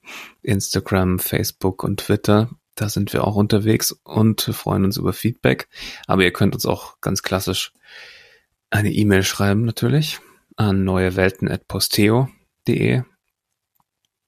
Instagram, 0.42 1.20
Facebook 1.20 1.84
und 1.84 2.00
Twitter. 2.00 2.50
Da 2.80 2.88
sind 2.88 3.12
wir 3.12 3.26
auch 3.26 3.36
unterwegs 3.36 3.92
und 3.92 4.40
freuen 4.42 4.86
uns 4.86 4.96
über 4.96 5.12
Feedback. 5.12 5.68
Aber 6.08 6.24
ihr 6.24 6.32
könnt 6.32 6.56
uns 6.56 6.66
auch 6.66 7.02
ganz 7.02 7.24
klassisch 7.24 7.74
eine 8.70 8.94
E-Mail 8.94 9.24
schreiben 9.24 9.66
natürlich 9.66 10.22
an 10.56 10.86
neuewelten.posteo.de. 10.86 13.02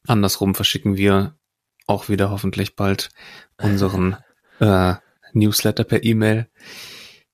Andersrum 0.06 0.54
verschicken 0.54 0.98
wir 0.98 1.38
auch 1.88 2.10
wieder 2.10 2.30
hoffentlich 2.30 2.76
bald 2.76 3.12
unseren 3.56 4.18
äh, 4.60 4.96
Newsletter 5.32 5.86
per 5.86 6.04
E-Mail. 6.04 6.50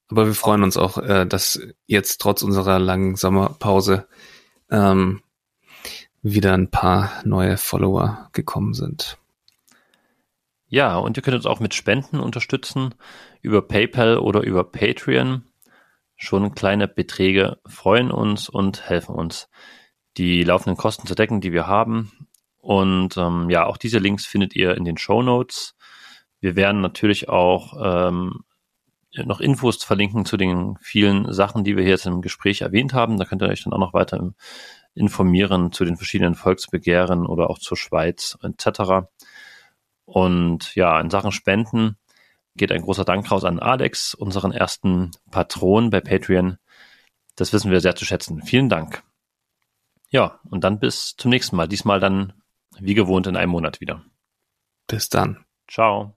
Aber 0.09 0.27
wir 0.27 0.35
freuen 0.35 0.61
uns 0.61 0.77
auch, 0.77 0.99
äh, 0.99 1.25
dass 1.25 1.59
jetzt 1.87 2.21
trotz 2.21 2.43
unserer 2.43 2.77
langen 2.77 3.15
Sommerpause 3.15 4.07
ähm, 4.69 5.23
wieder 6.21 6.53
ein 6.53 6.69
paar 6.69 7.23
neue 7.25 7.57
Follower 7.57 8.29
gekommen 8.33 8.75
sind. 8.75 9.17
Ja, 10.69 10.97
und 10.97 11.15
ihr 11.15 11.23
könnt 11.23 11.35
uns 11.35 11.45
auch 11.45 11.59
mit 11.59 11.73
Spenden 11.73 12.19
unterstützen 12.19 12.93
über 13.41 13.61
PayPal 13.61 14.17
oder 14.17 14.41
über 14.41 14.65
Patreon. 14.65 15.43
Schon 16.17 16.55
kleine 16.55 16.87
Beträge 16.87 17.59
freuen 17.65 18.11
uns 18.11 18.49
und 18.49 18.89
helfen 18.89 19.15
uns, 19.15 19.49
die 20.17 20.43
laufenden 20.43 20.75
Kosten 20.75 21.07
zu 21.07 21.15
decken, 21.15 21.41
die 21.41 21.53
wir 21.53 21.67
haben. 21.67 22.11
Und 22.57 23.15
ähm, 23.15 23.49
ja, 23.49 23.65
auch 23.65 23.77
diese 23.77 23.99
Links 23.99 24.25
findet 24.25 24.55
ihr 24.55 24.75
in 24.75 24.83
den 24.83 24.97
Show 24.97 25.21
Notes. 25.21 25.75
Wir 26.41 26.55
werden 26.57 26.81
natürlich 26.81 27.29
auch 27.29 27.73
ähm, 27.81 28.43
noch 29.25 29.39
Infos 29.39 29.83
verlinken 29.83 30.25
zu 30.25 30.35
den 30.35 30.77
vielen 30.81 31.31
Sachen, 31.31 31.63
die 31.63 31.77
wir 31.77 31.83
hier 31.83 31.93
jetzt 31.93 32.05
im 32.05 32.21
Gespräch 32.21 32.61
erwähnt 32.61 32.93
haben. 32.93 33.17
Da 33.17 33.25
könnt 33.25 33.41
ihr 33.41 33.47
euch 33.47 33.63
dann 33.63 33.73
auch 33.73 33.79
noch 33.79 33.93
weiter 33.93 34.33
informieren 34.95 35.71
zu 35.71 35.85
den 35.85 35.95
verschiedenen 35.95 36.35
Volksbegehren 36.35 37.25
oder 37.25 37.49
auch 37.49 37.59
zur 37.59 37.77
Schweiz 37.77 38.37
etc. 38.41 39.07
Und 40.07 40.73
ja, 40.73 40.99
in 41.01 41.09
Sachen 41.09 41.33
Spenden 41.33 41.97
geht 42.55 42.71
ein 42.71 42.81
großer 42.81 43.03
Dank 43.03 43.29
raus 43.29 43.43
an 43.43 43.59
Alex, 43.59 44.13
unseren 44.13 44.53
ersten 44.53 45.11
Patron 45.29 45.89
bei 45.89 45.99
Patreon. 45.99 46.57
Das 47.35 47.51
wissen 47.53 47.69
wir 47.69 47.81
sehr 47.81 47.95
zu 47.95 48.05
schätzen. 48.05 48.41
Vielen 48.41 48.69
Dank. 48.69 49.03
Ja, 50.09 50.39
und 50.49 50.63
dann 50.63 50.79
bis 50.79 51.15
zum 51.17 51.29
nächsten 51.29 51.57
Mal. 51.57 51.67
Diesmal 51.67 51.99
dann 51.99 52.33
wie 52.79 52.93
gewohnt 52.93 53.27
in 53.27 53.35
einem 53.35 53.51
Monat 53.51 53.81
wieder. 53.81 54.03
Bis 54.87 55.09
dann. 55.09 55.45
Ciao. 55.67 56.16